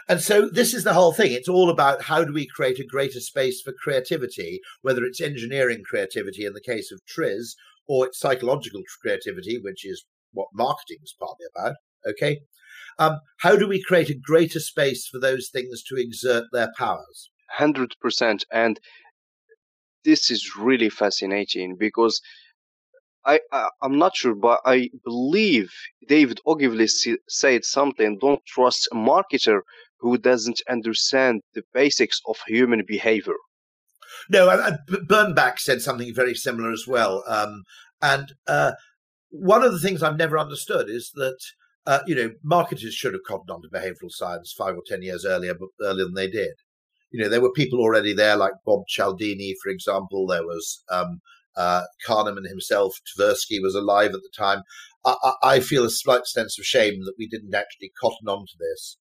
And 0.08 0.20
so 0.20 0.48
this 0.48 0.74
is 0.74 0.84
the 0.84 0.92
whole 0.92 1.12
thing. 1.12 1.32
It's 1.32 1.48
all 1.48 1.70
about 1.70 2.02
how 2.02 2.24
do 2.24 2.32
we 2.32 2.46
create 2.46 2.78
a 2.78 2.86
greater 2.86 3.20
space 3.20 3.62
for 3.62 3.72
creativity, 3.72 4.60
whether 4.82 5.02
it's 5.04 5.20
engineering 5.20 5.82
creativity 5.88 6.44
in 6.44 6.52
the 6.52 6.60
case 6.60 6.92
of 6.92 7.00
TRIZ 7.06 7.54
or 7.88 8.06
it's 8.06 8.18
psychological 8.18 8.82
creativity, 9.00 9.58
which 9.58 9.86
is 9.86 10.04
what 10.32 10.48
marketing 10.52 10.98
is 11.02 11.14
partly 11.18 11.46
about. 11.56 11.76
Okay. 12.06 12.40
Um, 12.98 13.18
how 13.40 13.56
do 13.56 13.66
we 13.66 13.82
create 13.82 14.10
a 14.10 14.14
greater 14.14 14.60
space 14.60 15.06
for 15.06 15.18
those 15.18 15.48
things 15.48 15.82
to 15.84 15.96
exert 15.96 16.44
their 16.52 16.72
powers? 16.78 17.30
100%. 17.58 18.42
And 18.52 18.80
this 20.06 20.30
is 20.30 20.56
really 20.56 20.88
fascinating 20.88 21.76
because 21.76 22.22
I, 23.26 23.40
I 23.52 23.68
I'm 23.82 23.98
not 23.98 24.16
sure, 24.16 24.34
but 24.34 24.60
I 24.64 24.88
believe 25.04 25.70
David 26.08 26.40
Ogilvy 26.46 26.86
said 27.28 27.64
something. 27.64 28.18
Don't 28.18 28.46
trust 28.46 28.88
a 28.92 28.94
marketer 28.94 29.60
who 29.98 30.16
doesn't 30.16 30.62
understand 30.70 31.42
the 31.54 31.64
basics 31.74 32.20
of 32.26 32.36
human 32.46 32.84
behavior. 32.86 33.34
No, 34.30 34.48
uh, 34.48 34.76
Bernbach 34.88 35.58
said 35.58 35.82
something 35.82 36.14
very 36.14 36.34
similar 36.34 36.70
as 36.72 36.86
well. 36.86 37.24
Um, 37.26 37.64
and 38.00 38.32
uh, 38.46 38.72
one 39.30 39.62
of 39.62 39.72
the 39.72 39.80
things 39.80 40.02
I've 40.02 40.16
never 40.16 40.38
understood 40.38 40.88
is 40.88 41.10
that 41.14 41.38
uh, 41.86 42.00
you 42.06 42.14
know 42.14 42.30
marketers 42.44 42.94
should 42.94 43.14
have 43.14 43.24
cottoned 43.26 43.50
on 43.50 43.62
to 43.62 43.68
behavioural 43.68 44.10
science 44.10 44.54
five 44.56 44.76
or 44.76 44.82
ten 44.86 45.02
years 45.02 45.24
earlier, 45.24 45.54
but 45.54 45.68
earlier 45.80 46.04
than 46.04 46.14
they 46.14 46.30
did. 46.30 46.54
You 47.10 47.22
know, 47.22 47.28
there 47.28 47.40
were 47.40 47.52
people 47.52 47.80
already 47.80 48.12
there, 48.12 48.36
like 48.36 48.52
Bob 48.64 48.86
Cialdini, 48.88 49.54
for 49.62 49.70
example. 49.70 50.26
There 50.26 50.42
was 50.42 50.82
um, 50.90 51.20
uh, 51.56 51.82
Kahneman 52.06 52.48
himself. 52.48 52.96
Tversky 53.18 53.62
was 53.62 53.74
alive 53.74 54.10
at 54.10 54.20
the 54.22 54.30
time. 54.36 54.62
I, 55.04 55.32
I, 55.42 55.60
feel 55.60 55.84
a 55.84 55.90
slight 55.90 56.26
sense 56.26 56.58
of 56.58 56.64
shame 56.64 57.04
that 57.04 57.14
we 57.16 57.28
didn't 57.28 57.54
actually 57.54 57.92
cotton 58.00 58.28
on 58.28 58.40
to 58.40 58.54
this, 58.58 58.98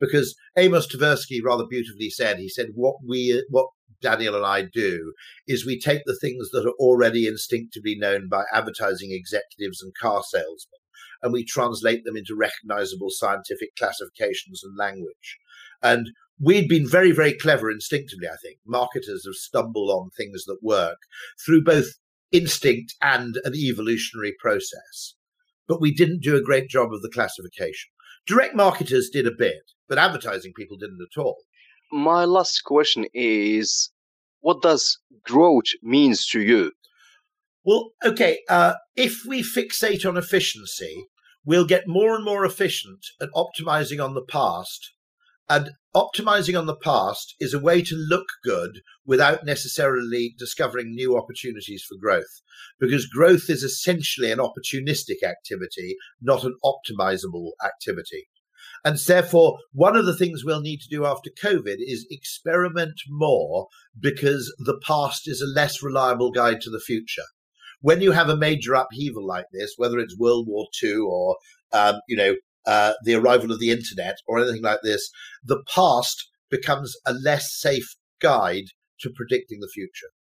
because 0.00 0.34
Amos 0.56 0.86
Tversky 0.86 1.40
rather 1.42 1.64
beautifully 1.64 2.10
said. 2.10 2.38
He 2.38 2.48
said, 2.48 2.70
"What 2.74 2.96
we, 3.06 3.44
what 3.48 3.68
Daniel 4.02 4.34
and 4.34 4.44
I 4.44 4.62
do 4.62 5.14
is 5.46 5.64
we 5.64 5.78
take 5.78 6.02
the 6.04 6.18
things 6.20 6.50
that 6.50 6.66
are 6.66 6.78
already 6.80 7.26
instinctively 7.26 7.96
known 7.96 8.28
by 8.28 8.44
advertising 8.52 9.12
executives 9.12 9.80
and 9.80 9.94
car 9.94 10.22
salesmen, 10.24 10.80
and 11.22 11.32
we 11.32 11.44
translate 11.44 12.04
them 12.04 12.16
into 12.16 12.36
recognizable 12.36 13.10
scientific 13.10 13.76
classifications 13.76 14.62
and 14.64 14.76
language." 14.76 15.38
And 15.80 16.10
we'd 16.40 16.68
been 16.68 16.88
very, 16.88 17.12
very 17.12 17.32
clever 17.32 17.70
instinctively, 17.70 18.28
I 18.28 18.36
think. 18.42 18.58
Marketers 18.66 19.24
have 19.26 19.34
stumbled 19.34 19.90
on 19.90 20.10
things 20.10 20.44
that 20.44 20.58
work 20.62 20.98
through 21.44 21.64
both 21.64 21.86
instinct 22.32 22.94
and 23.00 23.36
an 23.44 23.54
evolutionary 23.54 24.34
process. 24.38 25.14
But 25.68 25.80
we 25.80 25.94
didn't 25.94 26.22
do 26.22 26.36
a 26.36 26.42
great 26.42 26.68
job 26.68 26.92
of 26.92 27.02
the 27.02 27.10
classification. 27.10 27.90
Direct 28.26 28.54
marketers 28.54 29.10
did 29.10 29.26
a 29.26 29.34
bit, 29.36 29.62
but 29.88 29.98
advertising 29.98 30.52
people 30.54 30.76
didn't 30.76 31.00
at 31.00 31.20
all. 31.20 31.36
My 31.92 32.24
last 32.24 32.62
question 32.64 33.06
is 33.14 33.90
what 34.40 34.62
does 34.62 34.98
growth 35.24 35.72
means 35.82 36.26
to 36.28 36.40
you? 36.40 36.72
Well, 37.64 37.92
okay, 38.04 38.40
uh, 38.48 38.74
if 38.96 39.22
we 39.26 39.42
fixate 39.42 40.06
on 40.06 40.16
efficiency, 40.16 41.06
we'll 41.46 41.66
get 41.66 41.86
more 41.86 42.14
and 42.14 42.24
more 42.24 42.44
efficient 42.44 43.06
at 43.22 43.30
optimizing 43.34 44.04
on 44.04 44.14
the 44.14 44.24
past 44.24 44.93
and 45.48 45.72
optimizing 45.94 46.58
on 46.58 46.66
the 46.66 46.76
past 46.76 47.34
is 47.38 47.52
a 47.52 47.58
way 47.58 47.82
to 47.82 47.94
look 47.94 48.26
good 48.42 48.80
without 49.04 49.44
necessarily 49.44 50.34
discovering 50.38 50.94
new 50.94 51.16
opportunities 51.16 51.84
for 51.86 51.96
growth, 52.00 52.40
because 52.80 53.06
growth 53.06 53.50
is 53.50 53.62
essentially 53.62 54.32
an 54.32 54.38
opportunistic 54.38 55.22
activity, 55.22 55.96
not 56.20 56.44
an 56.44 56.56
optimizable 56.64 57.50
activity. 57.64 58.28
And 58.84 58.98
therefore, 58.98 59.58
one 59.72 59.96
of 59.96 60.04
the 60.04 60.16
things 60.16 60.44
we'll 60.44 60.60
need 60.60 60.80
to 60.80 60.88
do 60.88 61.06
after 61.06 61.30
COVID 61.30 61.76
is 61.78 62.06
experiment 62.10 63.00
more 63.08 63.68
because 63.98 64.54
the 64.58 64.78
past 64.86 65.26
is 65.26 65.40
a 65.40 65.46
less 65.46 65.82
reliable 65.82 66.30
guide 66.30 66.60
to 66.62 66.70
the 66.70 66.80
future. 66.80 67.22
When 67.80 68.00
you 68.00 68.12
have 68.12 68.28
a 68.28 68.36
major 68.36 68.74
upheaval 68.74 69.26
like 69.26 69.46
this, 69.52 69.74
whether 69.76 69.98
it's 69.98 70.18
World 70.18 70.46
War 70.48 70.66
II 70.82 70.96
or 70.96 71.36
um, 71.72 71.96
you 72.08 72.16
know 72.16 72.34
uh, 72.66 72.94
the 73.04 73.14
arrival 73.14 73.52
of 73.52 73.60
the 73.60 73.70
internet 73.70 74.16
or 74.26 74.38
anything 74.38 74.62
like 74.62 74.80
this, 74.82 75.10
the 75.42 75.62
past 75.72 76.28
becomes 76.50 76.96
a 77.06 77.12
less 77.12 77.54
safe 77.54 77.96
guide 78.20 78.64
to 79.00 79.10
predicting 79.14 79.60
the 79.60 79.68
future. 79.68 80.08